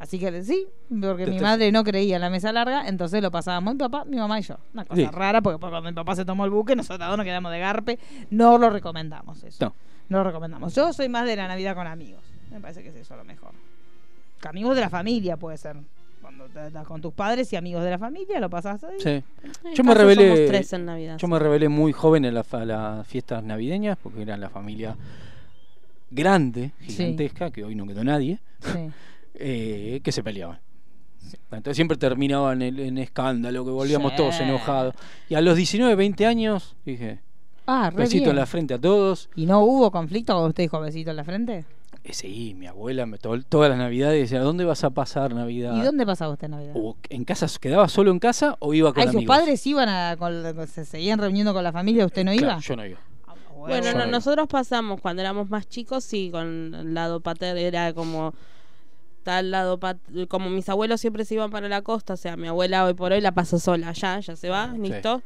Así 0.00 0.18
que 0.18 0.42
sí, 0.42 0.66
porque 1.00 1.26
mi 1.26 1.38
madre 1.38 1.70
no 1.70 1.84
creía 1.84 2.16
en 2.16 2.22
la 2.22 2.30
mesa 2.30 2.50
larga, 2.52 2.88
entonces 2.88 3.22
lo 3.22 3.30
pasábamos 3.30 3.74
mi 3.74 3.78
papá, 3.78 4.04
mi 4.06 4.16
mamá 4.16 4.40
y 4.40 4.42
yo. 4.42 4.56
Una 4.72 4.84
cosa 4.86 5.00
Sí. 5.02 5.06
rara, 5.12 5.42
porque 5.42 5.60
cuando 5.60 5.82
mi 5.82 5.92
papá 5.92 6.16
se 6.16 6.24
tomó 6.24 6.46
el 6.46 6.50
buque, 6.50 6.74
nosotros 6.74 7.06
dos 7.06 7.18
nos 7.18 7.24
quedamos 7.26 7.52
de 7.52 7.58
garpe. 7.58 7.98
No 8.30 8.56
lo 8.56 8.70
recomendamos 8.70 9.44
eso. 9.44 9.62
No. 9.66 9.74
No 10.08 10.18
lo 10.18 10.24
recomendamos. 10.24 10.74
Yo 10.74 10.92
soy 10.94 11.08
más 11.10 11.26
de 11.26 11.36
la 11.36 11.46
Navidad 11.46 11.74
con 11.76 11.86
amigos. 11.86 12.22
Me 12.50 12.58
parece 12.60 12.82
que 12.82 12.88
es 12.88 12.96
eso 12.96 13.14
lo 13.14 13.24
mejor. 13.24 13.52
Con 14.40 14.48
amigos 14.48 14.74
de 14.74 14.80
la 14.80 14.88
familia 14.90 15.36
puede 15.36 15.58
ser. 15.58 15.76
Cuando 16.22 16.46
te 16.46 16.66
estás 16.68 16.86
con 16.86 17.00
tus 17.02 17.12
padres 17.12 17.52
y 17.52 17.56
amigos 17.56 17.84
de 17.84 17.90
la 17.90 17.98
familia, 17.98 18.40
lo 18.40 18.48
pasás 18.48 18.82
ahí. 18.84 18.96
Sí. 19.00 19.08
En 19.64 19.74
Yo 19.74 19.84
me 19.84 19.94
rebelé. 19.94 20.34
somos 20.34 20.48
tres 20.48 20.72
en 20.72 20.84
Navidad. 20.86 21.18
Yo 21.18 21.28
me 21.28 21.38
rebelé 21.38 21.68
muy 21.68 21.92
joven 21.92 22.24
en 22.24 22.34
la 22.34 22.44
las 22.64 23.06
fiestas 23.06 23.44
navideñas 23.44 23.98
porque 24.02 24.22
era 24.22 24.36
la 24.38 24.48
familia 24.48 24.96
grande, 26.10 26.72
Sí. 26.80 26.92
gigantesca, 26.94 27.50
que 27.50 27.64
hoy 27.64 27.74
no 27.74 27.86
quedó 27.86 28.02
nadie, 28.02 28.38
Sí. 28.60 28.90
eh, 29.34 30.00
que 30.02 30.12
se 30.12 30.22
peleaban. 30.22 30.58
Entonces 31.52 31.76
siempre 31.76 31.96
terminaban 31.96 32.62
en, 32.62 32.78
en 32.78 32.98
escándalo, 32.98 33.64
que 33.64 33.70
volvíamos 33.70 34.12
Sí. 34.12 34.16
todos 34.16 34.40
enojados. 34.40 34.94
Y 35.28 35.34
a 35.34 35.40
los 35.40 35.56
19, 35.56 35.94
20 35.94 36.26
años 36.26 36.76
dije, 36.84 37.20
Ah, 37.66 37.90
re 37.90 37.98
besito 37.98 38.24
bien. 38.24 38.30
en 38.30 38.36
la 38.36 38.46
frente 38.46 38.74
a 38.74 38.78
todos. 38.80 39.28
¿Y 39.36 39.46
no 39.46 39.60
hubo 39.60 39.90
conflicto 39.92 40.32
cuando 40.32 40.48
usted 40.48 40.64
dijo 40.64 40.80
besito 40.80 41.10
en 41.10 41.16
la 41.16 41.24
frente? 41.24 41.64
Eh, 42.02 42.14
sí, 42.14 42.54
mi 42.56 42.66
abuela 42.66 43.04
me 43.06 43.18
to- 43.18 43.42
todas 43.42 43.68
las 43.68 43.78
navidades 43.78 44.18
decía, 44.22 44.40
¿dónde 44.40 44.64
vas 44.64 44.82
a 44.84 44.90
pasar 44.90 45.34
Navidad? 45.34 45.76
¿Y 45.76 45.82
dónde 45.82 46.06
pasaba 46.06 46.32
usted 46.32 46.48
Navidad? 46.48 46.72
O 46.74 46.96
¿En 47.10 47.24
casa 47.24 47.46
quedaba 47.60 47.88
solo 47.88 48.10
en 48.10 48.18
casa 48.18 48.56
o 48.58 48.72
iba 48.74 48.92
con 48.92 49.02
Ay, 49.02 49.08
sus 49.08 49.16
amigos? 49.16 49.36
padres 49.36 49.66
iban 49.66 49.88
a. 49.88 50.16
con- 50.18 50.66
se 50.66 50.84
seguían 50.86 51.18
reuniendo 51.18 51.52
con 51.52 51.62
la 51.62 51.70
familia, 51.72 52.06
¿usted 52.06 52.24
no 52.24 52.32
iba? 52.32 52.42
Claro, 52.42 52.60
yo 52.60 52.76
no 52.76 52.86
iba. 52.86 52.98
Bueno, 53.58 53.92
no, 53.92 54.06
nosotros 54.06 54.48
pasamos 54.48 55.00
cuando 55.02 55.20
éramos 55.20 55.50
más 55.50 55.68
chicos, 55.68 56.02
sí, 56.02 56.30
con 56.32 56.74
el 56.74 56.94
lado 56.94 57.20
paterno 57.20 57.60
era 57.60 57.92
como 57.92 58.32
tal 59.22 59.50
lado 59.50 59.78
como 60.28 60.50
mis 60.50 60.68
abuelos 60.68 61.00
siempre 61.00 61.24
se 61.24 61.34
iban 61.34 61.50
para 61.50 61.68
la 61.68 61.82
costa, 61.82 62.14
o 62.14 62.16
sea, 62.16 62.36
mi 62.36 62.48
abuela 62.48 62.84
hoy 62.84 62.94
por 62.94 63.12
hoy 63.12 63.20
la 63.20 63.32
pasa 63.32 63.58
sola 63.58 63.90
allá, 63.90 64.20
ya 64.20 64.36
se 64.36 64.48
va, 64.48 64.68
listo. 64.76 65.22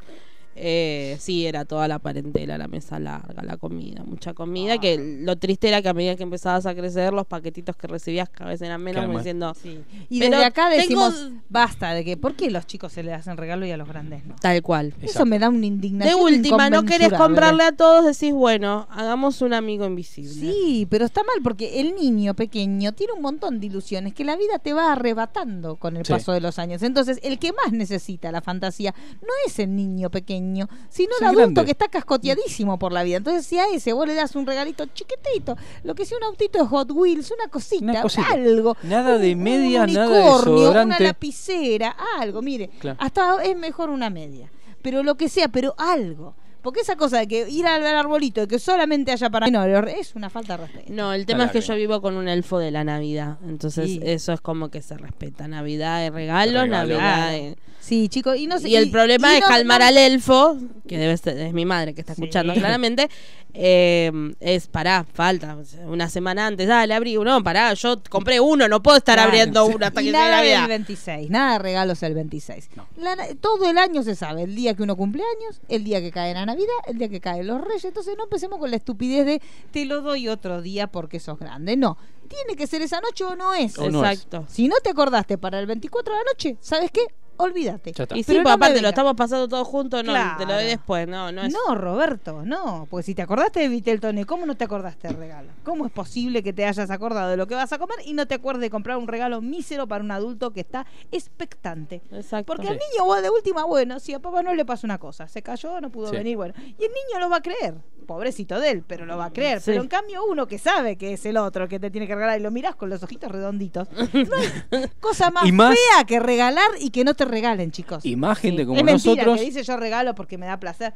Eh, 0.56 1.16
sí, 1.20 1.46
era 1.46 1.64
toda 1.64 1.88
la 1.88 1.98
parentela, 1.98 2.56
la 2.58 2.68
mesa 2.68 2.98
larga, 3.00 3.42
la 3.42 3.56
comida, 3.56 4.04
mucha 4.04 4.34
comida, 4.34 4.78
que 4.78 5.18
lo 5.22 5.36
triste 5.36 5.68
era 5.68 5.82
que 5.82 5.88
a 5.88 5.94
medida 5.94 6.14
que 6.16 6.22
empezabas 6.22 6.64
a 6.66 6.74
crecer, 6.74 7.12
los 7.12 7.26
paquetitos 7.26 7.74
que 7.76 7.86
recibías 7.88 8.28
cada 8.28 8.50
vez 8.50 8.62
eran 8.62 8.80
menos, 8.82 9.04
como 9.04 9.18
diciendo, 9.18 9.52
Sí. 9.60 9.80
Y 10.08 10.20
Pero 10.20 10.32
desde 10.36 10.44
acá 10.46 10.68
tengo- 10.70 10.80
decimos, 11.10 11.30
basta, 11.48 11.92
de 11.92 12.04
que 12.04 12.16
¿por 12.16 12.34
qué 12.36 12.50
los 12.50 12.66
chicos 12.66 12.92
se 12.92 13.02
le 13.02 13.12
hacen 13.12 13.36
regalo 13.36 13.66
y 13.66 13.70
a 13.72 13.76
los 13.76 13.88
grandes 13.88 14.24
no? 14.26 14.36
tal 14.40 14.62
cual. 14.62 14.94
Eso 15.02 15.26
me 15.26 15.38
da 15.38 15.48
una 15.48 15.60
De 15.60 15.66
indignación. 15.66 16.20
última, 16.20 16.70
no 16.70 16.84
querés 16.84 17.12
comprarle 17.12 17.64
a 17.64 17.72
todos, 17.72 18.04
decís, 18.04 18.32
bueno, 18.32 18.86
hagamos 18.90 19.40
un 19.42 19.54
amigo 19.54 19.84
invisible. 19.86 20.32
Sí, 20.32 20.86
pero 20.88 21.04
está 21.04 21.22
mal 21.24 21.36
porque 21.42 21.80
el 21.80 21.94
niño 21.96 22.34
pequeño 22.34 22.92
tiene 22.92 23.12
un 23.14 23.22
montón 23.22 23.58
de 23.60 23.66
ilusiones 23.66 24.14
que 24.14 24.24
la 24.24 24.36
vida 24.36 24.58
te 24.60 24.72
va 24.72 24.92
arrebatando 24.92 25.76
con 25.76 25.96
el 25.96 26.04
Sí. 26.06 26.12
paso 26.12 26.32
de 26.32 26.40
los 26.40 26.58
años. 26.58 26.82
Entonces, 26.82 27.18
el 27.22 27.38
que 27.38 27.52
más 27.52 27.72
necesita 27.72 28.30
la 28.30 28.40
fantasía 28.40 28.94
no 29.20 29.28
es 29.46 29.58
el 29.58 29.74
niño 29.74 30.10
pequeño, 30.10 30.43
sino 30.88 31.10
el 31.20 31.26
adulto 31.26 31.40
grande. 31.40 31.64
que 31.64 31.70
está 31.72 31.88
cascoteadísimo 31.88 32.78
por 32.78 32.92
la 32.92 33.02
vida. 33.02 33.16
Entonces, 33.18 33.46
si 33.46 33.58
a 33.58 33.66
ese 33.72 33.92
vos 33.92 34.06
le 34.06 34.14
das 34.14 34.34
un 34.36 34.46
regalito 34.46 34.84
chiquitito, 34.86 35.56
lo 35.82 35.94
que 35.94 36.04
sea 36.04 36.18
un 36.18 36.24
autito 36.24 36.58
de 36.58 36.66
Hot 36.66 36.90
Wheels, 36.92 37.30
una 37.30 37.48
cosita, 37.50 37.84
Una 37.84 38.02
cosita. 38.02 38.26
algo. 38.32 38.76
Nada 38.82 39.18
de 39.18 39.32
un- 39.34 39.42
media, 39.42 39.84
un 39.84 39.92
nada 39.92 40.08
de 40.08 40.20
unicornio, 40.22 40.70
Una 40.70 40.98
lapicera, 41.00 41.96
algo, 42.20 42.42
mire. 42.42 42.68
Claro. 42.80 42.98
Hasta 43.00 43.42
es 43.42 43.56
mejor 43.56 43.90
una 43.90 44.10
media. 44.10 44.50
Pero 44.82 45.02
lo 45.02 45.16
que 45.16 45.28
sea, 45.28 45.48
pero 45.48 45.74
algo. 45.78 46.34
Porque 46.64 46.80
esa 46.80 46.96
cosa 46.96 47.18
de 47.18 47.28
que 47.28 47.48
ir 47.48 47.64
al 47.66 47.86
arbolito, 47.86 48.40
de 48.40 48.48
que 48.48 48.58
solamente 48.58 49.12
haya 49.12 49.30
para 49.30 49.46
menores, 49.46 49.94
es 50.00 50.14
una 50.16 50.30
falta 50.30 50.56
de 50.56 50.64
respeto. 50.64 50.92
No, 50.92 51.12
el 51.12 51.26
tema 51.26 51.44
es 51.44 51.50
que 51.52 51.58
larga. 51.58 51.74
yo 51.74 51.78
vivo 51.78 52.00
con 52.02 52.16
un 52.16 52.26
elfo 52.26 52.58
de 52.58 52.72
la 52.72 52.82
Navidad. 52.82 53.36
Entonces, 53.46 53.86
Sí. 53.90 54.00
eso 54.02 54.32
es 54.32 54.40
como 54.40 54.70
que 54.70 54.82
se 54.82 54.96
respeta. 54.96 55.46
Navidad 55.46 56.00
de 56.00 56.10
regalos, 56.10 56.62
Regalo. 56.64 56.98
Navidad 56.98 57.54
Sí, 57.78 58.08
chicos, 58.08 58.38
y 58.38 58.46
no 58.46 58.58
sé. 58.58 58.70
Y 58.70 58.76
el 58.76 58.90
problema 58.90 59.34
y 59.34 59.36
es 59.36 59.40
no- 59.42 59.46
calmar 59.46 59.80
no- 59.82 59.86
al 59.88 59.98
elfo, 59.98 60.56
que 60.88 60.96
debe 60.96 61.18
ser, 61.18 61.36
es 61.38 61.52
mi 61.52 61.66
madre 61.66 61.92
que 61.94 62.00
está 62.00 62.14
Sí. 62.14 62.22
escuchando 62.22 62.54
claramente. 62.54 63.08
eh, 63.56 64.10
es 64.40 64.66
pará, 64.66 65.06
falta 65.12 65.56
una 65.86 66.08
semana 66.08 66.48
antes. 66.48 66.66
Dale, 66.66 66.92
abrí 66.92 67.16
uno. 67.16 67.40
Pará, 67.44 67.72
yo 67.74 68.02
compré 68.10 68.40
uno, 68.40 68.66
no 68.66 68.82
puedo 68.82 68.96
estar 68.96 69.14
Claro. 69.14 69.28
abriendo 69.28 69.64
uno 69.66 69.86
hasta 69.86 70.02
y 70.02 70.06
que 70.06 70.10
llegue 70.10 70.18
nada 70.24 70.40
del 70.40 70.50
Navidad. 70.54 70.68
26, 70.68 71.30
nada 71.30 71.52
de 71.52 71.58
regalos 71.60 72.02
el 72.02 72.14
26. 72.14 72.68
No. 72.74 72.88
La 72.96 73.14
na- 73.14 73.28
todo 73.40 73.70
el 73.70 73.78
año 73.78 74.02
se 74.02 74.16
sabe, 74.16 74.42
el 74.42 74.56
día 74.56 74.74
que 74.74 74.82
uno 74.82 74.96
cumple 74.96 75.22
años, 75.22 75.60
el 75.68 75.84
día 75.84 76.00
que 76.00 76.10
cae 76.10 76.34
la 76.34 76.44
Navidad, 76.54 76.74
el 76.86 76.98
día 76.98 77.08
que 77.08 77.20
caen 77.20 77.46
los 77.46 77.60
Reyes. 77.60 77.84
Entonces 77.84 78.14
no 78.16 78.24
empecemos 78.24 78.58
con 78.58 78.70
la 78.70 78.76
estupidez 78.76 79.26
de 79.26 79.42
te 79.72 79.84
lo 79.84 80.02
doy 80.02 80.28
otro 80.28 80.62
día 80.62 80.86
porque 80.86 81.18
sos 81.18 81.38
grande. 81.38 81.76
No, 81.76 81.96
tiene 82.28 82.56
que 82.56 82.66
ser 82.66 82.82
esa 82.82 83.00
noche 83.00 83.24
o 83.24 83.34
no 83.34 83.54
es. 83.54 83.78
O 83.78 83.90
no 83.90 84.04
es. 84.04 84.12
Exacto. 84.12 84.46
Si 84.48 84.68
no 84.68 84.76
te 84.82 84.90
acordaste 84.90 85.36
para 85.36 85.58
el 85.58 85.66
24 85.66 86.14
de 86.14 86.18
la 86.20 86.24
noche, 86.24 86.56
¿sabes 86.60 86.90
qué? 86.90 87.06
Olvídate. 87.36 87.90
Y 87.90 87.94
sí, 87.94 88.04
Pero 88.04 88.22
pues 88.24 88.44
no 88.44 88.50
aparte 88.50 88.80
lo 88.80 88.88
estamos 88.88 89.14
pasando 89.14 89.48
todos 89.48 89.66
juntos, 89.66 90.04
no, 90.04 90.12
te 90.12 90.18
lo 90.18 90.24
doy 90.24 90.44
Claro. 90.46 90.62
después, 90.62 91.08
no, 91.08 91.32
no 91.32 91.42
es. 91.42 91.52
No, 91.52 91.74
Roberto, 91.74 92.42
no. 92.44 92.86
Porque 92.88 93.02
si 93.04 93.14
te 93.14 93.22
acordaste 93.22 93.60
de 93.60 93.68
Viteltoné, 93.68 94.24
¿cómo 94.24 94.46
no 94.46 94.56
te 94.56 94.64
acordaste 94.64 95.08
del 95.08 95.16
regalo? 95.16 95.48
¿Cómo 95.64 95.84
es 95.86 95.92
posible 95.92 96.42
que 96.42 96.52
te 96.52 96.64
hayas 96.64 96.90
acordado 96.90 97.30
de 97.30 97.36
lo 97.36 97.46
que 97.46 97.54
vas 97.54 97.72
a 97.72 97.78
comer 97.78 97.98
y 98.04 98.12
no 98.12 98.26
te 98.26 98.34
acuerdes 98.34 98.60
de 98.62 98.70
comprar 98.70 98.96
un 98.98 99.08
regalo 99.08 99.40
mísero 99.40 99.86
para 99.88 100.04
un 100.04 100.10
adulto 100.10 100.52
que 100.52 100.60
está 100.60 100.86
expectante? 101.10 102.02
Exacto. 102.12 102.46
Porque 102.46 102.66
Sí. 102.66 102.72
al 102.72 102.74
niño, 102.78 103.04
vos 103.04 103.20
de 103.22 103.30
última, 103.30 103.64
bueno, 103.64 103.98
si 104.00 104.12
a 104.14 104.20
papá 104.20 104.42
no 104.42 104.54
le 104.54 104.64
pasa 104.64 104.86
una 104.86 104.98
cosa, 104.98 105.26
se 105.26 105.42
cayó, 105.42 105.80
no 105.80 105.90
pudo 105.90 106.08
Sí. 106.10 106.16
venir, 106.16 106.36
bueno. 106.36 106.54
Y 106.58 106.84
el 106.84 106.90
niño 106.92 107.18
lo 107.20 107.28
va 107.30 107.36
a 107.36 107.42
creer. 107.42 107.74
Pobrecito 108.06 108.60
de 108.60 108.70
él, 108.70 108.84
pero 108.86 109.06
lo 109.06 109.16
va 109.16 109.26
a 109.26 109.32
creer. 109.32 109.60
Sí. 109.60 109.70
Pero 109.70 109.80
en 109.82 109.88
cambio, 109.88 110.26
uno 110.26 110.46
que 110.46 110.58
sabe 110.58 110.96
que 110.96 111.14
es 111.14 111.24
el 111.24 111.38
otro 111.38 111.66
que 111.68 111.80
te 111.80 111.90
tiene 111.90 112.06
que 112.06 112.14
regalar 112.14 112.38
y 112.38 112.42
lo 112.42 112.50
mirás 112.50 112.76
con 112.76 112.90
los 112.90 113.02
ojitos 113.02 113.32
redonditos. 113.32 113.88
No 113.90 114.36
hay 114.36 114.90
cosa 115.00 115.30
más, 115.30 115.46
Y 115.46 115.52
más- 115.52 115.74
fea 115.74 116.04
que 116.04 116.20
regalar 116.20 116.68
y 116.80 116.90
que 116.90 117.02
no 117.02 117.14
te 117.14 117.23
regalen, 117.24 117.70
chicos. 117.70 118.04
Y 118.04 118.16
más 118.16 118.38
gente 118.38 118.64
como 118.66 118.78
es 118.78 118.84
mentira 118.84 119.14
nosotros. 119.14 119.38
que 119.38 119.44
dice 119.46 119.62
yo 119.62 119.76
regalo 119.76 120.14
porque 120.14 120.38
me 120.38 120.46
da 120.46 120.58
placer. 120.58 120.92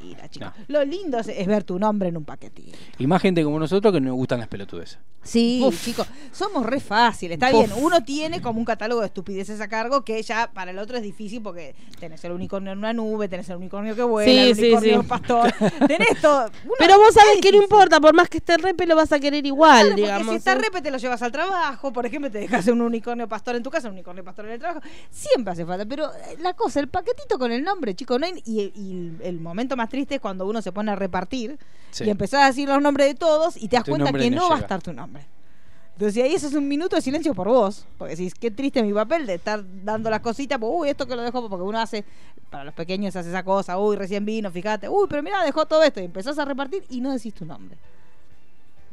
Mentira, 0.00 0.28
chicos. 0.28 0.52
No. 0.56 0.64
Lo 0.78 0.84
lindo 0.84 1.18
es, 1.18 1.28
es 1.28 1.46
ver 1.46 1.64
tu 1.64 1.78
nombre 1.78 2.08
en 2.08 2.16
un 2.16 2.24
paquetito. 2.24 2.76
Y 2.98 3.06
más 3.06 3.20
gente 3.22 3.42
como 3.42 3.58
nosotros 3.58 3.92
que 3.92 4.00
nos 4.00 4.14
gustan 4.14 4.38
las 4.38 4.48
pelotudes. 4.48 4.98
Sí, 5.22 5.60
Uf. 5.64 5.84
chicos, 5.84 6.06
somos 6.38 6.64
re 6.64 6.80
fáciles. 6.80 7.34
Está 7.34 7.50
Uf. 7.54 7.66
bien, 7.66 7.84
uno 7.84 8.02
tiene 8.04 8.40
como 8.40 8.58
un 8.58 8.64
catálogo 8.64 9.00
de 9.00 9.06
estupideces 9.08 9.60
a 9.60 9.68
cargo 9.68 10.02
que 10.04 10.22
ya 10.22 10.50
para 10.52 10.70
el 10.70 10.78
otro 10.78 10.96
es 10.96 11.02
difícil 11.02 11.42
porque 11.42 11.74
tenés 11.98 12.24
el 12.24 12.32
unicornio 12.32 12.72
en 12.72 12.78
una 12.78 12.92
nube, 12.92 13.28
tenés 13.28 13.48
el 13.50 13.56
unicornio 13.56 13.94
que 13.96 14.02
vuela, 14.02 14.30
Sí, 14.30 14.38
el 14.50 14.58
unicornio 14.58 15.02
sí. 15.02 15.08
pastor, 15.08 15.52
tenés 15.88 16.20
todo. 16.22 16.50
Pero 16.78 16.98
vos 16.98 17.12
sabés 17.14 17.40
que 17.40 17.50
no 17.52 17.62
importa, 17.62 18.00
por 18.00 18.14
más 18.14 18.28
que 18.28 18.38
esté 18.38 18.56
repe, 18.56 18.86
lo 18.86 18.96
vas 18.96 19.12
a 19.12 19.18
querer 19.20 19.44
igual, 19.44 19.78
Claro, 19.80 19.88
porque 19.90 20.02
digamos. 20.02 20.28
si 20.30 20.36
está 20.36 20.54
repe 20.54 20.80
te 20.80 20.90
lo 20.90 20.98
llevas 20.98 21.20
al 21.22 21.32
trabajo, 21.32 21.92
por 21.92 22.06
ejemplo, 22.06 22.30
te 22.30 22.38
dejas 22.38 22.66
un 22.68 22.80
unicornio 22.80 23.28
pastor 23.28 23.56
en 23.56 23.62
tu 23.62 23.70
casa, 23.70 23.88
un 23.88 23.94
unicornio 23.94 24.22
pastor 24.24 24.46
en 24.46 24.52
el 24.52 24.58
trabajo, 24.60 24.80
siempre 25.10 25.52
hace 25.52 25.66
falta, 25.66 25.84
pero 25.86 26.06
eh, 26.06 26.36
la 26.40 26.54
cosa, 26.54 26.80
el 26.80 26.88
paquetito 26.88 27.38
con 27.38 27.50
el 27.52 27.62
nombre, 27.64 27.94
chicos, 27.94 28.18
no 28.20 28.26
hay- 28.26 28.42
y, 28.46 28.60
y 28.74 29.12
el, 29.22 29.40
momento 29.40 29.76
más 29.76 29.88
triste 29.88 30.16
es 30.16 30.20
cuando 30.20 30.46
uno 30.46 30.62
se 30.62 30.72
pone 30.72 30.92
a 30.92 30.96
repartir 30.96 31.58
y 32.00 32.10
empezás 32.10 32.42
a 32.42 32.46
decir 32.46 32.68
los 32.68 32.80
nombres 32.80 33.08
de 33.08 33.14
todos 33.14 33.56
y 33.56 33.68
te 33.68 33.76
das 33.76 33.84
Tu 33.84 33.90
cuenta 33.92 34.12
que 34.12 34.30
no 34.30 34.36
no 34.42 34.48
va 34.50 34.56
a 34.56 34.60
estar 34.60 34.80
tu 34.82 34.92
nombre. 34.92 35.24
Entonces 35.98 36.22
ahí 36.22 36.32
eso 36.32 36.46
es 36.46 36.54
un 36.54 36.68
minuto 36.68 36.94
de 36.94 37.02
silencio 37.02 37.34
por 37.34 37.48
vos, 37.48 37.84
porque 37.98 38.14
decís, 38.14 38.32
qué 38.32 38.52
triste 38.52 38.84
mi 38.84 38.92
papel 38.92 39.26
de 39.26 39.34
estar 39.34 39.64
dando 39.82 40.08
las 40.08 40.20
cositas, 40.20 40.56
pues, 40.56 40.72
uy, 40.72 40.90
esto 40.90 41.08
que 41.08 41.16
lo 41.16 41.22
dejo, 41.22 41.48
porque 41.48 41.64
uno 41.64 41.80
hace, 41.80 42.04
para 42.50 42.62
los 42.62 42.72
pequeños 42.74 43.16
hace 43.16 43.30
esa 43.30 43.42
cosa, 43.42 43.76
uy, 43.80 43.96
recién 43.96 44.24
vino, 44.24 44.48
fíjate, 44.48 44.88
uy, 44.88 45.08
pero 45.10 45.24
mira, 45.24 45.42
dejó 45.42 45.66
todo 45.66 45.82
esto, 45.82 46.00
y 46.00 46.04
empezás 46.04 46.38
a 46.38 46.44
repartir 46.44 46.84
y 46.88 47.00
no 47.00 47.12
decís 47.12 47.34
tu 47.34 47.44
nombre. 47.44 47.76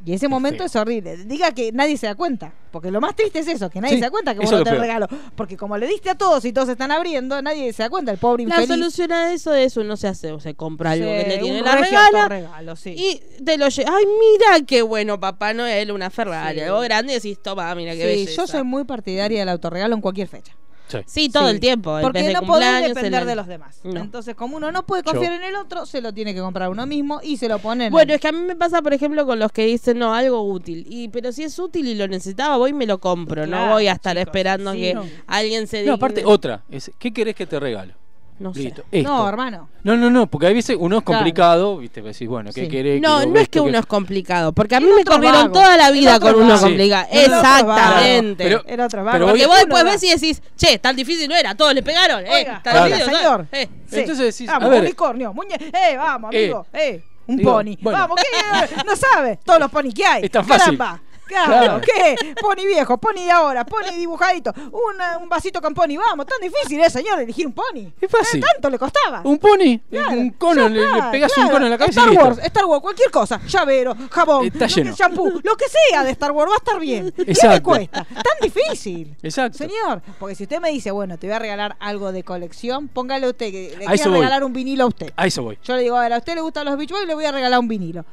Y 0.06 0.14
ese 0.14 0.28
momento 0.28 0.58
feo. 0.60 0.66
es 0.68 0.76
horrible. 0.76 1.18
Diga 1.26 1.52
que 1.52 1.72
nadie 1.72 1.98
se 1.98 2.06
da 2.08 2.16
cuenta. 2.16 2.54
Porque 2.72 2.92
lo 2.92 3.00
más 3.02 3.16
triste 3.16 3.40
es 3.40 3.48
eso, 3.48 3.70
que 3.70 3.80
nadie 3.82 3.96
Sí, 3.96 4.00
se 4.00 4.06
da 4.06 4.12
cuenta 4.12 4.34
que 4.34 4.42
vos 4.42 4.52
no 4.52 4.58
te 4.60 4.66
peor. 4.66 4.80
regalo. 4.80 5.08
Porque 5.36 5.56
como 5.58 5.78
le 5.78 5.88
diste 5.88 6.10
a 6.10 6.16
todos 6.16 6.44
y 6.46 6.52
todos 6.54 6.70
están 6.70 6.92
abriendo, 6.92 7.42
nadie 7.42 7.72
se 7.74 7.84
da 7.84 7.90
cuenta. 7.90 8.12
El 8.12 8.18
pobre 8.18 8.44
La 8.46 8.62
infeliz. 8.62 8.68
solución 8.70 9.12
a 9.14 9.34
eso 9.34 9.54
es 9.54 9.78
uno 9.78 9.96
se 9.98 10.08
hace, 10.08 10.32
o 10.32 10.40
se 10.40 10.54
compra 10.56 10.92
algo 10.92 11.06
que 11.08 11.26
le 11.28 11.38
tiene 11.40 11.62
la 11.62 11.76
regala 11.78 12.76
sí. 12.76 12.96
y 12.98 13.44
te 13.44 13.58
lo 13.58 13.68
lleva. 13.70 13.92
Ay, 13.98 14.06
mira 14.06 14.66
qué 14.66 14.82
bueno, 14.82 15.20
Papá 15.20 15.54
Noel, 15.54 15.92
una 15.92 16.10
Ferrari. 16.10 16.60
Sí. 16.60 16.66
Algo 16.66 16.80
grande 16.82 17.14
y 17.14 17.16
decís, 17.16 17.40
toma, 17.42 17.74
mira 17.76 17.94
qué 17.94 18.00
Sí, 18.02 18.06
belleza. 18.06 18.42
yo 18.42 18.48
soy 18.48 18.64
muy 18.64 18.84
partidaria 18.84 19.40
del 19.40 19.50
autorregalo 19.50 19.96
en 19.96 20.02
cualquier 20.02 20.28
fecha. 20.28 20.54
Sí. 20.88 20.98
Sí, 21.06 21.30
todo 21.30 21.46
Sí, 21.50 21.56
el 21.56 21.60
tiempo. 21.60 21.98
Porque 22.02 22.32
no 22.34 22.42
podés 22.44 22.88
depender 22.90 23.22
el- 23.22 23.28
de 23.28 23.36
los 23.36 23.48
demás. 23.48 23.80
No. 23.84 24.02
Entonces, 24.02 24.36
como 24.36 24.58
uno 24.58 24.72
no 24.72 24.86
puede 24.86 25.02
confiar 25.04 25.32
Yo- 25.32 25.38
en 25.38 25.44
el 25.44 25.56
otro, 25.56 25.86
se 25.86 26.00
lo 26.02 26.14
tiene 26.14 26.34
que 26.34 26.40
comprar 26.42 26.70
uno 26.70 26.86
mismo 26.86 27.20
y 27.24 27.38
se 27.38 27.48
lo 27.50 27.60
pone 27.60 27.88
en 27.88 27.92
Bueno, 27.92 28.14
es 28.14 28.22
que 28.22 28.28
a 28.28 28.32
mí 28.32 28.40
me 28.40 28.56
pasa, 28.56 28.82
por 28.82 28.94
ejemplo, 28.94 29.26
con 29.26 29.40
los 29.40 29.52
que 29.52 29.66
dicen, 29.66 29.98
no, 29.98 30.14
algo 30.14 30.42
útil. 30.44 30.86
Y 30.90 31.10
Pero 31.10 31.32
si 31.32 31.44
es 31.44 31.58
útil 31.58 31.88
y 31.88 31.96
lo 31.96 32.08
necesitaba, 32.08 32.58
voy 32.58 32.70
y 32.70 32.74
me 32.74 32.86
lo 32.86 33.00
compro. 33.00 33.46
Claro, 33.46 33.66
no 33.68 33.72
voy 33.74 33.88
a 33.88 33.94
estar 33.94 34.16
chicos, 34.16 34.28
esperando 34.28 34.74
sí, 34.74 34.80
que 34.82 34.94
no. 34.94 35.06
alguien 35.28 35.68
se 35.68 35.78
No, 35.78 35.82
diga. 35.84 35.94
aparte, 35.96 36.24
otra. 36.26 36.64
Es, 36.70 36.92
¿Qué 37.00 37.12
querés 37.14 37.36
que 37.36 37.46
te 37.48 37.60
regalo? 37.60 37.94
No 38.38 38.54
sé. 38.54 38.64
Listo. 38.64 38.84
Esto. 38.92 39.10
No, 39.10 39.30
hermano. 39.30 39.70
No, 39.84 39.96
no, 39.96 40.10
no, 40.10 40.28
porque 40.28 40.48
hay 40.48 40.54
veces 40.54 40.76
uno 40.78 40.98
es 40.98 41.04
Claro. 41.04 41.20
complicado, 41.20 41.78
¿viste? 41.78 42.02
Que 42.02 42.10
decís, 42.10 42.28
bueno, 42.28 42.52
¿qué 42.54 42.66
Sí. 42.66 42.68
querés? 42.68 43.02
No, 43.02 43.18
Quiero 43.18 43.32
no 43.34 43.40
es 43.40 43.48
que 43.50 43.60
uno 43.62 43.78
es 43.80 43.86
complicado, 43.86 44.52
porque 44.52 44.76
a 44.76 44.80
mí 44.82 44.88
me 44.94 45.06
corrieron 45.06 45.44
vago. 45.44 45.54
toda 45.54 45.78
la 45.78 45.90
vida 45.92 46.20
con 46.20 46.36
uno 46.36 46.60
complicado. 46.60 47.08
Exactamente. 47.12 48.60
El 48.68 48.80
otro 48.82 49.04
vago. 49.04 49.14
pero 49.14 49.28
Porque 49.28 49.46
vos 49.48 49.58
después 49.58 49.84
ves 49.84 50.04
y 50.04 50.10
decís, 50.12 50.42
che, 50.56 50.78
tan 50.80 50.96
difícil 50.96 51.30
no 51.30 51.36
era, 51.36 51.56
todos 51.56 51.74
le 51.74 51.82
pegaron. 51.84 52.26
Eh, 52.26 52.46
tan 52.46 52.62
Claro. 52.74 52.86
difícil, 52.88 53.14
señor. 53.16 53.48
eh. 53.52 53.70
Sí. 53.88 54.00
Entonces 54.00 54.38
decís, 54.38 54.48
Vamos, 54.52 54.68
a 54.68 54.72
ver. 54.72 54.82
unicornio, 54.82 55.34
muñe 55.34 55.56
eh, 55.56 55.96
vamos, 55.98 56.34
Eh, 56.34 56.44
amigo, 56.46 56.66
eh, 56.74 57.04
un 57.28 57.38
digo, 57.38 57.52
pony. 57.54 57.78
bueno. 57.82 58.00
Vamos, 58.00 58.18
¿qué? 58.22 58.76
No 58.86 58.96
sabe 58.96 59.40
todos 59.46 59.60
los 59.60 59.72
pony 59.72 59.92
que 59.96 60.06
hay. 60.06 60.24
Es 60.26 60.32
tan 60.32 60.46
fácil. 60.46 60.78
Caramba. 60.78 61.02
Claro, 61.26 61.48
Claro. 61.48 61.82
¿qué? 61.82 62.16
Pony 62.40 62.66
viejo, 62.68 62.98
pony 62.98 63.22
de 63.26 63.32
ahora, 63.32 63.66
pony 63.66 63.92
dibujadito, 63.98 64.54
una- 64.72 65.18
un 65.18 65.28
vasito 65.28 65.62
con 65.62 65.74
pony, 65.74 65.98
vamos, 65.98 66.26
tan 66.26 66.40
difícil, 66.42 66.80
¿eh, 66.82 66.90
señor, 66.90 67.20
elegir 67.20 67.48
un 67.48 67.54
pony? 67.54 67.92
Es 68.00 68.12
fácil. 68.12 68.40
Eh, 68.44 68.46
tanto 68.54 68.70
le 68.70 68.78
costaba. 68.78 69.22
Un 69.24 69.38
pony, 69.40 69.80
Claro, 69.90 70.12
un 70.12 70.30
cono, 70.32 70.70
le, 70.70 70.80
le 70.82 71.02
pegás 71.12 71.36
un 71.38 71.50
cono 71.50 71.66
en 71.66 71.72
la 71.72 71.78
cabeza 71.78 72.02
Star 72.02 72.14
y. 72.14 72.18
Wars, 72.18 72.38
Star 72.44 72.66
Wars, 72.66 72.82
cualquier 72.82 73.12
cosa, 73.12 73.40
llavero, 73.48 73.96
jabón, 74.12 74.46
Está 74.46 74.68
lo 74.68 74.74
que- 74.74 74.92
shampoo, 74.94 75.30
lo 75.44 75.56
que 75.56 75.66
sea 75.68 76.04
de 76.04 76.12
Star 76.12 76.32
Wars 76.32 76.52
va 76.52 76.56
a 76.56 76.58
estar 76.58 76.80
bien. 76.80 77.12
¿Qué 77.12 77.24
Exacto. 77.24 77.64
cuesta? 77.64 78.06
Tan 78.06 78.40
difícil. 78.42 79.16
Exacto. 79.24 79.58
Señor, 79.58 80.02
porque 80.20 80.36
si 80.36 80.44
usted 80.44 80.60
me 80.60 80.70
dice, 80.70 80.92
bueno, 80.92 81.18
te 81.18 81.28
voy 81.28 81.36
a 81.36 81.40
regalar 81.40 81.76
algo 81.80 82.12
de 82.12 82.24
colección, 82.24 82.88
póngale 82.88 83.28
usted 83.28 83.52
que 83.52 83.76
le 83.78 83.86
A 83.88 83.92
quiero 83.94 84.12
voy. 84.12 84.20
regalar 84.20 84.44
un 84.44 84.54
vinilo 84.54 84.84
a 84.84 84.88
usted. 84.88 85.12
A 85.16 85.26
eso 85.26 85.42
voy. 85.44 85.58
Yo 85.64 85.76
le 85.76 85.82
digo, 85.82 85.96
a 85.98 86.02
ver, 86.02 86.14
a 86.14 86.18
usted 86.18 86.36
le 86.36 86.42
gustan 86.42 86.66
los 86.66 86.78
Beach 86.78 86.92
Boys, 86.92 87.08
le 87.08 87.16
voy 87.16 87.26
a 87.26 87.32
regalar 87.32 87.60
un 87.60 87.68
vinilo. 87.68 88.06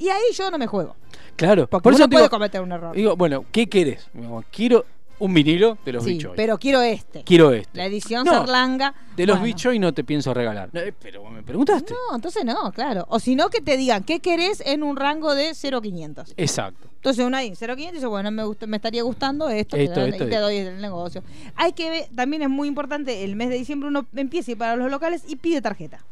Y 0.00 0.08
ahí 0.08 0.32
yo 0.34 0.50
no 0.50 0.58
me 0.58 0.66
juego. 0.66 0.96
Claro. 1.36 1.68
Porque 1.68 1.82
Por 1.82 1.92
eso 1.92 2.08
puede 2.08 2.24
digo, 2.24 2.30
cometer 2.30 2.60
un 2.62 2.72
error. 2.72 2.96
digo, 2.96 3.16
bueno, 3.16 3.44
¿qué 3.52 3.68
querés? 3.68 4.08
Digo, 4.12 4.42
Quiero 4.50 4.84
un 5.20 5.34
vinilo 5.34 5.76
de 5.84 5.92
los 5.92 6.02
sí, 6.02 6.12
Beach 6.12 6.24
Boys. 6.24 6.36
pero 6.36 6.58
quiero 6.58 6.80
este. 6.80 7.22
Quiero 7.24 7.52
este. 7.52 7.76
La 7.76 7.84
edición 7.84 8.24
No, 8.24 8.32
Sarlanga. 8.32 8.94
De 9.14 9.26
los 9.26 9.38
bueno. 9.38 9.54
Beach 9.54 9.66
Boys 9.66 9.78
no 9.78 9.92
te 9.92 10.02
pienso 10.02 10.32
regalar. 10.32 10.70
No, 10.72 10.80
eh, 10.80 10.94
pero 10.98 11.22
me 11.28 11.42
preguntaste. 11.42 11.92
No, 11.92 12.16
entonces 12.16 12.42
no, 12.46 12.72
claro. 12.72 13.04
O 13.10 13.20
si 13.20 13.36
no, 13.36 13.50
que 13.50 13.60
te 13.60 13.76
digan, 13.76 14.02
¿qué 14.04 14.20
querés 14.20 14.62
en 14.64 14.82
un 14.82 14.96
rango 14.96 15.34
de 15.34 15.54
0,500? 15.54 16.32
Exacto. 16.38 16.88
Entonces 16.94 17.26
uno 17.26 17.36
ahí, 17.36 17.54
0,500 17.54 17.94
dice, 17.94 18.06
bueno, 18.06 18.30
me, 18.30 18.44
gusta, 18.44 18.66
me 18.66 18.76
estaría 18.76 19.02
gustando 19.02 19.50
esto, 19.50 19.76
Esto, 19.76 20.00
esto, 20.00 20.24
y 20.24 20.30
te 20.30 20.36
doy 20.36 20.56
el 20.56 20.80
negocio. 20.80 21.22
Hay 21.56 21.72
que 21.74 21.90
ver, 21.90 22.04
también 22.14 22.42
es 22.42 22.48
muy 22.48 22.68
importante, 22.68 23.24
el 23.24 23.36
mes 23.36 23.50
de 23.50 23.56
diciembre 23.56 23.88
uno 23.88 24.06
empieza 24.16 24.50
ir 24.52 24.58
para 24.58 24.76
los 24.76 24.90
locales 24.90 25.24
y 25.28 25.36
pide 25.36 25.60
tarjeta. 25.60 26.02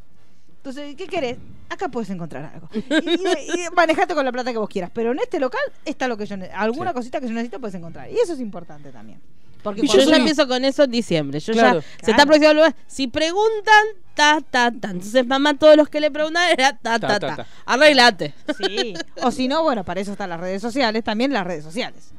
Entonces, 0.68 0.96
¿qué 0.96 1.06
querés? 1.06 1.38
Acá 1.70 1.88
puedes 1.88 2.10
encontrar 2.10 2.52
algo. 2.54 2.68
Y, 2.74 2.78
y- 2.78 3.64
y 3.66 3.74
manejate 3.74 4.14
con 4.14 4.24
la 4.24 4.32
plata 4.32 4.52
que 4.52 4.58
vos 4.58 4.68
quieras. 4.68 4.90
Pero 4.92 5.12
en 5.12 5.18
este 5.18 5.40
local 5.40 5.60
está 5.84 6.08
lo 6.08 6.16
que 6.16 6.26
yo 6.26 6.36
Alguna 6.54 6.90
Sí. 6.90 6.94
cosita 6.96 7.20
que 7.20 7.26
yo 7.26 7.32
necesito 7.32 7.58
puedes 7.60 7.74
encontrar. 7.74 8.10
Y 8.10 8.16
eso 8.18 8.34
es 8.34 8.40
importante 8.40 8.90
también. 8.90 9.20
Porque 9.62 9.80
Y 9.84 9.88
Yo 9.88 9.98
ya 10.00 10.16
empiezo 10.16 10.46
con 10.46 10.64
eso 10.64 10.84
en 10.84 10.90
diciembre. 10.90 11.40
Yo 11.40 11.52
Claro. 11.52 11.80
ya 11.80 11.82
se 11.82 11.96
Claro. 11.98 12.10
está 12.12 12.22
aproximando 12.22 12.50
el 12.50 12.56
lugar. 12.58 12.76
Si 12.86 13.06
preguntan, 13.08 13.84
ta, 14.14 14.38
ta, 14.50 14.70
ta. 14.70 14.90
Entonces, 14.90 15.26
mamá, 15.26 15.54
todos 15.54 15.76
los 15.76 15.88
que 15.88 16.00
le 16.00 16.10
preguntan 16.10 16.50
era 16.50 16.72
ta, 16.76 16.98
Ta, 16.98 17.08
ta, 17.08 17.18
ta, 17.18 17.26
ta. 17.28 17.36
ta. 17.36 17.46
Arreglate. 17.66 18.34
Sí. 18.58 18.94
O 19.22 19.30
si 19.30 19.48
no, 19.48 19.62
bueno, 19.62 19.84
para 19.84 20.00
eso 20.00 20.12
están 20.12 20.30
las 20.30 20.38
redes 20.40 20.62
sociales, 20.62 21.02
también 21.02 21.32
las 21.32 21.46
redes 21.46 21.64
sociales. 21.64 22.12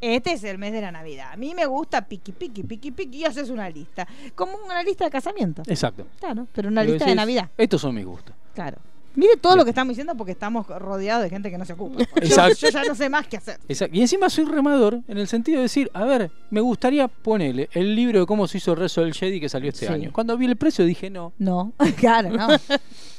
Este 0.00 0.32
es 0.32 0.44
el 0.44 0.58
mes 0.58 0.72
de 0.72 0.80
la 0.80 0.92
Navidad. 0.92 1.32
A 1.32 1.36
mí 1.36 1.54
me 1.54 1.66
gusta 1.66 2.06
piqui, 2.06 2.32
piqui, 2.32 2.62
piqui, 2.62 2.90
piqui 2.90 3.18
y 3.18 3.24
haces 3.24 3.50
una 3.50 3.68
lista. 3.70 4.06
Como 4.34 4.56
una 4.64 4.82
lista 4.82 5.04
de 5.04 5.10
casamiento. 5.10 5.62
Exacto. 5.66 6.06
Claro, 6.20 6.46
pero 6.52 6.68
una 6.68 6.84
lista 6.84 7.06
de 7.06 7.14
Navidad. 7.14 7.50
Estos 7.56 7.80
son 7.80 7.94
mis 7.94 8.04
gustos. 8.04 8.34
Claro. 8.54 8.78
Mire 9.16 9.36
todo 9.36 9.56
lo 9.56 9.64
que 9.64 9.70
estamos 9.70 9.90
diciendo 9.92 10.14
porque 10.16 10.32
estamos 10.32 10.66
rodeados 10.66 11.22
de 11.24 11.30
gente 11.30 11.50
que 11.50 11.58
no 11.58 11.64
se 11.64 11.72
ocupa. 11.72 12.04
Yo, 12.22 12.70
ya 12.70 12.84
no 12.84 12.94
sé 12.94 13.08
más 13.08 13.26
qué 13.26 13.38
hacer. 13.38 13.58
Exacto. 13.68 13.96
Y 13.96 14.00
encima 14.02 14.28
soy 14.30 14.44
remador 14.44 15.00
en 15.08 15.18
el 15.18 15.26
sentido 15.26 15.56
de 15.58 15.62
decir, 15.64 15.90
a 15.94 16.04
ver, 16.04 16.30
me 16.50 16.60
gustaría 16.60 17.08
ponerle 17.08 17.68
el 17.72 17.94
libro 17.96 18.20
de 18.20 18.26
cómo 18.26 18.46
se 18.46 18.58
hizo 18.58 18.72
el 18.72 18.78
rezo 18.78 19.00
del 19.00 19.14
Jedi 19.14 19.40
que 19.40 19.48
salió 19.48 19.70
este 19.70 19.86
Sí. 19.86 19.92
año. 19.92 20.10
Cuando 20.12 20.36
vi 20.36 20.46
el 20.46 20.56
precio 20.56 20.84
dije, 20.84 21.10
no. 21.10 21.32
No, 21.38 21.72
claro, 21.96 22.30
no. 22.30 22.48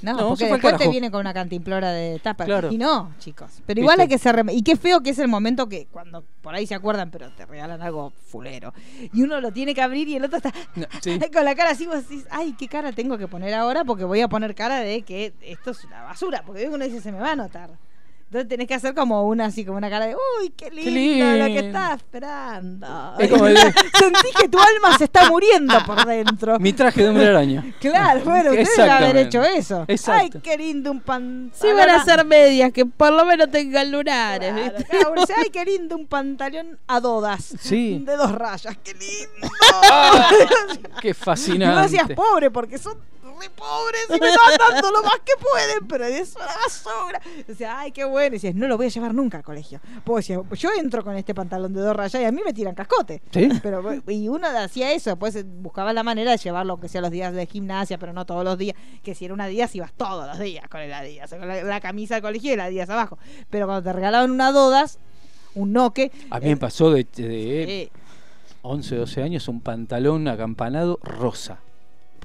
No, 0.02 0.14
No, 0.14 0.28
porque 0.30 0.45
después 0.45 0.78
te 0.78 0.88
viene 0.89 1.10
con 1.10 1.22
una 1.22 1.34
cantimplora 1.34 1.91
de 1.91 2.20
tapa. 2.20 2.45
Claro. 2.45 2.72
Y 2.72 2.78
no, 2.78 3.14
chicos. 3.20 3.50
Pero 3.66 3.82
igual 3.82 4.00
hay 4.00 4.08
que 4.08 4.18
ser... 4.18 4.43
Y 4.52 4.62
qué 4.62 4.76
feo 4.76 5.02
que 5.02 5.10
es 5.10 5.20
el 5.20 5.28
momento 5.28 5.68
que 5.68 5.88
cuando 5.91 6.24
por 6.41 6.54
ahí 6.54 6.68
se 6.68 6.76
acuerdan, 6.76 7.10
pero 7.10 7.30
te 7.32 7.45
regalan 7.45 7.82
algo 7.82 8.12
fulero. 8.28 8.74
Y 9.14 9.24
uno 9.24 9.41
lo 9.41 9.52
tiene 9.52 9.74
que 9.74 9.82
abrir 9.82 10.08
y 10.08 10.16
el 10.16 10.26
otro 10.26 10.38
está 10.38 10.54
No, 10.76 10.86
sí. 11.02 11.20
con 11.34 11.43
la 11.43 11.56
cara 11.56 11.72
así, 11.72 11.88
vos 11.88 12.08
decís, 12.08 12.26
ay, 12.30 12.54
qué 12.58 12.68
cara 12.68 12.91
tengo 12.91 13.18
que 13.18 13.28
poner 13.28 13.54
ahora 13.54 13.84
porque 13.84 14.04
voy 14.04 14.22
a 14.22 14.28
poner 14.28 14.54
cara 14.54 14.80
de 14.80 15.02
que 15.02 15.34
esto 15.41 15.72
es 15.72 15.86
una 15.88 16.03
basura. 16.03 16.43
Porque 16.45 16.67
uno 16.67 16.83
dice, 16.85 17.01
se 17.01 17.11
me 17.11 17.19
va 17.19 17.31
a 17.31 17.35
notar. 17.35 17.69
Entonces 18.27 18.49
tenés 18.49 18.67
que 18.67 18.73
hacer 18.73 18.93
como 18.93 19.25
una 19.25 19.45
así, 19.45 19.63
como 19.63 19.77
una 19.77 19.89
cara 19.89 20.05
de, 20.05 20.13
uy, 20.15 20.49
qué 20.49 20.69
lindo, 20.69 21.25
lo 21.38 21.45
que 21.45 21.59
estás 21.59 21.95
esperando. 21.95 23.13
Es 23.17 23.31
como 23.31 23.47
el 23.47 23.55
Sentís 23.57 24.33
que 24.38 24.49
tu 24.49 24.59
alma 24.59 24.97
se 24.97 25.05
está 25.05 25.29
muriendo 25.29 25.73
por 25.85 26.05
dentro. 26.05 26.59
Mi 26.59 26.73
traje 26.73 27.03
de 27.03 27.07
hombre 27.07 27.27
araña. 27.27 27.63
Claro, 27.79 28.19
bueno, 28.25 28.49
ustedes 28.49 28.75
deben 28.75 28.91
haber 28.91 29.17
hecho 29.17 29.41
eso. 29.43 29.85
Exacto. 29.88 30.39
Ay, 30.39 30.41
qué 30.41 30.57
lindo 30.57 30.91
un 30.91 30.99
pantalón. 30.99 31.51
Sí, 31.53 31.67
van 31.73 31.89
a 31.89 32.03
ser 32.03 32.25
medias 32.25 32.73
que 32.73 32.85
por 32.85 33.13
lo 33.13 33.23
menos 33.23 33.49
tengan 33.49 33.89
lunares. 33.89 34.51
Claro, 34.53 34.75
¿viste? 34.77 34.91
claro, 34.91 35.11
uno 35.13 35.21
dice, 35.21 35.33
ay, 35.38 35.49
qué 35.49 35.63
lindo 35.63 35.95
un 35.95 36.07
pantalón 36.07 36.77
a 36.85 36.99
dodas. 36.99 37.53
Sí. 37.61 38.03
De 38.05 38.17
dos 38.17 38.33
rayas, 38.33 38.77
qué 38.83 38.93
lindo. 38.93 39.55
Qué 41.01 41.07
Y 41.07 41.13
vos 41.13 41.17
fascinante. 41.17 41.81
decías 41.83 42.09
pobre 42.13 42.51
porque 42.51 42.77
son 42.77 42.97
re 43.39 43.49
pobres 43.49 44.05
y 44.09 44.19
me 44.19 44.27
están 44.27 44.71
dando 44.71 44.91
lo 44.91 45.03
más 45.03 45.19
que 45.25 45.33
pueden, 45.39 45.88
pero 45.88 46.05
es 46.05 46.35
una 46.35 46.45
basura. 46.45 47.21
O 47.49 47.53
sea, 47.53 47.79
ay, 47.79 47.91
qué 47.91 48.05
bueno. 48.05 48.27
Y 48.27 48.31
decías, 48.31 48.55
no 48.55 48.67
lo 48.67 48.77
voy 48.77 48.88
a 48.88 48.89
llevar 48.89 49.13
nunca 49.13 49.38
al 49.38 49.43
colegio. 49.43 49.79
Pues 50.03 50.27
yo 50.27 50.69
entro 50.77 51.03
con 51.03 51.15
este 51.15 51.33
pantalón 51.33 51.73
de 51.73 51.81
dos 51.81 51.95
rayas 51.95 52.21
y 52.21 52.25
a 52.25 52.31
mí 52.31 52.41
me 52.45 52.53
tiran 52.53 52.75
cascote. 52.75 53.21
¿Sí? 53.31 53.49
Pero, 53.61 53.83
y 54.07 54.27
uno 54.27 54.47
hacía 54.47 54.91
eso, 54.91 55.11
después 55.11 55.35
eh, 55.35 55.43
buscaba 55.43 55.93
la 55.93 56.03
manera 56.03 56.31
de 56.31 56.38
llevarlo, 56.38 56.73
aunque 56.73 56.89
sea 56.89 57.01
los 57.01 57.11
días 57.11 57.33
de 57.33 57.45
gimnasia, 57.45 57.97
pero 57.97 58.13
no 58.13 58.25
todos 58.25 58.43
los 58.43 58.57
días. 58.57 58.75
Que 59.03 59.15
si 59.15 59.25
era 59.25 59.33
una 59.33 59.45
Adidas, 59.45 59.73
ibas 59.75 59.93
todos 59.93 60.27
los 60.27 60.39
días 60.39 60.67
con 60.67 60.81
el 60.81 60.91
Adidas, 60.91 61.29
con 61.29 61.47
la, 61.47 61.63
la 61.63 61.79
camisa 61.79 62.15
del 62.15 62.21
colegio 62.21 62.51
y 62.51 62.53
el 62.53 62.59
Adidas 62.59 62.89
abajo. 62.89 63.17
Pero 63.49 63.65
cuando 63.65 63.83
te 63.83 63.93
regalaban 63.93 64.31
una 64.31 64.51
Dodas, 64.51 64.99
un 65.55 65.73
Noque. 65.73 66.11
A 66.29 66.39
mí 66.39 66.47
me 66.47 66.51
eh, 66.53 66.57
pasó 66.57 66.91
de, 66.91 67.05
de 67.15 67.81
eh, 67.83 67.91
11, 68.61 68.95
12 68.95 69.23
años 69.23 69.47
un 69.47 69.61
pantalón 69.61 70.27
acampanado 70.27 70.99
rosa. 71.01 71.59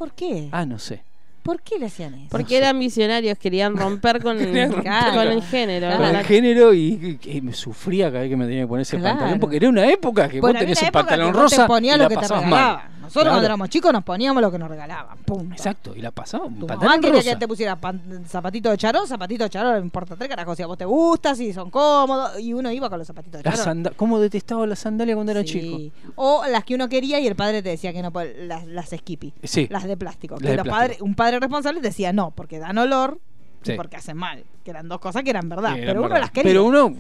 ¿Por 0.03 0.15
qué? 0.15 0.49
Ah, 0.51 0.67
no 0.67 0.81
sé. 0.81 1.05
¿Por 1.43 1.61
qué 1.63 1.79
le 1.79 1.87
hacían 1.87 2.15
eso? 2.15 2.27
Porque 2.31 2.57
eran 2.57 2.79
visionarios, 2.79 3.37
querían 3.39 3.77
romper 3.77 4.23
con, 4.23 4.39
Querían 4.39 4.73
romper 4.73 4.93
con 5.05 5.15
con- 5.15 5.27
el 5.29 5.43
género. 5.43 5.97
Con 5.97 6.07
el 6.17 6.25
género 6.25 6.75
y, 6.75 7.19
y- 7.25 7.31
y 7.37 7.41
me 7.41 7.53
sufría 7.53 8.07
cada 8.11 8.21
vez 8.21 8.31
que 8.31 8.37
me 8.37 8.45
tenía 8.47 8.63
que 8.63 8.69
poner 8.69 8.83
ese 8.83 8.99
Claro. 8.99 9.17
pantalón 9.19 9.41
porque 9.41 9.57
era 9.57 9.69
una 9.69 9.87
época 9.91 10.29
que 10.29 10.41
Bueno, 10.41 10.55
vos 10.59 10.63
había 10.63 10.75
tenías 10.75 10.79
una 10.79 10.85
un 10.85 10.89
época 10.89 11.03
pantalón 11.03 11.33
que 11.33 11.39
vos 11.41 11.51
te 11.51 11.57
rosa 11.57 11.67
ponías 11.67 11.95
y 11.95 11.99
lo 11.99 12.03
la 12.05 12.09
que 12.09 12.15
te 12.15 12.21
pasabas 12.21 12.45
regalaban. 12.45 12.77
mal. 12.77 12.93
Nosotros 13.03 13.23
Claro. 13.25 13.31
cuando 13.35 13.47
éramos 13.47 13.69
chicos 13.69 13.93
nos 13.93 14.05
poníamos 14.05 14.41
lo 14.41 14.51
que 14.53 14.59
nos 14.59 14.69
regalaban. 14.71 15.19
Punto. 15.19 15.53
Exacto, 15.55 15.93
y 15.95 16.01
la 16.01 16.13
pasaba 16.13 16.45
un 16.47 16.55
Tu 16.55 16.67
mamá 16.67 16.79
pantalón 16.81 17.01
quería 17.01 17.19
rosa. 17.21 17.31
que 17.31 17.37
te 17.37 17.49
pusiera 17.49 17.77
pan- 17.77 18.01
zapatito 18.29 18.71
de 18.71 18.77
charol, 18.79 19.07
zapatito 19.09 19.45
de 19.45 19.51
charol, 19.51 19.73
no 19.75 19.81
importa 19.81 20.15
tres 20.17 20.29
carajos. 20.31 20.57
Si 20.57 20.63
a 20.63 20.67
vos 20.69 20.79
te 20.79 20.85
gusta, 20.85 21.35
si 21.35 21.53
son 21.53 21.69
cómodos. 21.71 22.39
Y 22.41 22.53
uno 22.55 22.71
iba 22.71 22.89
con 22.89 22.99
los 22.99 23.07
zapatitos 23.07 23.43
de 23.43 23.51
La 23.51 23.57
sanda- 23.57 23.91
¿Cómo 23.97 24.21
detestaba 24.21 24.67
la 24.67 24.77
sandalia 24.77 25.15
cuando 25.17 25.33
era 25.33 25.41
Sí. 25.43 25.47
chico? 25.49 25.79
O 26.15 26.45
las 26.49 26.65
que 26.65 26.75
uno 26.77 26.89
quería 26.89 27.19
y 27.19 27.27
el 27.27 27.35
padre 27.35 27.61
te 27.63 27.71
decía 27.71 27.93
que 27.93 28.01
no, 28.03 28.13
las, 28.47 28.67
las 28.67 28.89
skippy. 28.91 29.35
Sí. 29.43 29.67
Las 29.69 29.83
de 29.85 29.97
plástico. 29.97 30.37
Las 30.37 30.43
Que 30.43 30.49
de 30.51 30.57
los 30.57 30.65
plástico. 30.65 30.81
padres- 30.81 31.03
un 31.03 31.15
padre 31.15 31.32
responsable 31.41 31.81
decía 31.81 32.13
no, 32.13 32.31
porque 32.33 32.59
dan 32.59 32.79
olor 32.79 33.19
Sí. 33.63 33.75
y 33.75 33.77
porque 33.77 33.95
hacen 33.97 34.17
mal. 34.17 34.43
Que 34.65 34.73
eran 34.73 34.89
dos 34.89 34.99
cosas 34.99 35.23
que 35.23 35.31
eran 35.31 35.49
verdad. 35.49 35.75
Sí, 35.75 35.83
pero 35.87 36.01
uno 36.01 36.03
verdad. 36.09 36.21
las 36.23 36.31
quería. 36.33 36.51
Pero 36.51 36.65
uno, 36.65 36.93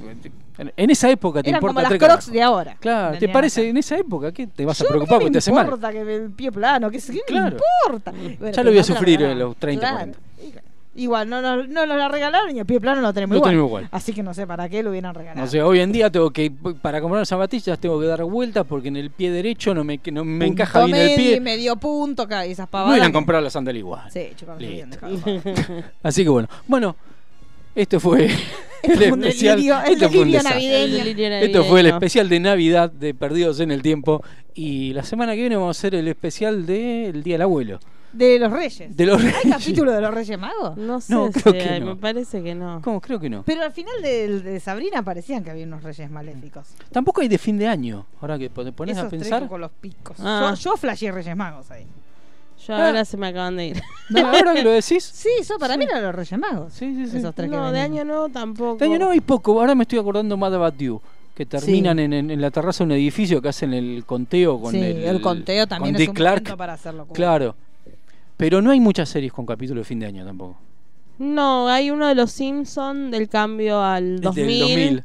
en 0.76 0.90
esa 0.90 1.10
época 1.10 1.42
te 1.42 1.50
eran 1.50 1.58
importa 1.60 1.82
como 1.82 1.88
las 1.90 1.98
crocs 1.98 2.30
de 2.30 2.40
ahora. 2.42 2.76
Claro, 2.78 3.18
¿te 3.18 3.28
parece 3.28 3.62
acá. 3.62 3.70
en 3.70 3.76
esa 3.78 3.96
época? 3.98 4.30
¿Qué 4.30 4.46
te 4.46 4.64
vas 4.64 4.80
a 4.80 4.84
preocupar 4.84 5.18
¿qué 5.18 5.22
porque 5.24 5.32
te 5.32 5.38
hace 5.38 5.52
mal? 5.52 5.64
importa 5.64 5.90
que 5.90 6.00
el 6.16 6.30
pie 6.30 6.52
plano? 6.52 6.88
¿Qué, 6.90 6.98
qué 6.98 7.20
Claro. 7.26 7.56
me 7.56 7.88
importa? 7.88 8.12
Bueno, 8.12 8.52
Ya 8.54 8.62
lo 8.62 8.70
voy 8.70 8.78
a 8.78 8.80
no 8.82 8.86
sufrir 8.86 9.22
en 9.22 9.38
los 9.40 9.56
30, 9.56 9.90
Claro. 9.90 10.12
Igual, 10.94 11.26
no 11.30 11.40
nos 11.40 11.68
no 11.70 11.86
nos 11.86 11.96
la 11.96 12.08
regalaron 12.08 12.54
y 12.54 12.58
el 12.58 12.66
pie 12.66 12.78
plano 12.78 13.00
lo 13.00 13.14
tenemos 13.14 13.32
Lo 13.32 13.38
igual. 13.38 13.50
tenemos 13.50 13.68
igual. 13.68 13.88
Así 13.92 14.12
que 14.12 14.22
no 14.22 14.34
sé 14.34 14.46
para 14.46 14.68
qué 14.68 14.82
lo 14.82 14.90
hubieran 14.90 15.14
regalado. 15.14 15.46
O 15.46 15.48
sea, 15.48 15.66
hoy 15.66 15.80
en 15.80 15.90
día 15.90 16.10
tengo 16.10 16.30
que, 16.30 16.50
para 16.82 17.00
comprar 17.00 17.24
zapatillas, 17.24 17.78
tengo 17.78 17.98
que 17.98 18.06
dar 18.06 18.22
vueltas 18.24 18.66
porque 18.68 18.88
en 18.88 18.96
el 18.96 19.10
pie 19.10 19.30
derecho 19.30 19.72
no 19.74 19.84
me, 19.84 19.98
que 19.98 20.12
no 20.12 20.22
me 20.22 20.44
Punto 20.46 20.62
encaja 20.62 20.84
bien 20.84 20.96
el 20.98 21.16
pie. 21.16 21.40
medio 21.40 21.76
punto, 21.76 22.28
esas 22.30 22.58
No 22.58 22.70
pavadas. 22.70 22.90
hubieran 22.92 23.10
que- 23.10 23.14
comprado 23.14 23.42
la 23.42 23.48
sandalia 23.50 23.78
igual. 23.78 24.10
Sí, 24.10 24.28
no 24.46 24.98
cada 25.00 25.92
Así 26.02 26.24
que 26.24 26.28
bueno. 26.28 26.48
Bueno, 26.66 26.94
esto 27.74 27.98
fue 27.98 28.26
el 28.82 29.02
especial. 29.02 29.56
delirio, 29.56 29.80
el 29.86 29.92
esto 29.94 30.10
fue 30.10 30.26
navideño. 30.26 30.84
El 30.84 30.92
delirio 31.16 31.28
Esto 31.38 31.64
fue 31.64 31.80
el 31.80 31.86
especial 31.86 32.28
de 32.28 32.38
Navidad 32.40 32.90
de 32.90 33.14
Perdidos 33.14 33.60
en 33.60 33.70
el 33.70 33.80
Tiempo. 33.80 34.22
Y 34.54 34.92
la 34.92 35.04
semana 35.04 35.32
que 35.32 35.40
viene 35.40 35.56
vamos 35.56 35.74
a 35.74 35.78
hacer 35.78 35.94
el 35.94 36.06
especial 36.08 36.66
del 36.66 37.22
Día 37.22 37.34
del 37.36 37.42
Abuelo. 37.42 37.80
De 38.12 38.38
los 38.38 38.52
Reyes. 38.52 38.96
De 38.96 39.06
los 39.06 39.18
¿Hay 39.20 39.30
Reyes. 39.30 39.42
capítulo 39.58 39.92
de 39.92 40.00
los 40.00 40.12
Reyes 40.12 40.38
Magos? 40.38 40.76
No 40.76 41.00
sé 41.00 41.12
No, 41.14 41.32
si 41.32 41.40
creo 41.40 41.52
que 41.54 41.62
hay, 41.62 41.80
no. 41.80 41.86
me 41.86 41.96
parece 41.96 42.42
que 42.42 42.54
no. 42.54 42.80
¿Cómo? 42.82 43.00
Creo 43.00 43.18
que 43.18 43.30
no. 43.30 43.42
Pero 43.44 43.62
al 43.62 43.72
final 43.72 43.94
de, 44.02 44.40
de 44.40 44.60
Sabrina 44.60 45.02
parecían 45.02 45.42
que 45.42 45.50
había 45.50 45.64
unos 45.64 45.82
Reyes 45.82 46.10
maléficos. 46.10 46.68
Tampoco 46.90 47.20
hay 47.22 47.28
de 47.28 47.38
fin 47.38 47.56
de 47.58 47.66
año. 47.68 48.04
Ahora 48.20 48.38
que 48.38 48.48
te 48.50 48.72
pones 48.72 48.96
Esos 48.96 49.06
a 49.06 49.10
pensar. 49.10 49.48
con 49.48 49.60
los 49.60 49.70
picos. 49.70 50.16
Ah. 50.20 50.54
Yo, 50.56 50.70
yo 50.72 50.76
flasheé 50.76 51.10
Reyes 51.12 51.36
Magos 51.36 51.70
ahí. 51.70 51.86
Yo 52.66 52.74
Ah. 52.74 52.86
ahora 52.88 53.04
se 53.04 53.16
me 53.16 53.28
acaban 53.28 53.56
de 53.56 53.66
ir. 53.68 53.82
No, 54.10 54.26
ahora 54.26 54.54
que 54.54 54.62
lo 54.62 54.70
decís. 54.70 55.02
Sí, 55.14 55.28
eso 55.40 55.58
para 55.58 55.76
mí 55.76 55.84
eran 55.84 56.02
los 56.02 56.14
Reyes 56.14 56.38
Magos. 56.38 56.72
Sí, 56.74 56.94
sí, 56.94 57.06
sí. 57.10 57.16
Esos 57.16 57.34
tres 57.34 57.50
que 57.50 57.56
No, 57.56 57.72
de 57.72 57.80
año 57.80 58.04
no, 58.04 58.28
tampoco. 58.28 58.72
Este 58.74 58.84
año 58.84 58.98
no 58.98 59.10
hay 59.10 59.20
poco. 59.20 59.58
Ahora 59.58 59.74
me 59.74 59.82
estoy 59.82 59.98
acordando 59.98 60.36
más 60.36 60.52
de 60.52 60.84
You. 60.84 61.00
Que 61.34 61.46
terminan 61.46 61.98
en, 61.98 62.12
en- 62.12 62.30
en 62.30 62.40
la 62.42 62.50
terraza 62.50 62.84
de 62.84 62.88
un 62.88 62.92
edificio 62.92 63.40
que 63.40 63.48
hacen 63.48 63.72
el 63.72 64.04
conteo 64.04 64.60
con 64.60 64.72
sí, 64.72 64.78
el, 64.78 64.98
el, 65.02 65.20
conteo 65.22 65.66
también 65.66 65.94
con 65.94 66.02
es 66.02 66.08
Dick 66.08 66.50
un 66.50 66.56
para 66.58 66.74
hacerlo. 66.74 67.06
Claro. 67.06 67.56
Pero 68.36 68.62
no 68.62 68.70
hay 68.70 68.80
muchas 68.80 69.08
series 69.08 69.32
con 69.32 69.46
capítulo 69.46 69.80
de 69.80 69.84
fin 69.84 70.00
de 70.00 70.06
año 70.06 70.24
tampoco. 70.24 70.58
No, 71.18 71.68
hay 71.68 71.90
uno 71.90 72.08
de 72.08 72.14
los 72.14 72.32
Simpsons 72.32 73.10
del 73.10 73.28
cambio 73.28 73.80
al 73.82 74.04
El 74.14 74.20
2000. 74.20 74.46
del 74.46 74.60
2000. 74.60 75.04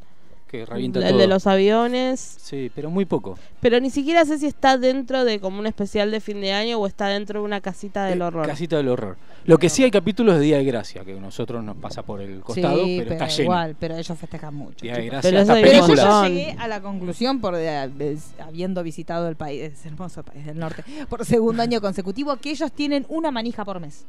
Que 0.49 0.65
revienta 0.65 0.99
el 0.99 1.09
todo. 1.09 1.17
de 1.19 1.27
los 1.27 1.45
aviones. 1.47 2.19
Sí, 2.39 2.71
pero 2.73 2.89
muy 2.89 3.05
poco. 3.05 3.37
Pero 3.59 3.79
ni 3.81 3.89
siquiera 3.89 4.23
sé 4.25 4.37
si 4.39 4.45
está 4.47 4.77
dentro 4.77 5.25
de 5.25 5.39
como 5.41 5.59
un 5.59 5.67
especial 5.67 6.09
de 6.09 6.21
fin 6.21 6.39
de 6.39 6.53
año 6.53 6.77
o 6.79 6.87
está 6.87 7.07
dentro 7.07 7.39
de 7.41 7.45
una 7.45 7.59
casita 7.61 8.05
del 8.05 8.21
Eh, 8.21 8.23
horror. 8.23 8.47
Casita 8.47 8.77
del 8.77 8.87
horror. 8.87 9.17
Lo 9.45 9.57
que 9.57 9.69
sí 9.69 9.83
hay 9.83 9.91
capítulos 9.91 10.35
de 10.35 10.41
Día 10.41 10.57
de 10.57 10.63
Gracia, 10.65 11.03
que 11.05 11.13
a 11.13 11.19
nosotros 11.21 11.63
nos 11.63 11.77
pasa 11.77 12.01
por 12.03 12.21
el 12.21 12.41
costado, 12.41 12.83
sí, 12.83 12.97
pero, 12.99 13.11
está 13.13 13.27
lleno. 13.27 13.43
igual, 13.43 13.75
pero 13.79 13.95
ellos 13.97 14.17
festejan 14.17 14.53
mucho. 14.55 14.77
Día 14.81 14.95
de. 14.95 15.05
Gracia, 15.05 15.21
Pero 15.29 15.41
hasta 15.41 15.59
yo 15.61 16.27
llegué 16.29 16.55
a 16.57 16.67
la 16.67 16.81
conclusión, 16.81 17.39
por 17.39 17.55
eh, 17.57 18.17
habiendo 18.39 18.83
visitado 18.83 19.27
el 19.29 19.35
país, 19.35 19.61
ese 19.73 19.87
hermoso 19.89 20.23
país 20.23 20.45
del 20.45 20.59
norte, 20.59 20.83
por 21.09 21.25
segundo 21.25 21.63
año 21.63 21.79
consecutivo, 21.81 22.35
que 22.37 22.51
ellos 22.51 22.71
tienen 22.71 23.05
una 23.09 23.31
manija 23.31 23.63
por 23.65 23.79
mes. 23.79 24.05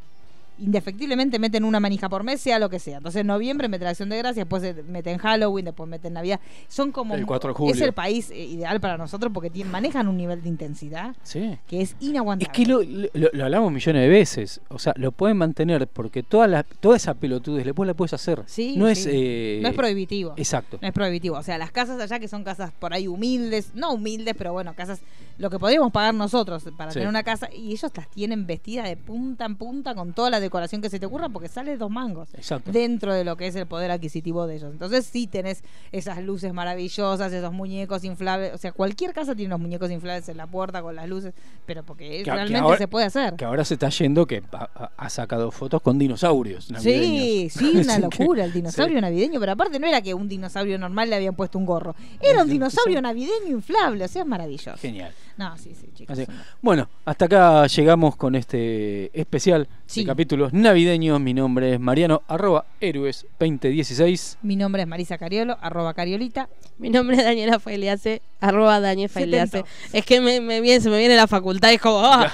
Indefectiblemente 0.58 1.38
meten 1.38 1.64
una 1.64 1.80
manija 1.80 2.08
por 2.08 2.22
mes, 2.24 2.40
sea 2.40 2.58
lo 2.58 2.68
que 2.68 2.78
sea. 2.78 2.98
Entonces, 2.98 3.20
en 3.20 3.26
noviembre 3.26 3.68
meten 3.68 3.88
Acción 3.88 4.08
de 4.08 4.18
Gracia, 4.18 4.42
después 4.44 4.62
meten 4.86 5.18
Halloween, 5.18 5.64
después 5.66 5.88
meten 5.88 6.12
Navidad. 6.12 6.40
Son 6.68 6.92
como. 6.92 7.14
El 7.14 7.26
4 7.26 7.50
de 7.50 7.54
julio. 7.54 7.74
Es 7.74 7.80
el 7.80 7.92
país 7.92 8.30
eh, 8.30 8.44
ideal 8.44 8.80
para 8.80 8.96
nosotros 8.98 9.32
porque 9.32 9.50
tienen, 9.50 9.70
manejan 9.70 10.08
un 10.08 10.16
nivel 10.16 10.42
de 10.42 10.48
intensidad 10.48 11.14
Sí. 11.22 11.56
que 11.66 11.80
es 11.82 11.90
Es 11.90 11.96
inaguantable. 12.00 12.52
que 12.52 12.66
lo, 12.66 12.82
lo- 12.82 13.30
lo 13.32 13.44
hablamos 13.44 13.72
millones 13.72 14.02
de 14.02 14.08
veces. 14.08 14.60
O 14.68 14.78
sea, 14.78 14.92
lo 14.96 15.12
pueden 15.12 15.36
mantener 15.36 15.86
porque 15.86 16.22
toda, 16.22 16.46
la, 16.46 16.62
toda 16.64 16.96
esa 16.96 17.14
pelotudez 17.14 17.64
después 17.64 17.86
la 17.86 17.94
puedes 17.94 18.12
hacer. 18.12 18.42
Sí, 18.46 18.74
no 18.76 18.88
es. 18.88 19.06
eh, 19.10 19.60
no 19.62 19.68
es 19.68 19.74
prohibitivo. 19.74 20.34
Exacto. 20.36 20.78
No 20.82 20.88
es 20.88 20.94
prohibitivo. 20.94 21.36
O 21.36 21.42
sea, 21.42 21.56
las 21.58 21.70
casas 21.70 22.00
allá 22.00 22.18
que 22.18 22.28
son 22.28 22.44
casas 22.44 22.72
por 22.78 22.92
ahí 22.92 23.06
humildes, 23.06 23.70
no 23.74 23.92
humildes, 23.92 24.34
pero 24.36 24.52
bueno, 24.52 24.74
casas, 24.74 25.00
lo 25.38 25.50
que 25.50 25.58
podríamos 25.58 25.92
pagar 25.92 26.14
nosotros 26.14 26.64
para 26.76 26.92
tener 26.92 27.08
una 27.08 27.22
casa, 27.22 27.48
y 27.54 27.72
ellos 27.72 27.90
las 27.94 28.08
tienen 28.10 28.46
vestidas 28.46 28.88
de 28.88 28.96
punta 28.96 29.44
en 29.44 29.56
punta 29.56 29.94
con 29.94 30.12
toda 30.12 30.30
la 30.30 30.40
decoración 30.48 30.82
que 30.82 30.90
se 30.90 30.98
te 30.98 31.06
ocurra, 31.06 31.28
porque 31.28 31.48
sale 31.48 31.76
dos 31.76 31.90
mangos 31.90 32.28
Exacto. 32.34 32.72
dentro 32.72 33.14
de 33.14 33.24
lo 33.24 33.36
que 33.36 33.46
es 33.46 33.54
el 33.56 33.66
poder 33.66 33.90
adquisitivo 33.90 34.46
de 34.46 34.56
ellos. 34.56 34.72
Entonces 34.72 35.06
sí 35.06 35.26
tenés 35.26 35.62
esas 35.92 36.22
luces 36.22 36.52
maravillosas, 36.52 37.32
esos 37.32 37.52
muñecos 37.52 38.04
inflables, 38.04 38.54
o 38.54 38.58
sea, 38.58 38.72
cualquier 38.72 39.12
casa 39.12 39.34
tiene 39.34 39.54
unos 39.54 39.60
muñecos 39.62 39.90
inflables 39.90 40.28
en 40.28 40.36
la 40.36 40.46
puerta 40.46 40.82
con 40.82 40.96
las 40.96 41.08
luces, 41.08 41.34
pero 41.66 41.82
porque 41.84 42.08
Que- 42.08 42.22
que 42.24 42.30
realmente 42.32 42.58
ahora- 42.58 42.78
se 42.78 42.88
puede 42.88 43.06
hacer. 43.06 43.34
Que 43.36 43.44
ahora 43.44 43.64
se 43.64 43.74
está 43.74 43.88
yendo 43.90 44.26
que 44.26 44.42
ha, 44.96 45.08
sacado 45.10 45.50
fotos 45.50 45.80
con 45.82 45.98
dinosaurios. 45.98 46.64
Sí, 46.66 46.72
navideños. 46.72 47.52
sí, 47.52 47.70
una 47.74 47.92
Así 47.94 48.08
que- 48.08 48.22
locura 48.24 48.44
el 48.44 48.52
dinosaurio 48.52 48.96
sí. 48.98 49.02
navideño, 49.02 49.40
pero 49.40 49.52
aparte 49.52 49.78
no 49.78 49.86
era 49.86 50.00
que 50.02 50.14
un 50.14 50.28
dinosaurio 50.28 50.78
normal 50.78 51.10
le 51.10 51.16
habían 51.16 51.34
puesto 51.34 51.58
un 51.58 51.66
gorro, 51.66 51.94
era 52.20 52.40
un 52.42 52.46
Sí, 52.46 52.52
dinosaurio 52.54 52.98
sí. 52.98 53.02
navideño 53.02 53.48
inflable, 53.50 54.04
o 54.04 54.08
sea, 54.08 54.22
es 54.22 54.28
maravilloso. 54.28 54.76
Genial. 54.78 55.12
No, 55.38 55.56
sí, 55.56 55.72
sí, 55.80 55.88
chicos. 55.94 56.18
Así- 56.18 56.30
Bueno, 56.60 56.88
hasta 57.04 57.26
acá 57.26 57.66
llegamos 57.68 58.16
con 58.16 58.34
este 58.34 59.10
especial 59.18 59.68
Sí. 59.86 60.00
de 60.00 60.06
capítulos 60.08 60.52
navideños. 60.52 61.20
Mi 61.20 61.32
nombre 61.32 61.74
es 61.74 61.80
Mariano, 61.80 62.22
arroba 62.26 62.66
héroes 62.80 63.24
2016. 63.38 64.36
Mi 64.42 64.56
nombre 64.56 64.82
es 64.82 64.88
Marisa 64.88 65.16
Cariolo, 65.16 65.56
arroba 65.60 65.94
Cariolita. 65.94 66.48
Mi 66.78 66.90
nombre 66.90 67.16
es 67.16 67.24
Daniela 67.24 67.58
Failease, 67.60 68.20
arroba 68.40 68.80
Daniel 68.80 69.10
tentó. 69.10 69.64
Es 69.92 70.04
que 70.04 70.20
me, 70.20 70.40
me 70.40 70.60
viene, 70.60 70.80
se 70.80 70.90
me 70.90 70.98
viene 70.98 71.14
la 71.16 71.26
facultad 71.28 71.70
y 71.70 71.74
es 71.76 71.80
como, 71.80 72.00
¡ah! 72.04 72.32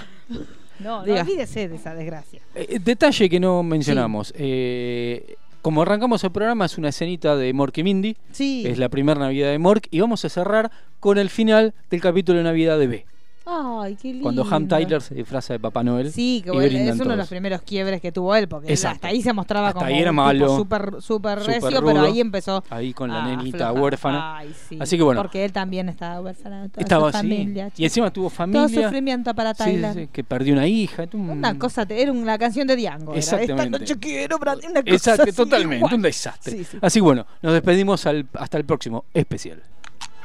No, 0.80 1.06
no 1.06 1.14
olvídese 1.20 1.68
de 1.68 1.76
esa 1.76 1.94
desgracia. 1.94 2.40
Eh, 2.54 2.78
detalle 2.82 3.28
que 3.30 3.38
no 3.38 3.62
mencionamos. 3.62 4.32
Eh, 4.36 5.36
como 5.64 5.80
arrancamos 5.80 6.22
el 6.24 6.30
programa, 6.30 6.66
es 6.66 6.76
una 6.76 6.90
escenita 6.90 7.36
de 7.36 7.50
Mork 7.54 7.78
y 7.78 7.82
Mindy. 7.82 8.16
Sí. 8.32 8.64
Es 8.66 8.76
la 8.76 8.90
primera 8.90 9.18
Navidad 9.18 9.50
de 9.50 9.58
Mork. 9.58 9.88
Y 9.90 9.98
vamos 9.98 10.22
a 10.26 10.28
cerrar 10.28 10.70
con 11.00 11.16
el 11.16 11.30
final 11.30 11.72
del 11.88 12.02
capítulo 12.02 12.36
de 12.36 12.44
Navidad 12.44 12.78
de 12.78 12.86
B. 12.86 13.06
Ay, 13.46 13.94
qué 14.00 14.08
lindo. 14.08 14.22
Cuando 14.22 14.42
Ham 14.50 14.66
Tyler 14.68 15.02
se 15.02 15.14
disfraza 15.14 15.52
de 15.52 15.58
Papá 15.60 15.82
Noel. 15.84 16.10
Sí, 16.10 16.40
que 16.42 16.48
y 16.48 16.52
bueno, 16.54 16.78
es 16.78 16.98
uno 16.98 17.10
de 17.10 17.16
los 17.16 17.28
primeros 17.28 17.60
quiebres 17.60 18.00
que 18.00 18.10
tuvo 18.10 18.34
él, 18.34 18.48
porque 18.48 18.68
él 18.68 18.72
Exacto. 18.72 18.94
hasta 18.96 19.08
ahí 19.08 19.20
se 19.20 19.34
mostraba 19.34 19.68
Hasta 19.68 19.80
como 19.80 19.94
ahí 19.94 20.00
era 20.00 20.10
un 20.12 20.16
malo, 20.16 20.46
tipo 20.46 20.56
súper 20.56 21.02
súper 21.02 21.38
recio, 21.40 21.80
rudo, 21.80 21.92
pero 21.92 22.00
ahí 22.04 22.20
empezó 22.20 22.64
Ahí 22.70 22.94
con 22.94 23.10
la 23.12 23.22
nenita 23.26 23.66
aflojar. 23.68 23.82
huérfana. 23.82 24.36
Ay, 24.38 24.54
sí. 24.68 24.78
Así 24.80 24.96
que 24.96 25.02
bueno. 25.02 25.20
Porque 25.20 25.44
él 25.44 25.52
también 25.52 25.90
estaba 25.90 26.20
huérfana, 26.22 26.68
toda 26.70 26.82
Estaba 26.82 27.02
su 27.12 27.18
así. 27.18 27.28
familia. 27.28 27.66
Y 27.66 27.70
chicos. 27.72 27.80
encima 27.84 28.10
tuvo 28.10 28.28
Todo 28.28 28.36
familia. 28.36 28.82
sufrimiento 28.88 29.34
para 29.34 29.52
Sí, 29.54 29.62
sí, 29.62 29.70
Tyler. 29.72 29.94
sí, 29.94 30.08
que 30.10 30.24
perdió 30.24 30.54
una 30.54 30.66
hija. 30.66 31.04
un- 31.12 31.28
Una 31.30 31.58
cosa, 31.58 31.84
te- 31.84 32.00
era 32.00 32.12
una 32.12 32.38
canción 32.38 32.66
de 32.66 32.76
Diango. 32.76 33.12
era, 33.12 33.18
Esta 33.20 33.42
Exactamente. 33.42 33.78
noche 33.80 33.98
quiero, 33.98 34.38
Brad, 34.38 34.58
una 34.70 34.82
cosa 34.82 34.94
Exacto, 34.94 35.22
así, 35.24 35.32
totalmente, 35.32 35.76
igual. 35.76 35.94
un 35.94 36.02
desastre. 36.02 36.56
Sí, 36.56 36.64
sí. 36.64 36.78
Así 36.80 36.98
que 37.00 37.02
bueno, 37.02 37.26
nos 37.42 37.52
despedimos 37.52 38.06
al- 38.06 38.26
hasta 38.32 38.56
el 38.56 38.64
próximo 38.64 39.04
especial. 39.12 39.58
Eh, 39.58 40.24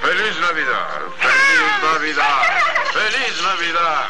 ¡Feliz 0.00 0.40
Navidad! 0.40 0.97
¡Feliz 1.98 2.16
Navidad! 2.16 2.42
¡Feliz 2.92 3.42
Navidad! 3.42 4.06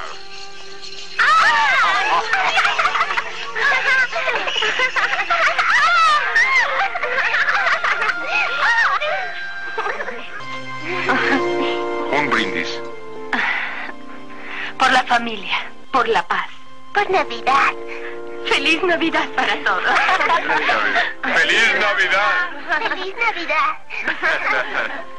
Un 12.12 12.28
brindis. 12.28 12.68
Por 14.78 14.93
la 14.93 15.03
familia, 15.05 15.70
por 15.91 16.07
la 16.09 16.22
paz. 16.28 16.47
Por 16.93 17.09
Navidad. 17.09 17.72
Feliz 18.51 18.82
Navidad 18.82 19.28
para 19.34 19.57
todos. 19.64 19.99
¡Feliz 21.22 21.74
Navidad! 21.80 22.51
Feliz 22.91 23.14
Navidad. 23.16 23.78